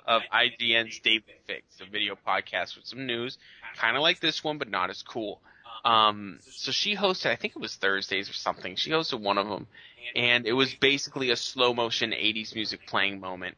of 0.07 0.23
IGN's 0.33 0.99
Daily 1.01 1.25
Fix, 1.47 1.81
a 1.81 1.91
video 1.91 2.17
podcast 2.27 2.77
with 2.77 2.85
some 2.85 3.07
news, 3.07 3.39
kind 3.77 3.97
of 3.97 4.03
like 4.03 4.21
this 4.21 4.45
one, 4.45 4.59
but 4.59 4.69
not 4.69 4.91
as 4.91 5.03
cool. 5.03 5.41
Um, 5.85 6.39
so 6.51 6.73
she 6.73 6.95
hosted, 6.95 7.31
I 7.31 7.37
think 7.37 7.55
it 7.57 7.61
was 7.61 7.75
Thursdays 7.77 8.29
or 8.29 8.35
something. 8.35 8.77
She 8.77 8.91
hosted 8.91 9.21
one 9.21 9.39
of 9.39 9.49
them, 9.49 9.67
and 10.15 10.47
it 10.47 10.53
was 10.53 10.75
basically 10.75 11.31
a 11.31 11.37
slow 11.37 11.73
motion 11.73 12.11
80s 12.11 12.55
music 12.55 12.87
playing 12.87 13.21
moment, 13.21 13.57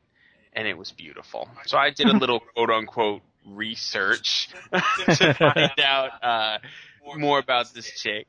and 0.53 0.69
it 0.69 0.79
was 0.79 0.93
beautiful. 0.93 1.49
So 1.67 1.77
I 1.77 1.91
did 1.91 2.07
a 2.07 2.17
little 2.17 2.41
quote 2.55 2.71
unquote 2.71 3.23
research 3.47 4.49
to 4.73 5.35
find 5.35 5.81
out, 5.81 6.11
uh, 6.23 6.59
more 7.17 7.39
about 7.41 7.73
this 7.75 7.91
chick. 8.01 8.27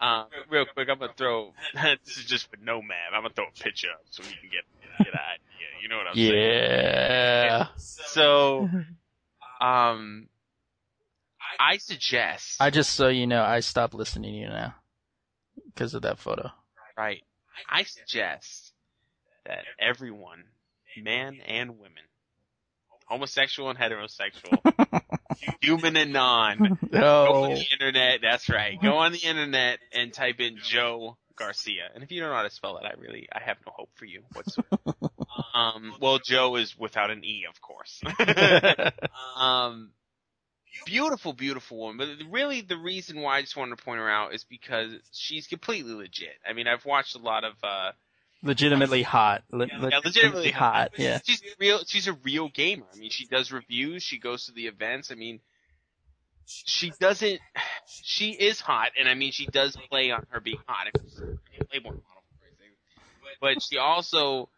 Um, 0.00 0.26
real 0.48 0.66
quick, 0.72 0.88
I'm 0.90 0.98
gonna 0.98 1.12
throw, 1.16 1.52
this 1.74 2.16
is 2.16 2.24
just 2.24 2.50
for 2.50 2.56
no 2.62 2.80
man, 2.80 3.14
I'm 3.14 3.22
gonna 3.22 3.34
throw 3.34 3.46
a 3.46 3.62
picture 3.62 3.88
up 3.90 4.02
so 4.10 4.22
we 4.22 4.28
can 4.28 4.50
get, 4.50 4.64
get 4.98 5.12
an 5.12 5.20
idea. 5.20 5.82
You 5.82 5.88
know 5.88 5.96
what 5.96 6.06
I'm 6.08 6.14
saying? 6.14 6.32
Yeah. 6.32 7.66
So, 7.76 8.68
um, 9.60 10.28
I 11.58 11.78
suggest, 11.78 12.60
I 12.60 12.70
just 12.70 12.94
so 12.94 13.08
you 13.08 13.26
know, 13.26 13.42
I 13.42 13.60
stopped 13.60 13.94
listening 13.94 14.32
to 14.32 14.38
you 14.38 14.48
now 14.48 14.74
because 15.66 15.94
of 15.94 16.02
that 16.02 16.18
photo. 16.18 16.50
right, 16.96 17.22
I 17.68 17.82
suggest 17.84 18.72
that 19.46 19.64
everyone, 19.78 20.44
man 20.96 21.40
and 21.46 21.78
women, 21.78 22.04
homosexual 23.10 23.68
and 23.70 23.78
heterosexual, 23.78 25.02
human 25.60 25.96
and 25.96 26.12
non, 26.12 26.78
go 26.92 27.44
on 27.44 27.54
the 27.54 27.66
internet, 27.72 28.20
that's 28.22 28.48
right, 28.48 28.80
go 28.80 28.98
on 28.98 29.12
the 29.12 29.18
internet 29.18 29.80
and 29.92 30.12
type 30.12 30.38
in 30.38 30.58
Jo 30.62 31.16
Garcia. 31.36 31.90
And 31.92 32.04
if 32.04 32.12
you 32.12 32.20
don't 32.20 32.30
know 32.30 32.36
how 32.36 32.44
to 32.44 32.50
spell 32.50 32.78
that, 32.80 32.86
I 32.86 32.94
really, 32.98 33.28
I 33.32 33.42
have 33.42 33.58
no 33.66 33.72
hope 33.74 33.90
for 33.96 34.04
you 34.04 34.22
whatsoever. 34.32 35.12
um, 35.54 35.92
well, 36.00 36.18
Jo 36.18 36.56
is 36.56 36.78
without 36.78 37.10
an 37.10 37.24
E, 37.24 37.44
of 37.48 37.60
course. 37.60 38.00
Um, 39.36 39.90
beautiful, 40.86 41.32
beautiful 41.32 41.78
woman. 41.78 41.98
But 41.98 42.30
really, 42.30 42.60
the 42.60 42.76
reason 42.76 43.20
why 43.20 43.38
I 43.38 43.40
just 43.40 43.56
wanted 43.56 43.76
to 43.76 43.84
point 43.84 43.98
her 43.98 44.08
out 44.08 44.34
is 44.34 44.44
because 44.44 44.92
she's 45.12 45.46
completely 45.46 45.94
legit. 45.94 46.38
I 46.48 46.52
mean, 46.52 46.68
I've 46.68 46.84
watched 46.84 47.16
a 47.16 47.18
lot 47.18 47.44
of. 47.44 47.54
uh 47.62 47.92
legitimately 48.42 49.02
hot. 49.02 49.42
Le- 49.50 49.58
le- 49.78 49.90
Yeah, 49.90 49.98
legitimately 50.04 50.50
hot. 50.50 50.92
Yeah. 50.98 51.20
She's 51.24 51.42
real. 51.58 51.80
She's 51.86 52.06
a 52.08 52.12
real 52.12 52.48
gamer. 52.48 52.86
I 52.94 52.96
mean, 52.98 53.10
she 53.10 53.26
does 53.26 53.52
reviews. 53.52 54.02
She 54.02 54.18
goes 54.18 54.46
to 54.46 54.52
the 54.52 54.66
events. 54.66 55.10
I 55.10 55.14
mean, 55.14 55.40
she 56.46 56.92
doesn't. 56.98 57.40
She 57.86 58.30
is 58.30 58.60
hot, 58.60 58.90
and 58.98 59.08
I 59.08 59.14
mean, 59.14 59.32
she 59.32 59.46
does 59.46 59.76
play 59.88 60.10
on 60.10 60.26
her 60.30 60.40
being 60.40 60.58
hot. 60.66 60.86
Playboy 61.70 61.90
model, 61.90 62.02
for 62.02 62.38
Christ's 62.40 62.58
sake. 62.58 63.38
but 63.40 63.62
she 63.62 63.78
also 63.78 64.48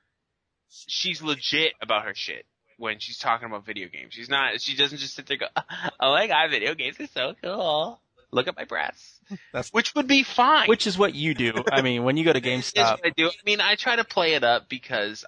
she's 0.70 1.20
legit 1.22 1.74
about 1.82 2.04
her 2.04 2.14
shit 2.14 2.46
when 2.78 2.98
she's 2.98 3.18
talking 3.18 3.46
about 3.46 3.66
video 3.66 3.88
games. 3.88 4.14
She's 4.14 4.28
not. 4.30 4.60
She 4.60 4.74
doesn't 4.76 4.98
just 4.98 5.14
sit 5.14 5.26
there 5.26 5.36
and 5.40 5.50
go, 5.54 5.62
"Oh 6.00 6.12
my 6.12 6.26
god, 6.26 6.50
video 6.50 6.74
games 6.74 6.98
are 7.00 7.06
so 7.08 7.34
cool. 7.42 8.00
Look 8.32 8.48
at 8.48 8.56
my 8.56 8.64
breasts," 8.64 9.20
That's- 9.52 9.70
which 9.72 9.94
would 9.94 10.06
be 10.06 10.22
fine. 10.22 10.68
Which 10.68 10.86
is 10.86 10.98
what 10.98 11.14
you 11.14 11.34
do. 11.34 11.52
I 11.70 11.82
mean, 11.82 12.04
when 12.04 12.16
you 12.16 12.24
go 12.24 12.32
to 12.32 12.40
GameStop, 12.50 12.98
what 12.98 13.06
I 13.06 13.10
do. 13.10 13.28
I 13.28 13.32
mean, 13.44 13.60
I 13.60 13.74
try 13.76 13.96
to 13.96 14.04
play 14.04 14.34
it 14.34 14.44
up 14.44 14.68
because, 14.68 15.24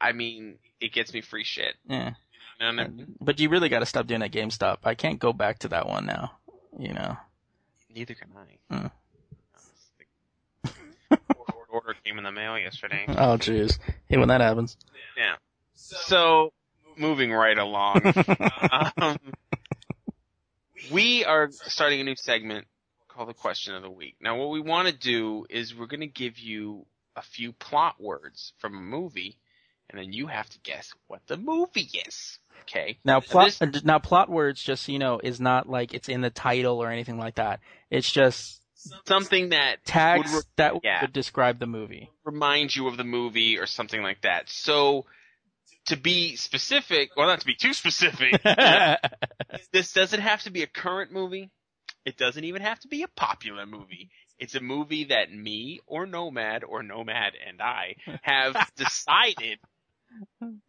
I 0.00 0.12
mean, 0.12 0.58
it 0.80 0.92
gets 0.92 1.12
me 1.12 1.20
free 1.20 1.44
shit. 1.44 1.74
yeah. 1.88 2.14
You 2.60 2.72
know 2.72 2.82
I 2.82 2.86
mean? 2.88 3.16
But 3.20 3.40
you 3.40 3.48
really 3.48 3.68
got 3.68 3.80
to 3.80 3.86
stop 3.86 4.06
doing 4.06 4.22
at 4.22 4.30
GameStop. 4.30 4.78
I 4.84 4.94
can't 4.94 5.18
go 5.18 5.32
back 5.32 5.58
to 5.60 5.68
that 5.68 5.88
one 5.88 6.06
now. 6.06 6.32
You 6.78 6.94
know. 6.94 7.16
Neither 7.92 8.14
can 8.14 8.28
I. 8.36 8.74
Hmm. 8.74 8.86
order 11.74 11.94
came 12.04 12.18
in 12.18 12.24
the 12.24 12.32
mail 12.32 12.58
yesterday. 12.58 13.04
Oh, 13.08 13.36
jeez. 13.36 13.78
Hey, 14.08 14.16
when 14.16 14.28
that 14.28 14.40
happens. 14.40 14.76
Yeah. 15.16 15.34
So, 15.74 16.52
moving 16.96 17.32
right 17.32 17.58
along. 17.58 18.00
um, 18.96 19.18
we 20.90 21.24
are 21.24 21.50
starting 21.50 22.00
a 22.00 22.04
new 22.04 22.16
segment 22.16 22.66
called 23.08 23.28
the 23.28 23.34
question 23.34 23.74
of 23.74 23.82
the 23.82 23.90
week. 23.90 24.16
Now, 24.20 24.36
what 24.36 24.50
we 24.50 24.60
want 24.60 24.88
to 24.88 24.94
do 24.94 25.46
is 25.48 25.74
we're 25.74 25.86
going 25.86 26.00
to 26.00 26.06
give 26.06 26.38
you 26.38 26.86
a 27.16 27.22
few 27.22 27.52
plot 27.52 28.00
words 28.00 28.52
from 28.58 28.76
a 28.76 28.80
movie, 28.80 29.36
and 29.88 29.98
then 29.98 30.12
you 30.12 30.26
have 30.26 30.48
to 30.50 30.58
guess 30.60 30.92
what 31.06 31.20
the 31.26 31.36
movie 31.36 31.90
is. 32.06 32.38
Okay. 32.62 32.98
Now, 33.04 33.20
plot 33.20 33.46
This- 33.46 33.62
uh, 33.62 33.80
now 33.84 33.98
plot 33.98 34.28
words, 34.28 34.62
just 34.62 34.84
so 34.84 34.92
you 34.92 34.98
know, 34.98 35.20
is 35.22 35.40
not 35.40 35.68
like 35.68 35.94
it's 35.94 36.08
in 36.08 36.22
the 36.22 36.30
title 36.30 36.82
or 36.82 36.90
anything 36.90 37.18
like 37.18 37.36
that. 37.36 37.60
It's 37.90 38.10
just 38.10 38.60
something 39.06 39.50
that 39.50 39.84
tags 39.84 40.30
would 40.30 40.36
re- 40.36 40.50
that 40.56 40.74
yeah. 40.82 41.02
would 41.02 41.12
describe 41.12 41.58
the 41.58 41.66
movie. 41.66 42.10
remind 42.24 42.74
you 42.74 42.88
of 42.88 42.96
the 42.96 43.04
movie 43.04 43.58
or 43.58 43.66
something 43.66 44.02
like 44.02 44.22
that. 44.22 44.48
So, 44.48 45.06
to 45.86 45.96
be 45.96 46.36
specific, 46.36 47.10
well, 47.16 47.26
not 47.26 47.40
to 47.40 47.46
be 47.46 47.54
too 47.54 47.72
specific, 47.72 48.40
this 49.72 49.92
doesn't 49.92 50.20
have 50.20 50.42
to 50.42 50.50
be 50.50 50.62
a 50.62 50.66
current 50.66 51.12
movie. 51.12 51.50
It 52.04 52.16
doesn't 52.16 52.44
even 52.44 52.62
have 52.62 52.80
to 52.80 52.88
be 52.88 53.02
a 53.02 53.08
popular 53.08 53.66
movie. 53.66 54.10
It's 54.38 54.54
a 54.54 54.60
movie 54.60 55.04
that 55.04 55.32
me 55.32 55.80
or 55.86 56.06
Nomad 56.06 56.64
or 56.64 56.82
Nomad 56.82 57.32
and 57.46 57.62
I 57.62 57.96
have 58.22 58.54
decided 58.76 59.58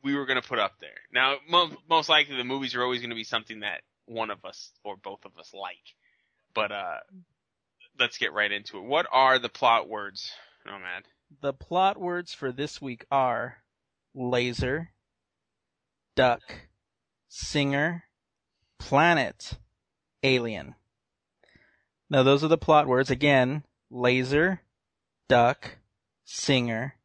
we 0.04 0.16
were 0.16 0.26
going 0.26 0.42
to 0.42 0.48
put 0.48 0.60
up 0.60 0.74
there. 0.80 0.90
Now, 1.14 1.36
mo- 1.50 1.76
most 1.90 2.08
likely 2.10 2.38
the 2.38 2.44
movies 2.44 2.76
are 2.76 2.84
always 2.84 3.02
going 3.02 3.10
to 3.10 3.16
be 3.16 3.24
something 3.24 3.62
that 3.62 3.82
one 4.06 4.32
of 4.32 4.46
us 4.46 4.72
or 4.84 4.96
both 4.96 5.26
of 5.26 5.38
us 5.38 5.52
like. 5.54 5.76
But, 6.54 6.72
uh, 6.72 7.00
let's 8.00 8.18
get 8.18 8.34
right 8.34 8.52
into 8.52 8.78
it. 8.78 8.84
What 8.84 9.08
are 9.12 9.40
the 9.40 9.50
plot 9.50 9.90
words, 9.90 10.32
Nomad? 10.66 11.04
the 11.42 11.54
plot 11.54 12.00
words 12.00 12.34
for 12.34 12.52
this 12.52 12.82
week 12.82 13.06
are 13.12 13.58
laser, 14.14 14.92
duck, 16.16 16.42
singer, 17.28 18.06
planet, 18.80 19.58
alien. 20.24 20.76
Now 22.10 22.24
those 22.24 22.44
are 22.44 22.48
the 22.48 22.58
plot 22.58 22.88
words. 22.88 23.12
Again, 23.12 23.64
laser, 23.90 24.62
duck, 25.28 25.78
singer, 26.24 26.96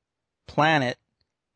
planet, 0.46 0.98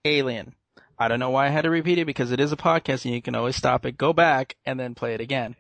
alien. 0.05 0.55
I 0.99 1.09
don't 1.09 1.21
know 1.21 1.31
why 1.31 1.47
I 1.47 1.51
had 1.51 1.63
to 1.63 1.71
repeat 1.71 1.99
it 1.99 2.05
because 2.05 2.33
it 2.33 2.41
is 2.41 2.53
a 2.53 2.57
podcast 2.57 3.05
and 3.05 3.15
you 3.15 3.23
can 3.23 3.35
always 3.35 3.57
stop 3.57 3.85
it, 3.85 3.99
go 3.99 4.13
back, 4.13 4.57
and 4.65 4.79
then 4.79 4.95
play 4.95 5.15
it 5.15 5.21
again. 5.21 5.57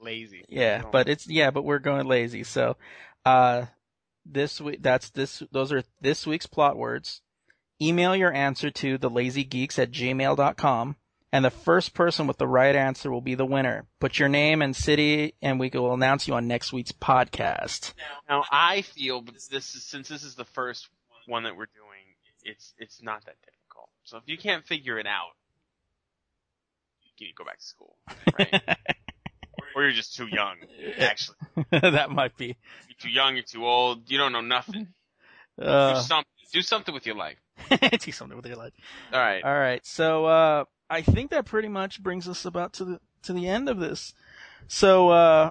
Lazy. 0.00 0.44
Yeah, 0.48 0.82
but 0.92 1.08
it's 1.08 1.26
yeah, 1.26 1.50
but 1.50 1.64
we're 1.64 1.78
going 1.78 2.06
lazy. 2.06 2.44
So, 2.44 2.76
uh, 3.24 3.66
this 4.24 4.60
week 4.60 4.82
that's 4.82 5.10
this 5.10 5.42
those 5.50 5.72
are 5.72 5.82
this 6.00 6.26
week's 6.26 6.46
plot 6.46 6.76
words. 6.76 7.22
Email 7.80 8.14
your 8.14 8.32
answer 8.32 8.70
to 8.70 8.98
thelazygeeks 8.98 9.78
at 9.78 9.90
gmail.com 9.90 10.96
and 11.36 11.44
the 11.44 11.50
first 11.50 11.92
person 11.92 12.26
with 12.26 12.38
the 12.38 12.46
right 12.46 12.74
answer 12.74 13.10
will 13.10 13.20
be 13.20 13.34
the 13.34 13.44
winner. 13.44 13.84
Put 14.00 14.18
your 14.18 14.30
name 14.30 14.62
and 14.62 14.74
city 14.74 15.34
and 15.42 15.60
we 15.60 15.68
will 15.74 15.92
announce 15.92 16.26
you 16.26 16.32
on 16.32 16.48
next 16.48 16.72
week's 16.72 16.92
podcast. 16.92 17.92
Now 18.26 18.44
I 18.50 18.80
feel, 18.80 19.20
this 19.20 19.74
is 19.74 19.82
since 19.84 20.08
this 20.08 20.24
is 20.24 20.34
the 20.34 20.46
first 20.46 20.88
one 21.26 21.42
that 21.42 21.54
we're 21.54 21.66
doing, 21.66 22.16
it's 22.42 22.72
it's 22.78 23.02
not 23.02 23.26
that 23.26 23.34
difficult. 23.44 23.90
So 24.04 24.16
if 24.16 24.22
you 24.24 24.38
can't 24.38 24.64
figure 24.66 24.98
it 24.98 25.06
out, 25.06 25.32
you 27.18 27.28
go 27.36 27.44
back 27.44 27.58
to 27.58 27.64
school, 27.64 27.96
right? 28.38 28.62
or 29.76 29.82
you're 29.82 29.92
just 29.92 30.16
too 30.16 30.28
young. 30.28 30.56
Actually, 30.98 31.36
that 31.70 32.10
might 32.10 32.34
be. 32.38 32.46
you're 32.46 32.96
too 32.98 33.10
young, 33.10 33.36
you're 33.36 33.42
too 33.44 33.66
old, 33.66 34.10
you 34.10 34.16
don't 34.16 34.32
know 34.32 34.40
nothing. 34.40 34.88
do 35.58 35.64
Uh, 35.66 36.00
something. 36.00 36.24
Do 36.52 36.62
something 36.62 36.94
with 36.94 37.04
your 37.04 37.16
life. 37.16 37.36
do 38.00 38.12
something 38.12 38.36
with 38.36 38.46
your 38.46 38.56
life. 38.56 38.72
All 39.12 39.18
right. 39.20 39.42
All 39.44 39.54
right. 39.58 39.84
So 39.84 40.24
uh, 40.26 40.64
I 40.88 41.02
think 41.02 41.30
that 41.30 41.46
pretty 41.46 41.68
much 41.68 42.02
brings 42.02 42.28
us 42.28 42.44
about 42.44 42.72
to 42.74 42.84
the 42.84 43.00
to 43.24 43.32
the 43.32 43.48
end 43.48 43.68
of 43.68 43.78
this. 43.78 44.14
So 44.68 45.10
uh, 45.10 45.50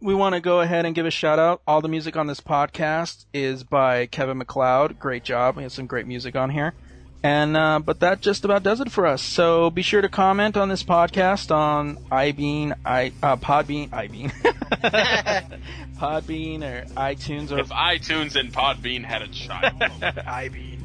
we 0.00 0.14
want 0.14 0.34
to 0.34 0.40
go 0.40 0.60
ahead 0.60 0.86
and 0.86 0.94
give 0.94 1.06
a 1.06 1.10
shout 1.10 1.38
out. 1.38 1.60
All 1.66 1.80
the 1.80 1.88
music 1.88 2.16
on 2.16 2.26
this 2.26 2.40
podcast 2.40 3.24
is 3.32 3.64
by 3.64 4.06
Kevin 4.06 4.38
MacLeod. 4.38 4.98
Great 4.98 5.24
job. 5.24 5.56
We 5.56 5.64
have 5.64 5.72
some 5.72 5.86
great 5.86 6.06
music 6.06 6.36
on 6.36 6.50
here. 6.50 6.74
And 7.22 7.56
uh, 7.56 7.80
but 7.80 8.00
that 8.00 8.20
just 8.20 8.44
about 8.44 8.62
does 8.62 8.80
it 8.80 8.92
for 8.92 9.06
us. 9.06 9.22
So 9.22 9.70
be 9.70 9.82
sure 9.82 10.02
to 10.02 10.08
comment 10.08 10.56
on 10.56 10.68
this 10.68 10.84
podcast 10.84 11.50
on 11.50 11.96
iBean, 12.12 12.78
i 12.84 13.12
uh, 13.22 13.36
Podbean, 13.36 13.88
iBean, 13.88 14.30
Podbean 15.98 16.62
or 16.62 16.84
iTunes 16.94 17.50
or 17.50 17.58
If 17.58 17.70
iTunes 17.70 18.36
and 18.36 18.52
Podbean 18.52 19.02
had 19.02 19.22
a 19.22 19.28
child, 19.28 19.74
iBean, 19.80 20.78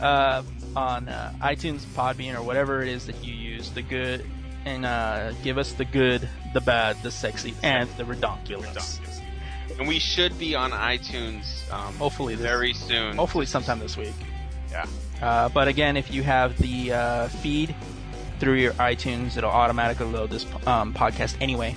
uh, 0.00 0.42
on 0.76 1.08
uh, 1.08 1.32
iTunes, 1.40 1.80
Podbean, 1.80 2.38
or 2.38 2.42
whatever 2.42 2.82
it 2.82 2.88
is 2.88 3.06
that 3.06 3.24
you 3.24 3.34
use, 3.34 3.47
the 3.74 3.82
good, 3.82 4.24
and 4.64 4.84
uh, 4.84 5.32
give 5.42 5.58
us 5.58 5.72
the 5.72 5.84
good, 5.84 6.28
the 6.54 6.60
bad, 6.60 6.96
the 7.02 7.10
sexy, 7.10 7.54
and 7.62 7.88
the 7.96 8.04
redonkulous. 8.04 9.00
and 9.78 9.86
we 9.88 9.98
should 9.98 10.38
be 10.38 10.54
on 10.54 10.70
iTunes 10.72 11.70
um, 11.72 11.94
Hopefully, 11.94 12.34
this, 12.34 12.42
very 12.44 12.72
soon. 12.72 13.16
hopefully 13.16 13.46
sometime 13.46 13.78
this 13.78 13.96
week. 13.96 14.14
Yeah. 14.70 14.86
Uh, 15.20 15.48
but 15.48 15.68
again, 15.68 15.96
if 15.96 16.12
you 16.12 16.22
have 16.22 16.56
the 16.58 16.92
uh, 16.92 17.28
feed 17.28 17.74
through 18.38 18.54
your 18.54 18.72
iTunes, 18.74 19.36
it'll 19.36 19.50
automatically 19.50 20.06
load 20.06 20.30
this 20.30 20.46
um, 20.66 20.94
podcast 20.94 21.36
anyway. 21.40 21.74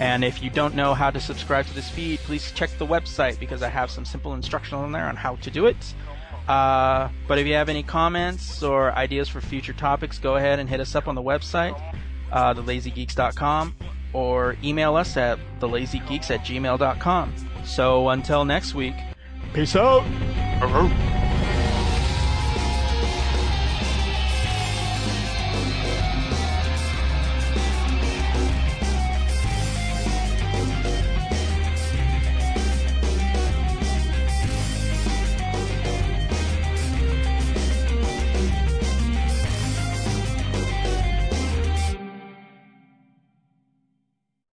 And 0.00 0.24
if 0.24 0.42
you 0.42 0.48
don't 0.48 0.74
know 0.74 0.94
how 0.94 1.10
to 1.10 1.20
subscribe 1.20 1.66
to 1.66 1.74
this 1.74 1.88
feed, 1.90 2.20
please 2.20 2.50
check 2.52 2.70
the 2.78 2.86
website 2.86 3.38
because 3.38 3.62
I 3.62 3.68
have 3.68 3.90
some 3.90 4.06
simple 4.06 4.32
instructional 4.32 4.84
in 4.86 4.92
there 4.92 5.04
on 5.06 5.14
how 5.14 5.36
to 5.36 5.50
do 5.50 5.66
it. 5.66 5.76
Uh, 6.50 7.08
but 7.28 7.38
if 7.38 7.46
you 7.46 7.54
have 7.54 7.68
any 7.68 7.84
comments 7.84 8.60
or 8.60 8.90
ideas 8.96 9.28
for 9.28 9.40
future 9.40 9.72
topics, 9.72 10.18
go 10.18 10.34
ahead 10.34 10.58
and 10.58 10.68
hit 10.68 10.80
us 10.80 10.96
up 10.96 11.06
on 11.06 11.14
the 11.14 11.22
website, 11.22 11.80
uh, 12.32 12.52
thelazygeeks.com, 12.54 13.72
or 14.12 14.56
email 14.64 14.96
us 14.96 15.16
at 15.16 15.38
thelazygeeks 15.60 16.28
at 16.28 16.40
gmail.com. 16.40 17.34
So 17.64 18.08
until 18.08 18.44
next 18.44 18.74
week, 18.74 18.96
peace 19.54 19.76
out! 19.76 20.02
Arr, 20.60 20.66
arr. 20.66 21.29